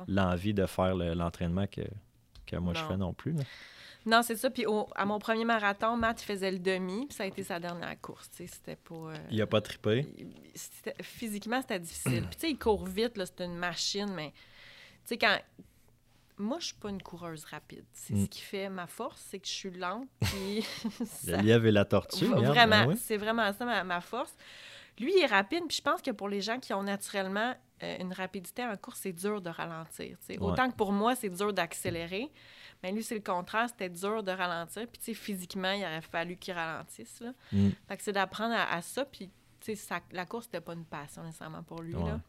l'envie 0.07 0.53
de 0.53 0.65
faire 0.65 0.95
le- 0.95 1.13
l'entraînement 1.13 1.67
que, 1.67 1.81
que 2.45 2.55
moi 2.57 2.73
je 2.73 2.83
fais 2.83 2.97
non 2.97 3.13
plus. 3.13 3.33
là. 3.33 3.43
Non, 4.05 4.21
c'est 4.21 4.35
ça. 4.35 4.49
Puis 4.49 4.65
au- 4.65 4.89
à 4.95 5.05
mon 5.05 5.17
premier 5.17 5.45
marathon, 5.45 5.95
Matt 5.95 6.19
faisait 6.21 6.51
le 6.51 6.59
demi, 6.59 7.05
puis 7.05 7.15
ça 7.15 7.23
a 7.23 7.25
été 7.25 7.41
sa 7.41 7.57
dernière 7.59 7.99
course. 8.01 8.29
C'était 8.33 8.75
pas. 8.75 8.93
euh, 8.95 9.15
Il 9.31 9.41
a 9.41 9.47
pas 9.47 9.61
trippé? 9.61 10.05
Physiquement, 11.01 11.61
c'était 11.61 11.79
difficile. 11.79 12.23
Puis 12.27 12.35
tu 12.35 12.39
sais, 12.41 12.49
il 12.51 12.57
court 12.59 12.85
vite, 12.85 13.13
c'est 13.15 13.41
une 13.45 13.55
machine, 13.55 14.11
mais 14.13 14.31
tu 14.31 14.35
sais, 15.05 15.17
quand. 15.17 15.37
Moi, 16.39 16.57
je 16.59 16.65
suis 16.65 16.75
pas 16.75 16.89
une 16.89 17.01
coureuse 17.01 17.45
rapide. 17.45 17.85
C'est 17.93 18.15
Mm. 18.15 18.23
ce 18.23 18.29
qui 18.29 18.41
fait 18.41 18.67
ma 18.67 18.87
force, 18.87 19.23
c'est 19.29 19.37
que 19.39 19.47
je 19.47 19.51
suis 19.53 19.69
lente. 19.71 20.07
Puis 20.21 20.65
Le 20.99 21.05
ça- 21.05 21.41
lièvre 21.41 21.67
et 21.67 21.71
la 21.71 21.85
tortue. 21.85 22.25
Vraiment, 22.25 22.67
ben 22.85 22.87
oui. 22.87 22.97
c'est 22.99 23.17
vraiment 23.17 23.53
ça 23.53 23.63
ma, 23.65 23.83
ma 23.83 24.01
force. 24.01 24.35
Lui, 24.99 25.11
il 25.15 25.23
est 25.23 25.27
rapide, 25.27 25.63
puis 25.67 25.77
je 25.77 25.81
pense 25.81 26.01
que 26.01 26.11
pour 26.11 26.29
les 26.29 26.41
gens 26.41 26.59
qui 26.59 26.73
ont 26.73 26.83
naturellement 26.83 27.55
euh, 27.81 27.97
une 27.99 28.13
rapidité 28.13 28.63
en 28.63 28.75
course, 28.77 28.99
c'est 29.01 29.13
dur 29.13 29.41
de 29.41 29.49
ralentir. 29.49 30.17
Ouais. 30.29 30.37
Autant 30.39 30.69
que 30.69 30.75
pour 30.75 30.91
moi, 30.91 31.15
c'est 31.15 31.29
dur 31.29 31.51
d'accélérer, 31.53 32.29
mais 32.81 32.91
lui, 32.91 33.03
c'est 33.03 33.15
le 33.15 33.21
contraire, 33.21 33.67
c'était 33.69 33.89
dur 33.89 34.23
de 34.23 34.31
ralentir. 34.31 34.87
Puis, 34.87 34.99
tu 34.99 35.05
sais, 35.05 35.13
physiquement, 35.13 35.71
il 35.71 35.83
aurait 35.83 36.01
fallu 36.01 36.37
qu'il 36.37 36.53
ralentisse. 36.53 37.21
Là. 37.21 37.33
Mm. 37.51 37.69
Fait 37.87 37.97
que 37.97 38.03
c'est 38.03 38.11
d'apprendre 38.11 38.53
à, 38.53 38.73
à 38.73 38.81
ça, 38.81 39.05
puis, 39.05 39.29
tu 39.59 39.75
sais, 39.75 40.01
la 40.11 40.25
course, 40.25 40.45
c'était 40.45 40.61
pas 40.61 40.73
une 40.73 40.85
passion 40.85 41.23
nécessairement 41.23 41.63
pour 41.63 41.81
lui. 41.81 41.95
Ouais. 41.95 42.09
Là. 42.09 42.19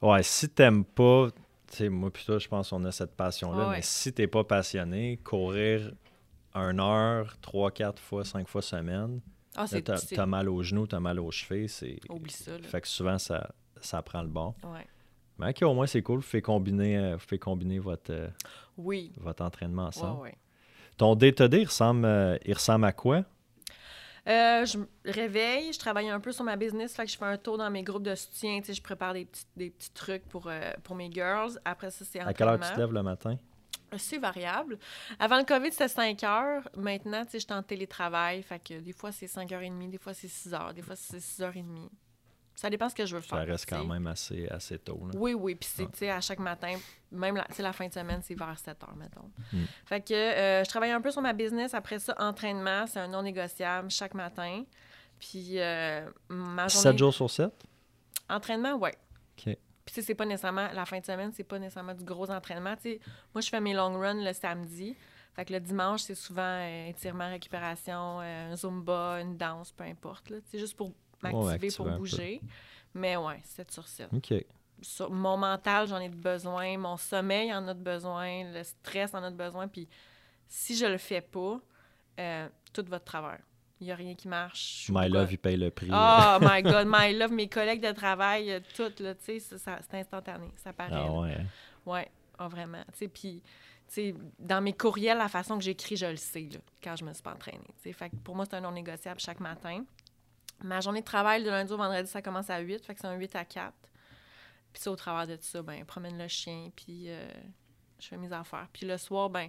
Ouais, 0.00 0.22
si 0.22 0.48
t'aimes 0.48 0.84
pas, 0.84 1.28
tu 1.70 1.76
sais, 1.76 1.88
moi 1.88 2.10
puis 2.10 2.24
toi, 2.24 2.38
je 2.38 2.48
pense 2.48 2.70
qu'on 2.70 2.84
a 2.84 2.92
cette 2.92 3.14
passion-là, 3.14 3.68
Ouais, 3.68 3.76
mais 3.76 3.82
si 3.82 4.12
t'es 4.12 4.26
pas 4.26 4.44
passionné, 4.44 5.18
courir 5.18 5.92
une 6.54 6.80
heure, 6.80 7.36
trois, 7.40 7.70
quatre 7.70 8.00
fois, 8.00 8.24
cinq 8.24 8.48
fois 8.48 8.62
semaine, 8.62 9.20
Ah, 9.56 9.62
là, 9.62 9.66
c'est. 9.66 10.14
t'as 10.14 10.26
mal 10.26 10.48
aux 10.48 10.62
genoux, 10.62 10.86
t'as 10.86 11.00
mal 11.00 11.18
aux 11.18 11.30
chevilles, 11.30 11.68
c'est... 11.68 11.98
Oublie 12.08 12.30
ça. 12.32 12.52
Là. 12.52 12.58
Fait 12.62 12.80
que 12.80 12.88
souvent, 12.88 13.18
ça, 13.18 13.50
ça 13.80 14.02
prend 14.02 14.22
le 14.22 14.28
bon. 14.28 14.54
Ouais. 14.64 14.86
Mais 15.38 15.50
OK, 15.50 15.62
au 15.62 15.74
moins, 15.74 15.86
c'est 15.86 16.02
cool. 16.02 16.16
Vous 16.16 16.22
faites 16.26 16.44
combiner, 16.44 16.96
euh, 16.98 17.12
vous 17.14 17.24
faites 17.26 17.40
combiner 17.40 17.78
votre, 17.78 18.12
euh, 18.12 18.28
Oui. 18.76 19.12
votre 19.18 19.42
entraînement 19.44 19.86
ensemble. 19.86 20.22
ouais. 20.22 20.34
Ton 20.96 21.14
day-to-day, 21.14 21.62
il 21.62 21.66
ressemble, 21.66 22.04
euh, 22.04 22.36
il 22.44 22.54
ressemble 22.54 22.84
à 22.84 22.92
quoi? 22.92 23.24
Euh, 24.26 24.66
je 24.66 24.76
me 24.78 24.86
réveille, 25.06 25.72
je 25.72 25.78
travaille 25.78 26.10
un 26.10 26.20
peu 26.20 26.32
sur 26.32 26.44
ma 26.44 26.56
business, 26.56 26.94
fait 26.94 27.06
que 27.06 27.10
je 27.10 27.16
fais 27.16 27.24
un 27.24 27.38
tour 27.38 27.56
dans 27.56 27.70
mes 27.70 27.82
groupes 27.82 28.02
de 28.02 28.14
soutien, 28.14 28.60
je 28.68 28.82
prépare 28.82 29.14
des 29.14 29.24
petits, 29.24 29.46
des 29.56 29.70
petits 29.70 29.92
trucs 29.92 30.24
pour, 30.28 30.48
euh, 30.48 30.72
pour 30.82 30.96
mes 30.96 31.10
girls. 31.10 31.58
Après 31.64 31.90
ça, 31.90 32.04
c'est 32.04 32.20
À 32.20 32.34
quelle 32.34 32.48
heure 32.48 32.60
tu 32.60 32.70
te 32.70 32.78
lèves 32.78 32.92
le 32.92 33.02
matin? 33.02 33.38
C'est 33.96 34.18
variable. 34.18 34.78
Avant 35.18 35.38
le 35.38 35.44
COVID, 35.44 35.70
c'était 35.72 35.88
5 35.88 36.22
heures. 36.24 36.68
Maintenant, 36.76 37.24
tu 37.24 37.32
sais, 37.32 37.38
je 37.40 37.44
suis 37.44 37.52
en 37.54 37.62
télétravail, 37.62 38.42
fait 38.42 38.58
que 38.58 38.80
des 38.80 38.92
fois, 38.92 39.12
c'est 39.12 39.26
5h30, 39.26 39.90
des 39.90 39.98
fois, 39.98 40.12
c'est 40.14 40.28
6 40.28 40.52
heures, 40.54 40.74
des 40.74 40.82
fois, 40.82 40.94
c'est 40.96 41.18
6h30. 41.18 41.88
Ça 42.54 42.68
dépend 42.68 42.88
ce 42.88 42.94
que 42.96 43.06
je 43.06 43.14
veux 43.14 43.22
Ça 43.22 43.36
faire. 43.36 43.46
reste 43.46 43.68
tu 43.68 43.74
quand 43.74 43.84
même 43.84 44.06
assez, 44.08 44.48
assez 44.48 44.78
tôt. 44.80 45.00
là. 45.06 45.12
Oui, 45.16 45.32
oui. 45.32 45.54
Puis, 45.54 45.70
c'est, 45.72 45.82
Ouais. 45.84 45.88
tu 45.92 45.98
sais, 45.98 46.10
à 46.10 46.20
chaque 46.20 46.40
matin, 46.40 46.76
même 47.12 47.36
la, 47.36 47.46
la 47.56 47.72
fin 47.72 47.86
de 47.86 47.92
semaine, 47.92 48.20
c'est 48.24 48.34
vers 48.34 48.58
7 48.58 48.82
heures, 48.82 48.96
mettons. 48.96 49.30
Mm. 49.52 49.64
Fait 49.86 50.00
que 50.00 50.12
euh, 50.12 50.64
je 50.64 50.68
travaille 50.68 50.90
un 50.90 51.00
peu 51.00 51.12
sur 51.12 51.22
ma 51.22 51.32
business. 51.32 51.72
Après 51.72 52.00
ça, 52.00 52.14
entraînement, 52.18 52.84
c'est 52.88 52.98
un 52.98 53.06
non 53.08 53.22
négociable 53.22 53.90
chaque 53.92 54.14
matin. 54.14 54.64
Puis, 55.20 55.60
euh, 55.60 56.10
ma 56.28 56.66
journée... 56.66 56.82
7 56.82 56.98
jours 56.98 57.14
sur 57.14 57.30
7? 57.30 57.52
Entraînement, 58.28 58.74
oui. 58.74 58.90
OK. 59.38 59.56
Puis, 59.88 59.94
tu 59.94 60.00
sais, 60.02 60.06
c'est 60.08 60.14
pas 60.14 60.26
nécessairement, 60.26 60.68
la 60.74 60.84
fin 60.84 61.00
de 61.00 61.04
semaine, 61.06 61.32
c'est 61.32 61.44
pas 61.44 61.58
nécessairement 61.58 61.94
du 61.94 62.04
gros 62.04 62.30
entraînement. 62.30 62.76
Tu 62.76 62.82
sais, 62.82 63.00
moi, 63.34 63.40
je 63.40 63.48
fais 63.48 63.58
mes 63.58 63.72
long 63.72 63.98
runs 63.98 64.22
le 64.22 64.34
samedi. 64.34 64.94
Fait 65.34 65.46
que 65.46 65.52
le 65.54 65.60
dimanche, 65.60 66.02
c'est 66.02 66.14
souvent 66.14 66.42
euh, 66.42 66.88
étirement, 66.90 67.26
récupération, 67.30 68.20
euh, 68.20 68.52
un 68.52 68.54
zumba, 68.54 69.18
une 69.22 69.38
danse, 69.38 69.72
peu 69.72 69.84
importe. 69.84 70.30
C'est 70.50 70.58
juste 70.58 70.76
pour 70.76 70.92
m'activer, 71.22 71.52
activer 71.54 71.74
pour 71.74 71.88
bouger. 71.96 72.42
Mais 72.92 73.16
ouais, 73.16 73.40
7 73.44 73.70
sur 73.70 73.88
7. 73.88 74.08
OK. 74.12 74.34
Sur 74.82 75.10
mon 75.10 75.38
mental, 75.38 75.88
j'en 75.88 76.00
ai 76.00 76.10
de 76.10 76.16
besoin. 76.16 76.76
Mon 76.76 76.98
sommeil 76.98 77.50
en 77.54 77.66
a 77.66 77.72
de 77.72 77.82
besoin. 77.82 78.52
Le 78.52 78.62
stress 78.64 79.14
en 79.14 79.22
a 79.22 79.30
de 79.30 79.36
besoin. 79.36 79.68
Puis 79.68 79.88
si 80.48 80.76
je 80.76 80.84
le 80.84 80.98
fais 80.98 81.22
pas, 81.22 81.58
euh, 82.20 82.48
tout 82.74 82.84
va 82.86 82.98
de 82.98 83.04
travers. 83.04 83.40
Il 83.80 83.86
n'y 83.86 83.92
a 83.92 83.96
rien 83.96 84.14
qui 84.14 84.26
marche. 84.28 84.90
My 84.90 85.08
Love, 85.08 85.32
il 85.32 85.38
paye 85.38 85.56
le 85.56 85.70
prix. 85.70 85.88
Oh 85.92 86.38
my 86.40 86.62
God, 86.64 86.86
my 86.88 87.16
love, 87.16 87.32
mes 87.32 87.48
collègues 87.48 87.80
de 87.80 87.92
travail, 87.92 88.50
euh, 88.50 88.60
tout, 88.74 88.92
là, 89.02 89.14
tu 89.14 89.38
sais, 89.40 89.40
c'est 89.40 89.94
instantané, 89.94 90.48
ça 90.56 90.72
paraît. 90.72 90.94
ah 90.94 91.12
ouais. 91.12 91.34
hein? 91.34 91.46
Ouais, 91.86 92.10
ah, 92.38 92.48
vraiment. 92.48 92.82
Tu 92.92 92.98
sais, 92.98 93.08
puis, 93.08 93.42
sais, 93.88 94.14
dans 94.38 94.60
mes 94.60 94.72
courriels, 94.72 95.18
la 95.18 95.28
façon 95.28 95.56
que 95.56 95.64
j'écris, 95.64 95.96
je 95.96 96.06
le 96.06 96.16
sais, 96.16 96.48
là, 96.52 96.58
quand 96.82 96.96
je 96.96 97.04
me 97.04 97.12
suis 97.12 97.22
pas 97.22 97.32
entraînée. 97.32 97.60
tu 97.76 97.84
sais. 97.84 97.92
Fait 97.92 98.10
que 98.10 98.16
pour 98.16 98.36
moi, 98.36 98.44
c'est 98.44 98.56
un 98.56 98.60
non 98.60 98.72
négociable 98.72 99.20
chaque 99.20 99.40
matin. 99.40 99.84
Ma 100.62 100.80
journée 100.80 101.00
de 101.00 101.06
travail 101.06 101.44
de 101.44 101.50
lundi 101.50 101.72
au 101.72 101.76
vendredi, 101.76 102.08
ça 102.08 102.20
commence 102.20 102.50
à 102.50 102.58
8, 102.58 102.84
fait 102.84 102.94
que 102.94 103.00
c'est 103.00 103.06
un 103.06 103.14
8 103.14 103.36
à 103.36 103.44
4. 103.44 103.72
Puis 104.72 104.82
ça, 104.82 104.90
au 104.90 104.96
travers 104.96 105.26
de 105.26 105.36
tout 105.36 105.46
ça, 105.46 105.62
ben, 105.62 105.84
promène 105.84 106.18
le 106.18 106.28
chien, 106.28 106.70
puis 106.74 107.04
euh, 107.08 107.26
je 108.00 108.08
fais 108.08 108.16
mes 108.16 108.32
affaires. 108.32 108.66
Puis 108.72 108.86
le 108.86 108.98
soir, 108.98 109.30
ben, 109.30 109.48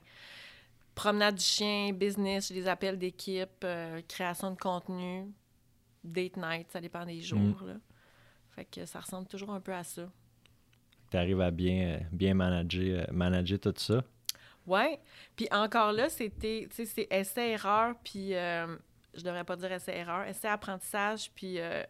promenade 0.99 1.35
du 1.35 1.43
chien, 1.45 1.93
business, 1.93 2.51
des 2.51 2.67
appels 2.67 2.97
d'équipe, 2.97 3.63
euh, 3.63 4.01
création 4.05 4.51
de 4.51 4.57
contenu, 4.57 5.31
date 6.03 6.35
night, 6.35 6.69
ça 6.71 6.81
dépend 6.81 7.05
des 7.05 7.21
jours. 7.21 7.63
Là. 7.65 7.75
Fait 8.49 8.65
que 8.65 8.85
ça 8.85 8.99
ressemble 8.99 9.25
toujours 9.25 9.51
un 9.51 9.61
peu 9.61 9.73
à 9.73 9.85
ça. 9.85 10.11
Tu 11.09 11.15
arrives 11.15 11.39
à 11.39 11.51
bien, 11.51 11.87
euh, 11.87 11.99
bien 12.11 12.33
manager, 12.33 12.99
euh, 12.99 13.05
manager 13.13 13.59
tout 13.61 13.73
ça? 13.77 14.03
Ouais. 14.67 14.99
Puis 15.37 15.47
encore 15.51 15.93
là, 15.93 16.09
c'était, 16.09 16.67
tu 16.69 16.75
sais, 16.75 16.85
c'est 16.85 17.07
essai-erreur, 17.09 17.95
puis 18.03 18.35
euh, 18.35 18.75
je 19.13 19.23
devrais 19.23 19.45
pas 19.45 19.55
dire 19.55 19.71
essai-erreur, 19.71 20.27
essai-apprentissage, 20.27 21.31
puis 21.33 21.61
euh, 21.61 21.81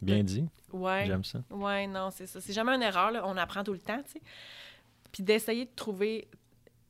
Bien 0.00 0.24
dit. 0.24 0.48
ouais. 0.72 1.04
J'aime 1.04 1.22
ça. 1.22 1.42
Ouais, 1.50 1.86
non, 1.86 2.10
c'est 2.10 2.26
ça. 2.26 2.40
C'est 2.40 2.54
jamais 2.54 2.72
une 2.72 2.82
erreur, 2.82 3.10
là. 3.10 3.26
on 3.26 3.36
apprend 3.36 3.62
tout 3.62 3.74
le 3.74 3.78
temps, 3.78 4.02
tu 4.04 4.12
sais. 4.12 4.22
Puis 5.12 5.22
d'essayer 5.22 5.66
de 5.66 5.74
trouver 5.76 6.28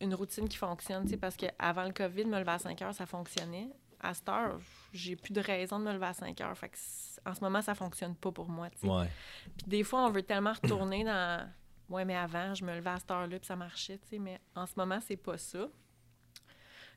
une 0.02 0.14
routine 0.14 0.48
qui 0.48 0.56
fonctionne, 0.58 1.08
parce 1.18 1.36
qu'avant 1.36 1.84
le 1.84 1.92
COVID, 1.92 2.24
me 2.26 2.38
lever 2.38 2.50
à 2.52 2.58
5 2.58 2.80
heures, 2.82 2.94
ça 2.94 3.06
fonctionnait. 3.06 3.68
À 4.00 4.14
cette 4.14 4.28
heure, 4.28 4.58
j'ai 4.92 5.14
plus 5.16 5.32
de 5.32 5.40
raison 5.40 5.78
de 5.78 5.84
me 5.84 5.92
lever 5.92 6.06
à 6.06 6.12
5 6.12 6.40
heures. 6.40 6.56
Fait 6.58 6.68
que 6.70 6.76
c- 6.76 7.20
en 7.24 7.34
ce 7.34 7.40
moment, 7.40 7.62
ça 7.62 7.74
fonctionne 7.74 8.16
pas 8.16 8.32
pour 8.32 8.48
moi. 8.48 8.68
Ouais. 8.82 9.08
Puis 9.56 9.66
des 9.68 9.84
fois, 9.84 10.04
on 10.06 10.10
veut 10.10 10.22
tellement 10.24 10.52
retourner 10.52 11.04
dans. 11.04 11.48
Ouais, 11.88 12.04
mais 12.04 12.16
avant, 12.16 12.54
je 12.54 12.64
me 12.64 12.74
levais 12.74 12.90
à 12.90 12.98
cette 12.98 13.10
heure-là, 13.10 13.38
puis 13.38 13.46
ça 13.46 13.54
marchait. 13.56 14.00
Mais 14.18 14.40
en 14.56 14.66
ce 14.66 14.72
moment, 14.76 14.98
c'est 15.00 15.16
pas 15.16 15.38
ça. 15.38 15.68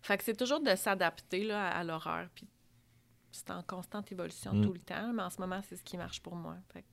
Fait 0.02 0.18
que 0.18 0.24
c'est 0.24 0.36
toujours 0.36 0.60
de 0.62 0.76
s'adapter 0.76 1.52
à, 1.52 1.68
à 1.70 1.84
l'horaire. 1.84 2.30
Puis 2.34 2.48
c'est 3.32 3.52
en 3.52 3.62
constante 3.64 4.12
évolution 4.12 4.54
Mm. 4.54 4.62
tout 4.66 4.74
le 4.74 4.80
temps, 4.80 5.12
mais 5.14 5.24
en 5.24 5.30
ce 5.30 5.40
moment, 5.42 5.62
c'est 5.68 5.76
ce 5.76 5.84
qui 5.84 5.98
marche 5.98 6.22
pour 6.22 6.36
moi. 6.36 6.56
Fait 6.74 6.82
que, 6.82 6.88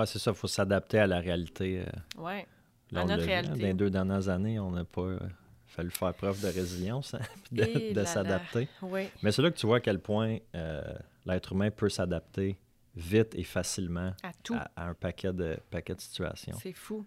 Ouais, 0.00 0.06
c'est 0.06 0.18
ça. 0.18 0.30
Il 0.30 0.36
faut 0.36 0.46
s'adapter 0.48 0.98
à 0.98 1.06
la 1.06 1.20
réalité. 1.20 1.84
euh, 1.86 2.20
ouais. 2.22 2.46
Là, 2.90 3.00
À 3.00 3.04
notre 3.04 3.24
réalité. 3.24 3.58
Dans 3.58 3.66
les 3.66 3.74
deux 3.74 3.90
dernières 3.90 4.28
années, 4.28 4.58
on 4.58 4.70
n'a 4.70 4.84
pas 4.84 5.02
euh, 5.02 5.18
fallu 5.66 5.90
faire 5.90 6.14
preuve 6.14 6.40
de 6.40 6.48
résilience, 6.48 7.14
hein, 7.14 7.20
de, 7.52 7.94
là. 7.94 8.04
s'adapter. 8.06 8.68
Oui, 8.82 9.08
Mais 9.22 9.32
c'est 9.32 9.42
là 9.42 9.50
que 9.50 9.56
tu 9.56 9.66
vois 9.66 9.76
à 9.78 9.80
quel 9.80 9.98
point 10.00 10.38
euh, 10.54 10.82
l'être 11.26 11.52
humain 11.52 11.70
peut 11.70 11.88
s'adapter 11.88 12.58
vite 12.96 13.34
et 13.34 13.44
facilement 13.44 14.12
à 14.22 14.32
tout. 14.42 14.54
à, 14.54 14.70
à 14.76 14.88
un 14.88 14.94
paquet 14.94 15.32
de, 15.32 15.56
paquet 15.70 15.94
de 15.94 16.00
situations. 16.00 16.56
C'est 16.60 16.72
fou. 16.72 17.04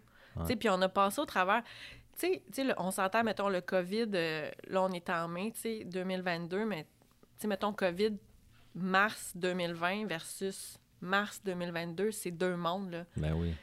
Puis 0.60 0.70
on 0.70 0.82
a 0.82 0.90
passé 0.90 1.20
au 1.22 1.26
travers. 1.26 1.64
Le- 2.24 2.74
on 2.78 2.92
s'entend, 2.92 3.24
mettons, 3.24 3.50
le 3.50 3.62
COVID, 3.62 4.10
euh, 4.14 4.50
là, 4.68 4.84
on 4.84 4.92
est 4.92 5.10
en 5.10 5.28
mai, 5.28 5.52
tu 5.56 5.62
sais, 5.62 5.84
2022, 5.86 6.66
mais, 6.66 6.86
mettons, 7.46 7.74
COVID, 7.74 8.12
mars 8.76 9.32
2020 9.36 10.06
versus 10.06 10.78
mars 11.02 11.42
2022, 11.44 12.12
c'est 12.12 12.32
deux 12.32 12.56
mondes, 12.56 12.92
là. 12.92 13.06
Ben 13.18 13.34
oui. 13.34 13.54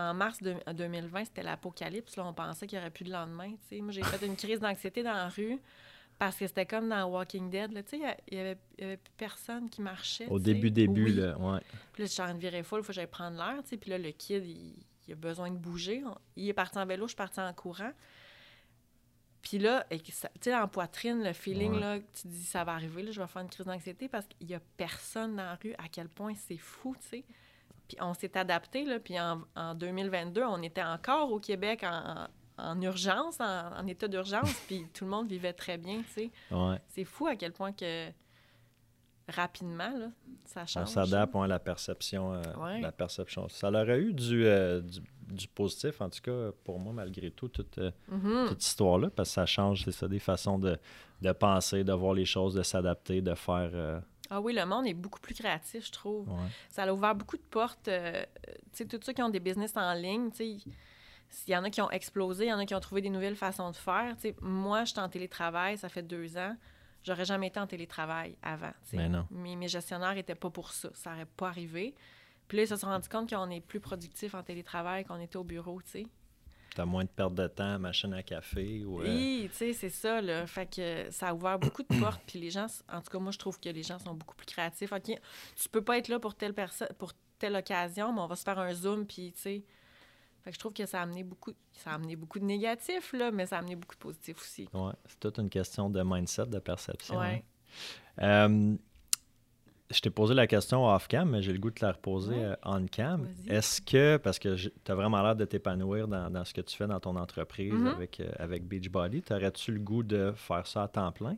En 0.00 0.14
mars 0.14 0.40
de- 0.42 0.56
2020, 0.72 1.24
c'était 1.26 1.42
l'apocalypse, 1.42 2.16
là, 2.16 2.24
on 2.26 2.32
pensait 2.32 2.66
qu'il 2.66 2.78
n'y 2.78 2.82
aurait 2.82 2.90
plus 2.90 3.04
de 3.04 3.10
lendemain. 3.12 3.54
Moi, 3.72 3.92
j'ai 3.92 4.02
fait 4.02 4.24
une 4.26 4.36
crise 4.36 4.60
d'anxiété 4.60 5.02
dans 5.02 5.12
la 5.12 5.28
rue 5.28 5.58
parce 6.18 6.36
que 6.36 6.46
c'était 6.46 6.66
comme 6.66 6.88
dans 6.88 7.04
Walking 7.06 7.48
Dead, 7.50 7.72
là, 7.72 7.80
il 7.92 7.98
n'y 7.98 8.04
avait, 8.04 8.58
il 8.78 8.82
y 8.84 8.86
avait 8.86 8.96
plus 8.98 9.12
personne 9.16 9.70
qui 9.70 9.80
marchait, 9.80 10.26
Au 10.28 10.38
début, 10.38 10.70
début, 10.70 11.04
Oui. 11.06 11.14
là, 11.14 11.38
ouais. 11.38 11.60
Puis 11.92 12.02
là, 12.02 12.06
je 12.06 12.12
suis 12.12 12.22
en 12.22 12.34
virer 12.34 12.62
folle, 12.62 12.80
il 12.80 12.82
faut 12.84 12.88
que 12.88 12.92
j'aille 12.94 13.06
prendre 13.06 13.36
l'air. 13.38 13.62
Puis 13.80 13.90
là, 13.90 13.96
le 13.98 14.10
kid, 14.10 14.44
il, 14.46 14.74
il 15.08 15.12
a 15.12 15.16
besoin 15.16 15.50
de 15.50 15.56
bouger. 15.56 16.02
Il 16.36 16.48
est 16.48 16.52
parti 16.52 16.78
en 16.78 16.84
vélo, 16.86 17.06
je 17.06 17.10
suis 17.12 17.16
partie 17.16 17.40
en 17.40 17.52
courant. 17.54 17.92
Puis 19.42 19.58
là, 19.58 19.86
tu 19.90 20.12
sais, 20.42 20.54
en 20.54 20.68
poitrine, 20.68 21.24
le 21.24 21.32
feeling, 21.32 21.72
Ouais. 21.72 21.80
là, 21.80 21.98
que 21.98 22.04
tu 22.20 22.28
dis, 22.28 22.44
ça 22.44 22.62
va 22.62 22.72
arriver, 22.74 23.02
là, 23.02 23.10
je 23.10 23.20
vais 23.20 23.26
faire 23.26 23.40
une 23.42 23.48
crise 23.48 23.64
d'anxiété 23.64 24.06
parce 24.08 24.26
qu'il 24.26 24.50
y 24.50 24.54
a 24.54 24.60
personne 24.76 25.36
dans 25.36 25.44
la 25.44 25.54
rue, 25.54 25.74
à 25.78 25.88
quel 25.90 26.08
point 26.10 26.34
c'est 26.34 26.58
fou, 26.58 26.94
tu 27.00 27.08
sais. 27.08 27.24
Puis 27.90 27.96
on 28.00 28.14
s'est 28.14 28.36
adapté, 28.36 28.84
là. 28.84 28.98
Puis 29.00 29.18
en, 29.20 29.42
en 29.56 29.74
2022, 29.74 30.42
on 30.44 30.62
était 30.62 30.82
encore 30.82 31.30
au 31.32 31.40
Québec 31.40 31.84
en, 31.84 32.26
en 32.58 32.80
urgence, 32.82 33.40
en, 33.40 33.72
en 33.78 33.86
état 33.86 34.06
d'urgence, 34.08 34.52
puis 34.66 34.86
tout 34.94 35.04
le 35.04 35.10
monde 35.10 35.28
vivait 35.28 35.52
très 35.52 35.78
bien, 35.78 35.98
tu 36.02 36.12
sais. 36.12 36.30
ouais. 36.50 36.76
C'est 36.88 37.04
fou 37.04 37.26
à 37.26 37.36
quel 37.36 37.52
point 37.52 37.72
que 37.72 38.08
rapidement, 39.28 39.90
là, 39.96 40.08
ça 40.44 40.66
change. 40.66 40.82
On 40.82 40.86
s'adapte 40.86 41.36
à 41.36 41.46
la 41.46 41.58
perception. 41.60 42.34
euh, 42.34 42.42
Ouais. 42.58 42.80
La 42.80 42.90
perception. 42.92 43.48
Ça 43.48 43.68
aurait 43.70 44.00
eu 44.00 44.12
du, 44.12 44.44
euh, 44.44 44.80
du, 44.80 44.98
du 45.28 45.46
positif, 45.46 46.00
en 46.00 46.10
tout 46.10 46.20
cas, 46.20 46.50
pour 46.64 46.80
moi, 46.80 46.92
malgré 46.92 47.30
tout, 47.30 47.46
toute, 47.48 47.78
euh, 47.78 47.92
Mhm. 48.08 48.20
toute 48.48 48.48
cette 48.60 48.64
histoire-là, 48.66 49.08
parce 49.10 49.28
que 49.28 49.34
ça 49.34 49.46
change, 49.46 49.84
c'est 49.84 49.92
ça, 49.92 50.08
des 50.08 50.18
façons 50.18 50.58
de, 50.58 50.76
de 51.22 51.32
penser, 51.32 51.84
de 51.84 51.92
voir 51.92 52.14
les 52.14 52.24
choses, 52.24 52.54
de 52.54 52.62
s'adapter, 52.64 53.20
de 53.22 53.34
faire. 53.34 53.70
Ah 54.30 54.40
oui, 54.40 54.52
le 54.54 54.64
monde 54.64 54.86
est 54.86 54.94
beaucoup 54.94 55.20
plus 55.20 55.34
créatif, 55.34 55.86
je 55.86 55.92
trouve. 55.92 56.28
ouais. 56.28 56.48
Ça 56.68 56.84
a 56.84 56.92
ouvert 56.92 57.14
beaucoup 57.14 57.36
de 57.36 57.42
portes. 57.42 57.88
euh, 57.88 58.24
tu 58.72 58.84
sais, 58.84 58.84
tous 58.86 59.00
ceux 59.04 59.12
qui 59.12 59.22
ont 59.22 59.28
des 59.28 59.40
business 59.40 59.76
en 59.76 59.92
ligne, 59.94 60.30
tu 60.30 60.36
sais, 60.36 60.48
il 61.48 61.52
y 61.52 61.56
en 61.56 61.64
a 61.64 61.70
qui 61.70 61.80
ont 61.80 61.90
explosé, 61.90 62.46
il 62.46 62.48
y 62.48 62.52
en 62.52 62.58
a 62.58 62.66
qui 62.66 62.74
ont 62.74 62.80
trouvé 62.80 63.00
des 63.02 63.10
nouvelles 63.10 63.36
façons 63.36 63.70
de 63.70 63.76
faire. 63.76 64.14
Tu 64.16 64.22
sais, 64.22 64.36
moi, 64.40 64.84
je 64.84 64.90
suis 64.92 65.00
en 65.00 65.08
télétravail, 65.08 65.76
ça 65.78 65.88
fait 65.88 66.02
deux 66.02 66.36
ans. 66.36 66.56
J'aurais 67.02 67.24
jamais 67.24 67.46
été 67.48 67.58
en 67.58 67.66
télétravail 67.66 68.36
avant. 68.42 68.70
tu 68.84 68.90
sais. 68.90 68.96
Mais 68.98 69.08
non. 69.08 69.26
Mes, 69.30 69.56
mes 69.56 69.68
gestionnaires 69.68 70.14
n'étaient 70.14 70.34
pas 70.34 70.50
pour 70.50 70.70
ça. 70.72 70.90
Ça 70.94 71.10
n'aurait 71.10 71.24
pas 71.26 71.48
arrivé. 71.48 71.94
Puis 72.46 72.56
là, 72.58 72.64
ils 72.64 72.68
se 72.68 72.76
sont 72.76 72.88
rendus 72.88 73.08
compte 73.08 73.30
qu'on 73.30 73.48
est 73.50 73.60
plus 73.60 73.80
productif 73.80 74.34
en 74.34 74.42
télétravail 74.42 75.04
qu'on 75.04 75.20
était 75.20 75.36
au 75.36 75.44
bureau, 75.44 75.80
tu 75.82 75.90
sais. 75.90 76.06
T'as 76.74 76.84
moins 76.84 77.04
de 77.04 77.08
perte 77.08 77.34
de 77.34 77.46
temps, 77.48 77.78
machine 77.78 78.14
à 78.14 78.22
café. 78.22 78.84
Ou, 78.84 79.00
euh, 79.00 79.04
Oui, 79.04 79.48
tu 79.50 79.56
sais, 79.56 79.72
c'est 79.72 79.88
ça, 79.90 80.20
là. 80.20 80.46
Fait 80.46 80.66
que 80.72 81.10
ça 81.10 81.28
a 81.28 81.34
ouvert 81.34 81.58
beaucoup 81.58 81.82
de 81.82 81.98
portes, 81.98 82.22
puis 82.26 82.38
les 82.38 82.50
gens, 82.50 82.66
en 82.92 83.00
tout 83.00 83.10
cas, 83.10 83.18
moi, 83.18 83.32
je 83.32 83.38
trouve 83.38 83.58
que 83.58 83.68
les 83.68 83.82
gens 83.82 83.98
sont 83.98 84.14
beaucoup 84.14 84.36
plus 84.36 84.46
créatifs. 84.46 84.92
OK, 84.92 85.10
tu 85.56 85.68
peux 85.68 85.82
pas 85.82 85.98
être 85.98 86.08
là 86.08 86.18
pour 86.20 86.34
telle 86.34 86.54
personne, 86.54 86.88
pour 86.98 87.12
telle 87.38 87.56
occasion, 87.56 88.12
mais 88.12 88.20
on 88.20 88.26
va 88.26 88.36
se 88.36 88.42
faire 88.44 88.58
un 88.58 88.72
Zoom, 88.72 89.06
puis, 89.06 89.32
tu 89.32 89.40
sais... 89.40 89.64
Fait 90.42 90.50
que 90.52 90.54
je 90.54 90.58
trouve 90.58 90.72
que 90.72 90.86
ça 90.86 91.00
a 91.00 91.02
amené 91.02 91.22
beaucoup, 91.22 91.52
ça 91.72 91.90
a 91.90 91.94
amené 91.96 92.16
beaucoup 92.16 92.38
de 92.38 92.46
négatifs, 92.46 93.12
là, 93.12 93.30
mais 93.30 93.44
ça 93.44 93.56
a 93.56 93.58
amené 93.58 93.76
beaucoup 93.76 93.94
de 93.94 94.00
positifs 94.00 94.40
aussi. 94.40 94.68
ouais, 94.72 94.92
c'est 95.04 95.20
toute 95.20 95.38
une 95.38 95.50
question 95.50 95.90
de 95.90 96.02
mindset, 96.02 96.46
de 96.46 96.58
perception. 96.58 97.18
Ouais. 97.18 97.44
hein. 98.16 98.48
Euh, 98.50 98.76
je 99.90 100.00
t'ai 100.00 100.10
posé 100.10 100.34
la 100.34 100.46
question 100.46 100.86
off-cam, 100.86 101.28
mais 101.30 101.42
j'ai 101.42 101.52
le 101.52 101.58
goût 101.58 101.70
de 101.70 101.80
la 101.82 101.92
reposer 101.92 102.34
Ouais. 102.34 102.44
euh, 102.44 102.56
on-cam. 102.64 103.28
Est-ce 103.48 103.80
que, 103.82 104.16
parce 104.18 104.38
que 104.38 104.54
tu 104.56 104.70
as 104.88 104.94
vraiment 104.94 105.20
l'air 105.22 105.34
de 105.36 105.44
t'épanouir 105.44 106.06
dans, 106.06 106.30
dans 106.30 106.44
ce 106.44 106.54
que 106.54 106.60
tu 106.60 106.76
fais 106.76 106.86
dans 106.86 107.00
ton 107.00 107.16
entreprise 107.16 107.72
Mhm. 107.72 107.86
avec, 107.88 108.20
euh, 108.20 108.30
avec 108.38 108.64
Beachbody, 108.66 109.22
t'aurais-tu 109.22 109.72
le 109.72 109.80
goût 109.80 110.02
de 110.02 110.32
faire 110.36 110.66
ça 110.66 110.84
à 110.84 110.88
temps 110.88 111.10
plein? 111.12 111.36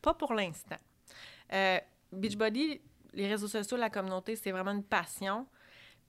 Pas 0.00 0.14
pour 0.14 0.32
l'instant. 0.34 0.76
Euh, 1.52 1.78
Beachbody, 2.12 2.80
les 3.14 3.28
réseaux 3.28 3.48
sociaux, 3.48 3.76
la 3.76 3.90
communauté, 3.90 4.36
c'est 4.36 4.52
vraiment 4.52 4.72
une 4.72 4.84
passion. 4.84 5.46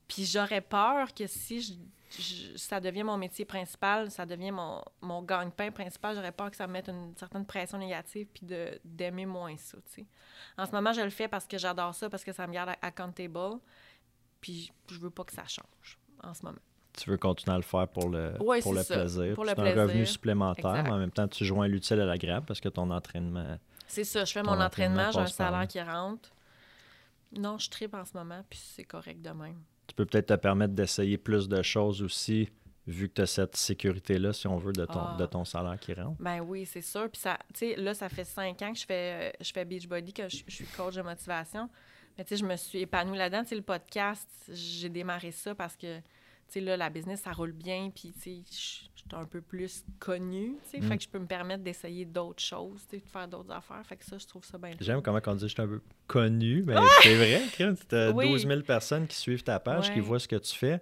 Puis 0.08 0.26
j'aurais 0.26 0.62
peur 0.62 1.14
que 1.14 1.26
si 1.28 1.62
je- 1.62 1.74
je- 2.18 2.58
ça 2.58 2.80
devient 2.80 3.04
mon 3.04 3.18
métier 3.18 3.46
principal, 3.46 4.12
ça 4.12 4.26
devient 4.26 4.52
mon, 4.52 4.84
mon 5.02 5.22
gagne-pain 5.24 5.72
principal, 5.72 6.16
j'aurais 6.16 6.32
peur 6.32 6.52
que 6.52 6.58
ça 6.58 6.68
me 6.68 6.74
mette 6.74 6.88
une 6.90 7.16
certaine 7.18 7.46
pression 7.46 7.78
négative 7.78 8.28
puis 8.34 8.46
d'aimer 8.84 9.26
moins 9.26 9.56
ça, 9.58 9.78
tu 9.86 10.02
sais. 10.02 10.06
En 10.58 10.66
ce 10.66 10.72
moment, 10.72 10.94
je 10.94 11.02
le 11.02 11.10
fais 11.10 11.28
parce 11.28 11.46
que 11.48 11.58
j'adore 11.58 11.94
ça, 11.96 12.10
parce 12.10 12.24
que 12.24 12.32
ça 12.34 12.46
me 12.48 12.54
garde 12.54 12.72
accountable. 12.82 13.60
Puis 14.42 14.72
je 14.90 15.00
veux 15.00 15.10
pas 15.10 15.24
que 15.24 15.32
ça 15.34 15.46
change 15.48 15.98
en 16.22 16.34
ce 16.34 16.44
moment. 16.46 16.58
Tu 16.96 17.10
veux 17.10 17.18
continuer 17.18 17.54
à 17.56 17.58
le 17.58 17.64
faire 17.64 17.88
pour 17.88 18.10
le, 18.10 18.36
Ouais, 18.42 18.62
pour 18.62 18.74
le 18.74 18.84
ça, 18.84 18.96
plaisir. 18.96 19.34
pour 19.36 19.46
C'est 19.48 19.56
le 19.56 19.62
un 19.80 19.82
revenu 19.84 20.06
supplémentaire, 20.06 20.72
Exact. 20.72 20.84
mais 20.84 20.92
en 20.92 20.98
même 21.00 21.12
temps, 21.12 21.28
tu 21.28 21.44
joins 21.46 21.68
l'utile 21.68 22.00
à 22.02 22.06
l'agréable 22.06 22.46
parce 22.46 22.60
que 22.62 22.70
ton 22.70 22.92
entraînement. 22.92 23.58
C'est 23.88 24.04
ça, 24.04 24.26
je 24.26 24.32
fais 24.32 24.44
mon 24.44 24.60
entraînement, 24.62 25.12
j'ai 25.12 25.20
un 25.20 25.28
salaire 25.28 25.68
qui 25.68 25.82
rentre. 25.82 26.30
Non, 27.36 27.58
je 27.58 27.68
tripe 27.70 27.96
en 27.96 28.06
ce 28.06 28.16
moment, 28.16 28.44
puis 28.48 28.60
c'est 28.62 28.84
correct 28.84 29.22
de 29.22 29.30
même. 29.32 29.60
Tu 29.94 29.98
peux 29.98 30.06
peut-être 30.06 30.28
te 30.28 30.34
permettre 30.34 30.74
d'essayer 30.74 31.18
plus 31.20 31.48
de 31.48 31.62
choses 31.62 32.02
aussi, 32.02 32.50
vu 32.88 33.08
que 33.10 33.14
tu 33.14 33.22
as 33.22 33.28
cette 33.28 33.56
sécurité-là, 33.56 34.34
si 34.34 34.48
on 34.48 34.58
veut, 34.58 34.74
de 34.74 34.86
ton, 34.86 35.00
Ah. 35.00 35.16
de 35.20 35.26
ton 35.28 35.46
salaire 35.46 35.78
qui 35.80 35.94
rentre. 35.94 36.20
Ben 36.20 36.42
oui, 36.42 36.66
c'est 36.66 36.82
sûr. 36.82 37.08
Puis 37.12 37.22
ça, 37.22 37.38
tu 37.54 37.60
sais, 37.60 37.76
là, 37.76 37.94
ça 37.94 38.10
fait 38.10 38.24
cinq 38.26 38.60
ans 38.64 38.74
que 38.74 38.80
je 38.80 38.86
fais, 38.86 39.34
je 39.40 39.52
fais 39.54 39.64
Beachbody, 39.66 40.12
que 40.12 40.28
je, 40.28 40.44
je 40.48 40.54
suis 40.56 40.66
coach 40.66 40.96
de 40.96 41.02
motivation. 41.04 41.70
Mais 42.18 42.24
tu 42.24 42.30
sais, 42.30 42.38
je 42.38 42.46
me 42.46 42.56
suis 42.58 42.80
épanouie 42.80 43.18
là-dedans. 43.18 43.44
Tu 43.44 43.50
sais, 43.50 43.56
le 43.56 43.62
podcast, 43.62 44.28
j'ai 44.52 44.90
démarré 44.90 45.32
ça 45.32 45.54
parce 45.56 45.76
que, 45.78 46.00
tu 46.54 46.60
sais, 46.60 46.66
là, 46.66 46.78
la 46.78 46.90
business, 46.90 47.22
ça 47.22 47.32
roule 47.32 47.52
bien. 47.52 47.90
Puis, 47.94 48.14
tu 48.14 48.20
sais, 48.22 48.44
je 48.50 48.56
suis 48.56 48.90
un 49.14 49.26
peu 49.26 49.42
plus 49.42 49.84
connue, 50.00 50.56
tu 50.64 50.70
sais. 50.72 50.80
Mm. 50.80 50.88
Fait 50.90 50.98
que 50.98 51.04
je 51.04 51.10
peux 51.10 51.20
me 51.20 51.26
permettre 51.28 51.64
d'essayer 51.64 52.06
d'autres 52.06 52.42
choses, 52.44 52.82
tu 52.90 52.98
sais, 52.98 53.04
de 53.04 53.10
faire 53.10 53.28
d'autres 53.28 53.52
affaires. 53.52 53.82
Fait 53.86 53.98
que 53.98 54.06
ça, 54.06 54.18
je 54.18 54.26
trouve 54.26 54.44
ça 54.46 54.58
bien. 54.58 54.72
J'aime 54.80 55.02
comment 55.02 55.20
on 55.26 55.36
dit 55.36 55.48
je 55.48 55.54
suis 55.54 55.62
un 55.62 55.68
peu 55.68 55.82
connu, 56.08 56.64
mais 56.66 56.76
c'est 57.02 57.16
vrai, 57.16 57.42
tu 57.56 57.96
as 57.96 58.12
Oui. 58.16 58.30
12 58.30 58.48
000 58.48 58.62
personnes 58.62 59.08
qui 59.08 59.16
suivent 59.16 59.44
ta 59.44 59.60
page, 59.60 59.94
qui 59.94 60.00
voient 60.00 60.20
ce 60.20 60.28
que 60.28 60.36
tu 60.38 60.56
fais. 60.56 60.80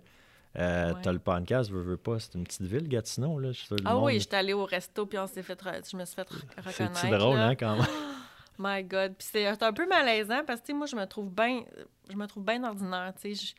Euh, 0.58 0.94
Ouais. 0.94 1.02
Tu 1.02 1.08
as 1.08 1.14
le 1.14 1.20
podcast, 1.20 1.72
veux, 1.72 1.82
veux 1.82 1.96
pas, 1.98 2.20
c'est 2.20 2.36
une 2.36 2.44
petite 2.44 2.64
ville, 2.64 2.86
Gatineau, 2.90 3.40
là. 3.40 3.54
Je 3.54 3.62
Ah 3.86 3.94
monde- 3.94 4.04
oui, 4.06 4.20
j'étais 4.20 4.36
allée 4.36 4.52
au 4.52 4.66
resto, 4.66 5.06
puis 5.06 5.18
on 5.18 5.26
s'est 5.26 5.44
fait, 5.44 5.58
re- 5.62 5.90
je 5.90 5.96
me 5.96 6.04
suis 6.04 6.16
fait 6.16 6.30
re- 6.30 6.42
C'est 6.56 6.62
reconnaître. 6.84 7.02
petit 7.02 7.10
drôle, 7.10 7.38
là. 7.38 7.48
hein, 7.48 7.56
quand 7.56 7.78
même. 7.78 7.86
My 8.60 8.84
God. 8.84 9.14
Puis 9.18 9.30
c'est 9.32 9.46
c'est 9.56 9.64
un 9.64 9.72
peu 9.74 9.88
malaisant 9.88 10.42
parce 10.46 10.60
que, 10.62 10.74
moi, 10.74 10.86
je 10.88 10.96
me 10.98 11.06
trouve 11.06 11.30
bien 11.34 11.64
je 12.10 12.16
me 12.18 12.26
trouve 12.28 12.44
bien 12.44 12.62
ordinaire, 12.66 13.14
tu 13.20 13.34
sais. 13.34 13.46
Je- 13.46 13.54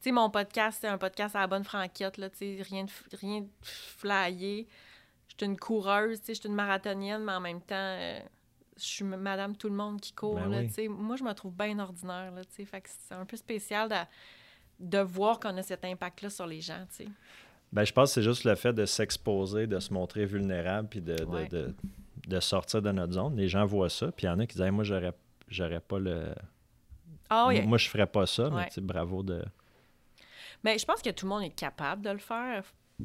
sais, 0.00 0.12
mon 0.12 0.30
podcast, 0.30 0.78
c'est 0.80 0.88
un 0.88 0.98
podcast 0.98 1.34
à 1.36 1.40
la 1.40 1.46
bonne 1.46 1.64
franquette, 1.64 2.16
là, 2.18 2.30
tu 2.30 2.38
sais, 2.38 2.62
rien 2.62 2.84
de, 2.84 2.90
rien 3.16 3.40
de 3.42 3.48
flyé. 3.62 4.66
Je 5.28 5.34
suis 5.36 5.46
une 5.52 5.58
coureuse, 5.58 6.20
tu 6.20 6.26
sais, 6.26 6.34
je 6.34 6.40
suis 6.40 6.48
une 6.48 6.54
marathonienne, 6.54 7.22
mais 7.24 7.32
en 7.32 7.40
même 7.40 7.60
temps, 7.60 7.74
euh, 7.76 8.20
je 8.76 8.82
suis 8.84 9.04
madame 9.04 9.56
tout 9.56 9.68
le 9.68 9.74
monde 9.74 10.00
qui 10.00 10.12
court, 10.12 10.36
Ben 10.36 10.48
là, 10.48 10.58
oui. 10.60 10.68
tu 10.68 10.74
sais. 10.74 10.88
Moi, 10.88 11.16
je 11.16 11.24
me 11.24 11.32
trouve 11.32 11.54
bien 11.54 11.78
ordinaire, 11.78 12.30
là, 12.32 12.44
tu 12.44 12.50
sais. 12.56 12.64
Fait 12.64 12.80
que 12.80 12.88
c'est 12.88 13.14
un 13.14 13.24
peu 13.24 13.36
spécial 13.36 13.88
de, 13.88 13.94
de 14.80 14.98
voir 14.98 15.38
qu'on 15.40 15.56
a 15.56 15.62
cet 15.62 15.84
impact-là 15.84 16.30
sur 16.30 16.46
les 16.46 16.60
gens, 16.60 16.84
tu 16.90 17.04
sais. 17.04 17.08
Ben, 17.72 17.84
je 17.84 17.92
pense 17.92 18.10
que 18.10 18.14
c'est 18.14 18.22
juste 18.22 18.44
le 18.44 18.54
fait 18.54 18.72
de 18.72 18.86
s'exposer, 18.86 19.66
de 19.66 19.78
se 19.78 19.92
montrer 19.92 20.24
vulnérable, 20.24 20.88
puis 20.88 21.00
de, 21.02 21.14
de- 21.16 21.24
Ouais. 21.24 21.48
de, 21.48 21.74
de 22.26 22.40
sortir 22.40 22.80
de 22.80 22.90
notre 22.92 23.12
zone. 23.12 23.36
Les 23.36 23.48
gens 23.48 23.66
voient 23.66 23.90
ça, 23.90 24.10
puis 24.10 24.24
il 24.26 24.30
y 24.30 24.32
en 24.32 24.38
a 24.38 24.46
qui 24.46 24.54
disent 24.54 24.64
Hey, 24.64 24.70
Moi, 24.70 24.84
j'aurais, 24.84 25.12
j'aurais 25.48 25.80
pas 25.80 25.98
le. 25.98 26.34
Ah. 27.30 27.50
Moi, 27.66 27.76
je 27.76 27.88
ferais 27.88 28.06
pas 28.06 28.24
ça, 28.26 28.48
mais 28.50 28.56
Ouais. 28.62 28.68
bravo 28.78 29.22
de. 29.22 29.44
Mais 30.64 30.78
je 30.78 30.84
pense 30.84 31.02
que 31.02 31.10
tout 31.10 31.26
le 31.26 31.30
monde 31.30 31.42
est 31.42 31.54
capable 31.54 32.02
de 32.02 32.10
le 32.10 32.18
faire. 32.18 32.64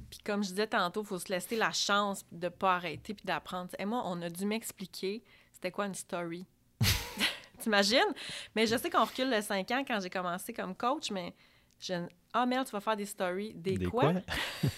Puis 0.09 0.19
comme 0.25 0.43
je 0.43 0.49
disais 0.49 0.67
tantôt, 0.67 1.03
il 1.03 1.07
faut 1.07 1.19
se 1.19 1.31
laisser 1.31 1.55
la 1.55 1.71
chance 1.71 2.25
de 2.31 2.49
pas 2.49 2.75
arrêter 2.75 3.13
puis 3.13 3.25
d'apprendre. 3.25 3.69
Et 3.77 3.85
moi, 3.85 4.01
on 4.05 4.21
a 4.21 4.29
dû 4.29 4.45
m'expliquer 4.45 5.23
c'était 5.51 5.71
quoi 5.71 5.85
une 5.85 5.95
story. 5.95 6.45
T'imagines? 7.59 8.13
Mais 8.55 8.65
je 8.65 8.75
sais 8.75 8.89
qu'on 8.89 9.05
recule 9.05 9.29
de 9.29 9.39
5 9.39 9.71
ans 9.71 9.83
quand 9.87 9.99
j'ai 10.01 10.09
commencé 10.09 10.51
comme 10.51 10.75
coach, 10.75 11.11
mais 11.11 11.33
je... 11.79 11.93
Ah 12.33 12.45
merde, 12.45 12.65
tu 12.65 12.71
vas 12.71 12.81
faire 12.81 12.97
des 12.97 13.05
stories. 13.05 13.53
Des, 13.53 13.77
Des 13.77 13.85
quoi? 13.85 14.11
quoi? 14.11 14.21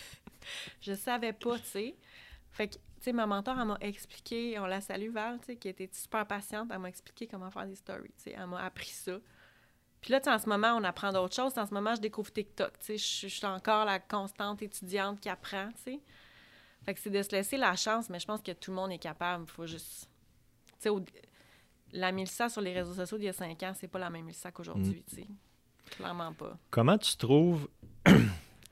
je 0.82 0.94
savais 0.94 1.34
pas, 1.34 1.58
tu 1.58 1.66
sais. 1.66 1.96
Fait 2.52 2.68
que, 2.68 2.74
tu 2.74 2.80
sais, 3.00 3.14
ma 3.14 3.26
mentor, 3.26 3.58
elle 3.60 3.68
m'a 3.68 3.78
expliqué, 3.82 4.60
on 4.60 4.66
la 4.66 4.82
salue 4.82 5.10
Val, 5.10 5.40
tu 5.40 5.48
sais, 5.48 5.56
qui 5.56 5.70
était 5.70 5.90
super 5.92 6.28
patiente, 6.28 6.70
elle 6.72 6.80
m'a 6.80 6.90
expliqué 6.90 7.26
comment 7.28 7.50
faire 7.50 7.66
des 7.66 7.76
stories, 7.76 8.14
tu 8.18 8.24
sais. 8.26 8.36
Elle 8.38 8.48
m'a 8.48 8.64
appris 8.64 8.90
ça. 8.90 9.18
Puis 10.06 10.12
là, 10.12 10.22
en 10.28 10.38
ce 10.38 10.48
moment, 10.48 10.78
on 10.80 10.84
apprend 10.84 11.12
d'autres 11.12 11.34
choses. 11.36 11.58
En 11.58 11.66
ce 11.66 11.74
moment, 11.74 11.96
je 11.96 12.00
découvre 12.02 12.32
TikTok. 12.32 12.74
Tu 12.78 12.86
sais, 12.86 12.98
je, 13.00 13.28
suis 13.28 13.46
encore 13.48 13.86
la 13.86 13.98
constante 13.98 14.62
étudiante 14.62 15.20
qui 15.20 15.30
apprend, 15.30 15.70
tu 15.84 15.94
sais. 15.94 16.00
Fait 16.84 16.94
que 16.94 17.00
c'est 17.00 17.10
de 17.10 17.24
se 17.24 17.32
laisser 17.32 17.58
la 17.58 17.76
chance, 17.76 18.08
mais 18.12 18.20
je 18.20 18.28
pense 18.28 18.44
que 18.44 18.52
tout 18.52 18.70
le 18.70 18.76
monde 18.76 18.92
est 18.92 19.00
capable. 19.00 19.46
Il 19.48 19.52
faut 19.52 19.66
juste... 19.66 20.08
Tu 20.68 20.74
sais, 20.78 20.90
au- 20.90 21.04
la 21.92 22.12
Mélissa 22.12 22.50
sur 22.50 22.62
les 22.62 22.72
réseaux 22.72 22.94
sociaux 22.94 23.18
d'il 23.18 23.26
y 23.26 23.30
a 23.30 23.34
cinq 23.34 23.64
ans, 23.64 23.74
c'est 23.76 23.88
pas 23.88 23.98
la 23.98 24.12
même 24.12 24.26
Mélissa 24.26 24.52
qu'aujourd'hui, 24.52 25.04
tu 25.10 25.16
sais. 25.16 25.28
Clairement 25.98 26.34
pas. 26.34 26.56
Comment 26.70 27.00
tu 27.00 27.18
trouves. 27.18 27.68
tu 28.06 28.14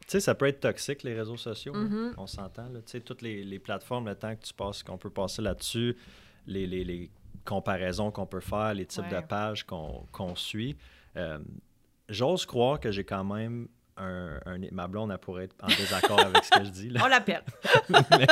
sais, 0.05 0.19
ça 0.19 0.35
peut 0.35 0.45
être 0.45 0.59
toxique, 0.59 1.01
les 1.01 1.15
réseaux 1.15 1.37
sociaux. 1.37 1.73
là. 1.73 1.79
Mhm. 1.79 2.13
On 2.17 2.27
s'entend. 2.27 2.69
là. 2.69 2.79
Tu 2.83 2.91
sais, 2.91 3.01
toutes 3.01 3.23
les, 3.23 3.43
les 3.43 3.57
plateformes, 3.57 4.05
le 4.07 4.13
temps 4.15 4.35
que 4.35 4.43
tu 4.43 4.53
passes, 4.53 4.83
qu'on 4.83 4.99
peut 4.99 5.09
passer 5.09 5.41
là-dessus, 5.41 5.97
les, 6.45 6.67
les- 6.67 6.83
les 6.83 7.09
comparaisons 7.43 8.11
qu'on 8.11 8.27
peut 8.27 8.39
faire, 8.39 8.75
les 8.75 8.85
types 8.85 9.03
Ouais. 9.11 9.21
de 9.21 9.25
pages 9.25 9.65
qu'on 9.65 10.05
qu'on 10.11 10.35
suit. 10.35 10.75
Euh, 11.17 11.39
J'ose 12.09 12.45
croire 12.45 12.79
que 12.79 12.91
j'ai 12.91 13.05
quand 13.05 13.23
même 13.23 13.67
un, 13.95 14.39
un- 14.45 14.57
Ma 14.71 14.87
blonde, 14.87 15.11
elle 15.11 15.17
pourrait 15.19 15.45
être 15.45 15.55
en 15.63 15.67
désaccord 15.67 16.19
avec 16.19 16.43
ce 16.43 16.49
que 16.49 16.65
je 16.65 16.69
dis. 16.69 16.89
là. 16.89 16.99
On 17.03 17.07
l'appelle. 17.07 17.43
Mais, 17.89 18.27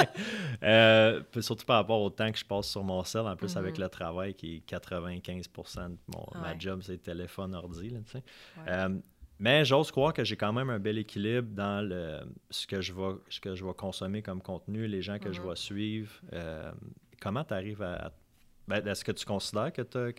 euh, 0.64 1.22
surtout 1.40 1.66
par 1.66 1.78
rapport 1.78 2.02
au 2.02 2.10
temps 2.10 2.32
que 2.32 2.38
je 2.38 2.44
passe 2.46 2.68
sur 2.68 2.84
mon 2.84 3.04
cell, 3.04 3.22
en 3.28 3.36
plus 3.36 3.56
avec 3.56 3.78
Mhm. 3.78 3.84
le 3.84 3.90
travail 3.90 4.34
qui 4.34 4.56
est 4.58 4.66
95% 4.66 5.90
de 5.90 5.98
mon, 6.14 6.42
ma 6.42 6.58
job, 6.58 6.82
c'est 6.84 6.98
téléphone, 7.02 7.56
ordi. 7.56 7.90
Là, 7.90 8.00
tu. 8.10 8.18
Ouais. 8.18 8.24
Euh, 8.68 8.90
mais 9.40 9.64
j'ose 9.66 9.90
croire 9.92 10.14
que 10.14 10.24
j'ai 10.24 10.36
quand 10.36 10.52
même 10.54 10.70
un 10.70 10.80
bel 10.80 10.98
équilibre 10.98 11.48
dans 11.56 11.82
le, 11.88 12.20
ce, 12.50 12.68
que 12.68 12.82
je 12.82 12.94
vais, 12.94 13.14
ce 13.30 13.40
que 13.40 13.56
je 13.56 13.64
vais 13.66 13.74
consommer 13.74 14.22
comme 14.22 14.42
contenu, 14.42 14.86
les 14.88 15.02
gens 15.02 15.18
que 15.20 15.32
je 15.32 15.42
Mhm. 15.42 15.48
vais 15.50 15.56
suivre. 15.56 16.12
Euh, 16.34 16.72
comment 17.22 17.44
tu 17.44 17.54
arrives 17.54 17.82
à. 17.82 18.08
à- 18.08 18.12
ben, 18.68 18.86
Est-ce 18.88 19.04
que 19.04 19.12
tu 19.12 19.26
considères 19.26 19.72
que, 19.74 19.82
t'as- 19.84 20.12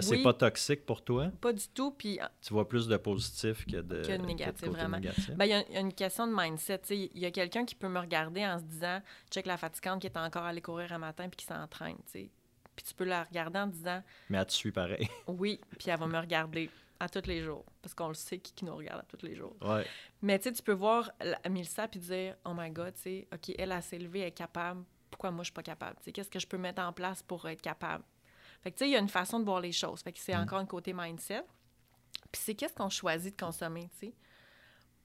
que, 0.00 0.04
c'est 0.04 0.16
Oui. 0.16 0.22
pas 0.22 0.32
toxique 0.34 0.84
pour 0.86 1.02
toi? 1.02 1.30
Pas 1.40 1.52
du 1.52 1.66
tout. 1.68 1.90
Puis 1.92 2.18
Tu 2.40 2.52
vois 2.52 2.68
plus 2.68 2.86
de 2.88 2.96
positif 2.96 3.64
que 3.66 3.76
de, 3.80 4.02
Que 4.02 4.16
de 4.16 4.24
négatif, 4.26 4.68
vraiment. 4.68 4.98
Ben, 4.98 5.44
il 5.44 5.48
y 5.50 5.52
a- 5.54 5.64
il 5.68 5.74
y, 5.74 5.76
a 5.76 5.80
une 5.80 5.92
question 5.92 6.26
de 6.26 6.32
mindset. 6.34 6.80
Il 6.90 7.18
y 7.18 7.26
a 7.26 7.30
quelqu'un 7.30 7.64
qui 7.64 7.74
peut 7.74 7.88
me 7.88 7.98
regarder 8.00 8.44
en 8.46 8.58
se 8.58 8.64
disant 8.64 9.00
check 9.30 9.46
la 9.46 9.56
fatigante 9.56 10.00
qui 10.00 10.06
est 10.06 10.16
encore 10.16 10.44
allée 10.44 10.60
courir 10.62 10.92
un 10.92 10.98
matin 10.98 11.28
puis 11.28 11.36
qui 11.36 11.46
s'entraîne. 11.46 11.96
tu 12.06 12.12
sais. 12.20 12.30
Puis 12.74 12.84
tu 12.84 12.94
peux 12.94 13.04
la 13.04 13.24
regarder 13.24 13.58
en 13.58 13.66
disant 13.68 14.02
Mais 14.28 14.38
elle 14.38 14.46
te 14.46 14.52
suit 14.52 14.72
pareil. 14.72 15.08
oui, 15.26 15.60
puis 15.78 15.88
elle 15.90 15.98
va 15.98 16.06
me 16.06 16.18
regarder 16.18 16.68
à 17.00 17.08
tous 17.08 17.26
les 17.26 17.42
jours. 17.42 17.64
Parce 17.82 17.94
qu'on 17.94 18.08
le 18.08 18.14
sait 18.14 18.38
qui, 18.38 18.52
qui 18.52 18.64
nous 18.64 18.74
regarde 18.76 19.00
à 19.00 19.04
tous 19.16 19.24
les 19.24 19.34
jours. 19.34 19.54
ouais. 19.62 19.86
Mais 20.22 20.38
tu 20.38 20.50
peux 20.62 20.72
voir 20.72 21.10
Mélissa 21.48 21.88
puis 21.88 22.00
dire 22.00 22.36
oh 22.44 22.52
my 22.56 22.70
god, 22.70 22.94
tu 22.94 23.00
sais, 23.02 23.28
OK, 23.32 23.54
elle 23.58 23.72
a 23.72 23.80
s'élevé, 23.80 24.20
elle 24.20 24.28
est 24.28 24.30
capable. 24.32 24.82
Pourquoi 25.10 25.30
moi 25.30 25.42
je 25.42 25.46
suis 25.46 25.52
pas 25.54 25.62
capable? 25.62 25.96
Qu'est-ce 26.12 26.28
que 26.30 26.38
je 26.38 26.46
peux 26.46 26.58
mettre 26.58 26.82
en 26.82 26.92
place 26.92 27.22
pour 27.22 27.46
être 27.48 27.62
capable? 27.62 28.04
Fait 28.66 28.72
que 28.72 28.78
tu 28.78 28.84
sais, 28.84 28.88
il 28.88 28.94
y 28.94 28.96
a 28.96 28.98
une 28.98 29.08
façon 29.08 29.38
de 29.38 29.44
voir 29.44 29.60
les 29.60 29.70
choses. 29.70 30.00
Fait 30.02 30.10
que 30.10 30.18
c'est 30.18 30.34
Mm. 30.34 30.40
encore 30.40 30.58
un 30.58 30.66
côté 30.66 30.92
mindset. 30.92 31.44
Puis 32.32 32.42
c'est 32.44 32.56
qu'est-ce 32.56 32.74
qu'on 32.74 32.88
choisit 32.88 33.38
de 33.38 33.40
consommer, 33.40 33.88
tu 34.00 34.08
sais? 34.08 34.14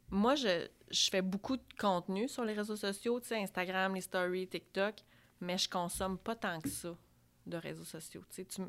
Moi, 0.10 0.34
je, 0.34 0.68
je 0.90 1.10
fais 1.12 1.22
beaucoup 1.22 1.58
de 1.58 1.64
contenu 1.80 2.28
sur 2.28 2.44
les 2.44 2.54
réseaux 2.54 2.76
sociaux, 2.76 3.20
tu 3.20 3.28
sais, 3.28 3.38
Instagram, 3.40 3.94
les 3.94 4.02
stories, 4.02 4.48
TikTok, 4.48 4.96
mais 5.42 5.60
je 5.60 5.70
consomme 5.70 6.18
pas 6.18 6.36
tant 6.36 6.60
que 6.60 6.70
ça 6.70 6.98
de 7.46 7.56
réseaux 7.56 7.84
sociaux. 7.84 8.24
Tu 8.32 8.38
sais, 8.38 8.46
tu 8.46 8.64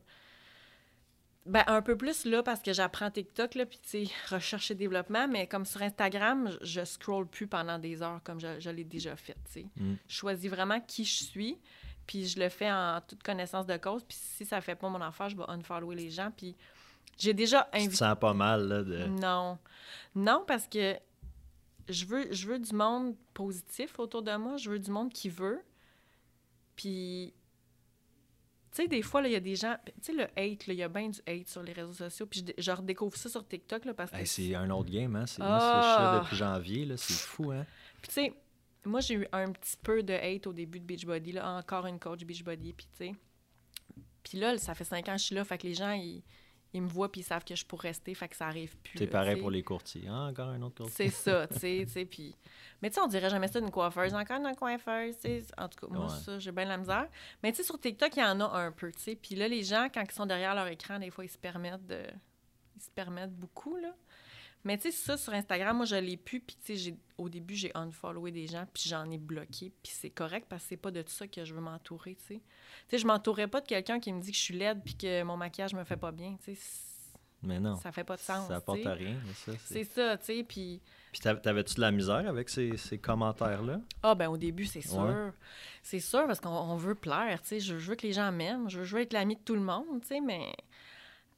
ben, 1.46 1.64
un 1.68 1.80
peu 1.80 1.96
plus 1.96 2.26
là 2.26 2.42
parce 2.42 2.60
que 2.60 2.74
j'apprends 2.74 3.10
TikTok, 3.10 3.54
là, 3.54 3.64
puis 3.64 3.80
tu 3.80 4.06
recherche 4.28 4.70
et 4.72 4.74
développement, 4.74 5.26
mais 5.26 5.46
comme 5.46 5.64
sur 5.64 5.80
Instagram, 5.80 6.54
je, 6.60 6.84
scroll 6.84 7.26
plus 7.26 7.46
pendant 7.46 7.78
des 7.78 8.02
heures 8.02 8.20
comme 8.24 8.38
je, 8.40 8.60
je 8.60 8.68
l'ai 8.68 8.84
déjà 8.84 9.16
fait, 9.16 9.38
tu 9.46 9.52
sais. 9.52 9.66
Mm. 9.76 9.94
Je 10.06 10.14
choisis 10.14 10.50
vraiment 10.50 10.80
qui 10.82 11.06
je 11.06 11.24
suis, 11.24 11.58
puis 12.06 12.26
je 12.26 12.38
le 12.38 12.48
fais 12.48 12.70
en 12.70 13.00
toute 13.06 13.22
connaissance 13.22 13.66
de 13.66 13.76
cause, 13.76 14.02
puis 14.04 14.16
si 14.20 14.44
ça 14.44 14.60
fait 14.60 14.74
pas 14.74 14.88
mon 14.88 15.00
affaire, 15.00 15.28
je 15.28 15.36
vais 15.36 15.44
unfollower 15.48 15.94
les 15.94 16.10
gens, 16.10 16.30
puis 16.36 16.56
j'ai 17.18 17.34
déjà 17.34 17.64
Tu 17.64 17.70
te 17.70 17.76
invité... 17.76 17.96
sens 17.96 18.18
pas 18.18 18.34
mal 18.34 18.66
là, 18.68 18.82
de. 18.82 19.04
Non. 19.06 19.58
Non, 20.14 20.44
parce 20.46 20.66
que 20.66 20.98
je 21.88 22.04
veux, 22.06 22.32
je 22.32 22.46
veux 22.46 22.58
du 22.58 22.74
monde 22.74 23.14
positif 23.34 23.98
autour 23.98 24.22
de 24.22 24.34
moi. 24.36 24.56
Je 24.56 24.70
veux 24.70 24.78
du 24.78 24.90
monde 24.90 25.12
qui 25.12 25.28
veut. 25.28 25.62
Puis, 26.76 27.34
tu 28.70 28.82
sais, 28.82 28.88
des 28.88 29.02
fois, 29.02 29.20
là, 29.20 29.28
il 29.28 29.32
y 29.32 29.36
a 29.36 29.40
des 29.40 29.56
gens... 29.56 29.76
Tu 29.84 29.92
sais, 30.00 30.12
le 30.12 30.24
hate, 30.36 30.66
là, 30.66 30.74
il 30.74 30.76
y 30.76 30.82
a 30.82 30.88
bien 30.88 31.08
du 31.08 31.20
hate 31.26 31.48
sur 31.48 31.62
les 31.62 31.72
réseaux 31.72 31.92
sociaux. 31.92 32.26
Puis 32.26 32.44
je, 32.46 32.62
je 32.62 32.70
redécouvre 32.70 33.16
ça 33.16 33.28
sur 33.28 33.46
TikTok, 33.46 33.84
là, 33.84 33.94
parce 33.94 34.10
que... 34.10 34.16
Hey, 34.16 34.26
c'est 34.26 34.54
un 34.54 34.70
autre 34.70 34.90
game, 34.90 35.14
hein? 35.16 35.26
C'est, 35.26 35.42
là 35.42 36.20
depuis 36.22 36.36
janvier, 36.36 36.84
là. 36.86 36.96
C'est 36.96 37.14
fou, 37.14 37.50
hein? 37.50 37.66
Puis, 38.00 38.08
tu 38.08 38.14
sais, 38.14 38.34
moi, 38.84 39.00
j'ai 39.00 39.14
eu 39.14 39.26
un 39.32 39.52
petit 39.52 39.76
peu 39.82 40.02
de 40.02 40.12
hate 40.14 40.46
au 40.46 40.52
début 40.52 40.80
de 40.80 40.84
Beachbody, 40.84 41.32
là. 41.32 41.56
Encore 41.56 41.86
une 41.86 41.98
coach 41.98 42.24
Beachbody, 42.24 42.72
puis 42.72 42.86
tu 42.96 43.06
sais... 43.06 43.14
Puis 44.22 44.38
là, 44.38 44.56
ça 44.58 44.74
fait 44.74 44.84
cinq 44.84 45.08
ans 45.08 45.12
que 45.14 45.18
je 45.18 45.24
suis 45.24 45.34
là, 45.34 45.44
fait 45.44 45.58
que 45.58 45.66
les 45.66 45.74
gens, 45.74 45.90
ils, 45.92 46.22
ils 46.72 46.80
me 46.80 46.88
voient 46.88 47.10
puis 47.10 47.22
ils 47.22 47.24
savent 47.24 47.44
que 47.44 47.56
je 47.56 47.66
pourrais 47.66 47.88
rester, 47.88 48.14
fait 48.14 48.28
que 48.28 48.36
ça 48.36 48.46
arrive 48.46 48.76
plus. 48.78 48.96
C'est 48.98 49.08
pareil 49.08 49.40
pour 49.40 49.50
les 49.50 49.62
courtiers. 49.64 50.04
Ah, 50.08 50.28
encore 50.30 50.48
un 50.48 50.62
autre 50.62 50.84
courtier. 50.84 51.10
C'est 51.10 51.14
ça, 51.14 51.46
tu 51.48 51.58
sais, 51.58 51.82
tu 51.86 51.92
sais, 51.92 52.04
puis... 52.04 52.34
Mais 52.80 52.88
tu 52.88 52.94
sais, 52.94 53.00
on 53.00 53.08
dirait 53.08 53.28
jamais 53.30 53.48
ça 53.48 53.60
d'une 53.60 53.70
coiffeuse. 53.72 54.14
Encore 54.14 54.38
une 54.46 54.54
coiffeuse, 54.54 55.16
tu 55.16 55.22
sais. 55.22 55.42
En 55.58 55.68
tout 55.68 55.86
cas, 55.86 55.92
moi, 55.92 56.04
Ouais. 56.06 56.18
ça, 56.24 56.38
j'ai 56.38 56.52
bien 56.52 56.64
de 56.64 56.68
la 56.70 56.78
misère. 56.78 57.08
Mais 57.42 57.50
tu 57.50 57.58
sais, 57.58 57.62
sur 57.64 57.78
TikTok, 57.80 58.16
il 58.16 58.20
y 58.20 58.24
en 58.24 58.40
a 58.40 58.44
un 58.44 58.70
peu, 58.72 58.92
tu 58.92 59.00
sais. 59.00 59.16
Puis 59.16 59.34
là, 59.34 59.48
les 59.48 59.64
gens, 59.64 59.88
quand 59.92 60.02
ils 60.08 60.12
sont 60.14 60.26
derrière 60.26 60.54
leur 60.54 60.68
écran, 60.68 60.98
des 61.00 61.10
fois, 61.10 61.24
ils 61.24 61.28
se 61.30 61.38
permettent 61.38 61.86
de... 61.86 62.00
Ils 62.76 62.82
se 62.82 62.90
permettent 62.90 63.34
beaucoup, 63.34 63.76
là. 63.76 63.94
Mais 64.64 64.78
tu 64.78 64.90
sais, 64.90 64.96
ça, 64.96 65.16
sur 65.16 65.32
Instagram, 65.32 65.76
moi, 65.76 65.86
je 65.86 65.96
l'ai 65.96 66.16
pu. 66.16 66.38
Puis 66.40 66.56
tu 66.64 66.76
sais, 66.78 66.94
au 67.18 67.28
début, 67.28 67.54
j'ai 67.56 67.72
unfollowé 67.74 68.30
des 68.30 68.46
gens, 68.46 68.64
puis 68.72 68.84
j'en 68.88 69.10
ai 69.10 69.18
bloqué. 69.18 69.72
Puis 69.82 69.92
c'est 69.94 70.10
correct, 70.10 70.46
parce 70.48 70.62
que 70.62 70.68
c'est 70.70 70.76
pas 70.76 70.90
de 70.90 71.02
ça 71.06 71.26
que 71.26 71.44
je 71.44 71.52
veux 71.54 71.60
m'entourer, 71.60 72.14
tu 72.14 72.24
sais. 72.26 72.34
Tu 72.34 72.42
sais, 72.90 72.98
je 72.98 73.06
m'entourerais 73.06 73.48
pas 73.48 73.60
de 73.60 73.66
quelqu'un 73.66 73.98
qui 73.98 74.12
me 74.12 74.20
dit 74.20 74.30
que 74.30 74.36
je 74.36 74.42
suis 74.42 74.56
laide 74.56 74.80
puis 74.84 74.94
que 74.96 75.22
mon 75.24 75.36
maquillage 75.36 75.74
me 75.74 75.82
fait 75.84 75.96
pas 75.96 76.12
bien, 76.12 76.36
tu 76.44 76.54
sais. 76.54 76.60
Mais 77.44 77.58
non. 77.58 77.74
Ça 77.78 77.90
fait 77.90 78.04
pas 78.04 78.14
de 78.14 78.20
sens, 78.20 78.46
Ça 78.46 78.54
apporte 78.56 78.86
à 78.86 78.94
rien. 78.94 79.16
mais 79.26 79.32
ça, 79.34 79.52
c'est- 79.64 79.82
ça, 79.82 80.16
tu 80.16 80.24
sais, 80.26 80.44
puis... 80.44 80.80
Puis 81.10 81.20
t'av- 81.20 81.40
t'avais-tu 81.40 81.74
de 81.74 81.80
la 81.80 81.90
misère 81.90 82.28
avec 82.28 82.48
ces, 82.48 82.76
ces 82.76 82.98
commentaires-là? 82.98 83.80
Ah, 84.00 84.14
ben 84.14 84.28
au 84.28 84.36
début, 84.36 84.64
c'est 84.64 84.80
sûr. 84.80 85.02
Ouais. 85.02 85.30
C'est 85.82 85.98
sûr, 85.98 86.24
parce 86.28 86.38
qu'on 86.38 86.50
on 86.50 86.76
veut 86.76 86.94
plaire, 86.94 87.42
tu 87.42 87.48
sais. 87.48 87.58
Je, 87.60 87.78
je 87.78 87.90
veux 87.90 87.96
que 87.96 88.06
les 88.06 88.12
gens 88.12 88.30
m'aiment, 88.30 88.70
je 88.70 88.78
veux, 88.78 88.84
je 88.84 88.94
veux 88.94 89.02
être 89.02 89.12
l'ami 89.12 89.34
de 89.34 89.40
tout 89.40 89.54
le 89.54 89.60
monde, 89.60 90.02
tu 90.02 90.06
sais, 90.08 90.20
mais 90.20 90.52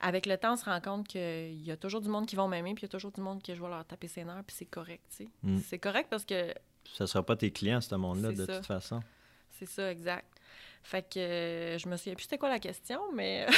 avec 0.06 0.26
le 0.26 0.36
temps, 0.36 0.52
on 0.52 0.56
se 0.56 0.64
rend 0.66 0.81
compte 0.81 1.09
qu'il 1.09 1.62
y 1.64 1.70
a 1.70 1.76
toujours 1.76 2.01
du 2.02 2.09
monde 2.09 2.26
qui 2.26 2.36
vont 2.36 2.47
m'aimer, 2.47 2.74
puis 2.74 2.82
il 2.82 2.86
y 2.86 2.90
a 2.90 2.90
toujours 2.90 3.10
du 3.12 3.20
monde 3.22 3.43
que 3.43 3.55
je 3.55 3.62
vais 3.62 3.68
leur 3.68 3.85
taper 3.86 4.06
ses 4.09 4.22
nerfs, 4.24 4.44
puis 4.47 4.55
c'est 4.56 4.66
correct, 4.66 5.02
tu 5.10 5.24
sais. 5.24 5.28
Mm. 5.43 5.59
C'est 5.66 5.78
correct 5.78 6.09
parce 6.10 6.24
que 6.24 6.52
Ça 6.93 7.06
sera 7.06 7.24
pas 7.24 7.36
tes 7.36 7.51
clients, 7.51 7.81
ce 7.81 7.94
monde-là, 7.94 8.32
de 8.32 8.44
ça. 8.44 8.56
toute 8.56 8.66
façon. 8.66 9.01
c'est 9.59 9.66
ça, 9.66 9.90
exact. 9.90 10.26
Fait 10.82 11.02
que 11.09 11.18
euh, 11.18 11.78
je 11.78 11.89
me 11.89 11.97
souviens 11.97 12.14
plus 12.14 12.24
c'était 12.24 12.36
quoi 12.39 12.51
la 12.51 12.59
question, 12.59 13.01
mais... 13.14 13.47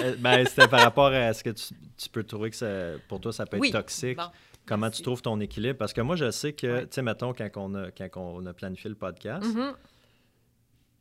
Euh, 0.00 0.14
ben, 0.16 0.46
c'était 0.46 0.68
par 0.68 0.80
rapport 0.80 1.08
à 1.08 1.32
ce 1.32 1.42
que 1.42 1.50
tu, 1.50 1.74
tu 1.96 2.08
peux 2.08 2.22
trouver 2.22 2.50
que 2.50 2.56
ça, 2.56 2.92
pour 3.08 3.20
toi, 3.20 3.32
ça 3.32 3.46
peut 3.46 3.56
être 3.56 3.62
oui. 3.62 3.72
toxique. 3.72 4.16
Bon, 4.16 4.30
Comment 4.64 4.82
merci. 4.82 4.98
tu 4.98 5.02
trouves 5.02 5.22
ton 5.22 5.40
équilibre? 5.40 5.76
Parce 5.76 5.92
que 5.92 6.00
moi, 6.02 6.14
je 6.14 6.30
sais 6.30 6.52
que, 6.52 6.82
tu 6.82 6.88
sais, 6.92 7.02
mettons, 7.02 7.34
quand 7.34 7.48
on, 7.56 7.74
a, 7.74 7.90
quand 7.90 8.08
on 8.20 8.46
a 8.46 8.52
planifié 8.54 8.88
le 8.90 8.94
podcast, 8.94 9.44
Mhm. 9.44 9.74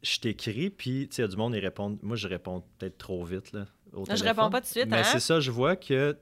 je 0.01 0.19
t'écris, 0.19 0.71
puis, 0.71 1.07
tu 1.09 1.15
sais, 1.15 1.21
il 1.21 1.25
y 1.25 1.27
a 1.27 1.27
du 1.27 1.37
monde, 1.37 1.53
ils 1.53 1.59
répondent. 1.59 1.99
Moi, 2.01 2.15
je 2.15 2.27
réponds 2.27 2.63
peut-être 2.79 2.97
trop 2.97 3.23
vite, 3.23 3.51
là. 3.51 3.65
Au 3.93 4.05
Je 4.05 4.23
réponds 4.23 4.49
pas 4.49 4.59
tout 4.61 4.65
de 4.67 4.71
suite, 4.71 4.87
Mais 4.87 4.99
hein? 4.99 5.03
c'est 5.03 5.19
ça, 5.19 5.39
je 5.39 5.51
vois 5.51 5.75
que. 5.75 6.17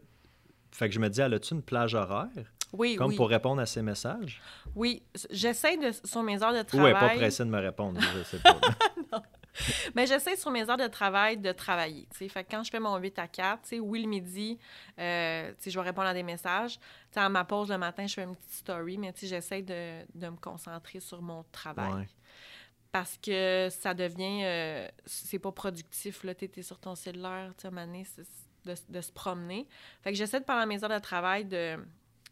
Fait 0.71 0.89
que 0.89 0.95
je 0.95 0.99
me 0.99 1.09
dis, 1.09 1.21
elle 1.21 1.33
a-tu 1.33 1.53
une 1.53 1.61
plage 1.61 1.95
horaire? 1.95 2.27
Oui, 2.73 2.95
Comme 2.97 3.09
oui. 3.11 3.15
pour 3.15 3.29
répondre 3.29 3.61
à 3.61 3.65
ces 3.65 3.81
messages? 3.81 4.41
Oui, 4.75 5.01
j'essaie 5.31 5.77
de, 5.77 5.91
sur 6.03 6.23
mes 6.23 6.41
heures 6.43 6.53
de 6.53 6.61
travail... 6.63 6.93
n'est 6.93 6.99
pas 6.99 7.09
pressée 7.15 7.45
de 7.45 7.49
me 7.49 7.59
répondre, 7.59 8.01
je 8.01 8.23
sais 8.23 8.39
pas. 8.39 8.59
Mais 9.95 10.05
j'essaie 10.05 10.35
sur 10.35 10.51
mes 10.51 10.69
heures 10.69 10.77
de 10.77 10.87
travail 10.87 11.37
de 11.37 11.51
travailler. 11.53 12.07
tu 12.11 12.17
sais. 12.17 12.29
Fait 12.29 12.43
que 12.43 12.51
quand 12.51 12.63
je 12.63 12.71
fais 12.71 12.79
mon 12.79 12.97
8 12.97 13.19
à 13.19 13.27
4, 13.27 13.61
tu 13.61 13.69
sais, 13.69 13.79
oui, 13.79 14.01
le 14.03 14.09
midi, 14.09 14.57
euh, 14.99 15.53
je 15.65 15.71
vais 15.79 15.85
répondre 15.85 16.07
à 16.07 16.13
des 16.13 16.23
messages. 16.23 16.73
Tu 16.77 16.81
sais, 17.13 17.19
à 17.21 17.29
ma 17.29 17.45
pause 17.45 17.69
le 17.69 17.77
matin, 17.77 18.05
je 18.05 18.13
fais 18.15 18.23
une 18.23 18.35
petite 18.35 18.51
story, 18.51 18.97
mais 18.97 19.13
j'essaie 19.21 19.61
de, 19.61 20.01
de 20.13 20.27
me 20.27 20.35
concentrer 20.37 20.99
sur 20.99 21.21
mon 21.21 21.45
travail. 21.51 21.93
Ouais. 21.93 22.07
Parce 22.97 23.17
que 23.17 23.67
ça 23.71 23.93
devient. 23.93 24.43
euh, 24.45 24.87
c'est 25.05 25.37
pas 25.37 25.51
productif, 25.51 26.23
là. 26.23 26.33
Tu 26.33 26.49
es 26.55 26.61
sur 26.61 26.79
ton 26.79 26.95
cellulaire, 26.95 27.51
tu 27.57 27.67
sais, 27.67 28.23
de, 28.63 28.73
de 28.87 29.01
se 29.01 29.11
promener. 29.11 29.67
Fait 30.01 30.13
que 30.13 30.17
j'essaie 30.17 30.39
de, 30.39 30.45
pendant 30.45 30.65
mes 30.65 30.81
heures 30.81 30.89
de 30.89 30.99
travail, 30.99 31.43
de, 31.43 31.75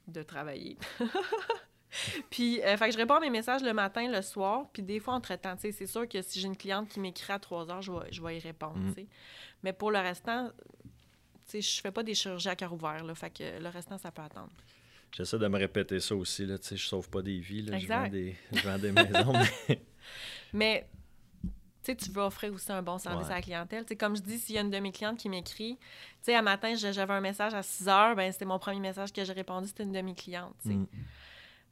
de 0.07 0.23
travailler. 0.23 0.77
puis, 2.29 2.61
euh, 2.61 2.77
fait 2.77 2.85
que 2.87 2.93
je 2.93 2.97
réponds 2.97 3.15
à 3.15 3.19
mes 3.19 3.29
messages 3.29 3.61
le 3.61 3.73
matin, 3.73 4.09
le 4.09 4.21
soir, 4.21 4.67
puis 4.71 4.81
des 4.83 5.01
fois, 5.01 5.15
entre-temps, 5.15 5.55
tu 5.55 5.63
sais, 5.63 5.71
c'est 5.73 5.85
sûr 5.85 6.07
que 6.07 6.21
si 6.21 6.39
j'ai 6.39 6.47
une 6.47 6.55
cliente 6.55 6.87
qui 6.87 7.01
m'écrit 7.01 7.33
à 7.33 7.39
3 7.39 7.69
heures, 7.69 7.81
je 7.81 7.91
vais, 7.91 8.11
je 8.11 8.21
vais 8.23 8.37
y 8.37 8.39
répondre, 8.39 8.77
Mm. 8.77 8.93
tu 8.93 9.01
sais. 9.01 9.07
Mais 9.63 9.73
pour 9.73 9.91
le 9.91 9.99
restant, 9.99 10.49
tu 10.79 10.89
sais, 11.45 11.61
je 11.61 11.81
fais 11.81 11.91
pas 11.91 12.03
des 12.03 12.15
chirurgies 12.15 12.47
à 12.47 12.55
cœur 12.55 12.71
ouvert, 12.71 13.03
là. 13.03 13.13
Fait 13.15 13.31
que 13.31 13.59
le 13.61 13.67
restant, 13.67 13.97
ça 13.97 14.11
peut 14.11 14.21
attendre. 14.21 14.51
J'essaie 15.11 15.37
de 15.39 15.47
me 15.49 15.59
répéter 15.59 15.99
ça 15.99 16.15
aussi. 16.15 16.45
Là, 16.45 16.57
tu 16.57 16.69
sais, 16.69 16.77
je 16.77 16.87
sauve 16.87 17.09
pas 17.09 17.21
des 17.21 17.37
vies. 17.39 17.63
Là, 17.63 17.77
je, 17.77 17.85
vends 17.85 18.07
des, 18.07 18.35
je 18.53 18.61
vends 18.61 18.79
des 18.79 18.91
maisons. 18.93 19.33
mais- 19.67 19.81
Mais 20.53 20.87
tu 21.83 21.93
veux 22.11 22.21
offrir 22.21 22.53
aussi 22.53 22.71
un 22.71 22.81
bon 22.81 22.97
service 22.97 23.27
Ouais. 23.27 23.33
à 23.33 23.35
la 23.35 23.41
clientèle. 23.41 23.85
Comme 23.99 24.15
je 24.15 24.21
dis, 24.21 24.37
s'il 24.39 24.55
y 24.55 24.57
a 24.57 24.61
une 24.61 24.69
de 24.71 24.79
mes 24.79 24.91
clientes 24.93 25.17
qui 25.17 25.27
m'écrit, 25.27 25.77
tu 25.77 25.83
sais, 26.21 26.35
un 26.35 26.41
matin, 26.41 26.73
j'avais 26.75 27.13
un 27.13 27.19
message 27.19 27.53
à 27.53 27.61
6 27.61 27.89
heures, 27.89 28.15
ben 28.15 28.31
c'était 28.31 28.45
mon 28.45 28.57
premier 28.59 28.79
message 28.79 29.11
que 29.11 29.23
j'ai 29.25 29.33
répondu, 29.33 29.67
c'était 29.67 29.83
une 29.83 29.91
de 29.91 29.99
mes 30.01 30.15
clientes. 30.15 30.55
Mm. 30.63 30.85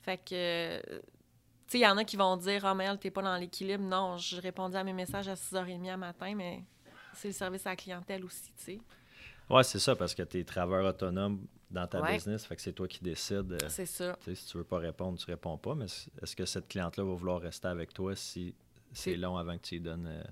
Fait 0.01 0.17
que, 0.17 0.81
tu 0.81 0.97
sais, 1.67 1.77
il 1.77 1.81
y 1.81 1.87
en 1.87 1.97
a 1.97 2.03
qui 2.03 2.17
vont 2.17 2.35
dire, 2.35 2.67
oh, 2.69 2.73
Mel, 2.75 2.97
t'es 2.99 3.09
pas 3.11 3.21
dans 3.21 3.37
l'équilibre. 3.37 3.83
Non, 3.83 4.17
je 4.17 4.41
répondais 4.41 4.77
à 4.77 4.83
mes 4.83 4.91
messages 4.93 5.29
à 5.29 5.35
6h30 5.35 5.89
à 5.93 5.95
matin, 5.97 6.33
mais 6.35 6.63
c'est 7.13 7.29
le 7.29 7.33
service 7.33 7.65
à 7.65 7.69
la 7.69 7.75
clientèle 7.77 8.25
aussi, 8.25 8.51
tu 8.57 8.63
sais. 8.63 8.79
Ouais, 9.49 9.63
c'est 9.63 9.79
ça, 9.79 9.95
parce 9.95 10.13
que 10.15 10.23
tu 10.23 10.39
es 10.39 10.43
travailleur 10.43 10.89
autonome 10.89 11.45
dans 11.69 11.87
ta 11.87 12.01
Ouais. 12.01 12.15
business, 12.15 12.45
fait 12.45 12.55
que 12.57 12.61
c'est 12.61 12.73
toi 12.73 12.87
qui 12.87 13.01
décides. 13.01 13.53
euh, 13.53 13.69
C'est 13.69 13.85
ça. 13.85 14.17
si 14.33 14.45
tu 14.45 14.57
veux 14.57 14.63
pas 14.65 14.79
répondre, 14.79 15.17
tu 15.17 15.25
réponds 15.27 15.57
pas, 15.57 15.73
mais 15.75 15.85
est-ce 15.85 16.35
que 16.35 16.45
cette 16.45 16.67
cliente-là 16.67 17.03
va 17.05 17.13
vouloir 17.13 17.39
rester 17.39 17.67
avec 17.69 17.93
toi 17.93 18.13
si 18.15 18.53
c'est 18.93 19.15
long 19.15 19.37
avant 19.37 19.57
que 19.57 19.61
tu 19.63 19.75
lui 19.75 19.81
donnes 19.81 20.07
euh, 20.07 20.23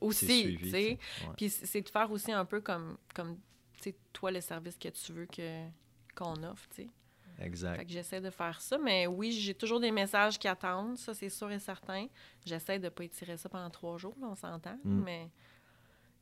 Aussi, 0.00 0.56
tu 0.58 0.70
sais. 0.70 0.98
Puis 1.36 1.48
c'est 1.50 1.82
de 1.82 1.88
faire 1.88 2.10
aussi 2.10 2.32
un 2.32 2.44
peu 2.44 2.60
comme, 2.60 2.96
comme 3.14 3.36
tu 3.80 3.90
sais, 3.90 3.96
toi, 4.12 4.30
le 4.30 4.40
service 4.40 4.76
que 4.78 4.88
tu 4.88 5.12
veux 5.12 5.26
que 5.26 5.66
qu'on 6.14 6.42
offre, 6.44 6.68
tu 6.74 6.82
sais. 6.82 6.88
Fait 7.38 7.46
Exact. 7.46 7.86
que 7.86 7.90
j'essaie 7.92 8.20
de 8.20 8.28
faire 8.30 8.60
ça, 8.60 8.76
mais 8.76 9.06
oui, 9.06 9.32
j'ai 9.32 9.54
toujours 9.54 9.80
des 9.80 9.90
messages 9.90 10.38
qui 10.38 10.46
attendent, 10.48 10.98
ça 10.98 11.14
c'est 11.14 11.30
sûr 11.30 11.50
et 11.50 11.58
certain. 11.58 12.06
J'essaie 12.44 12.78
de 12.78 12.90
pas 12.90 13.04
étirer 13.04 13.38
ça 13.38 13.48
pendant 13.48 13.70
trois 13.70 13.96
jours, 13.96 14.14
là, 14.20 14.28
on 14.30 14.34
s'entend, 14.34 14.78
Mm. 14.84 15.02
mais 15.02 15.30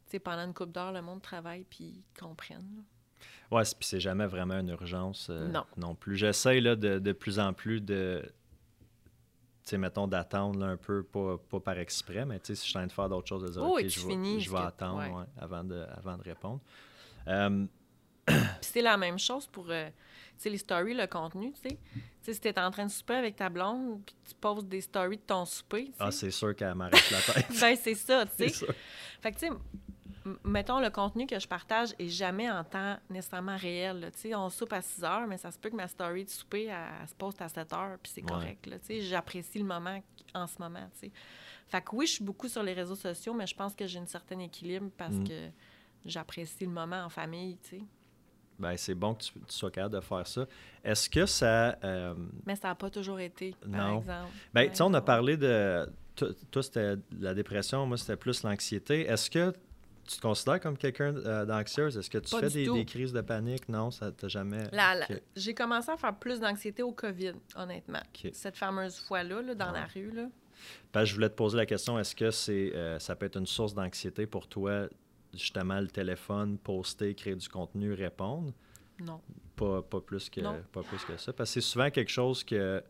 tu 0.06 0.12
sais, 0.12 0.18
pendant 0.20 0.44
une 0.46 0.54
couple 0.54 0.70
d'heures, 0.72 0.92
le 0.92 1.02
monde 1.02 1.20
travaille 1.20 1.64
puis 1.64 1.84
ils 1.84 2.20
comprennent. 2.20 2.76
là. 2.76 2.82
Ouais, 3.50 3.62
puis 3.64 3.86
c'est 3.88 4.00
jamais 4.00 4.26
vraiment 4.26 4.54
une 4.60 4.68
urgence 4.68 5.28
euh, 5.30 5.52
Non. 5.76 5.94
plus. 5.96 6.16
J'essaie 6.16 6.60
là, 6.60 6.76
de, 6.76 6.98
de 7.00 7.12
plus 7.12 7.38
en 7.40 7.52
plus 7.52 7.80
de, 7.80 8.22
sais, 9.70 9.78
mettons, 9.78 10.06
d'attendre 10.06 10.64
un 10.64 10.76
peu, 10.76 11.02
pas, 11.02 11.36
pas 11.38 11.60
par 11.60 11.78
exprès, 11.78 12.24
mais 12.24 12.38
tu 12.40 12.46
sais, 12.48 12.54
si 12.54 12.64
je 12.66 12.70
suis 12.70 12.76
en 12.78 12.80
train 12.80 12.86
de 12.88 12.92
faire 12.92 13.08
d'autres 13.08 13.28
choses, 13.28 13.42
de 13.44 13.48
dire, 13.50 13.62
Oh, 13.62 13.78
je 13.78 13.84
vais, 13.84 13.90
finis 13.90 14.40
je 14.40 14.46
ce 14.50 14.54
vais 14.54 14.60
que- 14.60 14.66
attendre 14.66 14.98
ouais. 14.98 15.10
ouais, 15.12 15.24
avant, 15.38 15.64
de, 15.64 15.84
avant 15.96 16.16
de 16.16 16.22
répondre. 16.22 16.60
Euh, 17.28 17.66
c'est 18.60 18.82
la 18.82 18.96
même 18.96 19.18
chose 19.18 19.46
pour 19.46 19.66
euh, 19.70 19.88
tu 19.88 19.94
sais, 20.44 20.50
les 20.50 20.58
stories, 20.58 20.94
le 20.94 21.06
contenu, 21.06 21.52
tu 21.52 21.68
sais. 21.68 21.78
Tu 21.94 22.00
sais, 22.22 22.34
si 22.34 22.40
t'es 22.40 22.58
en 22.60 22.70
train 22.70 22.86
de 22.86 22.90
souper 22.90 23.14
avec 23.14 23.36
ta 23.36 23.48
blonde, 23.48 24.02
puis 24.04 24.14
tu 24.28 24.34
poses 24.34 24.64
des 24.66 24.80
stories 24.82 25.16
de 25.16 25.22
ton 25.22 25.44
souper, 25.44 25.90
ah, 25.98 26.10
c'est 26.10 26.30
sûr 26.30 26.54
qu'elle 26.54 26.74
m'arrête 26.74 27.10
la 27.10 27.20
tête. 27.34 27.46
ben 27.60 27.76
c'est 27.76 27.94
ça, 27.94 28.24
tu 28.26 28.48
sais. 28.48 28.66
Fait 29.20 29.32
que, 29.32 29.38
tu 29.38 29.46
sais, 29.48 29.52
mettons, 30.44 30.80
le 30.80 30.90
contenu 30.90 31.26
que 31.26 31.38
je 31.38 31.48
partage 31.48 31.90
est 31.98 32.08
jamais 32.08 32.50
en 32.50 32.62
temps 32.64 32.96
nécessairement 33.08 33.56
réel. 33.56 34.10
Tu 34.14 34.20
sais, 34.20 34.34
on 34.34 34.48
soupe 34.50 34.72
à 34.72 34.82
6 34.82 35.02
heures, 35.04 35.26
mais 35.26 35.38
ça 35.38 35.50
se 35.50 35.58
peut 35.58 35.70
que 35.70 35.76
ma 35.76 35.88
story 35.88 36.24
de 36.24 36.30
souper, 36.30 36.64
elle, 36.64 36.76
elle 37.02 37.08
se 37.08 37.14
poste 37.14 37.40
à 37.42 37.48
7 37.48 37.72
heures, 37.72 37.98
puis 38.02 38.12
c'est 38.14 38.22
Ouais. 38.22 38.28
correct. 38.28 38.62
Tu 38.64 38.78
sais, 38.86 39.00
j'apprécie 39.00 39.58
le 39.58 39.64
moment 39.64 40.02
en 40.34 40.46
ce 40.46 40.58
moment, 40.58 40.88
tu 40.94 41.06
sais. 41.06 41.12
Fait 41.68 41.80
que 41.80 41.94
oui, 41.94 42.06
je 42.06 42.12
suis 42.14 42.24
beaucoup 42.24 42.48
sur 42.48 42.62
les 42.62 42.72
réseaux 42.72 42.96
sociaux, 42.96 43.32
mais 43.32 43.46
je 43.46 43.54
pense 43.54 43.74
que 43.74 43.86
j'ai 43.86 43.98
un 44.00 44.06
certain 44.06 44.38
équilibre 44.40 44.90
parce 44.96 45.14
Mm. 45.14 45.24
que 45.28 45.48
j'apprécie 46.04 46.64
le 46.64 46.70
moment 46.72 47.04
en 47.04 47.08
famille, 47.08 47.56
tu 47.62 47.78
sais. 47.78 47.82
Ben, 48.58 48.76
c'est 48.76 48.94
bon 48.94 49.14
que 49.14 49.22
tu, 49.22 49.32
tu 49.32 49.40
sois 49.48 49.70
capable 49.70 49.94
de 49.94 50.00
faire 50.02 50.26
ça. 50.26 50.44
Est-ce 50.84 51.08
que 51.08 51.24
ça. 51.24 51.78
euh, 51.82 52.14
Mais 52.44 52.56
ça 52.56 52.68
n'a 52.68 52.74
pas 52.74 52.90
toujours 52.90 53.18
été, 53.18 53.54
par 53.62 53.68
Non. 53.70 53.98
exemple. 54.00 54.32
Ben, 54.52 54.68
tu 54.68 54.76
sais, 54.76 54.82
on 54.82 54.92
a 54.92 55.00
parlé 55.00 55.36
de. 55.38 55.88
Toi, 56.50 56.62
c'était 56.62 56.96
la 57.18 57.32
dépression, 57.32 57.86
moi, 57.86 57.96
c'était 57.96 58.16
plus 58.16 58.42
l'anxiété. 58.42 59.06
Est-ce 59.06 59.30
que 59.30 59.54
tu 60.10 60.16
te 60.16 60.22
considères 60.22 60.58
comme 60.58 60.76
quelqu'un 60.76 61.14
euh, 61.14 61.44
d'anxieuse? 61.46 61.96
Est-ce 61.96 62.10
que 62.10 62.18
tu 62.18 62.30
Pas 62.34 62.48
fais 62.48 62.64
des, 62.64 62.84
crises 62.84 63.12
de 63.12 63.20
panique? 63.20 63.68
Non, 63.68 63.92
ça 63.92 64.10
t'a 64.10 64.26
jamais. 64.26 64.64
J'ai 65.36 65.54
commencé 65.54 65.90
à 65.90 65.96
faire 65.96 66.16
plus 66.18 66.40
d'anxiété 66.40 66.82
au 66.82 66.90
COVID, 66.90 67.34
honnêtement. 67.54 68.02
Cette 68.32 68.56
fameuse 68.56 68.98
fois-là, 68.98 69.40
là, 69.42 69.54
dans 69.54 69.72
Ouais. 69.72 69.80
la 69.80 69.86
rue, 69.86 70.10
là. 70.10 70.26
Parce 70.90 71.04
que 71.04 71.10
je 71.10 71.14
voulais 71.14 71.28
te 71.30 71.34
poser 71.36 71.56
la 71.56 71.64
question, 71.66 71.98
est-ce 71.98 72.16
que 72.16 72.30
c'est 72.32 72.74
euh, 72.74 72.98
ça 72.98 73.14
peut 73.14 73.26
être 73.26 73.36
une 73.38 73.46
source 73.46 73.72
d'anxiété 73.72 74.26
pour 74.26 74.48
toi, 74.48 74.88
justement, 75.32 75.80
le 75.80 75.86
téléphone, 75.88 76.58
poster, 76.58 77.14
créer 77.14 77.36
du 77.36 77.48
contenu, 77.48 77.92
répondre? 77.94 78.52
non. 78.98 79.20
Pas, 79.56 79.82
pas, 79.82 80.00
plus, 80.00 80.28
que, 80.30 80.40
Non. 80.40 80.62
pas 80.72 80.82
plus 80.82 81.04
que 81.04 81.16
ça. 81.18 81.34
Parce 81.34 81.50
que 81.50 81.60
c'est 81.60 81.66
souvent 81.68 81.90
quelque 81.90 82.10
chose 82.10 82.42
que. 82.42 82.82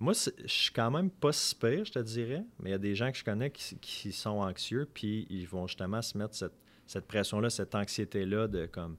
Moi, 0.00 0.12
je 0.14 0.46
suis 0.46 0.72
quand 0.72 0.90
même 0.90 1.10
pas 1.10 1.32
si 1.32 1.54
pire, 1.54 1.84
je 1.84 1.92
te 1.92 1.98
dirais, 1.98 2.44
mais 2.58 2.70
il 2.70 2.72
y 2.72 2.76
a 2.76 2.78
des 2.78 2.94
gens 2.94 3.10
que 3.10 3.18
je 3.18 3.24
connais 3.24 3.50
qui, 3.50 3.76
qui 3.78 4.12
sont 4.12 4.40
anxieux, 4.40 4.88
puis 4.92 5.26
ils 5.30 5.46
vont 5.46 5.66
justement 5.66 6.02
se 6.02 6.16
mettre 6.18 6.34
cette, 6.34 6.54
cette 6.86 7.06
pression-là, 7.06 7.50
cette 7.50 7.74
anxiété-là 7.74 8.48
de 8.48 8.66
comme 8.66 8.96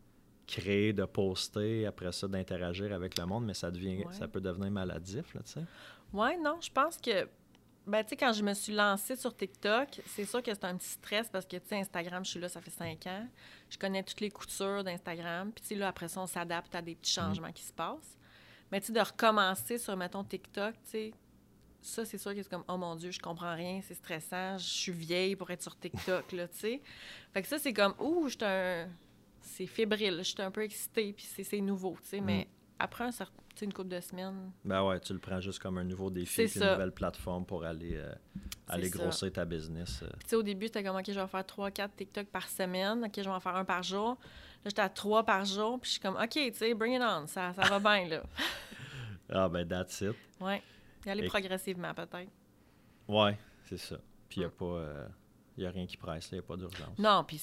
créer, 0.47 0.93
de 0.93 1.05
poster, 1.05 1.85
après 1.85 2.11
ça, 2.11 2.27
d'interagir 2.27 2.93
avec 2.93 3.17
le 3.17 3.25
monde, 3.25 3.45
mais 3.45 3.53
ça 3.53 3.71
devient 3.71 3.97
Ouais. 4.05 4.13
ça 4.13 4.27
peut 4.27 4.41
devenir 4.41 4.71
maladif, 4.71 5.33
là, 5.33 5.41
tu 5.43 5.53
sais. 5.53 5.65
Ouais, 6.13 6.37
non, 6.37 6.57
je 6.61 6.71
pense 6.71 6.97
que. 6.97 7.27
Ben, 7.87 8.01
tu 8.03 8.09
sais, 8.09 8.15
quand 8.15 8.33
je 8.33 8.41
me 8.41 8.53
suis 8.55 8.73
lancée 8.73 9.15
sur 9.15 9.35
TikTok, 9.35 10.01
c'est 10.07 10.25
sûr 10.25 10.41
que 10.41 10.51
c'est 10.51 10.63
un 10.65 10.75
petit 10.75 10.89
stress 10.89 11.29
parce 11.29 11.45
que, 11.45 11.57
tu 11.57 11.67
sais, 11.67 11.77
Instagram, 11.79 12.25
je 12.25 12.31
suis 12.31 12.39
là, 12.39 12.49
ça 12.49 12.59
fait 12.59 12.71
cinq 12.71 13.05
ans. 13.05 13.27
Je 13.69 13.77
connais 13.77 14.01
toutes 14.01 14.21
les 14.21 14.31
coutures 14.31 14.83
d'Instagram. 14.83 15.51
Puis, 15.51 15.61
tu 15.61 15.67
sais, 15.67 15.75
là, 15.75 15.89
après 15.89 16.07
ça, 16.07 16.21
on 16.21 16.25
s'adapte 16.25 16.73
à 16.73 16.81
des 16.81 16.95
petits 16.95 17.13
changements 17.13 17.51
qui 17.51 17.61
se 17.63 17.73
passent. 17.73 18.17
Mais, 18.71 18.79
tu 18.81 18.87
sais, 18.87 18.93
de 18.93 18.99
recommencer 18.99 19.77
sur, 19.77 19.95
mettons, 19.95 20.23
TikTok, 20.23 20.73
tu 20.83 20.89
sais, 20.89 21.13
ça, 21.81 22.03
c'est 22.03 22.17
sûr 22.17 22.33
que 22.33 22.41
c'est 22.41 22.49
comme, 22.49 22.63
oh 22.67 22.77
mon 22.77 22.95
Dieu, 22.95 23.11
je 23.11 23.19
comprends 23.19 23.53
rien, 23.53 23.79
c'est 23.83 23.93
stressant, 23.93 24.57
je 24.57 24.65
suis 24.65 24.91
vieille 24.91 25.35
pour 25.35 25.49
être 25.51 25.61
sur 25.61 25.77
TikTok, 25.77 26.31
là, 26.31 26.47
tu 26.47 26.57
sais. 26.57 26.81
Fait 27.33 27.41
que 27.43 27.47
ça, 27.47 27.59
c'est 27.59 27.73
comme, 27.73 27.93
ouh, 27.99 28.27
je 28.27 28.37
un. 28.41 28.89
C'est 29.41 29.67
fébrile, 29.67 30.17
je 30.17 30.23
suis 30.23 30.41
un 30.41 30.49
peu 30.49 30.63
excitée, 30.63 31.13
puis 31.13 31.25
c'est- 31.25 31.43
nouveau, 31.61 31.95
tu 32.01 32.07
sais. 32.09 32.21
Mais 32.21 32.47
après 32.79 33.03
un 33.03 33.11
certain, 33.11 33.43
une 33.61 33.71
couple 33.73 33.89
de 33.89 33.99
semaines, 34.01 34.51
Ben 34.65 34.83
ouais, 34.83 34.99
tu 34.99 35.13
le 35.13 35.19
prends 35.19 35.39
juste 35.39 35.59
comme 35.59 35.77
un 35.77 35.83
nouveau 35.83 36.09
défi, 36.09 36.45
puis 36.47 36.59
une 36.59 36.69
nouvelle 36.71 36.91
plateforme 36.91 37.45
pour 37.45 37.63
aller, 37.63 37.95
euh, 37.95 38.13
aller 38.67 38.89
grossir 38.89 39.31
ta 39.31 39.45
business. 39.45 40.01
euh. 40.03 40.07
Tu 40.23 40.27
sais, 40.29 40.35
au 40.35 40.43
début, 40.43 40.65
c'était 40.65 40.83
comme, 40.83 40.95
OK, 40.97 41.05
je 41.07 41.19
vais 41.19 41.27
faire 41.27 41.43
3-4 41.45 41.89
TikTok 41.95 42.27
par 42.27 42.47
semaine. 42.49 43.03
OK, 43.05 43.11
je 43.15 43.21
vais 43.21 43.29
en 43.29 43.39
faire 43.39 43.55
un 43.55 43.65
par 43.65 43.83
jour. 43.83 44.09
Là, 44.09 44.69
j'étais 44.69 44.81
à 44.81 44.89
3 44.89 45.23
par 45.23 45.45
jour. 45.45 45.79
Puis, 45.79 45.89
je 45.89 45.91
suis 45.93 46.01
comme, 46.01 46.15
OK, 46.15 46.29
tu 46.31 46.53
sais, 46.53 46.73
bring 46.73 46.95
it 46.95 47.01
on. 47.01 47.27
Ça, 47.27 47.53
ça 47.53 47.61
va 47.63 47.79
bien, 47.79 48.07
là. 48.09 48.23
Ah 49.29 49.49
ben 49.49 49.67
that's 49.67 50.01
it. 50.01 50.15
Ouais. 50.39 50.61
Y 51.05 51.09
aller 51.09 51.23
Et- 51.23 51.27
progressivement, 51.27 51.93
peut-être. 51.95 52.29
Ouais, 53.07 53.37
c'est 53.67 53.77
ça. 53.77 53.95
Puis 54.29 54.37
il 54.37 54.39
n'y 54.41 54.45
a 54.45 54.49
Mm. 54.49 54.51
pas... 54.51 54.65
euh, 54.65 55.07
y 55.57 55.65
a 55.65 55.71
rien 55.71 55.85
qui 55.87 55.97
presse, 55.97 56.29
il 56.31 56.35
n'y 56.35 56.39
a 56.39 56.43
pas 56.43 56.55
d'urgence. 56.57 56.97
Non, 56.99 57.23
puis 57.23 57.37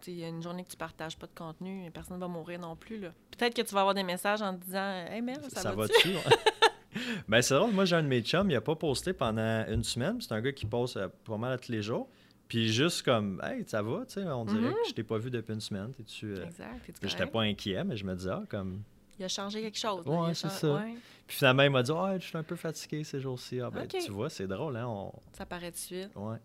tu 0.00 0.10
il 0.10 0.18
y 0.18 0.24
a 0.24 0.28
une 0.28 0.42
journée 0.42 0.64
que 0.64 0.70
tu 0.70 0.76
partages 0.76 1.16
pas 1.18 1.26
de 1.26 1.34
contenu, 1.34 1.90
personne 1.92 2.16
ne 2.16 2.20
va 2.20 2.28
mourir 2.28 2.58
non 2.60 2.76
plus. 2.76 3.00
Peut-être 3.00 3.54
que 3.54 3.62
tu 3.62 3.74
vas 3.74 3.80
avoir 3.80 3.94
des 3.94 4.02
messages 4.02 4.42
en 4.42 4.56
te 4.56 4.64
disant, 4.64 5.06
Hey, 5.10 5.22
Mel, 5.22 5.40
ça, 5.50 5.60
Ça 5.60 5.72
va-tu? 5.72 6.08
ouais? 6.08 6.14
ben 7.28 7.40
c'est 7.40 7.54
drôle, 7.54 7.70
moi 7.72 7.84
j'ai 7.84 7.94
un 7.96 8.02
de 8.02 8.08
mes 8.08 8.20
chums, 8.20 8.50
il 8.50 8.56
a 8.56 8.60
pas 8.60 8.74
posté 8.74 9.12
pendant 9.12 9.64
une 9.68 9.84
semaine. 9.84 10.20
C'est 10.20 10.32
un 10.32 10.40
gars 10.40 10.52
qui 10.52 10.66
poste 10.66 10.96
euh, 10.96 11.08
pas 11.24 11.36
mal 11.36 11.52
à 11.52 11.58
tous 11.58 11.70
les 11.70 11.82
jours. 11.82 12.08
Puis 12.48 12.72
juste 12.72 13.02
comme, 13.04 13.40
hey, 13.44 13.62
ça 13.64 13.80
va, 13.80 14.04
tu 14.06 14.14
sais, 14.14 14.24
on 14.24 14.44
dirait 14.44 14.60
Mhm. 14.60 14.72
que 14.72 14.88
je 14.88 14.94
t'ai 14.94 15.04
pas 15.04 15.18
vu 15.18 15.30
depuis 15.30 15.52
une 15.54 15.60
semaine. 15.60 15.92
T'es-tu. 15.92 16.34
euh, 16.34 16.44
Exact. 16.46 16.90
J'étais 17.02 17.26
pas 17.26 17.42
inquiet, 17.42 17.84
mais 17.84 17.96
je 17.96 18.04
me 18.04 18.14
disais, 18.16 18.30
ah, 18.32 18.42
comme. 18.48 18.82
Il 19.20 19.24
a 19.24 19.28
changé 19.28 19.60
quelque 19.60 19.78
chose. 19.78 20.04
Ouais, 20.06 20.34
c'est 20.34 20.48
chang- 20.48 20.54
ça. 20.56 20.74
ouais, 20.76 20.94
Puis 21.28 21.36
finalement, 21.36 21.62
il 21.62 21.70
m'a 21.70 21.82
dit, 21.84 21.92
ah, 21.94 22.18
je 22.18 22.26
suis 22.26 22.36
un 22.38 22.42
peu 22.42 22.56
fatigué 22.56 23.04
ces 23.04 23.20
jours-ci. 23.20 23.60
Ah, 23.60 23.70
ben, 23.70 23.86
tu 23.86 24.10
vois, 24.10 24.28
c'est 24.30 24.48
drôle, 24.48 24.76
hein. 24.78 24.88
On... 24.88 25.12
ça 25.32 25.46
paraît 25.46 25.66
tout 25.70 25.76
de 25.76 25.80
suite. 25.80 26.10
Ouais. 26.16 26.38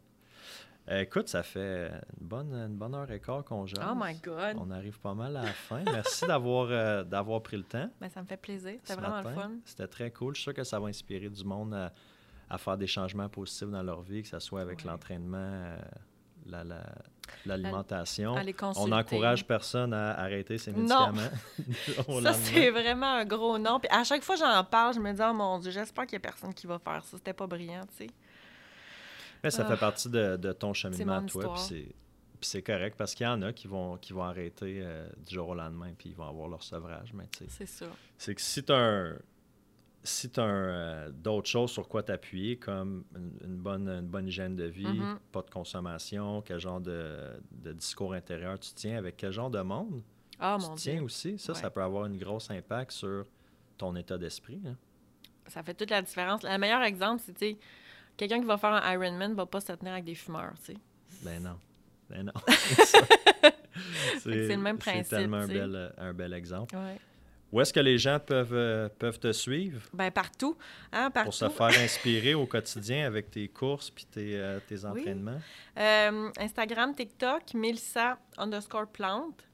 Euh, 0.89 1.01
écoute, 1.01 1.27
ça 1.29 1.41
fait 1.41 1.89
une 2.21 2.27
bonne, 2.27 2.53
une 2.53 2.75
bonne 2.75 2.93
heure 2.93 3.09
et 3.09 3.19
quart 3.19 3.43
qu'on 3.43 3.65
jase. 3.65 3.83
Oh 3.89 3.95
my 3.95 4.13
God. 4.23 4.57
On 4.59 4.69
arrive 4.69 4.99
pas 4.99 5.15
mal 5.15 5.35
à 5.37 5.41
la 5.43 5.51
fin. 5.53 5.81
Merci 5.83 6.25
d'avoir 6.27 6.67
euh, 6.69 7.03
d'avoir 7.03 7.41
pris 7.41 7.57
le 7.57 7.63
temps. 7.63 7.89
Ben, 7.99 8.09
ça 8.09 8.21
me 8.21 8.27
fait 8.27 8.37
plaisir. 8.37 8.75
C'était 8.83 9.01
vraiment 9.01 9.21
le 9.27 9.33
fun. 9.35 9.51
C'était 9.65 9.87
très 9.87 10.11
cool. 10.11 10.35
Je 10.35 10.41
suis 10.41 10.43
sûr 10.43 10.53
que 10.53 10.63
ça 10.63 10.79
va 10.79 10.87
inspirer 10.87 11.29
du 11.29 11.43
monde 11.43 11.73
à, 11.73 11.91
à 12.49 12.57
faire 12.59 12.77
des 12.77 12.85
changements 12.87 13.29
positifs 13.29 13.69
dans 13.69 13.81
leur 13.81 14.01
vie, 14.03 14.21
que 14.21 14.27
ce 14.27 14.37
soit 14.37 14.61
avec 14.61 14.79
Ouais. 14.79 14.91
l'entraînement, 14.91 15.37
euh, 15.39 15.77
la- 16.45 16.63
la- 16.63 16.83
l'alimentation. 17.47 18.35
On 18.75 18.87
n'encourage 18.87 19.45
personne 19.47 19.91
à 19.93 20.19
arrêter 20.19 20.59
ses 20.59 20.71
médicaments. 20.71 21.13
Ça, 22.21 22.33
c'est 22.33 22.69
vraiment 22.69 23.13
un 23.15 23.25
gros 23.25 23.57
non. 23.57 23.79
Puis 23.79 23.89
à 23.91 24.03
chaque 24.03 24.21
fois 24.23 24.35
que 24.35 24.41
j'en 24.41 24.63
parle, 24.63 24.93
je 24.93 24.99
me 24.99 25.11
dis, 25.11 25.21
oh 25.27 25.33
mon 25.33 25.57
Dieu, 25.57 25.71
j'espère 25.71 26.05
qu'il 26.05 26.19
n'y 26.19 26.25
a 26.25 26.29
personne 26.29 26.53
qui 26.53 26.67
va 26.67 26.77
faire 26.77 27.03
ça. 27.03 27.17
C'était 27.17 27.33
pas 27.33 27.47
brillant, 27.47 27.81
tu 27.97 28.05
sais. 28.05 28.07
Mais 29.45 29.51
ça 29.51 29.63
Ah. 29.65 29.71
fait 29.71 29.79
partie 29.79 30.09
de, 30.09 30.35
de 30.37 30.51
ton 30.51 30.73
cheminement 30.73 31.17
à 31.17 31.21
toi. 31.21 31.53
Puis 32.39 32.49
c'est- 32.49 32.61
correct 32.61 32.95
parce 32.97 33.15
qu'il 33.15 33.25
y 33.25 33.29
en 33.29 33.41
a 33.41 33.53
qui 33.53 33.67
vont, 33.67 33.97
qui 33.97 34.11
vont 34.13 34.23
arrêter 34.23 34.81
euh, 34.83 35.07
du 35.25 35.33
jour 35.33 35.47
au 35.49 35.55
lendemain 35.55 35.91
puis 35.97 36.09
ils 36.09 36.15
vont 36.15 36.27
avoir 36.27 36.47
leur 36.49 36.61
sevrage. 36.63 37.11
Mais 37.13 37.25
C'est 37.49 37.65
ça. 37.65 37.85
c'est 38.17 38.35
que 38.35 38.41
si 38.41 38.61
tu 38.63 38.71
un. 38.73 39.15
si 40.03 40.29
tu 40.29 40.39
as 40.39 40.43
euh, 40.43 41.09
d'autres 41.11 41.47
choses 41.49 41.71
sur 41.71 41.87
quoi 41.87 42.03
t'appuyer, 42.03 42.57
comme 42.57 43.05
une, 43.15 43.31
une 43.43 43.57
bonne, 43.57 43.87
une 43.89 44.05
bonne 44.07 44.27
hygiène 44.27 44.55
de 44.55 44.65
vie, 44.65 44.85
Mhm. 44.85 45.17
pas 45.31 45.41
de 45.41 45.49
consommation, 45.49 46.43
quel 46.43 46.59
genre 46.59 46.79
de, 46.79 47.31
de 47.51 47.73
discours 47.73 48.13
intérieur 48.13 48.59
tu 48.59 48.71
tiens, 48.75 48.97
avec 48.97 49.17
quel 49.17 49.31
genre 49.31 49.49
de 49.49 49.61
monde 49.61 50.03
Ah, 50.39 50.57
tu 50.59 50.67
mon 50.67 50.75
tiens 50.75 50.93
Dieu. 50.95 51.01
aussi, 51.03 51.39
ça, 51.39 51.55
ça 51.55 51.71
peut 51.71 51.81
avoir 51.81 52.05
une 52.05 52.17
grosse 52.17 52.51
impact 52.51 52.91
sur 52.91 53.25
ton 53.77 53.95
état 53.95 54.17
d'esprit. 54.19 54.61
hein. 54.67 54.75
Ça 55.47 55.63
fait 55.63 55.73
toute 55.73 55.89
la 55.89 56.01
différence. 56.03 56.43
Le 56.43 56.55
meilleur 56.59 56.83
exemple, 56.83 57.23
c'est, 57.25 57.57
quelqu'un 58.17 58.39
qui 58.39 58.45
va 58.45 58.57
faire 58.57 58.71
un 58.71 58.93
Ironman 58.93 59.31
ne 59.31 59.35
va 59.35 59.45
pas 59.45 59.61
se 59.61 59.73
tenir 59.73 59.93
avec 59.93 60.05
des 60.05 60.15
fumeurs, 60.15 60.53
tu 60.63 60.73
sais. 60.73 60.77
Ben 61.21 61.41
non. 61.41 61.57
Ben 62.09 62.23
non. 62.23 62.33
C'est 64.19 64.29
le 64.29 64.57
même 64.57 64.77
principe, 64.77 65.05
C'est 65.05 65.17
tellement 65.17 65.37
un 65.37 65.47
bel, 65.47 65.93
un 65.97 66.13
bel 66.13 66.33
exemple. 66.33 66.75
Ouais. 66.75 66.99
Où 67.51 67.61
est-ce 67.61 67.71
que 67.71 67.79
les 67.79 67.97
gens 67.97 68.19
peuvent, 68.19 68.53
euh, 68.53 68.89
peuvent 68.99 69.17
te 69.17 69.31
suivre? 69.31 69.81
Ben, 69.93 70.11
partout. 70.11 70.57
Hein, 70.91 71.09
partout. 71.09 71.29
pour 71.29 71.33
se 71.33 71.49
faire 71.49 71.67
inspirer 71.83 72.33
au 72.33 72.45
quotidien 72.45 73.05
avec 73.05 73.31
tes 73.31 73.47
courses 73.47 73.89
puis 73.89 74.05
tes, 74.05 74.35
euh, 74.35 74.59
tes 74.67 74.83
entraînements? 74.83 75.39
Euh, 75.77 76.29
Instagram, 76.37 76.93
TikTok, 76.93 77.53
Melissa 77.53 78.17
underscore 78.37 78.87
plante. 78.87 79.47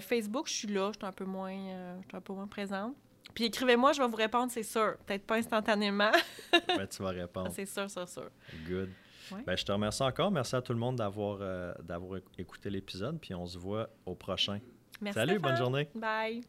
Facebook, 0.00 0.48
je 0.48 0.54
suis 0.54 0.68
là, 0.68 0.90
je 0.92 0.98
suis 0.98 1.06
un 1.06 1.12
peu 1.12 1.24
moins, 1.24 1.54
je 2.02 2.08
suis 2.08 2.16
un 2.16 2.20
peu 2.20 2.32
moins 2.32 2.48
présente. 2.48 2.96
Puis 3.34 3.44
écrivez-moi, 3.44 3.92
je 3.92 4.02
vais 4.02 4.08
vous 4.08 4.16
répondre, 4.16 4.50
c'est 4.50 4.62
sûr. 4.62 4.96
Peut-être 5.06 5.24
pas 5.26 5.36
instantanément, 5.36 6.10
Ben, 6.68 6.86
tu 6.86 7.02
vas 7.02 7.10
répondre. 7.10 7.50
c'est 7.52 7.66
sûr, 7.66 7.88
c'est 7.88 8.08
sûr. 8.08 8.28
Good. 8.68 8.90
Ouais. 9.30 9.42
Ben, 9.46 9.56
je 9.56 9.64
te 9.64 9.70
remercie 9.72 10.02
encore. 10.02 10.30
Merci 10.30 10.56
à 10.56 10.62
tout 10.62 10.72
le 10.72 10.78
monde 10.78 10.96
d'avoir 10.96 11.38
euh, 11.40 11.72
d'avoir 11.82 12.18
écouté 12.38 12.70
l'épisode. 12.70 13.18
Puis 13.20 13.34
on 13.34 13.46
se 13.46 13.58
voit 13.58 13.88
au 14.06 14.14
prochain. 14.14 14.58
Merci. 15.00 15.18
Salut, 15.18 15.38
bonne 15.38 15.56
journée. 15.56 15.88
Bye. 15.94 16.42